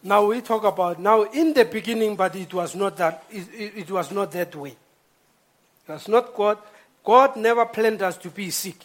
Now 0.03 0.27
we 0.27 0.43
talk 0.43 0.65
about 0.65 1.01
now 1.01 1.23
in 1.23 1.55
the 1.55 1.65
beginning, 1.65 2.15
but 2.15 2.37
it 2.37 2.53
was 2.53 2.75
not 2.75 2.97
that. 2.99 3.25
It, 3.31 3.49
it, 3.55 3.73
it 3.79 3.91
was 3.91 4.13
not 4.13 4.31
that 4.33 4.55
way. 4.55 4.77
Was 5.89 6.09
not 6.09 6.35
God. 6.35 6.59
God 7.05 7.37
never 7.37 7.67
planned 7.67 8.01
us 8.03 8.17
to 8.19 8.31
be 8.31 8.51
sick. 8.51 8.77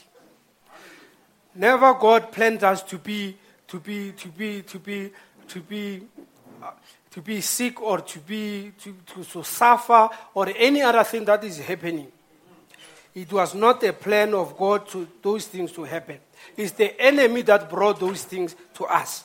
Never 1.55 1.93
God 1.93 2.31
planned 2.31 2.63
us 2.63 2.83
to 2.83 2.97
be 2.97 3.37
to 3.67 3.79
be 3.79 4.11
to 4.13 4.27
be 4.27 4.61
to 4.63 4.79
be 4.79 5.11
to 5.47 5.61
be 5.61 6.01
uh, 6.61 6.71
to 7.11 7.21
be 7.21 7.41
sick 7.41 7.81
or 7.81 8.01
to 8.01 8.19
be 8.19 8.73
to, 8.81 8.95
to, 9.13 9.23
to 9.23 9.43
suffer 9.43 10.09
or 10.33 10.49
any 10.55 10.81
other 10.81 11.03
thing 11.03 11.25
that 11.25 11.43
is 11.43 11.59
happening. 11.59 12.11
It 13.15 13.31
was 13.31 13.55
not 13.55 13.83
a 13.83 13.93
plan 13.93 14.33
of 14.33 14.57
God 14.57 14.87
to 14.89 15.07
those 15.21 15.47
things 15.47 15.71
to 15.73 15.83
happen. 15.83 16.19
It's 16.55 16.71
the 16.71 16.99
enemy 17.01 17.41
that 17.43 17.69
brought 17.69 17.99
those 17.99 18.23
things 18.23 18.55
to 18.75 18.85
us. 18.85 19.23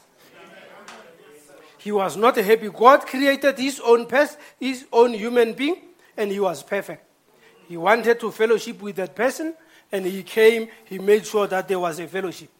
He 1.78 1.92
was 1.92 2.16
not 2.16 2.36
happy. 2.36 2.70
God 2.70 3.06
created 3.06 3.58
his 3.58 3.78
own 3.80 4.06
person, 4.06 4.38
his 4.58 4.86
own 4.90 5.12
human 5.12 5.52
being, 5.52 5.76
and 6.16 6.30
he 6.30 6.40
was 6.40 6.62
perfect. 6.62 7.04
He 7.68 7.76
wanted 7.76 8.20
to 8.20 8.30
fellowship 8.30 8.80
with 8.82 8.96
that 8.96 9.14
person, 9.14 9.54
and 9.90 10.04
he 10.06 10.22
came, 10.22 10.68
he 10.84 10.98
made 10.98 11.26
sure 11.26 11.46
that 11.46 11.68
there 11.68 11.78
was 11.78 11.98
a 11.98 12.06
fellowship. 12.06 12.50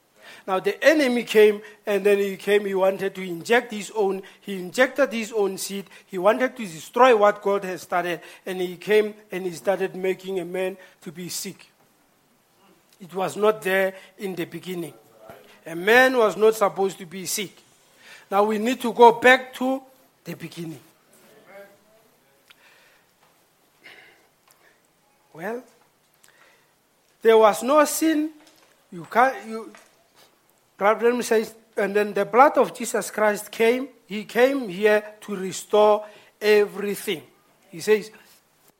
Now 0.47 0.61
the 0.61 0.83
enemy 0.85 1.25
came 1.25 1.63
and 1.87 2.05
then 2.05 2.19
he 2.19 2.37
came, 2.37 2.65
he 2.65 2.75
wanted 2.75 3.15
to 3.15 3.23
inject 3.23 3.73
his 3.73 3.91
own, 3.95 4.23
he 4.41 4.59
injected 4.59 5.13
his 5.13 5.33
own 5.33 5.59
seed. 5.59 5.87
He 6.07 6.19
wanted 6.19 6.57
to 6.57 6.67
destroy 6.67 7.17
what 7.17 7.43
God 7.43 7.65
has 7.65 7.83
started 7.83 8.21
and 8.45 8.61
he 8.61 8.77
came 8.77 9.15
and 9.31 9.45
he 9.45 9.53
started 9.53 9.97
making 9.97 10.41
a 10.41 10.45
man 10.45 10.77
to 11.03 11.13
be 11.13 11.29
sick. 11.29 11.71
It 13.01 13.15
was 13.15 13.37
not 13.37 13.63
there 13.63 13.95
in 14.19 14.35
the 14.35 14.45
beginning. 14.45 14.95
A 15.67 15.75
man 15.75 16.17
was 16.17 16.37
not 16.37 16.55
supposed 16.55 16.99
to 16.99 17.07
be 17.07 17.27
sick. 17.27 17.53
Now 18.31 18.45
we 18.45 18.59
need 18.59 18.81
to 18.83 18.93
go 18.93 19.13
back 19.13 19.55
to 19.55 19.83
the 20.25 20.35
beginning. 20.35 20.81
Well, 25.35 25.65
there 27.21 27.37
was 27.37 27.63
no 27.65 27.85
sin. 27.85 28.31
You 28.93 29.05
can't, 29.11 29.35
you, 29.49 29.73
Problem 30.77 31.23
says, 31.23 31.55
and 31.77 31.95
then 31.95 32.13
the 32.13 32.25
blood 32.25 32.57
of 32.59 32.73
Jesus 32.73 33.11
Christ 33.11 33.51
came. 33.51 33.89
He 34.07 34.25
came 34.25 34.69
here 34.69 35.03
to 35.23 35.35
restore 35.35 36.05
everything. 36.41 37.23
He 37.71 37.81
says, 37.81 38.11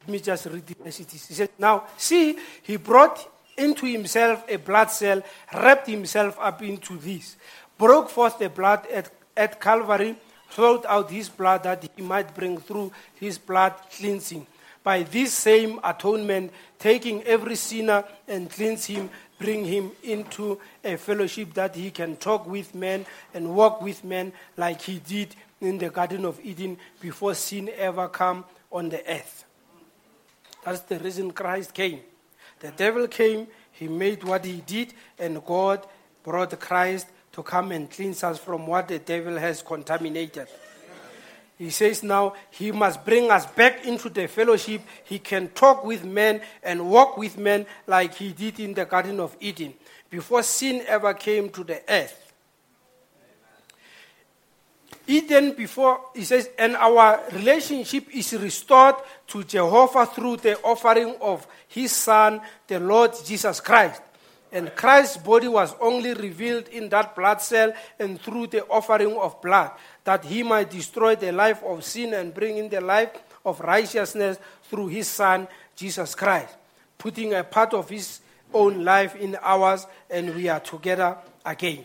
let 0.01 0.09
me 0.09 0.21
just 0.21 0.47
read 0.47 0.67
the 0.67 0.77
message. 0.85 1.11
He 1.11 1.19
said, 1.19 1.51
now 1.59 1.85
see, 1.97 2.39
he 2.63 2.77
brought 2.77 3.29
into 3.57 3.87
himself 3.87 4.45
a 4.49 4.57
blood 4.57 4.91
cell, 4.91 5.23
wrapped 5.53 5.89
himself 5.89 6.37
up 6.41 6.63
into 6.63 6.97
this, 6.99 7.37
broke 7.79 8.11
forth 8.11 8.39
the 8.39 8.49
blood 8.49 8.87
at, 8.93 9.11
at 9.37 9.61
Calvary, 9.61 10.15
flowed 10.49 10.85
out 10.87 11.11
his 11.11 11.29
blood 11.29 11.65
that 11.65 11.89
he 11.97 12.03
might 12.03 12.33
bring 12.35 12.59
through 12.59 12.93
his 13.15 13.39
blood 13.39 13.75
cleansing. 13.97 14.47
By 14.85 15.03
this 15.03 15.33
same 15.33 15.81
atonement, 15.83 16.53
taking 16.79 17.25
every 17.25 17.57
sinner 17.57 18.05
and 18.29 18.49
cleanse 18.49 18.85
him 18.85 19.11
bring 19.39 19.65
him 19.65 19.91
into 20.03 20.61
a 20.83 20.97
fellowship 20.97 21.53
that 21.55 21.75
he 21.75 21.91
can 21.91 22.17
talk 22.17 22.47
with 22.47 22.75
men 22.75 23.05
and 23.33 23.55
walk 23.55 23.83
with 23.83 24.05
men 24.05 24.33
like 24.57 24.81
he 24.81 24.99
did 24.99 25.35
in 25.61 25.79
the 25.79 25.91
Garden 25.91 26.25
of 26.25 26.41
Eden 26.43 26.77
before 27.01 27.35
sin 27.35 27.71
ever 27.77 28.09
came 28.09 28.45
on 28.71 28.89
the 28.89 29.01
earth. 29.11 29.45
That's 30.65 30.81
the 30.81 30.99
reason 30.99 31.31
Christ 31.33 31.75
came. 31.75 32.01
The 32.61 32.71
devil 32.71 33.09
came, 33.09 33.49
he 33.73 33.89
made 33.89 34.25
what 34.25 34.45
he 34.45 34.63
did, 34.65 34.95
and 35.19 35.45
God 35.45 35.87
brought 36.23 36.59
Christ 36.59 37.09
to 37.33 37.43
come 37.43 37.73
and 37.73 37.91
cleanse 37.91 38.25
us 38.25 38.39
from 38.39 38.67
what 38.67 38.89
the 38.89 38.99
devil 38.99 39.37
has 39.37 39.61
contaminated. 39.61 40.49
He 41.57 41.71
says 41.71 42.03
now 42.03 42.35
he 42.51 42.73
must 42.73 43.05
bring 43.05 43.31
us 43.31 43.47
back 43.47 43.87
into 43.87 44.09
the 44.09 44.27
fellowship. 44.27 44.83
He 45.05 45.19
can 45.19 45.49
talk 45.49 45.85
with 45.85 46.05
men 46.05 46.41
and 46.63 46.91
walk 46.91 47.17
with 47.17 47.39
men 47.39 47.67
like 47.87 48.15
he 48.15 48.33
did 48.33 48.59
in 48.59 48.75
the 48.75 48.85
Garden 48.85 49.21
of 49.21 49.37
Eden 49.41 49.75
before 50.11 50.43
sin 50.43 50.83
ever 50.87 51.15
came 51.15 51.49
to 51.51 51.65
the 51.65 51.81
earth. 51.89 52.21
Eden 55.07 55.53
before, 55.53 56.01
he 56.15 56.25
says, 56.25 56.49
and 56.59 56.77
our 56.77 57.21
relationship 57.33 58.07
is 58.15 58.33
restored 58.33 58.95
to 59.27 59.45
Jehovah 59.45 60.07
through 60.07 60.39
the 60.39 60.59
offering 60.63 61.15
of 61.21 61.47
his 61.69 61.93
Son, 61.93 62.41
the 62.67 62.81
Lord 62.81 63.13
Jesus 63.25 63.61
Christ. 63.61 64.01
And 64.51 64.75
Christ's 64.75 65.17
body 65.17 65.49
was 65.49 65.75
only 65.81 66.15
revealed 66.15 66.69
in 66.69 66.89
that 66.91 67.17
blood 67.17 67.43
cell 67.43 67.73
and 67.99 68.21
through 68.21 68.47
the 68.47 68.65
offering 68.67 69.17
of 69.17 69.43
blood, 69.43 69.73
that 70.05 70.25
he 70.25 70.43
might 70.43 70.71
destroy 70.71 71.17
the 71.17 71.33
life 71.33 71.63
of 71.65 71.83
sin 71.83 72.15
and 72.15 72.33
bring 72.33 72.59
in 72.59 72.69
the 72.69 72.81
life 72.81 73.11
of 73.45 73.61
righteousness 73.61 74.39
through 74.65 74.89
his 74.89 75.09
Son, 75.09 75.49
Jesus 75.75 76.15
Christ, 76.15 76.55
putting 76.99 77.35
a 77.35 77.43
part 77.43 77.75
of 77.75 77.89
his 77.89 78.21
own 78.53 78.85
life 78.85 79.17
in 79.17 79.37
ours, 79.43 79.87
and 80.09 80.35
we 80.35 80.49
are 80.49 80.61
together 80.61 81.17
again. 81.45 81.85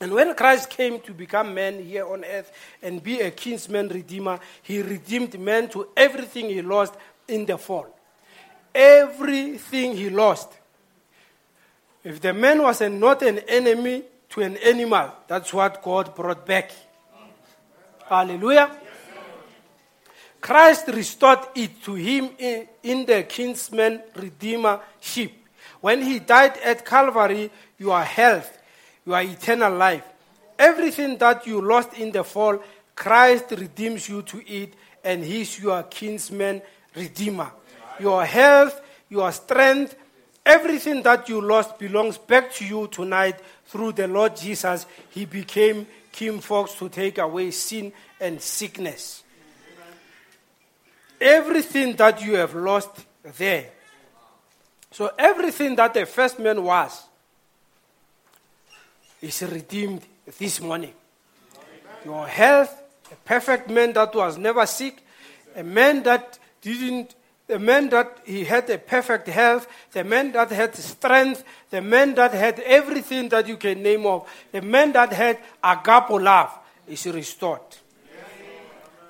And 0.00 0.12
when 0.12 0.34
Christ 0.34 0.68
came 0.68 1.00
to 1.00 1.12
become 1.12 1.54
man 1.54 1.82
here 1.82 2.06
on 2.06 2.24
earth 2.24 2.52
and 2.82 3.02
be 3.02 3.20
a 3.20 3.30
kinsman 3.30 3.88
redeemer, 3.88 4.40
he 4.62 4.82
redeemed 4.82 5.38
man 5.38 5.68
to 5.70 5.88
everything 5.96 6.46
he 6.46 6.60
lost 6.60 6.94
in 7.28 7.46
the 7.46 7.56
fall. 7.56 7.86
Everything 8.74 9.96
he 9.96 10.10
lost. 10.10 10.48
If 12.02 12.20
the 12.20 12.32
man 12.32 12.62
was 12.62 12.80
not 12.80 13.22
an 13.22 13.38
enemy 13.40 14.02
to 14.30 14.40
an 14.40 14.56
animal, 14.56 15.12
that's 15.28 15.52
what 15.52 15.80
God 15.82 16.14
brought 16.16 16.44
back. 16.44 16.72
Hallelujah. 18.12 18.70
Christ 20.38 20.88
restored 20.88 21.38
it 21.54 21.82
to 21.84 21.94
him 21.94 22.28
in, 22.36 22.68
in 22.82 23.06
the 23.06 23.22
kinsman 23.22 24.02
redeemer 24.14 24.80
ship. 25.00 25.32
When 25.80 26.02
he 26.02 26.18
died 26.18 26.58
at 26.58 26.84
Calvary, 26.84 27.50
your 27.78 28.02
health, 28.02 28.58
your 29.06 29.22
eternal 29.22 29.74
life, 29.74 30.04
everything 30.58 31.16
that 31.16 31.46
you 31.46 31.62
lost 31.62 31.94
in 31.94 32.12
the 32.12 32.22
fall, 32.22 32.62
Christ 32.94 33.46
redeems 33.52 34.06
you 34.10 34.20
to 34.20 34.46
it, 34.46 34.74
and 35.02 35.24
he's 35.24 35.58
your 35.58 35.82
kinsman 35.84 36.60
redeemer. 36.94 37.50
Your 37.98 38.26
health, 38.26 38.78
your 39.08 39.32
strength, 39.32 39.96
everything 40.44 41.02
that 41.02 41.30
you 41.30 41.40
lost 41.40 41.78
belongs 41.78 42.18
back 42.18 42.52
to 42.56 42.66
you 42.66 42.88
tonight 42.88 43.40
through 43.64 43.92
the 43.92 44.06
Lord 44.06 44.36
Jesus. 44.36 44.84
He 45.08 45.24
became 45.24 45.86
King 46.12 46.40
Fox 46.40 46.74
to 46.74 46.88
take 46.88 47.18
away 47.18 47.50
sin 47.50 47.92
and 48.20 48.40
sickness. 48.40 49.24
Everything 51.20 51.96
that 51.96 52.22
you 52.22 52.36
have 52.36 52.54
lost 52.54 52.90
there. 53.38 53.70
So 54.90 55.10
everything 55.18 55.74
that 55.76 55.94
the 55.94 56.04
first 56.04 56.38
man 56.38 56.62
was 56.62 57.02
is 59.22 59.42
redeemed 59.42 60.02
this 60.38 60.60
morning. 60.60 60.92
Your 62.04 62.26
health, 62.26 62.82
a 63.10 63.14
perfect 63.24 63.70
man 63.70 63.92
that 63.94 64.14
was 64.14 64.36
never 64.36 64.66
sick, 64.66 65.02
a 65.54 65.62
man 65.62 66.02
that 66.02 66.38
didn't, 66.60 67.14
a 67.52 67.58
man 67.58 67.88
that 67.90 68.18
he 68.24 68.44
had 68.44 68.68
a 68.70 68.78
perfect 68.78 69.28
health, 69.28 69.68
the 69.92 70.02
man 70.02 70.32
that 70.32 70.50
had 70.50 70.74
strength, 70.74 71.44
the 71.70 71.80
man 71.80 72.14
that 72.14 72.32
had 72.32 72.58
everything 72.60 73.28
that 73.28 73.46
you 73.46 73.56
can 73.56 73.82
name 73.82 74.06
of, 74.06 74.28
the 74.50 74.62
man 74.62 74.92
that 74.92 75.12
had 75.12 75.38
agape 75.62 76.10
love 76.10 76.50
is 76.88 77.06
restored. 77.06 77.60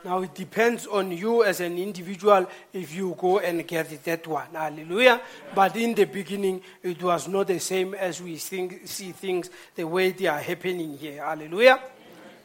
Now 0.04 0.20
it 0.22 0.34
depends 0.34 0.86
on 0.88 1.12
you 1.12 1.44
as 1.44 1.60
an 1.60 1.78
individual 1.78 2.48
if 2.72 2.92
you 2.92 3.14
go 3.16 3.38
and 3.38 3.66
get 3.66 4.02
that 4.04 4.26
one. 4.26 4.48
Hallelujah. 4.52 5.20
But 5.54 5.76
in 5.76 5.94
the 5.94 6.06
beginning, 6.06 6.60
it 6.82 7.00
was 7.00 7.28
not 7.28 7.46
the 7.46 7.60
same 7.60 7.94
as 7.94 8.20
we 8.20 8.36
think, 8.36 8.82
see 8.86 9.12
things 9.12 9.48
the 9.76 9.84
way 9.84 10.10
they 10.10 10.26
are 10.26 10.40
happening 10.40 10.98
here. 10.98 11.24
Hallelujah. 11.24 11.80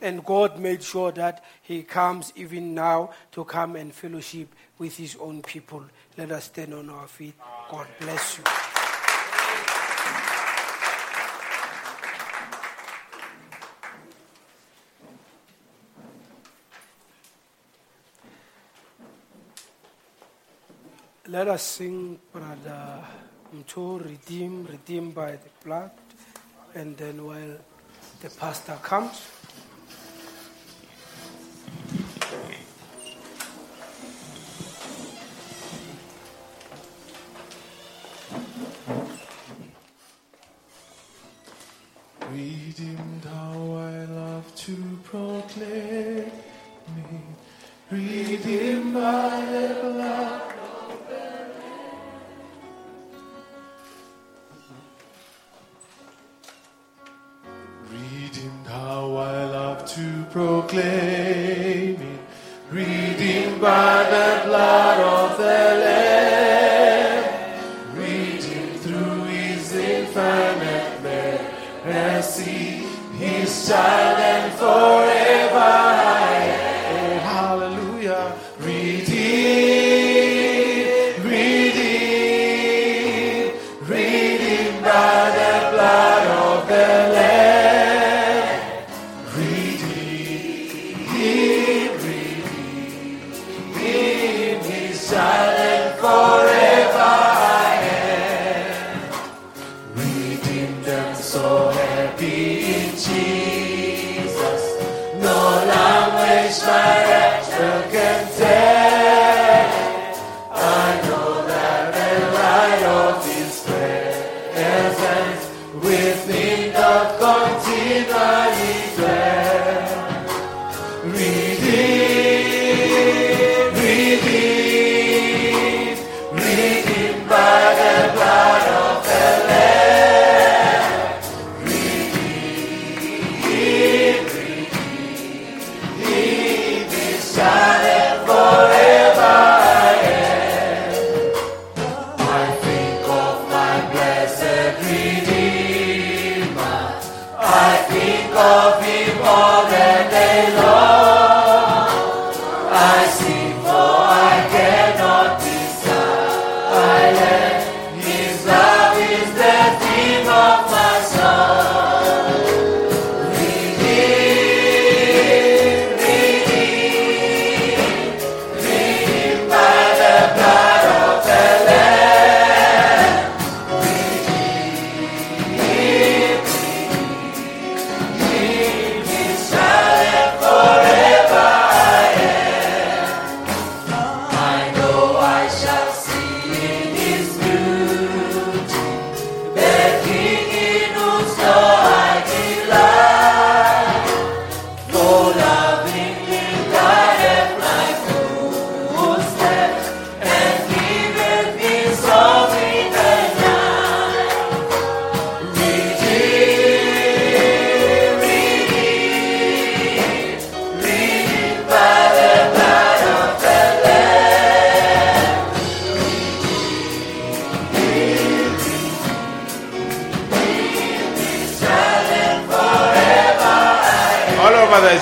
And 0.01 0.23
God 0.23 0.59
made 0.59 0.83
sure 0.83 1.11
that 1.13 1.43
He 1.61 1.83
comes 1.83 2.31
even 2.35 2.73
now 2.73 3.11
to 3.31 3.43
come 3.43 3.75
and 3.75 3.93
fellowship 3.93 4.53
with 4.77 4.95
His 4.97 5.15
own 5.19 5.41
people. 5.41 5.83
Let 6.17 6.31
us 6.31 6.45
stand 6.45 6.73
on 6.73 6.89
our 6.89 7.07
feet. 7.07 7.35
God 7.69 7.87
bless 7.99 8.37
you. 8.37 8.43
Let 21.29 21.49
us 21.49 21.61
sing, 21.61 22.19
Brother 22.31 23.03
Mto, 23.53 24.03
redeem, 24.03 24.65
redeemed 24.65 25.13
by 25.13 25.31
the 25.31 25.49
blood. 25.63 25.91
And 26.73 26.95
then 26.95 27.25
while 27.25 27.57
the 28.21 28.29
pastor 28.29 28.77
comes, 28.81 29.27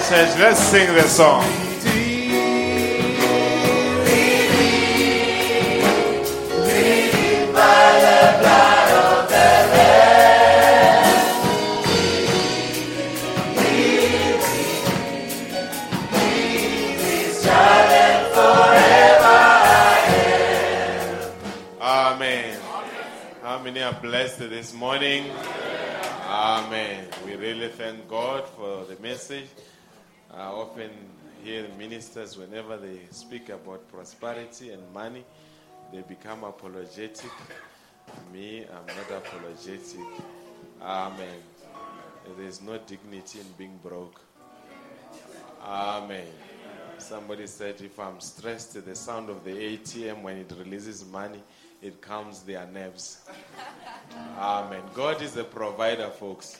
church. 0.09 0.37
Let's 0.37 0.59
sing 0.59 0.93
the 0.93 1.01
song. 1.01 1.43
Amen. 21.81 22.59
How 23.41 23.59
many 23.59 23.81
are 23.81 23.93
blessed 23.93 24.39
this 24.39 24.71
morning? 24.73 25.31
Amen. 26.27 27.07
We 27.25 27.35
really 27.35 27.69
thank 27.69 28.07
God 28.07 28.47
for 28.49 28.85
the 28.85 29.01
message. 29.01 29.47
I 30.37 30.47
often 30.47 30.91
hear 31.43 31.65
ministers, 31.77 32.37
whenever 32.37 32.75
they 32.75 32.99
speak 33.11 33.49
about 33.49 33.87
prosperity 33.89 34.71
and 34.71 34.81
money, 34.93 35.23
they 35.93 36.01
become 36.01 36.43
apologetic. 36.43 37.31
Me, 38.33 38.65
I'm 38.65 38.85
not 38.85 39.23
apologetic. 39.23 39.99
Amen. 40.81 41.39
There's 42.37 42.61
no 42.61 42.77
dignity 42.79 43.39
in 43.39 43.45
being 43.57 43.79
broke. 43.81 44.19
Amen. 45.63 46.27
Somebody 46.97 47.47
said, 47.47 47.79
if 47.81 47.97
I'm 47.99 48.19
stressed, 48.19 48.83
the 48.85 48.95
sound 48.95 49.29
of 49.29 49.43
the 49.45 49.51
ATM 49.51 50.21
when 50.21 50.37
it 50.37 50.51
releases 50.57 51.05
money, 51.05 51.41
it 51.81 52.01
calms 52.01 52.41
their 52.41 52.65
nerves. 52.67 53.21
Amen. 54.37 54.81
God 54.93 55.21
is 55.21 55.33
the 55.33 55.43
provider, 55.43 56.09
folks. 56.09 56.59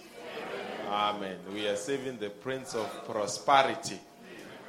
Amen. 0.88 1.38
We 1.52 1.68
are 1.68 1.76
saving 1.76 2.20
the 2.20 2.30
Prince 2.30 2.76
of 2.76 2.88
Prosperity. 3.06 4.00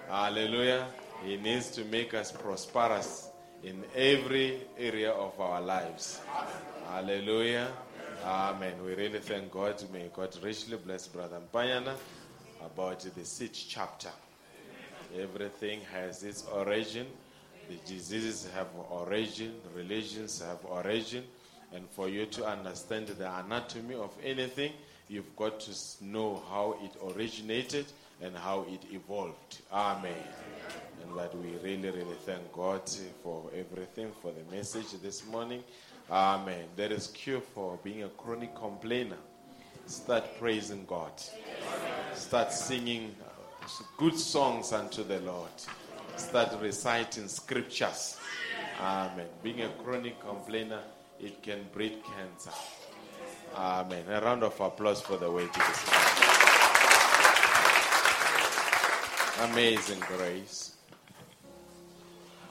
Hallelujah. 0.08 0.86
He 1.24 1.36
needs 1.36 1.70
to 1.72 1.84
make 1.84 2.14
us 2.14 2.32
prosperous 2.32 3.28
in 3.62 3.84
every 3.94 4.62
area 4.78 5.10
of 5.10 5.38
our 5.38 5.60
lives. 5.60 6.20
Hallelujah. 6.88 7.68
Amen. 8.24 8.74
We 8.84 8.94
really 8.94 9.18
thank 9.18 9.52
God. 9.52 9.82
May 9.92 10.08
God 10.14 10.34
richly 10.42 10.78
bless 10.78 11.06
Brother 11.06 11.38
Mpanyana 11.52 11.94
about 12.64 13.00
the 13.00 13.24
sixth 13.24 13.66
chapter. 13.68 14.10
Everything 15.20 15.80
has 15.92 16.22
its 16.22 16.46
origin. 16.46 17.06
The 17.68 17.76
diseases 17.92 18.48
have 18.54 18.68
origin, 18.90 19.54
religions 19.74 20.40
have 20.40 20.64
origin. 20.64 21.24
And 21.74 21.84
for 21.90 22.08
you 22.08 22.26
to 22.26 22.46
understand 22.46 23.08
the 23.08 23.38
anatomy 23.38 23.96
of 23.96 24.14
anything, 24.24 24.72
you've 25.08 25.34
got 25.36 25.60
to 25.60 25.72
know 26.04 26.42
how 26.50 26.76
it 26.82 26.92
originated 27.14 27.86
and 28.20 28.36
how 28.36 28.66
it 28.68 28.82
evolved. 28.92 29.60
Amen. 29.72 30.14
And 31.02 31.18
that 31.18 31.36
we 31.36 31.50
really, 31.62 31.90
really 31.90 32.16
thank 32.24 32.52
God 32.52 32.82
for 33.22 33.50
everything, 33.54 34.10
for 34.22 34.32
the 34.32 34.56
message 34.56 34.92
this 35.02 35.26
morning. 35.26 35.62
Amen. 36.10 36.64
There 36.76 36.92
is 36.92 37.08
cure 37.08 37.40
for 37.40 37.78
being 37.84 38.04
a 38.04 38.08
chronic 38.08 38.54
complainer. 38.54 39.18
Start 39.86 40.24
praising 40.38 40.84
God. 40.86 41.12
Start 42.14 42.52
singing 42.52 43.14
uh, 43.20 43.68
good 43.96 44.18
songs 44.18 44.72
unto 44.72 45.04
the 45.04 45.20
Lord. 45.20 45.50
Start 46.16 46.60
reciting 46.60 47.28
scriptures. 47.28 48.18
Amen. 48.80 49.26
Being 49.42 49.62
a 49.62 49.68
chronic 49.68 50.18
complainer, 50.20 50.80
it 51.20 51.42
can 51.42 51.66
breed 51.72 51.98
cancer. 52.04 52.50
Amen. 53.54 54.04
A 54.08 54.20
round 54.20 54.42
of 54.42 54.60
applause 54.60 55.00
for 55.00 55.16
the 55.16 55.30
way 55.30 55.46
this. 55.46 55.84
Amazing 59.50 60.00
grace. 60.00 60.72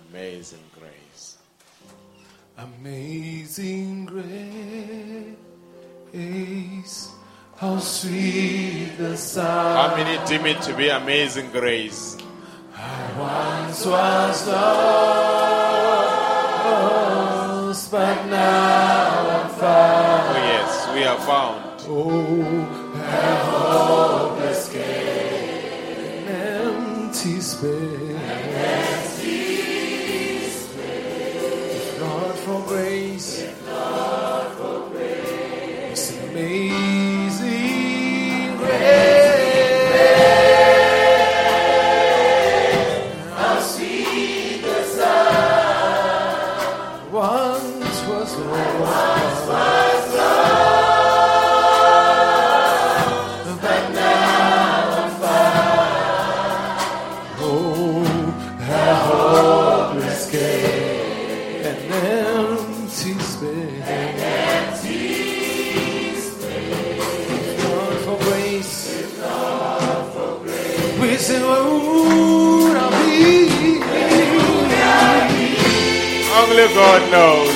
Amazing 0.10 0.64
grace. 0.80 1.36
Amazing 2.58 4.06
grace, 4.06 5.36
how 7.58 7.78
sweet 7.80 8.96
the 8.98 9.18
sound 9.18 9.78
How 9.78 9.98
many 9.98 10.18
deem 10.26 10.46
it 10.46 10.62
to 10.62 10.74
be 10.74 10.88
amazing 10.88 11.52
grace? 11.52 12.16
I 12.74 13.12
once 13.20 13.86
was 13.86 14.48
lost, 14.48 14.72
but 17.92 18.26
now 18.28 19.30
I'm 19.36 19.50
found. 19.60 20.30
Oh, 20.32 20.40
yes, 20.48 20.65
we 20.96 21.04
are 21.04 21.20
found. 21.20 21.82
Oh, 21.90 22.66
Only 76.66 76.78
God 76.78 77.12
knows. 77.12 77.50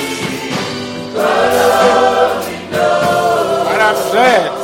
But 3.52 3.80
I'm 3.80 3.94
glad. 4.12 4.59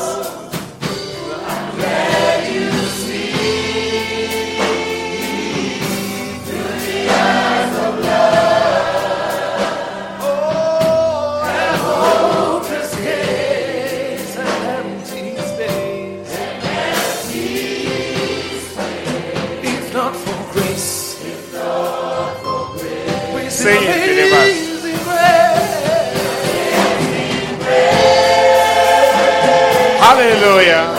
Hallelujah. 30.37 30.96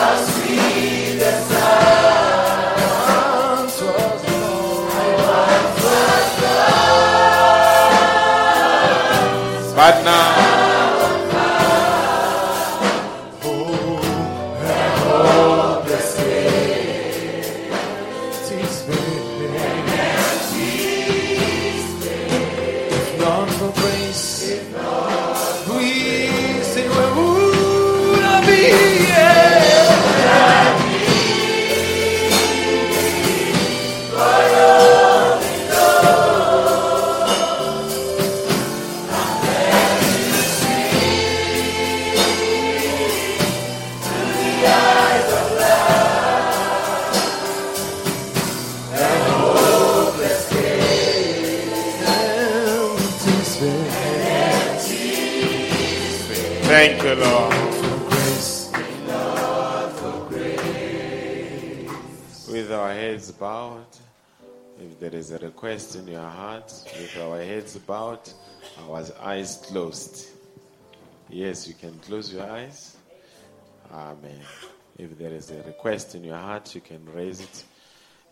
Is 65.28 65.42
a 65.42 65.44
request 65.44 65.96
in 65.96 66.08
your 66.08 66.22
heart, 66.22 66.72
with 66.98 67.18
our 67.18 67.42
heads 67.42 67.76
bowed, 67.76 68.20
our 68.80 69.04
eyes 69.20 69.62
closed. 69.66 70.26
Yes, 71.28 71.68
you 71.68 71.74
can 71.74 71.98
close 71.98 72.32
your 72.32 72.44
eyes. 72.44 72.96
Amen. 73.92 74.40
If 74.96 75.18
there 75.18 75.34
is 75.34 75.50
a 75.50 75.62
request 75.64 76.14
in 76.14 76.24
your 76.24 76.38
heart, 76.38 76.74
you 76.74 76.80
can 76.80 77.04
raise 77.12 77.40
it. 77.40 77.64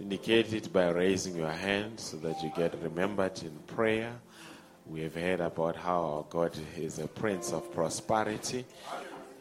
Indicate 0.01 0.55
it 0.55 0.73
by 0.73 0.89
raising 0.89 1.37
your 1.37 1.51
hand 1.51 2.01
so 2.01 2.17
that 2.19 2.43
you 2.43 2.51
get 2.57 2.75
remembered 2.83 3.43
in 3.43 3.53
prayer. 3.67 4.13
We 4.87 5.03
have 5.03 5.17
heard 5.17 5.41
about 5.41 5.77
how 5.77 6.01
our 6.01 6.25
God 6.31 6.57
is 6.79 6.99
a 6.99 7.09
prince 7.09 7.53
of 7.53 7.75
prosperity. 7.75 8.65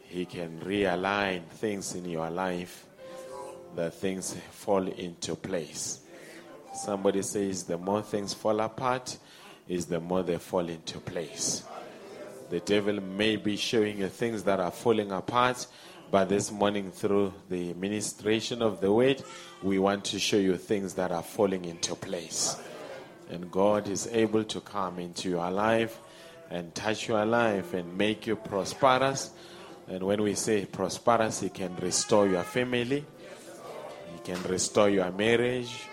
He 0.02 0.26
can 0.26 0.60
realign 0.60 1.46
things 1.46 1.94
in 1.94 2.04
your 2.04 2.28
life 2.28 2.84
that 3.76 3.94
things 3.94 4.36
fall 4.50 4.86
into 4.86 5.36
place. 5.36 6.00
Somebody 6.76 7.22
says 7.22 7.64
the 7.64 7.78
more 7.78 8.02
things 8.02 8.34
fall 8.34 8.60
apart 8.60 9.16
is 9.66 9.86
the 9.86 9.98
more 9.98 10.22
they 10.22 10.36
fall 10.36 10.68
into 10.68 11.00
place. 11.00 11.64
The 12.50 12.60
devil 12.60 13.00
may 13.00 13.36
be 13.36 13.56
showing 13.56 13.98
you 13.98 14.08
things 14.08 14.44
that 14.44 14.60
are 14.60 14.70
falling 14.70 15.10
apart, 15.10 15.66
but 16.10 16.28
this 16.28 16.52
morning 16.52 16.92
through 16.92 17.32
the 17.48 17.72
ministration 17.74 18.62
of 18.62 18.80
the 18.80 18.92
word, 18.92 19.22
we 19.62 19.78
want 19.78 20.04
to 20.06 20.18
show 20.18 20.36
you 20.36 20.56
things 20.56 20.94
that 20.94 21.10
are 21.10 21.22
falling 21.22 21.64
into 21.64 21.94
place. 21.94 22.56
And 23.30 23.50
God 23.50 23.88
is 23.88 24.06
able 24.12 24.44
to 24.44 24.60
come 24.60 24.98
into 24.98 25.30
your 25.30 25.50
life 25.50 25.98
and 26.50 26.74
touch 26.74 27.08
your 27.08 27.24
life 27.24 27.74
and 27.74 27.96
make 27.96 28.26
you 28.26 28.36
prosperous. 28.36 29.30
And 29.88 30.04
when 30.04 30.22
we 30.22 30.34
say 30.34 30.66
prosperous, 30.66 31.40
He 31.40 31.48
can 31.48 31.74
restore 31.76 32.28
your 32.28 32.44
family, 32.44 33.04
He 34.12 34.18
can 34.22 34.40
restore 34.44 34.90
your 34.90 35.10
marriage, 35.10 35.88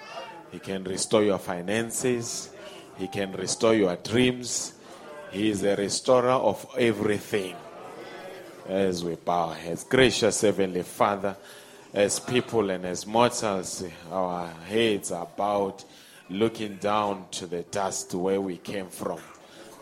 He 0.53 0.59
can 0.59 0.83
restore 0.83 1.23
your 1.23 1.39
finances, 1.39 2.51
He 2.99 3.07
can 3.07 3.31
restore 3.31 3.73
your 3.73 3.95
dreams. 3.95 4.73
He 5.31 5.49
is 5.49 5.63
a 5.63 5.75
restorer 5.75 6.29
of 6.29 6.63
everything. 6.77 7.55
As 8.67 9.03
we 9.03 9.15
bow 9.15 9.49
heads, 9.49 9.83
gracious 9.83 10.41
Heavenly 10.41 10.83
Father, 10.83 11.35
as 11.91 12.19
people 12.19 12.69
and 12.69 12.85
as 12.85 13.07
mortals, 13.07 13.83
our 14.11 14.47
heads 14.67 15.11
are 15.11 15.27
bowed, 15.35 15.83
looking 16.29 16.75
down 16.75 17.25
to 17.31 17.47
the 17.47 17.63
dust 17.63 18.13
where 18.13 18.39
we 18.39 18.57
came 18.57 18.89
from, 18.89 19.19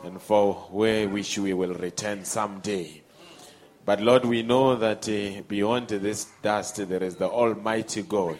and 0.06 0.22
for 0.22 0.54
where 0.72 1.10
which 1.10 1.38
we 1.38 1.54
will 1.54 1.74
return 1.74 2.24
someday. 2.24 3.02
But 3.84 4.00
Lord, 4.00 4.24
we 4.24 4.42
know 4.42 4.78
that 4.78 5.10
uh, 5.10 5.42
beyond 5.50 5.90
this 5.90 6.28
dust 6.42 6.78
there 6.88 7.04
is 7.04 7.18
the 7.18 7.28
Almighty 7.28 8.04
God 8.04 8.38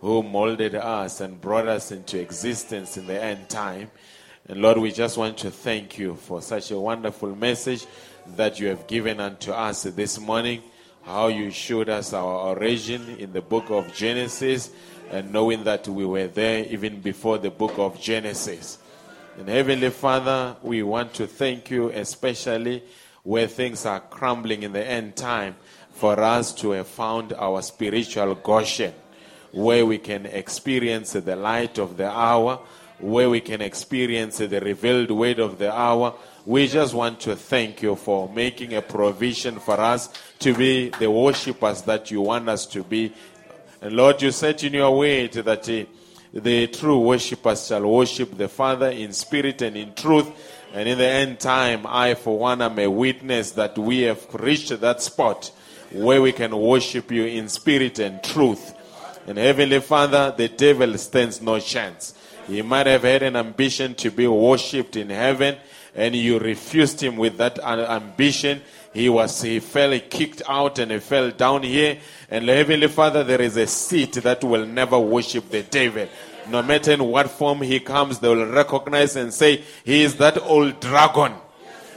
who 0.00 0.22
molded 0.22 0.74
us 0.74 1.20
and 1.20 1.40
brought 1.40 1.66
us 1.66 1.90
into 1.90 2.20
existence 2.20 2.96
in 2.96 3.06
the 3.06 3.22
end 3.22 3.48
time. 3.48 3.90
And 4.48 4.62
Lord, 4.62 4.78
we 4.78 4.92
just 4.92 5.18
want 5.18 5.38
to 5.38 5.50
thank 5.50 5.98
you 5.98 6.14
for 6.14 6.40
such 6.40 6.70
a 6.70 6.78
wonderful 6.78 7.34
message 7.34 7.86
that 8.36 8.60
you 8.60 8.68
have 8.68 8.86
given 8.86 9.20
unto 9.20 9.52
us 9.52 9.82
this 9.82 10.18
morning. 10.18 10.62
How 11.02 11.28
you 11.28 11.50
showed 11.50 11.88
us 11.88 12.12
our 12.12 12.54
origin 12.54 13.16
in 13.18 13.32
the 13.32 13.40
book 13.40 13.70
of 13.70 13.94
Genesis, 13.94 14.70
and 15.10 15.32
knowing 15.32 15.64
that 15.64 15.88
we 15.88 16.04
were 16.04 16.26
there 16.26 16.64
even 16.66 17.00
before 17.00 17.38
the 17.38 17.50
book 17.50 17.78
of 17.78 18.00
Genesis. 18.00 18.78
And 19.38 19.48
Heavenly 19.48 19.90
Father, 19.90 20.56
we 20.62 20.82
want 20.82 21.14
to 21.14 21.26
thank 21.26 21.70
you, 21.70 21.88
especially 21.90 22.82
where 23.22 23.46
things 23.46 23.86
are 23.86 24.00
crumbling 24.00 24.64
in 24.64 24.72
the 24.72 24.86
end 24.86 25.16
time, 25.16 25.56
for 25.92 26.20
us 26.20 26.52
to 26.54 26.72
have 26.72 26.88
found 26.88 27.32
our 27.32 27.62
spiritual 27.62 28.34
Goshen, 28.34 28.92
where 29.52 29.86
we 29.86 29.98
can 29.98 30.26
experience 30.26 31.12
the 31.12 31.36
light 31.36 31.78
of 31.78 31.96
the 31.96 32.10
hour, 32.10 32.60
where 32.98 33.30
we 33.30 33.40
can 33.40 33.60
experience 33.60 34.38
the 34.38 34.60
revealed 34.60 35.10
word 35.10 35.38
of 35.38 35.58
the 35.58 35.72
hour. 35.72 36.14
We 36.44 36.66
just 36.66 36.94
want 36.94 37.20
to 37.20 37.36
thank 37.36 37.82
you 37.82 37.94
for 37.94 38.28
making 38.28 38.74
a 38.74 38.82
provision 38.82 39.60
for 39.60 39.78
us 39.80 40.08
to 40.40 40.54
be 40.54 40.90
the 40.90 41.10
worshippers 41.10 41.82
that 41.82 42.10
you 42.10 42.22
want 42.22 42.48
us 42.48 42.66
to 42.66 42.82
be. 42.82 43.12
And 43.80 43.94
Lord, 43.94 44.20
you 44.22 44.30
said 44.30 44.62
in 44.64 44.74
your 44.74 44.96
word 44.96 45.32
that 45.32 45.68
uh, 45.68 45.84
the 46.32 46.66
true 46.68 46.98
worshippers 47.00 47.66
shall 47.66 47.86
worship 47.86 48.36
the 48.36 48.48
Father 48.48 48.88
in 48.90 49.12
spirit 49.12 49.62
and 49.62 49.76
in 49.76 49.94
truth. 49.94 50.28
And 50.74 50.88
in 50.88 50.98
the 50.98 51.06
end 51.06 51.40
time, 51.40 51.86
I, 51.86 52.14
for 52.14 52.38
one, 52.38 52.60
am 52.60 52.78
a 52.78 52.88
witness 52.88 53.52
that 53.52 53.78
we 53.78 54.02
have 54.02 54.26
reached 54.34 54.78
that 54.80 55.00
spot 55.00 55.50
where 55.92 56.20
we 56.20 56.32
can 56.32 56.54
worship 56.56 57.10
you 57.10 57.24
in 57.24 57.48
spirit 57.48 57.98
and 57.98 58.22
truth. 58.22 58.74
And 59.28 59.36
Heavenly 59.36 59.80
Father, 59.80 60.32
the 60.34 60.48
devil 60.48 60.96
stands 60.96 61.42
no 61.42 61.60
chance. 61.60 62.14
He 62.46 62.62
might 62.62 62.86
have 62.86 63.02
had 63.02 63.22
an 63.22 63.36
ambition 63.36 63.94
to 63.96 64.10
be 64.10 64.26
worshipped 64.26 64.96
in 64.96 65.10
heaven, 65.10 65.58
and 65.94 66.16
you 66.16 66.38
refused 66.38 67.02
him 67.02 67.18
with 67.18 67.36
that 67.36 67.58
ambition. 67.58 68.62
He 68.94 69.10
was, 69.10 69.42
he 69.42 69.60
fell 69.60 70.00
kicked 70.08 70.40
out 70.48 70.78
and 70.78 70.90
he 70.90 70.98
fell 70.98 71.30
down 71.30 71.62
here. 71.62 71.98
And 72.30 72.48
Heavenly 72.48 72.88
Father, 72.88 73.22
there 73.22 73.42
is 73.42 73.58
a 73.58 73.66
seat 73.66 74.12
that 74.14 74.42
will 74.42 74.64
never 74.64 74.98
worship 74.98 75.50
the 75.50 75.62
devil. 75.62 76.08
No 76.48 76.62
matter 76.62 76.92
in 76.92 77.04
what 77.04 77.30
form 77.30 77.60
he 77.60 77.80
comes, 77.80 78.20
they 78.20 78.28
will 78.28 78.46
recognize 78.46 79.14
and 79.14 79.34
say, 79.34 79.62
He 79.84 80.04
is 80.04 80.16
that 80.16 80.40
old 80.40 80.80
dragon 80.80 81.34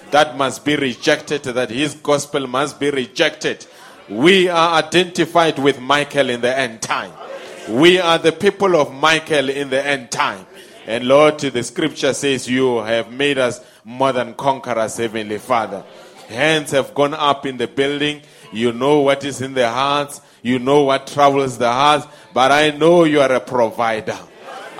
that 0.10 0.36
must 0.36 0.66
be 0.66 0.76
rejected, 0.76 1.44
that 1.44 1.70
his 1.70 1.95
gospel 1.95 2.45
must 2.45 2.78
be 2.78 2.90
rejected. 2.90 3.66
We 4.10 4.49
are 4.49 4.74
identified 4.84 5.58
with 5.58 5.80
Michael 5.80 6.30
in 6.30 6.41
the 6.41 6.60
end 6.60 6.82
time. 6.82 7.14
We 7.70 8.00
are 8.00 8.18
the 8.18 8.32
people 8.32 8.76
of 8.76 8.94
Michael 8.94 9.50
in 9.50 9.70
the 9.70 9.86
end 9.86 10.10
time. 10.12 10.46
And 10.88 11.08
Lord, 11.08 11.40
the 11.40 11.64
scripture 11.64 12.14
says, 12.14 12.50
You 12.50 12.80
have 12.80 13.12
made 13.12 13.38
us 13.38 13.64
more 13.84 14.12
than 14.12 14.34
conquerors, 14.34 14.98
Heavenly 14.98 15.38
Father. 15.38 15.84
Hands 16.28 16.70
have 16.72 16.94
gone 16.96 17.14
up 17.14 17.46
in 17.46 17.58
the 17.58 17.68
building. 17.68 18.22
You 18.52 18.74
know 18.74 19.02
what 19.02 19.24
is 19.24 19.42
in 19.42 19.54
the 19.54 19.70
hearts. 19.70 20.22
You 20.42 20.58
know 20.58 20.82
what 20.82 21.08
troubles 21.08 21.58
the 21.58 21.72
hearts. 21.72 22.08
But 22.34 22.52
I 22.52 22.72
know 22.72 23.04
you 23.04 23.22
are 23.22 23.32
a 23.32 23.40
provider. 23.40 24.18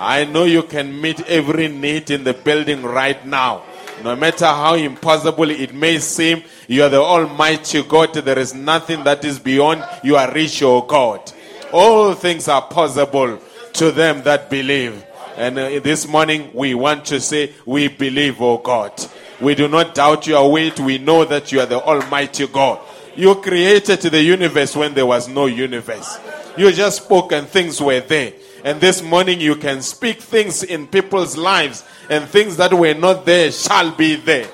I 0.00 0.24
know 0.24 0.44
you 0.44 0.64
can 0.64 1.00
meet 1.00 1.20
every 1.28 1.68
need 1.68 2.10
in 2.10 2.24
the 2.24 2.34
building 2.34 2.82
right 2.82 3.24
now. 3.24 3.62
No 4.02 4.16
matter 4.16 4.46
how 4.46 4.74
impossible 4.74 5.50
it 5.50 5.72
may 5.72 6.00
seem, 6.00 6.42
you 6.66 6.82
are 6.82 6.88
the 6.88 7.00
Almighty 7.00 7.82
God. 7.84 8.12
There 8.14 8.38
is 8.38 8.52
nothing 8.52 9.04
that 9.04 9.24
is 9.24 9.38
beyond 9.38 9.84
your 10.02 10.28
reach, 10.32 10.60
O 10.64 10.82
God. 10.82 11.32
All 11.72 12.14
things 12.14 12.48
are 12.48 12.62
possible 12.62 13.40
to 13.74 13.90
them 13.90 14.22
that 14.24 14.50
believe. 14.50 15.04
And 15.36 15.58
uh, 15.58 15.80
this 15.80 16.06
morning 16.06 16.50
we 16.52 16.74
want 16.74 17.06
to 17.06 17.20
say, 17.20 17.52
We 17.64 17.88
believe, 17.88 18.40
O 18.40 18.58
God. 18.58 18.92
We 19.40 19.54
do 19.54 19.66
not 19.66 19.94
doubt 19.94 20.26
your 20.26 20.52
weight. 20.52 20.78
We 20.78 20.98
know 20.98 21.24
that 21.24 21.50
you 21.50 21.60
are 21.60 21.66
the 21.66 21.82
Almighty 21.82 22.46
God. 22.46 22.80
You 23.16 23.34
created 23.36 24.00
the 24.00 24.22
universe 24.22 24.76
when 24.76 24.94
there 24.94 25.06
was 25.06 25.28
no 25.28 25.46
universe. 25.46 26.18
You 26.56 26.70
just 26.72 27.04
spoke 27.04 27.32
and 27.32 27.48
things 27.48 27.80
were 27.80 28.00
there. 28.00 28.34
And 28.64 28.80
this 28.80 29.02
morning 29.02 29.40
you 29.40 29.56
can 29.56 29.82
speak 29.82 30.20
things 30.20 30.62
in 30.62 30.86
people's 30.86 31.36
lives 31.36 31.84
and 32.08 32.28
things 32.28 32.56
that 32.58 32.72
were 32.72 32.94
not 32.94 33.24
there 33.26 33.50
shall 33.50 33.90
be 33.90 34.16
there. 34.16 34.48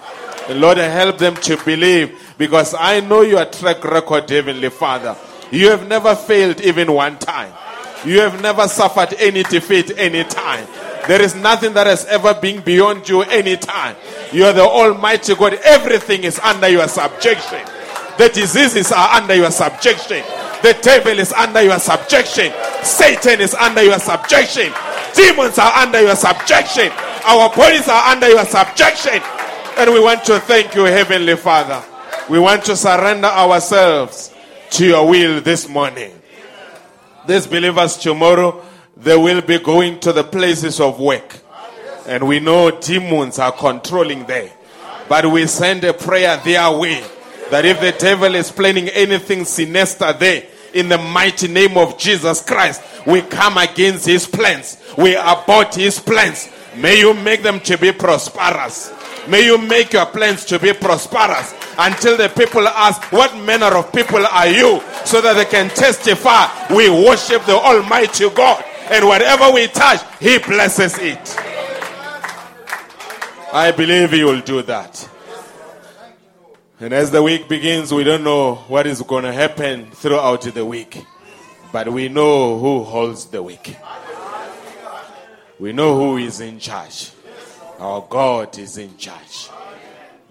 The 0.47 0.55
Lord 0.55 0.78
help 0.78 1.19
them 1.19 1.35
to 1.36 1.57
believe 1.62 2.35
because 2.39 2.74
I 2.74 3.01
know 3.01 3.20
your 3.20 3.45
track 3.45 3.85
record, 3.85 4.31
Heavenly 4.31 4.70
Father. 4.70 5.15
You 5.51 5.70
have 5.70 5.89
never 5.89 6.15
failed 6.15 6.61
even 6.61 6.93
one 6.93 7.19
time. 7.19 7.53
You 8.05 8.20
have 8.20 8.41
never 8.43 8.69
suffered 8.69 9.15
any 9.19 9.43
defeat 9.43 9.93
any 9.97 10.25
time. 10.25 10.66
There 11.09 11.23
is 11.23 11.35
nothing 11.35 11.73
that 11.73 11.87
has 11.87 12.05
ever 12.07 12.35
been 12.35 12.61
beyond 12.61 13.09
you 13.09 13.23
any 13.23 13.57
time. 13.57 13.97
You 14.31 14.45
are 14.45 14.53
the 14.53 14.62
Almighty 14.62 15.35
God. 15.35 15.55
Everything 15.65 16.25
is 16.25 16.39
under 16.41 16.69
your 16.69 16.87
subjection. 16.87 17.61
The 18.19 18.29
diseases 18.29 18.93
are 18.93 19.09
under 19.15 19.35
your 19.35 19.51
subjection. 19.51 20.23
The 20.62 20.79
devil 20.83 21.19
is 21.19 21.33
under 21.33 21.62
your 21.62 21.79
subjection. 21.79 22.53
Satan 22.83 23.41
is 23.41 23.55
under 23.55 23.83
your 23.83 23.99
subjection. 23.99 24.73
Demons 25.15 25.59
are 25.59 25.73
under 25.73 26.03
your 26.03 26.16
subjection. 26.16 26.93
Our 27.27 27.49
bodies 27.57 27.89
are 27.89 28.12
under 28.12 28.29
your 28.29 28.45
subjection. 28.45 29.23
And 29.79 29.93
we 29.93 30.01
want 30.01 30.25
to 30.25 30.39
thank 30.41 30.75
you, 30.75 30.85
Heavenly 30.85 31.37
Father. 31.37 31.83
We 32.29 32.39
want 32.39 32.65
to 32.66 32.77
surrender 32.77 33.29
ourselves 33.29 34.35
to 34.70 34.86
your 34.86 35.09
will 35.09 35.40
this 35.40 35.69
morning. 35.69 36.12
These 37.27 37.47
believers 37.47 37.97
tomorrow, 37.97 38.65
they 38.97 39.16
will 39.16 39.43
be 39.43 39.59
going 39.59 40.01
to 40.01 40.12
the 40.12 40.24
places 40.24 40.81
of 40.81 40.99
work. 40.99 41.39
And 42.07 42.27
we 42.27 42.40
know 42.40 42.70
demons 42.70 43.39
are 43.39 43.53
controlling 43.53 44.24
there. 44.24 44.51
But 45.09 45.31
we 45.31 45.47
send 45.47 45.85
a 45.85 45.93
prayer 45.93 46.36
their 46.39 46.70
way 46.77 47.05
that 47.51 47.65
if 47.65 47.81
the 47.81 47.93
devil 47.93 48.35
is 48.35 48.51
planning 48.51 48.89
anything 48.89 49.45
sinister 49.45 50.12
there, 50.12 50.45
in 50.74 50.89
the 50.89 50.99
mighty 50.99 51.49
name 51.49 51.77
of 51.77 51.99
Jesus 51.99 52.43
Christ, 52.43 52.82
we 53.07 53.23
come 53.23 53.57
against 53.57 54.07
his 54.07 54.27
plans. 54.27 54.77
We 54.97 55.16
abort 55.16 55.74
his 55.74 55.99
plans. 55.99 56.49
May 56.77 56.99
you 56.99 57.15
make 57.15 57.43
them 57.43 57.61
to 57.61 57.78
be 57.78 57.93
prosperous. 57.93 58.93
May 59.29 59.45
you 59.45 59.59
make 59.59 59.93
your 59.93 60.07
plans 60.07 60.45
to 60.47 60.59
be 60.59 60.73
prosperous 60.73 61.55
until 61.79 62.17
the 62.17 62.29
people 62.31 62.67
ask, 62.67 63.13
What 63.13 63.37
manner 63.37 63.77
of 63.77 63.93
people 63.93 64.27
are 64.27 64.49
you? 64.49 64.81
So 65.05 65.21
that 65.21 65.35
they 65.35 65.45
can 65.45 65.69
testify, 65.71 66.49
We 66.75 66.89
worship 66.89 67.45
the 67.45 67.57
Almighty 67.57 68.29
God. 68.31 68.65
and 68.91 69.07
whatever 69.07 69.51
we 69.53 69.67
touch, 69.69 70.01
He 70.19 70.39
blesses 70.39 70.97
it. 70.99 71.37
I 73.53 73.71
believe 73.77 74.13
He 74.13 74.25
will 74.25 74.41
do 74.41 74.63
that. 74.63 75.09
And 76.81 76.93
as 76.93 77.11
the 77.11 77.23
week 77.23 77.49
begins, 77.49 77.93
we 77.93 78.05
don't 78.05 78.23
know 78.23 78.55
what 78.69 78.87
is 78.87 79.03
going 79.03 79.25
to 79.25 79.33
happen 79.33 79.91
throughout 79.91 80.43
the 80.43 80.65
week, 80.65 81.05
but 81.73 81.89
we 81.93 82.09
know 82.09 82.59
who 82.59 82.85
holds 82.85 83.27
the 83.27 83.43
week. 83.43 83.77
We 85.59 85.73
know 85.73 85.97
who 85.97 86.19
is 86.19 86.41
in 86.41 86.61
charge. 86.61 87.11
Our 87.79 88.05
God 88.11 88.59
is 88.59 88.77
in 88.77 88.97
charge. 88.97 89.49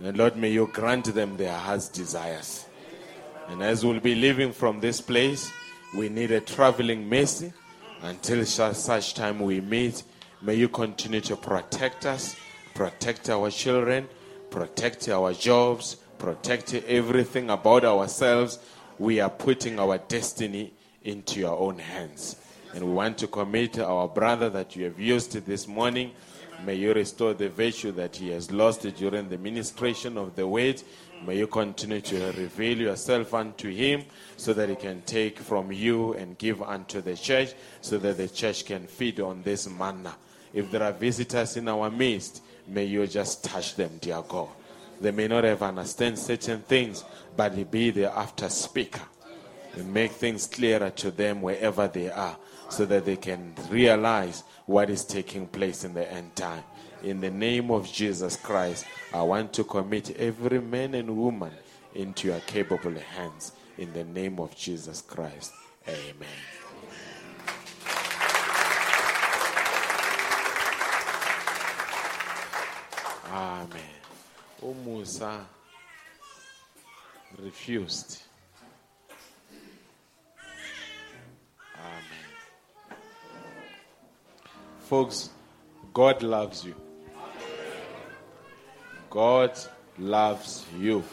And 0.04 0.18
Lord, 0.18 0.36
may 0.36 0.52
you 0.52 0.68
grant 0.68 1.06
them 1.14 1.38
their 1.38 1.54
heart's 1.54 1.88
desires. 1.88 2.66
And 3.48 3.64
as 3.64 3.86
we'll 3.86 4.02
be 4.02 4.16
leaving 4.16 4.52
from 4.52 4.82
this 4.82 5.00
place, 5.00 5.50
we 5.96 6.10
need 6.10 6.32
a 6.32 6.42
traveling 6.42 7.08
mercy 7.08 7.54
until 8.02 8.46
such 8.46 8.76
such 8.76 9.14
time 9.14 9.40
we 9.40 9.62
meet. 9.62 10.04
May 10.42 10.56
you 10.56 10.68
continue 10.68 11.22
to 11.22 11.38
protect 11.38 12.06
us, 12.06 12.36
protect 12.76 13.30
our 13.30 13.50
children, 13.50 14.10
protect 14.50 15.08
our 15.08 15.32
jobs, 15.34 15.96
protect 16.20 16.74
everything 16.74 17.50
about 17.50 17.86
ourselves. 17.86 18.60
We 19.00 19.22
are 19.22 19.30
putting 19.30 19.80
our 19.80 20.00
destiny 20.00 20.74
into 21.04 21.40
your 21.40 21.58
own 21.58 21.80
hands. 21.80 22.36
And 22.74 22.86
we 22.86 22.92
want 22.92 23.18
to 23.20 23.28
commit 23.28 23.80
our 23.80 24.10
brother 24.10 24.50
that 24.50 24.76
you 24.76 24.84
have 24.84 25.00
used 25.00 25.32
this 25.46 25.66
morning. 25.66 26.12
May 26.66 26.76
you 26.76 26.94
restore 26.94 27.34
the 27.34 27.50
virtue 27.50 27.92
that 27.94 28.16
he 28.16 28.30
has 28.30 28.52
lost 28.52 28.82
during 28.82 29.30
the 29.30 29.38
ministration 29.38 30.18
of 30.18 30.36
the 30.36 30.48
word. 30.48 30.82
May 31.26 31.38
you 31.38 31.48
continue 31.48 32.02
to 32.02 32.32
reveal 32.34 32.78
yourself 32.80 33.34
unto 33.34 33.70
him 33.70 34.04
so 34.38 34.54
that 34.54 34.70
he 34.70 34.76
can 34.76 35.02
take 35.04 35.40
from 35.40 35.72
you 35.72 36.14
and 36.14 36.38
give 36.38 36.62
unto 36.62 37.02
the 37.02 37.16
church 37.16 37.54
so 37.82 37.98
that 38.00 38.18
the 38.18 38.28
church 38.28 38.66
can 38.66 38.88
feed 38.88 39.20
on 39.20 39.44
this 39.44 39.70
manna. 39.70 40.16
If 40.54 40.72
there 40.72 40.84
are 40.84 40.92
visitors 40.92 41.58
in 41.58 41.68
our 41.68 41.90
midst, 41.90 42.42
may 42.68 42.86
you 42.86 43.06
just 43.08 43.44
touch 43.44 43.76
them, 43.76 43.98
dear 44.02 44.24
God. 44.28 44.50
They 45.00 45.12
may 45.12 45.28
not 45.28 45.44
have 45.44 45.62
understand 45.62 46.18
certain 46.18 46.62
things, 46.62 47.04
but 47.36 47.70
be 47.70 47.92
the 47.92 48.16
after 48.16 48.50
speaker 48.50 49.02
and 49.76 49.94
make 49.94 50.12
things 50.12 50.48
clearer 50.48 50.90
to 50.90 51.12
them 51.12 51.42
wherever 51.42 51.88
they 51.88 52.10
are 52.10 52.36
so 52.70 52.86
that 52.86 53.06
they 53.06 53.16
can 53.16 53.54
realize 53.70 54.44
what 54.68 54.90
is 54.90 55.06
taking 55.06 55.48
place 55.48 55.84
in 55.84 55.94
the 55.94 56.12
end 56.12 56.36
time. 56.36 56.64
In 57.02 57.22
the 57.22 57.32
name 57.32 57.72
of 57.72 57.92
Jesus 57.92 58.36
Christ, 58.36 58.86
I 59.14 59.24
want 59.24 59.54
to 59.54 59.64
commit 59.64 60.16
every 60.18 60.62
man 60.62 60.94
and 60.94 61.18
woman 61.18 61.54
into 61.96 62.28
your 62.28 62.42
capable 62.42 62.94
hands. 62.94 63.54
In 63.78 63.94
the 63.94 64.04
name 64.04 64.40
of 64.40 64.56
Jesus 64.56 65.02
Christ. 65.02 65.54
Amen. 65.88 66.28
Amen. 73.32 73.82
Umusa 74.62 75.46
refused. 77.42 78.27
Folks, 84.88 85.32
God 85.94 86.24
loves 86.24 86.64
you. 86.64 86.74
God 89.10 89.52
loves 89.98 90.66
you. 90.80 91.04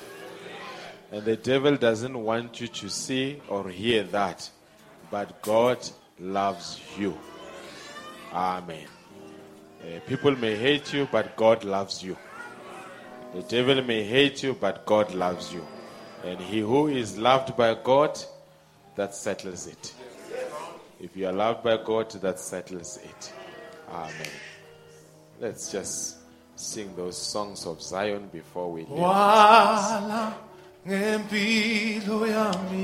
And 1.10 1.24
the 1.24 1.34
devil 1.34 1.76
doesn't 1.76 2.16
want 2.16 2.60
you 2.60 2.68
to 2.68 2.88
see 2.88 3.42
or 3.48 3.68
hear 3.68 4.05
that. 4.05 4.48
But 5.10 5.42
God 5.42 5.78
loves 6.20 6.80
you. 6.96 7.18
Amen. 8.32 8.86
Uh, 9.82 9.98
people 10.06 10.36
may 10.36 10.55
hate 10.55 10.92
you, 10.92 11.09
but 11.10 11.34
God 11.34 11.64
loves 11.64 12.01
you. 12.01 12.16
The 13.34 13.42
devil 13.42 13.82
may 13.82 14.05
hate 14.05 14.44
you, 14.44 14.55
but 14.55 14.86
God 14.86 15.12
loves 15.16 15.52
you. 15.52 15.66
And 16.22 16.38
he 16.38 16.60
who 16.60 16.86
is 16.86 17.18
loved 17.18 17.56
by 17.56 17.74
God, 17.74 18.20
that 18.94 19.16
settles 19.16 19.66
it. 19.66 19.94
If 21.01 21.16
you 21.16 21.26
are 21.26 21.32
loved 21.32 21.64
by 21.64 21.78
God, 21.78 22.12
that 22.12 22.38
settles 22.38 22.98
it. 22.98 23.32
Amen. 23.94 24.12
Let's 25.40 25.70
just 25.70 26.16
sing 26.56 26.94
those 26.96 27.16
songs 27.20 27.66
of 27.66 27.80
Zion 27.80 28.28
before 28.32 28.70
we 28.72 28.80
leave. 28.82 28.90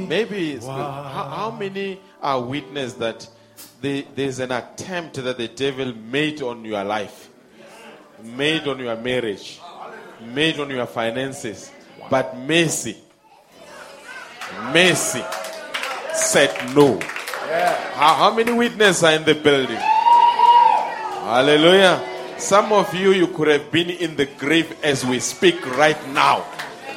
Maybe 0.08 0.52
it's 0.52 0.64
the- 0.66 0.72
how, 0.72 1.28
how 1.36 1.50
many 1.50 2.00
are 2.22 2.40
witness 2.40 2.94
that 2.94 3.28
the, 3.82 4.06
there's 4.14 4.38
an 4.38 4.52
attempt 4.52 5.16
that 5.16 5.36
the 5.36 5.48
devil 5.48 5.92
made 5.94 6.42
on 6.42 6.64
your 6.64 6.84
life, 6.84 7.28
made 8.22 8.66
on 8.68 8.78
your 8.78 8.96
marriage, 8.96 9.60
made 10.34 10.58
on 10.60 10.70
your 10.70 10.86
finances, 10.86 11.70
but 12.08 12.36
mercy, 12.38 12.96
mercy 14.72 15.22
said 16.14 16.74
no. 16.74 16.98
How, 17.94 18.14
how 18.14 18.34
many 18.34 18.52
witnesses 18.52 19.02
are 19.04 19.12
in 19.14 19.24
the 19.24 19.34
building? 19.34 19.78
Hallelujah. 21.30 22.02
Some 22.38 22.72
of 22.72 22.92
you, 22.92 23.12
you 23.12 23.28
could 23.28 23.46
have 23.46 23.70
been 23.70 23.88
in 23.88 24.16
the 24.16 24.26
grave 24.26 24.76
as 24.82 25.06
we 25.06 25.20
speak 25.20 25.64
right 25.76 25.96
now. 26.08 26.44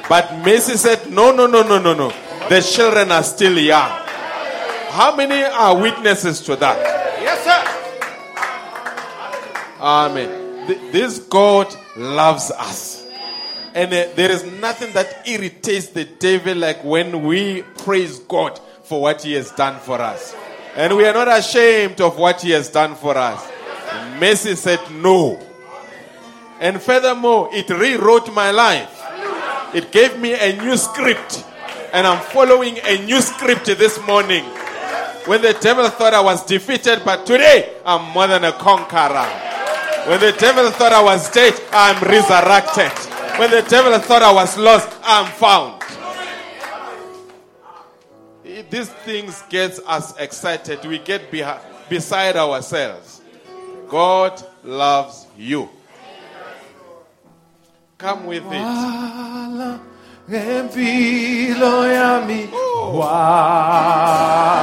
But 0.08 0.38
Mercy 0.44 0.76
said, 0.76 1.08
No, 1.12 1.30
no, 1.30 1.46
no, 1.46 1.62
no, 1.62 1.78
no, 1.78 1.94
no. 1.94 2.08
The 2.48 2.60
children 2.60 3.12
are 3.12 3.22
still 3.22 3.56
young. 3.56 3.90
How 4.90 5.14
many 5.14 5.40
are 5.44 5.80
witnesses 5.80 6.40
to 6.42 6.56
that? 6.56 6.76
Yes, 7.22 7.44
sir. 7.44 7.62
Amen. 9.80 10.66
Th- 10.66 10.80
This 10.92 11.20
God 11.20 11.72
loves 11.96 12.50
us. 12.50 13.06
And 13.72 13.92
uh, 13.94 14.08
there 14.16 14.32
is 14.32 14.42
nothing 14.60 14.92
that 14.94 15.28
irritates 15.28 15.90
the 15.90 16.06
devil 16.06 16.56
like 16.56 16.82
when 16.82 17.22
we 17.24 17.62
praise 17.78 18.18
God 18.18 18.58
for 18.82 19.00
what 19.00 19.22
he 19.22 19.34
has 19.34 19.52
done 19.52 19.78
for 19.78 20.00
us. 20.00 20.34
And 20.74 20.96
we 20.96 21.06
are 21.06 21.14
not 21.14 21.28
ashamed 21.28 22.00
of 22.00 22.18
what 22.18 22.40
he 22.40 22.50
has 22.50 22.68
done 22.68 22.96
for 22.96 23.16
us. 23.16 23.52
Mercy 24.18 24.54
said 24.56 24.80
no. 24.90 25.40
And 26.60 26.80
furthermore, 26.80 27.50
it 27.52 27.68
rewrote 27.70 28.32
my 28.32 28.50
life. 28.50 28.90
It 29.74 29.90
gave 29.90 30.18
me 30.18 30.34
a 30.34 30.56
new 30.62 30.76
script. 30.76 31.44
And 31.92 32.06
I'm 32.06 32.22
following 32.26 32.78
a 32.84 33.04
new 33.04 33.20
script 33.20 33.66
this 33.66 34.00
morning. 34.06 34.44
When 35.26 35.42
the 35.42 35.54
devil 35.60 35.88
thought 35.88 36.14
I 36.14 36.20
was 36.20 36.44
defeated, 36.44 37.02
but 37.04 37.24
today 37.26 37.76
I'm 37.84 38.12
more 38.12 38.26
than 38.26 38.44
a 38.44 38.52
conqueror. 38.52 39.26
When 40.08 40.20
the 40.20 40.32
devil 40.38 40.70
thought 40.70 40.92
I 40.92 41.02
was 41.02 41.30
dead, 41.30 41.54
I'm 41.72 42.02
resurrected. 42.02 42.92
When 43.38 43.50
the 43.50 43.62
devil 43.68 43.98
thought 43.98 44.22
I 44.22 44.32
was 44.32 44.56
lost, 44.58 44.88
I'm 45.02 45.26
found. 45.32 45.82
These 48.70 48.90
things 48.90 49.42
get 49.48 49.78
us 49.86 50.16
excited. 50.18 50.84
We 50.84 50.98
get 50.98 51.30
behi- 51.30 51.60
beside 51.88 52.36
ourselves. 52.36 53.13
God 53.88 54.42
loves 54.64 55.26
you. 55.36 55.68
Come 57.98 58.26
with 58.26 58.44
it. 58.44 58.50
Wala 58.50 59.78
ngempilo 60.28 61.86
yami. 61.86 62.48
Oh. 62.52 62.98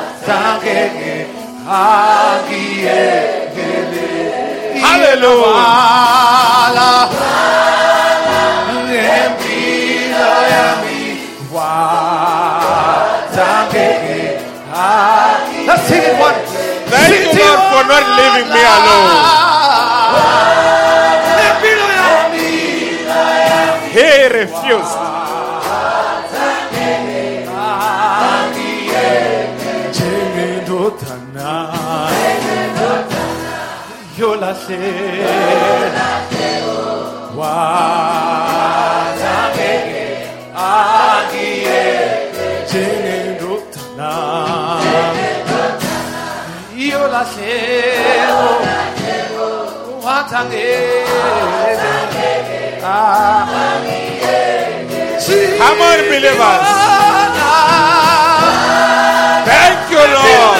Wasangeke 0.02 1.26
angiyekele. 1.66 2.80
Hallelujah. 4.82 5.48
Wala 5.48 7.10
ngempilo 8.86 10.32
yami. 10.54 11.00
Wasangeke 11.54 12.60
angiyekele. 14.76 15.68
Let's 15.68 15.84
sing 15.88 16.04
it 16.04 16.20
one. 16.20 16.51
Thank 16.92 17.34
you, 17.34 17.40
Lord, 17.40 17.62
for 17.72 17.84
not 17.88 18.06
leaving 18.20 18.50
me 18.56 18.62
alone. 18.76 19.20
He 23.96 24.28
refused. 24.40 24.98
njengendodana 29.92 31.52
하시고 47.22 48.82
환상에게 50.02 51.12
Among 55.62 56.02
believers, 56.10 56.68
thank 59.46 59.92
you, 59.92 60.04
Lord. 60.16 60.58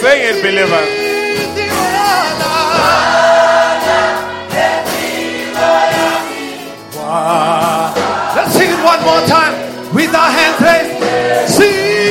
Sing 0.00 0.20
it, 0.20 0.36
believers. 0.42 0.91
With 10.12 10.20
our 10.20 10.30
hands 10.30 10.60
raised. 10.60 12.02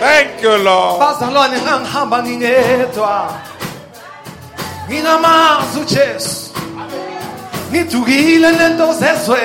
Thank 0.00 0.42
you, 0.42 0.48
Thank 0.48 0.58
you, 0.60 0.64
Lord. 0.64 1.00
bazalwane 1.00 1.56
ngangihamba 1.62 2.22
ngingedwa 2.22 3.32
nginamazi 4.88 5.80
ujesu 5.80 6.50
ngidukile 7.70 8.52
nento 8.52 8.92
zezwe. 8.92 9.40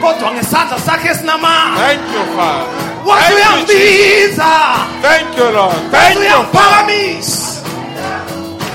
Kodwa 0.00 0.32
ngesandla 0.32 0.78
sakhe 0.86 1.08
esinamandla 1.08 1.76
Thank 1.86 2.00
you, 2.14 2.24
Father. 2.36 2.91
Wathi 3.06 3.32
Thank 3.32 3.60
you, 3.60 3.66
Jesus. 3.66 4.38
uyangibhiza 4.38 4.52
Thank 5.02 5.38
you, 5.38 5.48
Lord. 5.50 5.74
Thank 5.90 6.14
you, 6.14 6.20
Father. 6.20 6.20
uyangiphakamisa 6.20 7.52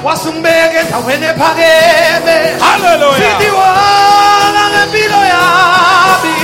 wasungibeka 0.03 0.79
endaweni 0.79 1.25
ephakeme 1.25 2.37
Hallelujah. 2.59 3.39
sithi 3.39 3.49
wona 3.51 4.63
ngempilo 4.69 5.17
yami 5.33 6.35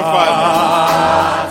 Thank 0.00 0.06
you, 0.06 0.12
Father. 0.16 1.50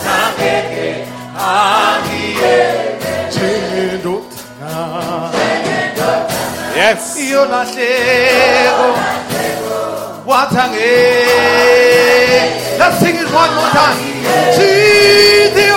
Yes. 6.75 7.17
let's 12.79 12.97
sing 12.99 13.15
it 13.15 13.29
one 13.33 13.53
more 13.55 13.69
time 13.69 13.97
sithi 14.57 15.69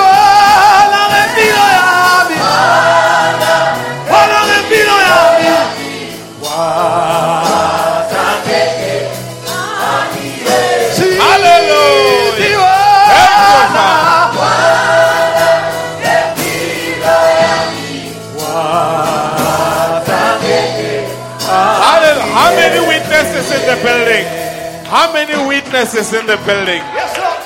How 24.92 25.08
many 25.10 25.32
witnesses 25.48 26.12
in 26.12 26.26
the 26.26 26.36
building? 26.44 26.82
yes 26.92 27.16
Lord 27.16 27.40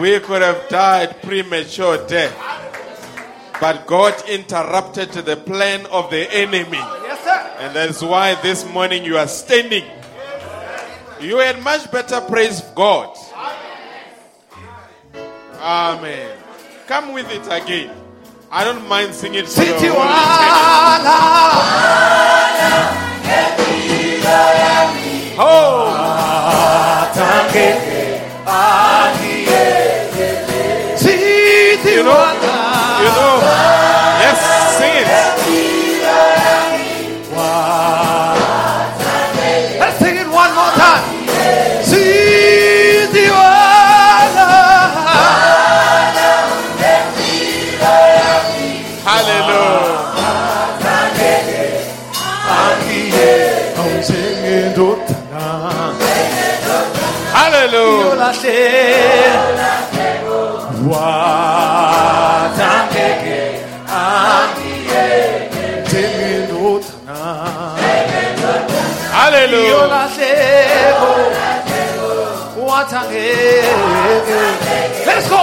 We 0.00 0.20
could 0.20 0.40
have 0.40 0.68
died 0.68 1.20
premature 1.20 1.98
death. 2.06 2.32
But 3.60 3.88
God 3.88 4.14
interrupted 4.28 5.10
the 5.10 5.36
plan 5.36 5.84
of 5.86 6.10
the 6.10 6.32
enemy. 6.32 6.78
yes 6.78 7.24
sir 7.24 7.56
And 7.58 7.74
that's 7.74 8.00
why 8.02 8.36
this 8.36 8.64
morning 8.70 9.04
you 9.04 9.18
are 9.18 9.26
standing. 9.26 9.84
You 11.20 11.38
had 11.38 11.60
much 11.60 11.90
better 11.90 12.20
praise 12.20 12.60
God. 12.76 13.16
Amen. 15.58 16.38
Come 16.86 17.14
with 17.14 17.28
it 17.32 17.46
again. 17.50 17.90
I 18.48 18.62
don't 18.62 18.86
mind 18.88 19.12
singing 19.12 19.46
for 19.46 19.64
sithi 25.36 27.22
Holy 28.44 29.91
Hallelujah. 58.32 58.62
yolahle 58.62 60.12
wathangeke 62.22 63.40
angiyeke 64.02 65.66
njengendodana 65.86 67.18
Hallelujah. 69.12 69.70
yolahleko 69.70 71.10
wathangeke 72.66 73.64
let's 75.06 75.28
go 75.28 75.36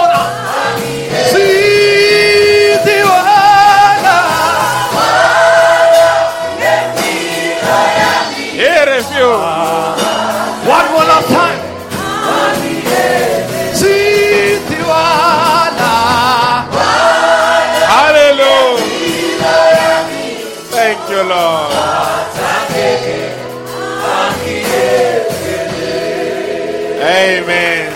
Amen. 27.20 27.92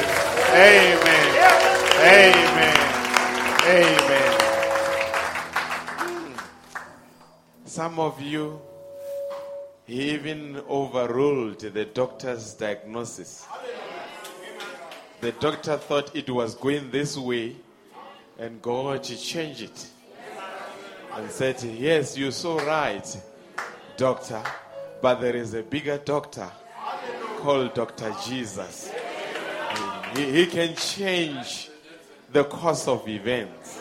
Amen. 0.50 1.28
Amen. 2.04 2.76
Amen. 3.64 4.38
Some 7.64 7.98
of 8.00 8.20
you, 8.20 8.60
he 9.86 10.10
even 10.10 10.60
overruled 10.68 11.60
the 11.60 11.86
doctor's 11.86 12.52
diagnosis. 12.52 13.46
The 15.22 15.32
doctor 15.32 15.78
thought 15.78 16.14
it 16.14 16.28
was 16.28 16.54
going 16.54 16.90
this 16.90 17.16
way, 17.16 17.56
and 18.38 18.60
God 18.60 19.04
changed 19.04 19.62
it 19.62 19.86
and 21.14 21.30
said, 21.30 21.62
Yes, 21.62 22.18
you're 22.18 22.30
so 22.30 22.58
right, 22.58 23.06
doctor, 23.96 24.42
but 25.00 25.22
there 25.22 25.34
is 25.34 25.54
a 25.54 25.62
bigger 25.62 25.96
doctor 25.96 26.50
called 27.38 27.72
Dr. 27.72 28.14
Jesus. 28.26 28.92
He, 30.16 30.30
he 30.30 30.46
can 30.46 30.74
change 30.76 31.70
the 32.32 32.44
course 32.44 32.86
of 32.88 33.08
events. 33.08 33.80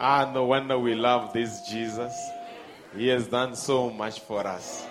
Ah, 0.00 0.30
no 0.32 0.44
wonder 0.44 0.78
we 0.78 0.94
love 0.94 1.32
this 1.32 1.60
Jesus. 1.68 2.14
He 2.96 3.08
has 3.08 3.26
done 3.26 3.56
so 3.56 3.90
much 3.90 4.20
for 4.20 4.46
us. 4.46 4.86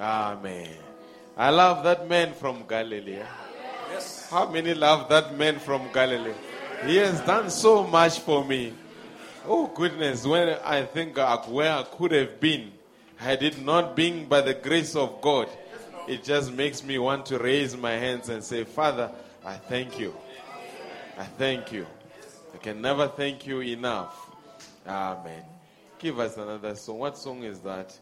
Amen. 0.00 0.70
I 1.36 1.50
love 1.50 1.84
that 1.84 2.08
man 2.08 2.32
from 2.32 2.64
Galilee. 2.68 3.20
Yes. 3.90 4.28
How 4.30 4.48
many 4.48 4.74
love 4.74 5.08
that 5.08 5.36
man 5.36 5.58
from 5.58 5.92
Galilee? 5.92 6.32
He 6.86 6.96
has 6.96 7.20
done 7.20 7.50
so 7.50 7.84
much 7.86 8.20
for 8.20 8.44
me. 8.44 8.72
Oh 9.46 9.66
goodness, 9.68 10.26
when 10.26 10.56
I 10.64 10.84
think 10.84 11.18
of 11.18 11.48
where 11.50 11.72
I 11.72 11.82
could 11.82 12.12
have 12.12 12.40
been 12.40 12.72
had 13.16 13.42
it 13.42 13.60
not 13.60 13.94
been 13.94 14.26
by 14.26 14.40
the 14.40 14.54
grace 14.54 14.96
of 14.96 15.20
God, 15.20 15.48
it 16.08 16.24
just 16.24 16.52
makes 16.52 16.82
me 16.82 16.98
want 16.98 17.26
to 17.26 17.38
raise 17.38 17.76
my 17.76 17.92
hands 17.92 18.28
and 18.28 18.42
say, 18.42 18.64
Father, 18.64 19.10
I 19.44 19.54
thank 19.54 19.98
you. 19.98 20.14
I 21.18 21.24
thank 21.24 21.72
you. 21.72 21.86
I 22.54 22.58
can 22.58 22.80
never 22.80 23.08
thank 23.08 23.46
you 23.46 23.60
enough. 23.60 24.30
Amen. 24.86 25.42
Give 25.98 26.18
us 26.18 26.36
another 26.36 26.74
song. 26.74 26.98
What 26.98 27.18
song 27.18 27.42
is 27.42 27.60
that? 27.60 27.96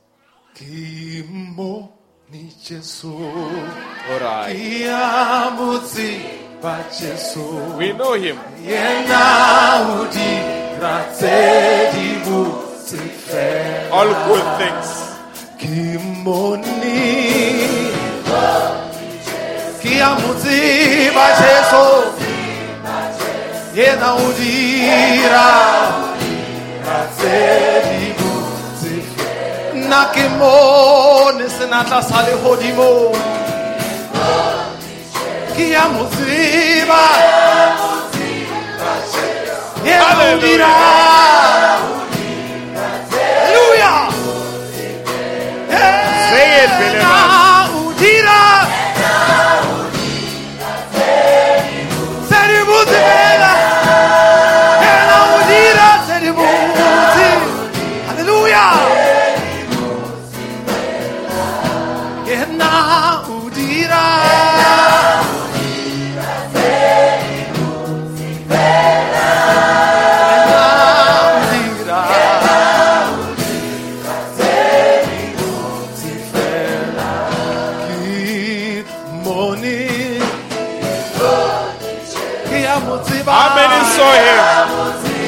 Kimbo 0.54 1.92
ni 2.30 2.50
Jesu 2.62 3.12
All 3.12 4.20
right. 4.20 4.54
Kia 4.54 5.50
mutsi 5.56 6.20
Jesu 7.00 7.76
We 7.76 7.92
know 7.92 8.14
him. 8.14 8.36
Yena 8.62 9.98
udira 9.98 11.10
tse 11.12 11.90
di 11.92 12.08
butsi 12.24 13.90
All 13.90 14.08
good 14.28 14.58
things. 14.58 15.02
Kimoni 19.82 19.94
Kia 19.96 20.14
mutsi 20.14 21.10
pa 21.14 21.26
Jesu 21.38 21.84
Yena 23.74 24.14
udira 24.14 25.48
tse 27.16 27.82
di 27.88 28.12
butsi 28.18 29.02
fela 29.14 29.88
Na 29.88 30.04
kimoni 30.14 31.48
senatla 31.50 32.02
sa 32.02 32.22
lehodimo 32.22 33.12
Kia 35.56 35.88
muziba 35.88 37.02
Yena 39.84 40.04
Hallelujah. 40.04 40.38
udira 40.38 41.41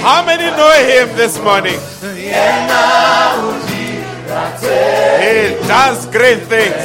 How 0.04 0.22
many 0.22 0.44
know 0.44 0.70
him 0.84 1.16
this 1.16 1.38
morning? 1.40 1.80
He 5.24 5.56
does 5.66 6.04
great 6.12 6.42
things. 6.42 6.84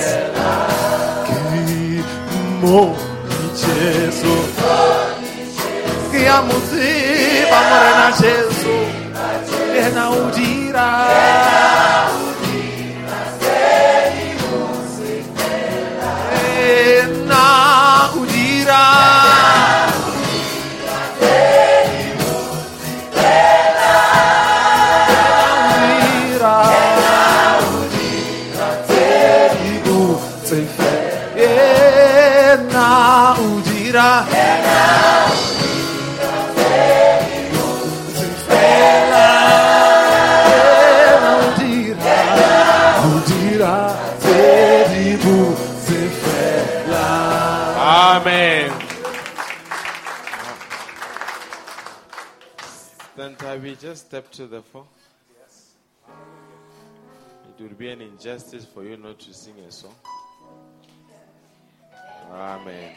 Just 53.89 54.05
step 54.05 54.29
to 54.33 54.45
the 54.45 54.61
floor. 54.61 54.85
It 57.57 57.63
would 57.63 57.75
be 57.75 57.89
an 57.89 58.01
injustice 58.01 58.63
for 58.63 58.83
you 58.83 58.95
not 58.97 59.17
to 59.17 59.33
sing 59.33 59.55
a 59.67 59.71
song. 59.71 59.95
Amen. 62.31 62.93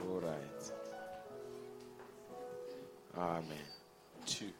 All 0.00 0.20
right. 0.20 0.72
Amen. 3.16 3.66
Two. 4.26 4.50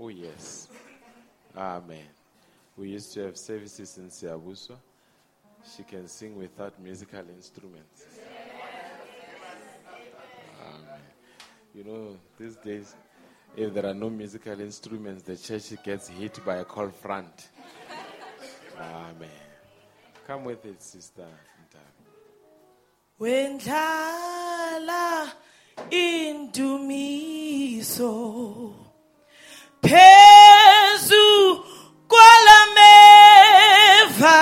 Oh, 0.00 0.06
yes. 0.06 0.68
Amen. 1.56 2.06
We 2.76 2.90
used 2.90 3.12
to 3.14 3.24
have 3.24 3.36
services 3.36 3.98
in 3.98 4.10
Siyabuswa. 4.10 4.76
She 5.76 5.82
can 5.82 6.06
sing 6.06 6.36
without 6.36 6.80
musical 6.80 7.24
instruments. 7.36 8.04
Amen. 10.62 11.02
You 11.74 11.84
know, 11.84 12.16
these 12.38 12.56
days, 12.56 12.94
if 13.56 13.72
there 13.74 13.86
are 13.86 13.94
no 13.94 14.10
musical 14.10 14.60
instruments, 14.60 15.22
the 15.22 15.36
church 15.36 15.72
gets 15.84 16.08
hit 16.08 16.44
by 16.44 16.56
a 16.56 16.64
cold 16.64 16.94
front. 16.94 17.48
Ah, 18.80 19.08
Amen. 19.10 19.28
Come 20.24 20.44
with 20.44 20.64
it, 20.64 20.80
sister. 20.80 21.26
Ntabi. 21.64 22.06
wendlala 23.18 25.02
indumiso 25.90 28.12
phezu 29.82 31.64
kwalameva 32.08 34.38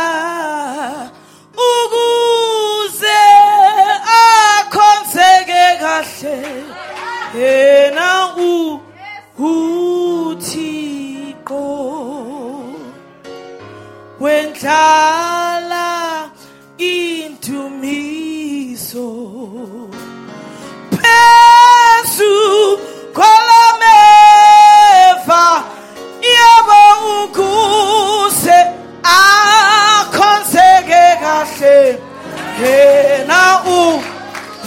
ukuze 1.55 3.19
akhonzeke 4.59 5.65
kahle 5.81 6.37
yena 7.39 8.11
u 8.37 8.81
uthixo. 9.39 10.65
Wendlala 14.21 15.89
indumiso 16.79 17.89
phezu 20.95 22.35
kolameva 23.19 24.65
yebo 26.33 26.83
ukuze 27.25 28.59
akhonseke 29.19 31.05
kahle. 31.23 31.79
Yena 32.61 33.43
u 33.79 33.81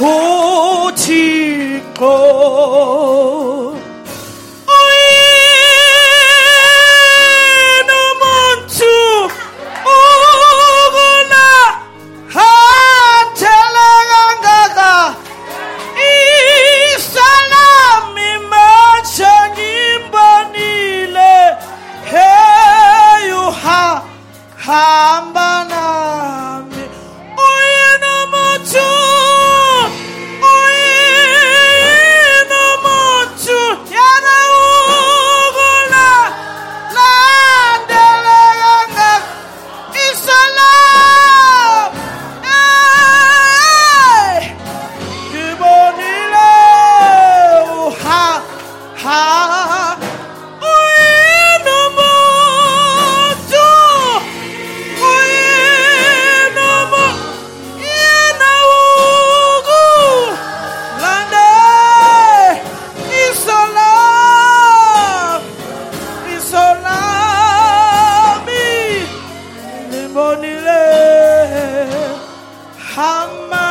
uthixo 0.06 1.69
cold. 2.00 3.59
Muhammad. 72.90 73.69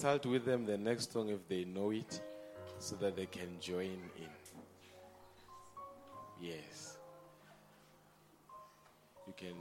Consult 0.00 0.24
with 0.24 0.46
them 0.46 0.64
the 0.64 0.78
next 0.78 1.12
song 1.12 1.28
if 1.28 1.46
they 1.46 1.62
know 1.66 1.90
it, 1.90 2.22
so 2.78 2.96
that 2.96 3.14
they 3.16 3.26
can 3.26 3.48
join 3.60 4.00
in. 4.16 4.30
Yes. 6.40 6.96
You 9.26 9.34
can 9.36 9.54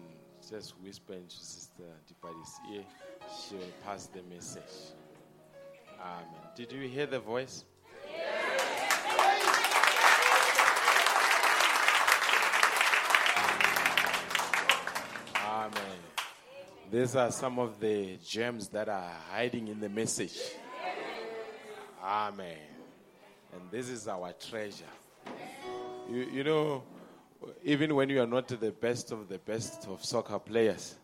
just 0.50 0.76
whisper 0.82 1.12
into 1.12 1.36
Sister 1.36 1.84
Dipadi's 2.08 2.58
ear. 2.74 2.84
She 3.30 3.56
will 3.56 3.74
pass 3.84 4.06
the 4.06 4.22
message. 4.34 4.94
Amen. 6.02 6.26
Did 6.56 6.72
you 6.72 6.88
hear 6.88 7.06
the 7.06 7.20
voice? 7.20 7.66
Amen. 8.08 8.49
These 16.92 17.16
are 17.16 17.32
some 17.32 17.60
of 17.60 17.80
the 17.80 18.18
gems 18.26 18.68
that 18.70 18.90
are 18.90 19.14
hiding 19.32 19.68
in 19.68 19.80
the 19.80 19.90
message. 19.90 20.40
Amen. 22.04 22.58
And 23.54 23.62
this 23.70 23.90
is 23.90 24.08
our 24.08 24.34
treasure. 24.34 24.86
You, 26.10 26.28
you 26.32 26.44
know, 26.44 26.84
even 27.64 27.94
when 27.94 28.10
you 28.10 28.22
are 28.24 28.28
not 28.28 28.48
the 28.48 28.72
best 28.72 29.12
of 29.12 29.30
the 29.30 29.38
best 29.38 29.88
of 29.88 30.04
soccer 30.04 30.40
players, 30.40 30.96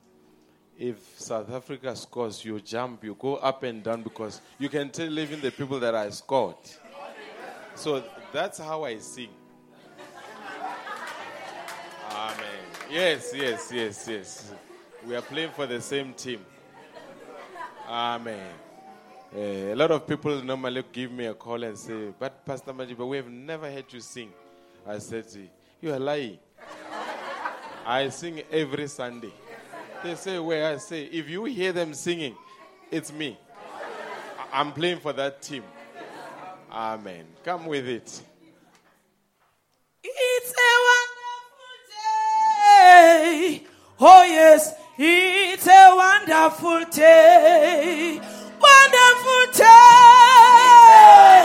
if 0.77 0.97
South 1.19 1.51
Africa 1.51 1.95
scores, 1.95 2.43
you 2.43 2.59
jump, 2.59 3.03
you 3.03 3.15
go 3.19 3.35
up 3.35 3.61
and 3.61 3.83
down 3.83 4.01
because 4.01 4.41
you 4.57 4.69
can 4.69 4.89
tell 4.89 5.19
even 5.19 5.39
the 5.39 5.51
people 5.51 5.79
that 5.79 5.93
I 5.93 6.09
scored. 6.09 6.55
So 7.75 8.03
that's 8.33 8.57
how 8.57 8.83
I 8.85 8.97
sing. 8.97 9.29
Amen. 12.09 12.45
Yes, 12.89 13.31
yes, 13.35 13.71
yes, 13.71 14.07
yes. 14.09 14.53
We 15.05 15.15
are 15.15 15.21
playing 15.21 15.51
for 15.51 15.67
the 15.67 15.79
same 15.81 16.13
team. 16.13 16.39
Amen. 17.87 18.53
Eh, 19.35 19.71
a 19.71 19.75
lot 19.75 19.91
of 19.91 20.07
people 20.07 20.41
normally 20.43 20.83
give 20.91 21.11
me 21.11 21.25
a 21.25 21.33
call 21.35 21.63
and 21.63 21.77
say, 21.77 22.11
But 22.17 22.43
Pastor 22.43 22.73
Majiba, 22.73 23.07
we 23.07 23.17
have 23.17 23.29
never 23.29 23.69
heard 23.69 23.85
you 23.91 23.99
sing. 23.99 24.31
I 24.87 24.97
said, 24.97 25.25
You 25.79 25.93
are 25.93 25.99
lying. 25.99 26.39
I 27.85 28.09
sing 28.09 28.41
every 28.51 28.87
Sunday. 28.87 29.31
They 30.03 30.15
say, 30.15 30.39
Where? 30.39 30.73
I 30.73 30.77
say, 30.77 31.03
If 31.05 31.29
you 31.29 31.45
hear 31.45 31.71
them 31.71 31.93
singing, 31.93 32.35
it's 32.89 33.13
me. 33.13 33.37
I'm 34.51 34.71
playing 34.71 34.99
for 35.01 35.13
that 35.13 35.39
team. 35.41 35.63
Amen. 36.71 37.25
Come 37.43 37.67
with 37.67 37.87
it. 37.87 38.21
It's 40.03 40.51
a 40.51 40.71
wonderful 40.89 41.75
day. 41.91 43.63
Oh, 43.99 44.23
yes, 44.23 44.73
it's 44.97 45.67
a 45.67 45.95
wonderful 45.95 46.85
day. 46.91 48.19
Wonderful 48.59 49.45
day. 49.53 49.65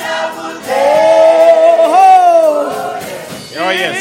Wonderful 0.01 0.61
day. 0.67 1.77
Oh, 1.83 2.71
Oh, 2.73 3.67
oh 3.67 3.71
yes. 3.71 3.95
yes, 3.95 4.00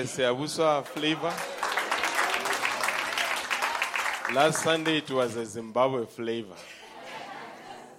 the 0.00 0.06
Siabuso 0.06 0.82
flavor? 0.86 1.32
Last 4.34 4.62
Sunday 4.62 4.98
it 4.98 5.10
was 5.10 5.36
a 5.36 5.44
Zimbabwe 5.44 6.06
flavor. 6.06 6.54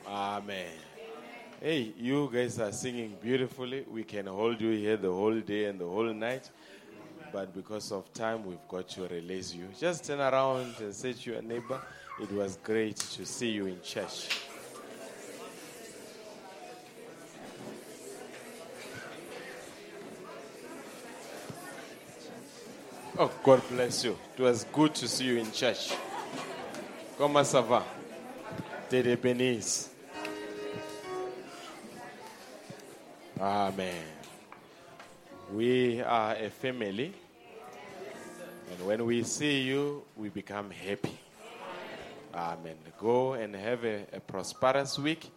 Amen. 0.07 0.71
Hey, 1.61 1.93
you 1.99 2.27
guys 2.33 2.59
are 2.59 2.71
singing 2.71 3.15
beautifully. 3.21 3.85
We 3.87 4.03
can 4.03 4.25
hold 4.25 4.59
you 4.61 4.71
here 4.71 4.97
the 4.97 5.11
whole 5.11 5.39
day 5.41 5.65
and 5.65 5.79
the 5.79 5.85
whole 5.85 6.11
night. 6.11 6.49
But 7.31 7.53
because 7.53 7.91
of 7.91 8.11
time, 8.13 8.45
we've 8.45 8.67
got 8.67 8.89
to 8.89 9.07
release 9.07 9.53
you. 9.53 9.67
Just 9.79 10.05
turn 10.05 10.21
around 10.21 10.73
and 10.79 10.95
say 10.95 11.13
to 11.13 11.31
your 11.31 11.41
neighbor, 11.43 11.79
It 12.19 12.31
was 12.31 12.57
great 12.63 12.95
to 12.95 13.25
see 13.27 13.51
you 13.51 13.67
in 13.67 13.79
church. 13.83 14.40
God 23.43 23.61
bless 23.69 24.03
you. 24.03 24.15
It 24.37 24.41
was 24.41 24.65
good 24.71 24.93
to 24.95 25.07
see 25.07 25.25
you 25.25 25.37
in 25.37 25.51
church. 25.51 25.93
Comment 27.17 27.43
ça 27.43 27.61
va? 27.61 27.83
Tede 28.87 29.17
bénisse. 29.17 29.89
Amen. 33.39 34.03
We 35.51 36.01
are 36.01 36.35
a 36.35 36.49
family. 36.51 37.13
And 38.69 38.85
when 38.85 39.05
we 39.05 39.23
see 39.23 39.61
you, 39.61 40.03
we 40.15 40.29
become 40.29 40.69
happy. 40.69 41.17
Amen. 42.35 42.75
Go 42.99 43.33
and 43.33 43.55
have 43.55 43.83
a, 43.83 44.05
a 44.13 44.19
prosperous 44.19 44.99
week. 44.99 45.31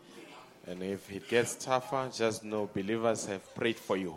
And 0.66 0.82
if 0.82 1.10
it 1.10 1.26
gets 1.28 1.54
tougher, 1.54 2.10
just 2.14 2.44
know 2.44 2.68
believers 2.74 3.24
have 3.26 3.54
prayed 3.54 3.78
for 3.78 3.96
you. 3.96 4.14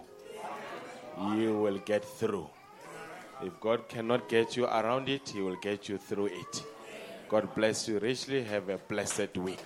You 1.36 1.58
will 1.58 1.78
get 1.80 2.04
through. 2.04 2.50
If 3.42 3.60
God 3.60 3.88
cannot 3.88 4.28
get 4.30 4.58
you 4.58 4.66
around 4.66 5.10
it, 5.10 5.30
He 5.30 5.42
will 5.42 5.58
get 5.62 5.88
you 5.88 5.98
through 5.98 6.28
it. 6.28 6.64
God 7.30 7.54
bless 7.54 7.88
you 7.88 8.00
richly. 8.00 8.44
Have 8.44 8.70
a 8.70 8.78
blessed 8.78 9.38
week. 9.38 9.64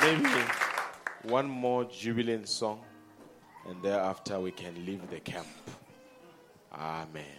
Maybe 0.00 0.28
one 1.24 1.48
more 1.48 1.84
jubilant 1.84 2.48
song, 2.48 2.80
and 3.68 3.82
thereafter 3.82 4.40
we 4.40 4.52
can 4.52 4.86
leave 4.86 5.10
the 5.10 5.20
camp. 5.20 5.46
Amen. 6.72 7.37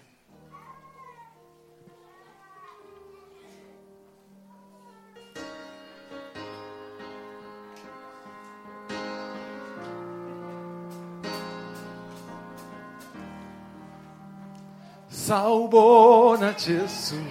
Sawubona 15.29 16.49
Jesu. 16.57 17.21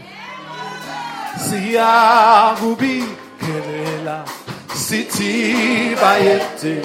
Siyakubingelela 1.37 4.23
Sithi 4.73 5.97
bayethe 6.01 6.83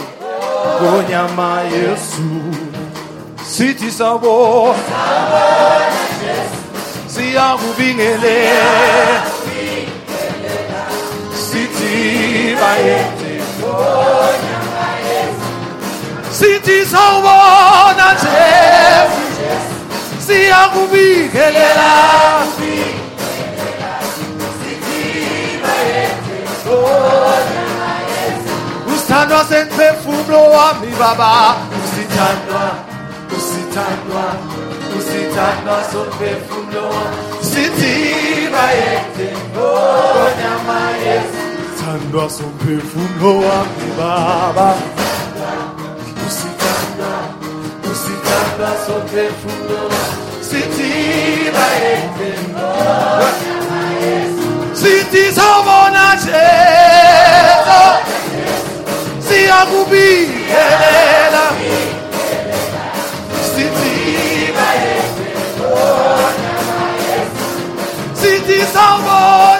Ngonyama 0.81 1.61
Yesu. 1.69 2.29
Sithi 3.45 3.91
sawubona 3.91 4.73
Siyakubingelela 7.05 9.23
Sithi 11.45 12.57
bayethe 12.57 13.33
Sithi 16.31 16.85
Jesu 20.23 20.33
siyakubikelela 20.33 21.91
usithandwa 28.87 29.45
semphefumulo 29.49 30.41
wami 30.51 30.87
baba. 30.99 31.55
Usithandwa 31.83 32.63
usithandwa 33.37 34.23
usithandwa 34.97 35.77
somphefumulo 35.91 36.83
wami. 36.93 37.17
Sithi 37.41 37.93
bayethe 38.53 39.27
ngonyama 39.51 40.79
oh, 40.89 41.05
yesu 41.05 41.41
usithandwa 41.63 42.29
somphefumulo 42.29 43.31
wami 43.47 43.87
baba. 43.97 44.75
Usithandwa 46.27 47.42
usithandwa 48.33 48.69
somphefumulo 48.85 49.79
sithi 50.41 50.91
bayethe 51.55 52.31
sithi 54.73 55.23
sawubona 55.35 56.05
jesu. 56.23 57.81
Siyakubikelela 59.27 61.45
sithi 63.53 63.95
bayethe 64.57 65.27
sithi 68.21 68.57
sawubona. 68.73 68.73
jesu 68.73 69.52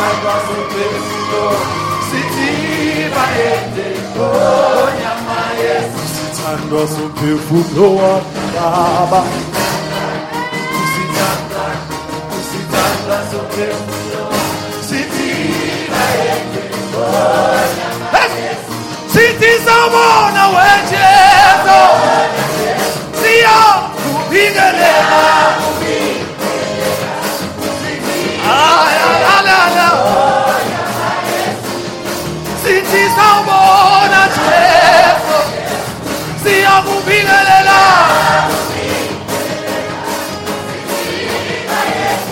usithandwa 0.00 0.34
somphefumulo 0.46 1.44
sithi 2.08 2.50
bayende 3.14 3.86
ngonyama 4.16 5.40
yesu 5.62 5.96
usithandwa 6.04 6.82
somphefumulo 6.94 7.86
wami 7.98 8.44
baba 8.54 9.20
usithandwa 10.80 11.64
usithandwa 12.38 13.16
somphefumulo 13.30 14.24
sithi 14.88 15.30
bayende 15.92 16.62
ngonyama 16.90 18.22
yesu 18.44 18.74
sithi 19.12 19.50
sawubona 19.64 20.42
wejesu 20.56 21.80
siyakubingelela 23.20 25.00
ayalala 25.20 25.79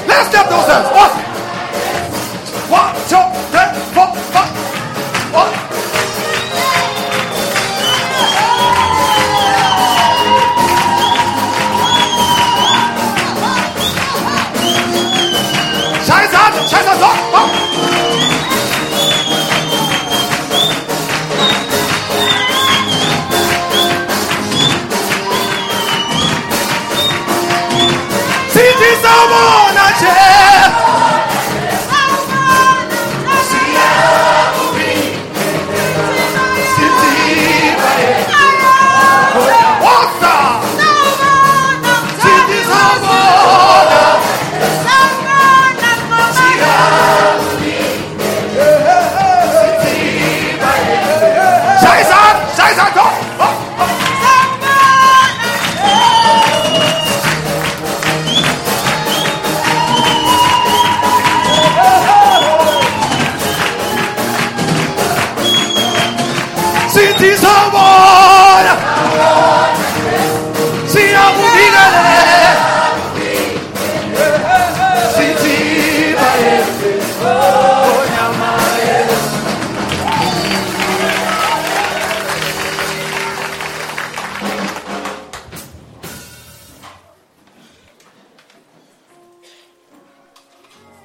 Let's 0.09 0.29
step 0.31 0.49
those 0.49 0.67
hands. 0.67 0.89
One, 0.95 1.28